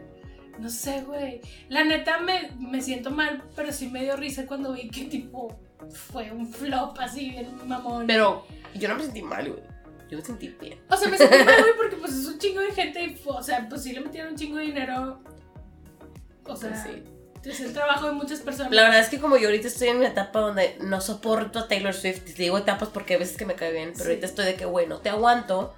no 0.59 0.71
sé, 0.71 1.03
güey. 1.03 1.41
La 1.69 1.85
neta 1.85 2.19
me, 2.21 2.51
me 2.59 2.81
siento 2.83 3.11
mal, 3.11 3.43
pero 3.55 3.73
sí 3.73 3.89
me 3.89 4.03
dio 4.03 4.17
risa 4.17 4.47
cuando 4.47 4.73
vi 4.73 4.89
que 4.89 5.05
tipo 5.05 5.57
fue 5.91 6.31
un 6.33 6.47
flop 6.53 6.99
así 7.01 7.31
bien 7.31 7.49
mamón. 7.69 8.07
Pero 8.07 8.47
yo 8.75 8.89
no 8.89 8.97
me 8.97 9.03
sentí 9.05 9.23
mal, 9.23 9.49
güey. 9.49 9.63
Yo 10.11 10.19
me 10.19 10.25
sentí 10.25 10.49
bien. 10.61 10.79
O 10.91 10.97
sea, 10.97 11.09
me 11.09 11.19
sentí 11.19 11.37
mal, 11.45 11.61
güey, 11.61 11.77
porque 11.77 11.97
pues 11.97 12.13
es 12.15 12.27
un 12.27 12.39
chingo 12.39 12.61
de 12.61 12.73
gente 12.73 13.03
y, 13.03 13.21
o 13.27 13.43
sea, 13.43 13.69
pues 13.69 13.83
sí 13.83 13.93
le 13.93 14.01
metieron 14.01 14.33
un 14.33 14.39
chingo 14.39 14.57
de 14.57 14.65
dinero. 14.65 15.21
O 16.45 16.57
sea, 16.57 16.77
Sí. 16.85 17.03
es 17.45 17.61
el 17.61 17.73
trabajo 17.73 18.07
de 18.07 18.13
muchas 18.13 18.41
personas. 18.41 18.73
La 18.73 18.83
verdad 18.85 19.01
es 19.01 19.09
que 19.09 19.19
como 19.21 19.37
yo 19.37 19.49
ahorita 19.49 19.69
estoy 19.69 19.89
en 19.89 19.99
una 19.99 20.09
etapa 20.09 20.41
donde 20.41 20.77
no 20.81 21.01
soporto 21.01 21.59
a 21.61 21.69
Taylor 21.69 21.95
Swift, 21.95 22.25
te 22.25 22.43
digo 22.43 22.59
etapas 22.59 22.89
porque 22.89 23.15
hay 23.15 23.21
veces 23.21 23.37
que 23.37 23.45
me 23.47 23.55
cae 23.55 23.73
bien, 23.73 23.91
pero 23.93 24.05
Sí. 24.05 24.11
ahorita 24.11 24.27
estoy 24.27 24.45
de 24.47 24.55
que, 24.55 24.65
güey, 24.65 24.87
no 24.87 24.99
te 24.99 25.11
aguanto. 25.11 25.75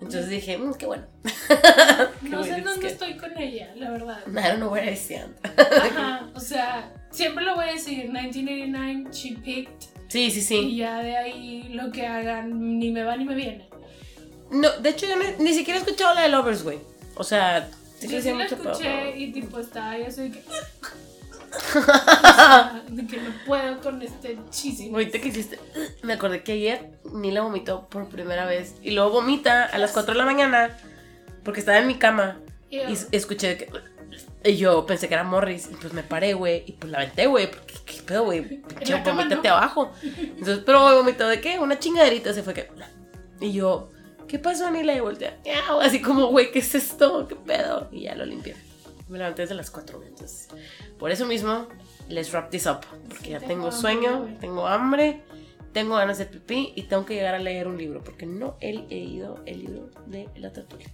Entonces 0.00 0.28
dije, 0.30 0.56
mmm, 0.58 0.74
qué 0.74 0.86
bueno. 0.86 1.04
no 2.22 2.42
sé 2.44 2.60
dónde 2.62 2.80
que- 2.80 2.86
estoy 2.88 3.16
con 3.16 3.36
ella, 3.38 3.72
la 3.76 3.90
verdad. 3.90 4.18
I 4.28 4.32
don't 4.32 4.56
know 4.56 4.70
where 4.72 4.90
I 4.90 4.94
stand. 4.96 5.34
Ajá, 5.44 6.30
o 6.34 6.40
sea, 6.40 6.92
siempre 7.10 7.44
lo 7.44 7.54
voy 7.56 7.68
a 7.68 7.72
decir, 7.72 8.04
1989, 8.10 9.10
she 9.12 9.36
picked, 9.36 9.88
Sí, 10.08 10.30
sí, 10.30 10.38
y 10.38 10.42
sí. 10.42 10.76
ya 10.76 10.98
de 11.02 11.16
ahí 11.16 11.68
lo 11.74 11.92
que 11.92 12.06
hagan 12.06 12.78
ni 12.78 12.90
me 12.90 13.04
va 13.04 13.16
ni 13.16 13.24
me 13.24 13.34
viene. 13.34 13.68
No, 14.50 14.68
de 14.78 14.88
hecho 14.88 15.06
yo 15.06 15.14
ni, 15.16 15.44
ni 15.44 15.52
siquiera 15.54 15.78
he 15.78 15.82
escuchado 15.82 16.14
la 16.14 16.22
de 16.22 16.28
Lovers, 16.30 16.62
güey. 16.64 16.78
O 17.14 17.22
sea, 17.22 17.68
sí 17.98 18.08
Yo 18.08 18.20
sí 18.20 18.32
la 18.32 18.46
escuché 18.46 19.16
y 19.16 19.30
tipo 19.32 19.60
estaba 19.60 19.96
yo 19.98 20.06
así 20.06 20.22
de 20.22 20.30
que... 20.32 20.42
sea, 21.58 22.82
de 22.88 23.06
que 23.06 23.16
no 23.18 23.30
puedo 23.46 23.80
con 23.80 24.00
este 24.02 24.38
chisme. 24.50 24.90
Ahorita 24.90 25.20
que 25.20 25.28
hiciste, 25.28 25.58
me 26.02 26.12
acordé 26.14 26.42
que 26.42 26.52
ayer 26.52 26.92
Nila 27.12 27.42
vomitó 27.42 27.88
por 27.88 28.08
primera 28.08 28.46
vez. 28.46 28.74
Y 28.82 28.92
luego 28.92 29.10
vomita 29.10 29.64
a 29.64 29.78
las 29.78 29.92
4 29.92 30.12
de 30.12 30.18
la 30.18 30.24
mañana 30.24 30.76
porque 31.44 31.60
estaba 31.60 31.78
en 31.78 31.86
mi 31.86 31.96
cama. 31.96 32.38
Y 32.70 32.78
escuché 33.12 33.56
que. 33.56 33.68
Y 34.42 34.56
yo 34.56 34.86
pensé 34.86 35.08
que 35.08 35.14
era 35.14 35.24
Morris. 35.24 35.68
Y 35.70 35.74
pues 35.74 35.92
me 35.92 36.02
paré, 36.02 36.34
güey. 36.34 36.62
Y 36.66 36.72
pues 36.72 36.90
la 36.90 36.98
aventé, 36.98 37.26
güey. 37.26 37.50
Porque, 37.50 37.74
¿Qué 37.84 38.02
pedo, 38.02 38.24
güey? 38.24 38.40
Vomítate 39.04 39.48
¿no? 39.48 39.54
abajo. 39.54 39.92
Entonces, 40.02 40.60
pero 40.64 40.88
me 40.88 40.94
vomitó 40.94 41.28
de 41.28 41.40
qué? 41.40 41.58
Una 41.58 41.78
chingaderita. 41.78 42.32
Se 42.32 42.42
fue 42.42 42.54
que. 42.54 42.68
Y 43.40 43.52
yo, 43.52 43.88
¿qué 44.28 44.38
pasó, 44.38 44.70
Nila? 44.70 44.94
Y 44.94 45.00
volteé. 45.00 45.34
"Miau", 45.44 45.80
Así 45.80 46.00
como, 46.00 46.26
güey, 46.28 46.50
¿qué 46.52 46.60
es 46.60 46.74
esto? 46.74 47.26
¿Qué 47.28 47.36
pedo? 47.36 47.88
Y 47.92 48.02
ya 48.02 48.14
lo 48.14 48.24
limpié. 48.24 48.54
Me 49.10 49.18
levanté 49.18 49.42
desde 49.42 49.54
las 49.54 49.70
4, 49.70 49.98
güey. 49.98 50.08
Entonces, 50.08 50.48
por 50.98 51.10
eso 51.10 51.26
mismo, 51.26 51.66
let's 52.08 52.32
wrap 52.32 52.50
this 52.50 52.66
up. 52.66 52.80
Porque 53.08 53.24
Sí, 53.24 53.30
ya 53.30 53.38
tengo 53.40 53.50
tengo 53.50 53.64
hambre, 53.66 53.80
sueño, 53.80 54.20
güey. 54.22 54.38
tengo 54.38 54.66
hambre, 54.66 55.22
tengo 55.72 55.96
ganas 55.96 56.18
de 56.18 56.26
pipí 56.26 56.72
y 56.76 56.84
tengo 56.84 57.04
que 57.04 57.14
llegar 57.14 57.34
a 57.34 57.38
leer 57.38 57.66
un 57.68 57.76
libro. 57.76 58.02
Porque 58.02 58.24
no 58.26 58.56
he 58.60 58.72
leído 58.72 59.42
el 59.46 59.58
libro 59.60 59.90
de 60.06 60.28
la 60.36 60.52
tortuga. 60.52 60.84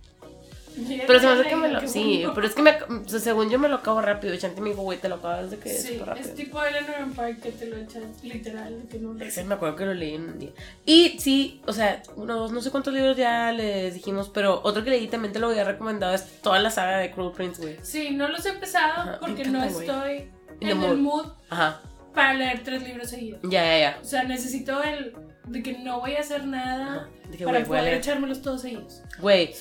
Pero 1.07 1.21
se 1.21 1.27
me 1.27 1.33
hace 1.33 1.49
que 1.49 1.57
me 1.57 1.69
lo. 1.69 1.89
Sí, 1.89 2.25
pero 2.35 2.47
es 2.47 2.55
que 2.55 2.63
me, 2.63 2.71
o 2.73 3.09
sea, 3.09 3.19
según 3.21 3.49
yo 3.51 3.59
me 3.59 3.69
lo 3.69 3.77
acabo 3.77 4.01
rápido. 4.03 4.37
Chanti 4.37 4.61
me 4.61 4.71
dijo, 4.71 4.83
güey, 4.83 4.99
te 4.99 5.09
lo 5.09 5.17
acabas 5.17 5.51
de 5.51 5.59
que 5.59 5.71
es 5.71 5.83
Sí, 5.83 5.93
súper 5.95 6.09
rápido. 6.09 6.29
es 6.29 6.35
tipo 6.35 6.63
Eleanor 6.63 7.13
Park 7.15 7.41
que 7.41 7.51
te 7.53 7.67
lo 7.67 7.77
echas 7.77 8.03
literal, 8.23 8.83
que 8.91 8.99
no 8.99 9.19
Ese 9.23 9.45
me 9.45 9.55
acuerdo 9.55 9.77
que 9.77 9.87
lo 9.87 9.95
leí 9.95 10.15
en 10.15 10.25
un 10.25 10.39
día. 10.39 10.51
Y 10.85 11.19
sí, 11.19 11.63
o 11.67 11.73
sea, 11.73 12.03
unos, 12.17 12.53
no 12.53 12.61
sé 12.61 12.71
cuántos 12.71 12.93
libros 12.93 13.17
ya 13.17 13.53
les 13.53 13.95
dijimos, 13.95 14.29
pero 14.29 14.61
otro 14.65 14.85
que 14.85 14.91
leí 14.91 15.09
también 15.09 15.33
te 15.33 15.39
lo 15.39 15.49
había 15.49 15.65
recomendado 15.65 16.15
es 16.15 16.41
toda 16.43 16.59
la 16.59 16.71
saga 16.71 16.99
de 16.99 17.11
Cruel 17.11 17.33
Prince, 17.33 17.63
güey. 17.63 17.77
Sí, 17.83 18.11
no 18.11 18.29
los 18.29 18.45
he 18.45 18.51
empezado 18.51 18.93
Ajá, 19.03 19.19
porque 19.21 19.45
no 19.47 19.65
estoy 19.65 20.31
en 20.61 20.69
el 20.69 20.75
mood. 20.77 20.97
mood 20.99 21.27
Ajá, 21.49 21.81
para 22.15 22.35
leer 22.35 22.63
tres 22.65 22.83
libros 22.83 23.09
seguidos. 23.11 23.41
ya, 23.45 23.65
ya, 23.65 23.79
ya. 23.79 23.99
O 24.03 24.05
sea, 24.05 24.25
necesito 24.25 24.83
el 24.83 25.15
de 25.47 25.63
que 25.63 25.79
no 25.79 26.01
voy 26.01 26.17
a 26.17 26.21
hacer 26.21 26.45
nada 26.47 27.09
Ajá. 27.35 27.45
Para 27.45 27.61
a 27.61 27.65
poder 27.65 27.95
echármelos 27.95 28.43
todos 28.43 28.63
seguidos. 28.63 29.03
Güey. 29.21 29.53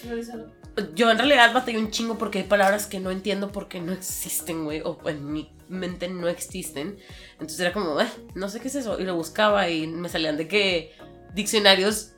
Yo 0.93 1.09
en 1.09 1.17
realidad 1.17 1.53
batallé 1.53 1.77
un 1.77 1.91
chingo 1.91 2.17
porque 2.17 2.39
hay 2.39 2.43
palabras 2.45 2.87
que 2.87 2.99
no 2.99 3.11
entiendo 3.11 3.51
porque 3.51 3.79
no 3.79 3.93
existen, 3.93 4.65
güey, 4.65 4.81
o 4.83 4.97
en 5.07 5.31
mi 5.31 5.51
mente 5.69 6.07
no 6.07 6.27
existen. 6.27 6.97
Entonces 7.33 7.59
era 7.59 7.73
como, 7.73 7.99
eh, 7.99 8.07
no 8.35 8.49
sé 8.49 8.59
qué 8.59 8.67
es 8.67 8.75
eso. 8.75 8.99
Y 8.99 9.03
lo 9.03 9.15
buscaba 9.15 9.69
y 9.69 9.87
me 9.87 10.09
salían 10.09 10.37
de 10.37 10.47
que 10.47 10.93
diccionarios 11.33 12.15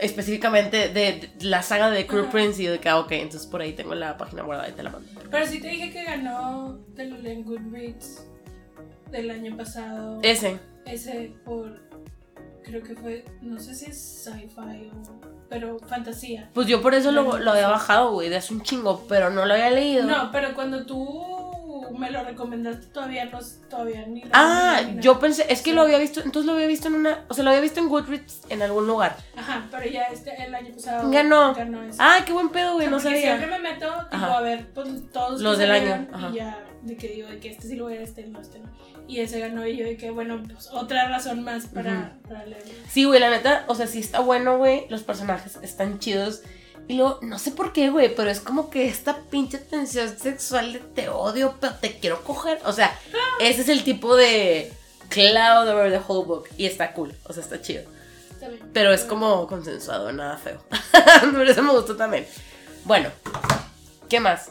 específicamente 0.00 0.88
de, 0.88 0.90
de 0.92 1.30
la 1.40 1.62
saga 1.62 1.90
de 1.90 2.06
Crew. 2.06 2.28
Prince 2.30 2.62
y 2.62 2.66
de 2.66 2.78
que, 2.80 2.88
ah, 2.88 2.98
ok, 2.98 3.12
entonces 3.12 3.46
por 3.48 3.60
ahí 3.60 3.72
tengo 3.72 3.94
la 3.94 4.16
página 4.16 4.42
guardada 4.42 4.68
y 4.68 4.72
te 4.72 4.82
la 4.82 4.90
mando. 4.90 5.08
Pero 5.30 5.46
sí 5.46 5.60
te 5.60 5.68
dije 5.68 5.90
que 5.90 6.04
ganó 6.04 6.78
del 6.94 7.24
en 7.26 7.44
Goodreads 7.44 8.26
del 9.10 9.30
año 9.30 9.56
pasado. 9.56 10.18
Ese. 10.22 10.58
Ese 10.84 11.32
por. 11.44 11.80
Creo 12.64 12.82
que 12.82 12.94
fue. 12.96 13.24
No 13.42 13.58
sé 13.58 13.74
si 13.74 13.90
es 13.90 13.98
sci-fi 13.98 14.90
o. 14.92 15.25
Pero 15.48 15.78
fantasía. 15.78 16.50
Pues 16.54 16.66
yo 16.66 16.82
por 16.82 16.94
eso 16.94 17.12
lo, 17.12 17.38
lo 17.38 17.50
había 17.52 17.68
bajado, 17.68 18.12
güey, 18.12 18.28
de 18.28 18.36
hace 18.36 18.52
un 18.54 18.62
chingo, 18.62 19.04
pero 19.08 19.30
no 19.30 19.44
lo 19.46 19.54
había 19.54 19.70
leído. 19.70 20.04
No, 20.04 20.30
pero 20.32 20.54
cuando 20.54 20.84
tú 20.84 21.44
me 21.96 22.10
lo 22.10 22.22
recomendaste 22.24 22.86
todavía 22.88 23.24
no. 23.26 23.38
Todavía 23.70 24.04
ni 24.06 24.22
lo 24.22 24.30
Ah, 24.32 24.80
ni 24.86 25.00
yo 25.00 25.18
pensé, 25.20 25.46
es 25.48 25.62
que 25.62 25.70
Sí. 25.70 25.76
lo 25.76 25.82
había 25.82 25.98
visto, 25.98 26.20
entonces 26.20 26.46
lo 26.46 26.54
había 26.54 26.66
visto 26.66 26.88
en 26.88 26.94
una, 26.96 27.24
o 27.28 27.34
sea, 27.34 27.44
lo 27.44 27.50
había 27.50 27.62
visto 27.62 27.80
en 27.80 27.88
Goodreads 27.88 28.42
en 28.48 28.62
algún 28.62 28.86
lugar. 28.86 29.16
Ajá, 29.36 29.64
pero 29.70 29.88
ya 29.90 30.02
este, 30.04 30.34
el 30.44 30.54
año 30.54 30.74
pasado. 30.74 31.10
Ganó. 31.10 31.54
Ganó 31.54 31.82
ese. 31.82 31.98
Ay, 32.00 32.22
qué 32.26 32.32
buen 32.32 32.48
pedo, 32.50 32.72
O 32.72 32.74
güey, 32.74 32.86
sea, 32.86 32.90
no 32.90 33.02
porque 33.02 33.20
siempre 33.20 33.46
sabía. 33.48 33.58
me 33.58 33.70
meto, 33.72 33.86
digo, 33.86 34.24
Ajá. 34.24 34.38
a 34.38 34.40
ver, 34.40 34.66
pues 34.74 34.88
todos 35.12 35.40
Los 35.40 35.58
del 35.58 35.70
año, 35.70 36.06
ajá. 36.12 36.28
Y 36.30 36.34
ya, 36.34 36.58
de 36.86 36.96
que 36.96 37.08
digo, 37.08 37.28
de 37.28 37.38
que 37.38 37.50
este 37.50 37.68
sí 37.68 37.76
lo 37.76 37.84
voy 37.84 37.94
a 37.94 38.02
este 38.02 38.26
no, 38.26 38.40
este 38.40 38.58
no. 38.58 38.68
Y 39.08 39.20
ese 39.20 39.38
ganó, 39.40 39.66
y 39.66 39.76
yo 39.76 39.84
de 39.84 39.96
que, 39.96 40.10
bueno, 40.10 40.42
pues 40.52 40.68
otra 40.72 41.08
razón 41.08 41.42
más 41.44 41.66
para, 41.66 42.18
para 42.28 42.44
leerlo. 42.46 42.72
Sí, 42.90 43.04
güey, 43.04 43.20
la 43.20 43.30
neta, 43.30 43.64
o 43.68 43.74
sea, 43.74 43.86
sí 43.86 44.00
está 44.00 44.20
bueno, 44.20 44.58
güey, 44.58 44.86
los 44.88 45.02
personajes 45.02 45.58
están 45.62 45.98
chidos. 45.98 46.42
Y 46.88 46.94
luego, 46.94 47.18
no 47.22 47.38
sé 47.38 47.50
por 47.50 47.72
qué, 47.72 47.90
güey, 47.90 48.14
pero 48.14 48.30
es 48.30 48.40
como 48.40 48.70
que 48.70 48.86
esta 48.86 49.18
pinche 49.30 49.58
tensión 49.58 50.16
sexual 50.16 50.72
de 50.72 50.78
te 50.80 51.08
odio, 51.08 51.56
pero 51.60 51.74
te 51.74 51.98
quiero 51.98 52.22
coger. 52.22 52.60
O 52.64 52.72
sea, 52.72 52.96
ese 53.40 53.62
es 53.62 53.68
el 53.68 53.84
tipo 53.84 54.16
de 54.16 54.72
cloud 55.08 55.68
over 55.68 55.90
the 55.90 56.00
whole 56.06 56.26
book. 56.26 56.48
Y 56.56 56.66
está 56.66 56.92
cool, 56.92 57.12
o 57.24 57.32
sea, 57.32 57.42
está 57.42 57.60
chido. 57.60 57.82
Está 58.30 58.48
bien. 58.48 58.70
Pero 58.72 58.92
es 58.92 59.02
como 59.02 59.46
consensuado, 59.46 60.12
nada 60.12 60.36
feo. 60.36 60.62
Por 61.32 61.46
eso 61.46 61.62
me 61.62 61.72
gustó 61.72 61.96
también. 61.96 62.26
Bueno, 62.84 63.08
¿qué 64.08 64.20
más? 64.20 64.50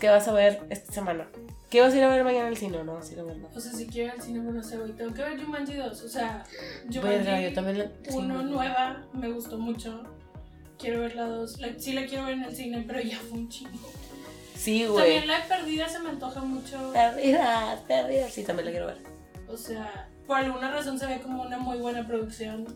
¿Qué 0.00 0.08
vas 0.08 0.26
a 0.28 0.32
ver 0.32 0.60
esta 0.70 0.92
semana? 0.92 1.28
¿Qué 1.70 1.80
vas 1.82 1.92
a 1.92 1.96
ir 1.98 2.04
a 2.04 2.08
ver 2.08 2.24
mañana 2.24 2.48
al 2.48 2.56
cine 2.56 2.78
o 2.78 2.84
no 2.84 2.94
vas 2.94 3.10
a 3.10 3.12
ir 3.12 3.20
a 3.20 3.24
verlo? 3.24 3.48
O 3.54 3.60
sea, 3.60 3.72
si 3.72 3.86
quiero 3.86 4.06
ir 4.14 4.20
al 4.20 4.22
cine, 4.22 4.40
no 4.40 4.62
sé, 4.62 4.78
güey, 4.78 4.92
tengo 4.92 5.12
que 5.12 5.22
ver 5.22 5.42
Jumanji 5.42 5.74
2. 5.74 6.02
O 6.02 6.08
sea, 6.08 6.44
Verga, 6.86 7.00
Jumanji 7.22 7.42
yo 7.44 7.52
también 7.54 7.78
la- 7.78 7.90
uno 8.14 8.34
no. 8.36 8.42
nueva, 8.42 9.04
me 9.12 9.28
gustó 9.30 9.58
mucho. 9.58 10.02
Quiero 10.78 11.00
ver 11.00 11.14
la 11.14 11.24
2. 11.26 11.60
La- 11.60 11.78
sí 11.78 11.92
la 11.92 12.06
quiero 12.06 12.24
ver 12.24 12.34
en 12.34 12.44
el 12.44 12.56
cine, 12.56 12.84
pero 12.86 13.00
ya 13.00 13.18
fue 13.18 13.38
un 13.38 13.48
chingo. 13.48 13.90
Sí, 14.54 14.86
güey. 14.86 15.04
También 15.20 15.26
la 15.28 15.46
Perdida 15.46 15.88
se 15.88 15.98
me 15.98 16.08
antoja 16.10 16.40
mucho. 16.40 16.92
Perdida, 16.92 17.82
perdida. 17.86 18.28
Sí, 18.28 18.44
también 18.44 18.66
la 18.66 18.70
quiero 18.72 18.86
ver. 18.86 18.98
O 19.48 19.56
sea, 19.56 20.08
por 20.26 20.38
alguna 20.38 20.70
razón 20.70 20.98
se 20.98 21.06
ve 21.06 21.20
como 21.20 21.42
una 21.42 21.58
muy 21.58 21.78
buena 21.78 22.06
producción 22.06 22.66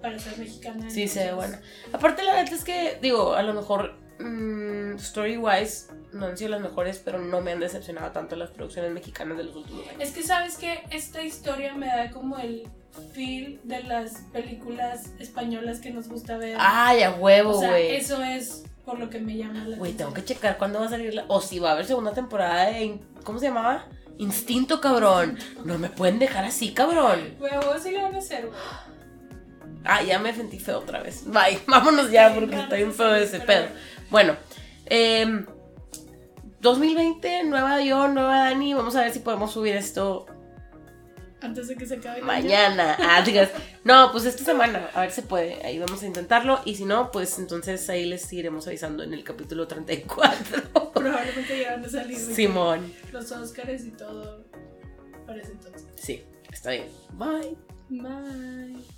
para 0.00 0.18
ser 0.18 0.38
mexicana. 0.38 0.88
Sí, 0.88 1.08
se 1.08 1.24
ve 1.26 1.32
buena. 1.34 1.60
Aparte, 1.92 2.22
la 2.22 2.34
neta 2.42 2.54
es 2.54 2.62
que, 2.64 2.98
digo, 3.02 3.34
a 3.34 3.42
lo 3.42 3.54
mejor 3.54 3.96
mm, 4.20 4.94
story-wise 4.96 5.88
no 6.16 6.26
han 6.26 6.36
sido 6.36 6.50
las 6.50 6.60
mejores, 6.60 7.00
pero 7.04 7.18
no 7.18 7.40
me 7.40 7.52
han 7.52 7.60
decepcionado 7.60 8.10
tanto 8.12 8.36
las 8.36 8.50
producciones 8.50 8.92
mexicanas 8.92 9.36
de 9.38 9.44
los 9.44 9.56
últimos 9.56 9.86
años. 9.88 10.00
Es 10.00 10.10
que 10.12 10.22
sabes 10.22 10.56
que 10.56 10.82
esta 10.90 11.22
historia 11.22 11.74
me 11.74 11.86
da 11.86 12.10
como 12.10 12.38
el 12.38 12.68
feel 13.12 13.60
de 13.64 13.82
las 13.82 14.22
películas 14.32 15.10
españolas 15.18 15.80
que 15.80 15.90
nos 15.90 16.08
gusta 16.08 16.36
ver. 16.38 16.56
Ay, 16.58 17.02
a 17.02 17.12
huevo, 17.12 17.56
o 17.56 17.60
sea, 17.60 17.70
güey. 17.70 17.94
eso 17.96 18.22
es 18.22 18.64
por 18.84 18.98
lo 18.98 19.10
que 19.10 19.18
me 19.20 19.36
llama 19.36 19.64
la 19.66 19.76
Güey, 19.76 19.92
tengo 19.92 20.10
atención. 20.10 20.14
que 20.14 20.24
checar 20.24 20.58
cuándo 20.58 20.80
va 20.80 20.86
a 20.86 20.88
salir 20.90 21.12
la. 21.14 21.24
O 21.28 21.40
si 21.40 21.58
va 21.58 21.70
a 21.70 21.72
haber 21.72 21.86
segunda 21.86 22.12
temporada 22.12 22.66
de. 22.70 22.98
¿Cómo 23.24 23.38
se 23.38 23.46
llamaba? 23.48 23.86
Instinto, 24.18 24.80
cabrón. 24.80 25.38
No 25.64 25.76
me 25.78 25.90
pueden 25.90 26.18
dejar 26.18 26.44
así, 26.44 26.72
cabrón. 26.72 27.34
Güey, 27.38 27.52
vos 27.56 27.82
sí 27.82 27.90
le 27.90 28.02
van 28.02 28.14
a 28.14 28.18
hacer, 28.18 28.46
güey. 28.46 28.58
Ah, 29.84 30.02
ya 30.02 30.18
me 30.18 30.34
sentí 30.34 30.58
feo 30.58 30.78
otra 30.78 31.02
vez. 31.02 31.24
Bye, 31.26 31.60
vámonos 31.66 32.10
ya 32.10 32.34
porque 32.34 32.56
está 32.58 32.76
bien 32.76 32.92
feo 32.92 33.14
ese 33.14 33.40
pedo. 33.40 33.66
Bueno, 34.10 34.36
em, 34.86 35.46
2020, 36.66 37.44
nueva 37.44 37.80
yo, 37.80 38.08
nueva 38.08 38.38
Dani. 38.40 38.74
Vamos 38.74 38.96
a 38.96 39.02
ver 39.02 39.12
si 39.12 39.20
podemos 39.20 39.52
subir 39.52 39.76
esto 39.76 40.26
Antes 41.40 41.68
de 41.68 41.76
que 41.76 41.86
se 41.86 41.94
acabe 41.96 42.22
mañana. 42.22 42.96
Ah, 43.00 43.22
digas, 43.22 43.50
no, 43.84 44.10
pues 44.10 44.24
esta 44.24 44.44
semana, 44.44 44.90
a 44.94 45.02
ver 45.02 45.12
si 45.12 45.22
puede. 45.22 45.64
Ahí 45.64 45.78
vamos 45.78 46.02
a 46.02 46.06
intentarlo. 46.06 46.60
Y 46.64 46.74
si 46.74 46.84
no, 46.84 47.12
pues 47.12 47.38
entonces 47.38 47.88
ahí 47.88 48.04
les 48.04 48.32
iremos 48.32 48.66
avisando 48.66 49.04
en 49.04 49.14
el 49.14 49.22
capítulo 49.22 49.68
34. 49.68 50.92
Probablemente 50.92 51.60
ya 51.60 51.72
van 51.76 51.84
a 51.84 51.88
salir 51.88 52.18
Simón. 52.18 52.92
los 53.12 53.30
Oscars 53.30 53.84
y 53.84 53.92
todo 53.92 54.44
para 55.24 55.40
ese 55.40 55.52
entonces. 55.52 55.86
Sí, 55.94 56.24
está 56.50 56.70
bien. 56.70 56.88
Bye. 57.12 57.56
Bye. 57.90 58.95